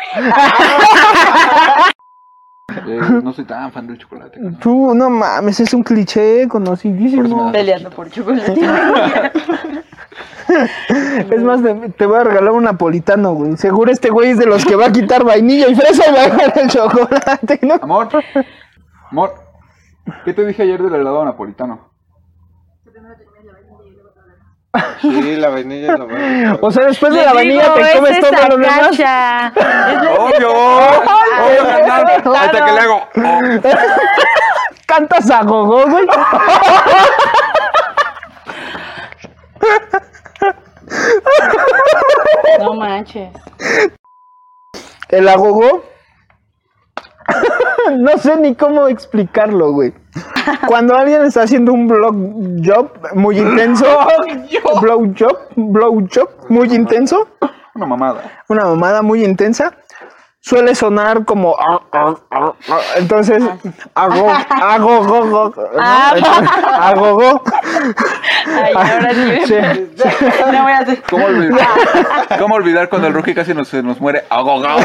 Eh, 2.88 3.00
no 3.24 3.32
soy 3.34 3.46
tan 3.46 3.72
fan 3.72 3.86
del 3.88 3.98
chocolate. 4.00 4.40
¿no? 4.40 4.58
Tú, 4.58 4.94
no 4.96 5.10
mames, 5.10 5.60
es 5.60 5.74
un 5.74 5.84
cliché 5.84 6.48
conocidísimo. 6.48 7.52
peleando 7.52 7.90
por 7.92 8.10
chocolate. 8.10 8.60
Es 11.32 11.44
más, 11.44 11.62
te, 11.64 11.74
te 11.90 12.06
voy 12.06 12.20
a 12.20 12.24
regalar 12.24 12.52
un 12.52 12.64
napolitano, 12.64 13.34
güey. 13.34 13.58
Seguro 13.58 13.92
este 13.92 14.10
güey 14.10 14.32
es 14.32 14.38
de 14.38 14.46
los 14.46 14.66
que 14.66 14.76
va 14.76 14.86
a 14.88 14.92
quitar 14.92 15.24
vainilla 15.24 15.68
y 15.68 15.76
fresa 15.76 16.10
y 16.10 16.14
va 16.14 16.22
a 16.22 16.30
dejar 16.30 16.54
el 16.60 16.70
chocolate, 16.70 17.60
¿no? 17.64 17.76
Amor, 17.82 18.10
amor, 19.12 19.34
¿qué 20.26 20.34
te 20.34 20.46
dije 20.46 20.64
ayer 20.64 20.82
del 20.82 20.96
helado 20.96 21.24
napolitano? 21.26 21.92
Sí, 25.02 25.36
la 25.36 25.50
vainilla 25.50 25.94
es 25.94 26.00
lo 26.00 26.08
bueno. 26.08 26.58
O 26.62 26.72
sea, 26.72 26.86
después 26.86 27.14
de 27.14 27.24
la 27.24 27.34
vainilla 27.34 27.62
digo, 27.62 27.76
te 27.76 27.82
es 27.82 27.96
comes 27.96 28.20
todo 28.22 28.48
lo 28.50 28.58
demás. 28.58 28.90
¡Obvio! 30.18 30.50
¡Obvio! 30.50 31.62
Ahorita 32.26 32.66
que 32.66 32.72
le 32.72 32.80
hago. 32.80 33.08
oh. 33.18 33.42
Cantas 34.88 35.30
a 35.30 35.44
gogo, 35.44 35.86
güey. 35.88 36.08
No 42.60 42.74
manches. 42.76 43.30
El 45.10 45.28
agogó. 45.28 45.84
no 47.98 48.18
sé 48.18 48.36
ni 48.38 48.54
cómo 48.56 48.88
explicarlo, 48.88 49.72
güey. 49.72 49.94
Cuando 50.68 50.96
alguien 50.96 51.24
está 51.24 51.44
haciendo 51.44 51.72
un 51.74 51.88
blow 51.88 52.12
job 52.64 52.92
muy 53.16 53.40
intenso, 53.40 53.86
blow 54.82 55.14
job, 55.18 55.38
blow 55.56 56.08
job 56.14 56.30
muy 56.50 56.74
intenso, 56.74 57.28
Una 57.76 57.86
mamada. 57.86 58.44
una 58.50 58.66
mamada 58.66 59.02
muy 59.02 59.24
intensa, 59.24 59.74
suele 60.44 60.76
sonar 60.76 61.24
como 61.24 61.56
ah, 61.58 61.82
ah, 61.94 62.16
ah, 62.30 62.54
ah. 62.70 62.82
entonces 62.98 63.42
hago 63.96 64.30
hago 64.50 65.04
go, 65.06 65.26
go, 65.26 65.54
¿no? 65.56 65.70
Ah. 65.80 66.14
Entonces, 66.16 66.50
agogó. 66.74 67.44
Ay, 68.46 68.74
ahora 68.76 69.14
sí. 69.14 69.40
Sí. 69.48 69.56
No 70.52 70.64
voy 70.64 70.72
a 70.72 70.78
hacer. 70.80 71.02
¿Cómo 71.10 71.26
olvidar, 71.26 71.68
¿Cómo 72.40 72.56
olvidar 72.56 72.90
cuando 72.90 73.08
el 73.08 73.14
rookie 73.14 73.34
casi 73.34 73.54
nos, 73.54 73.70
se 73.70 73.82
nos 73.82 74.02
muere 74.02 74.26
ahogado? 74.30 74.82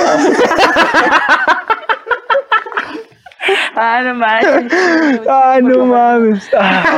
Ah, 3.80 4.02
no 4.02 4.14
manches. 4.14 4.72
Ay, 5.28 5.62
no 5.62 5.86
mames. 5.86 6.50
Ah. 6.52 6.82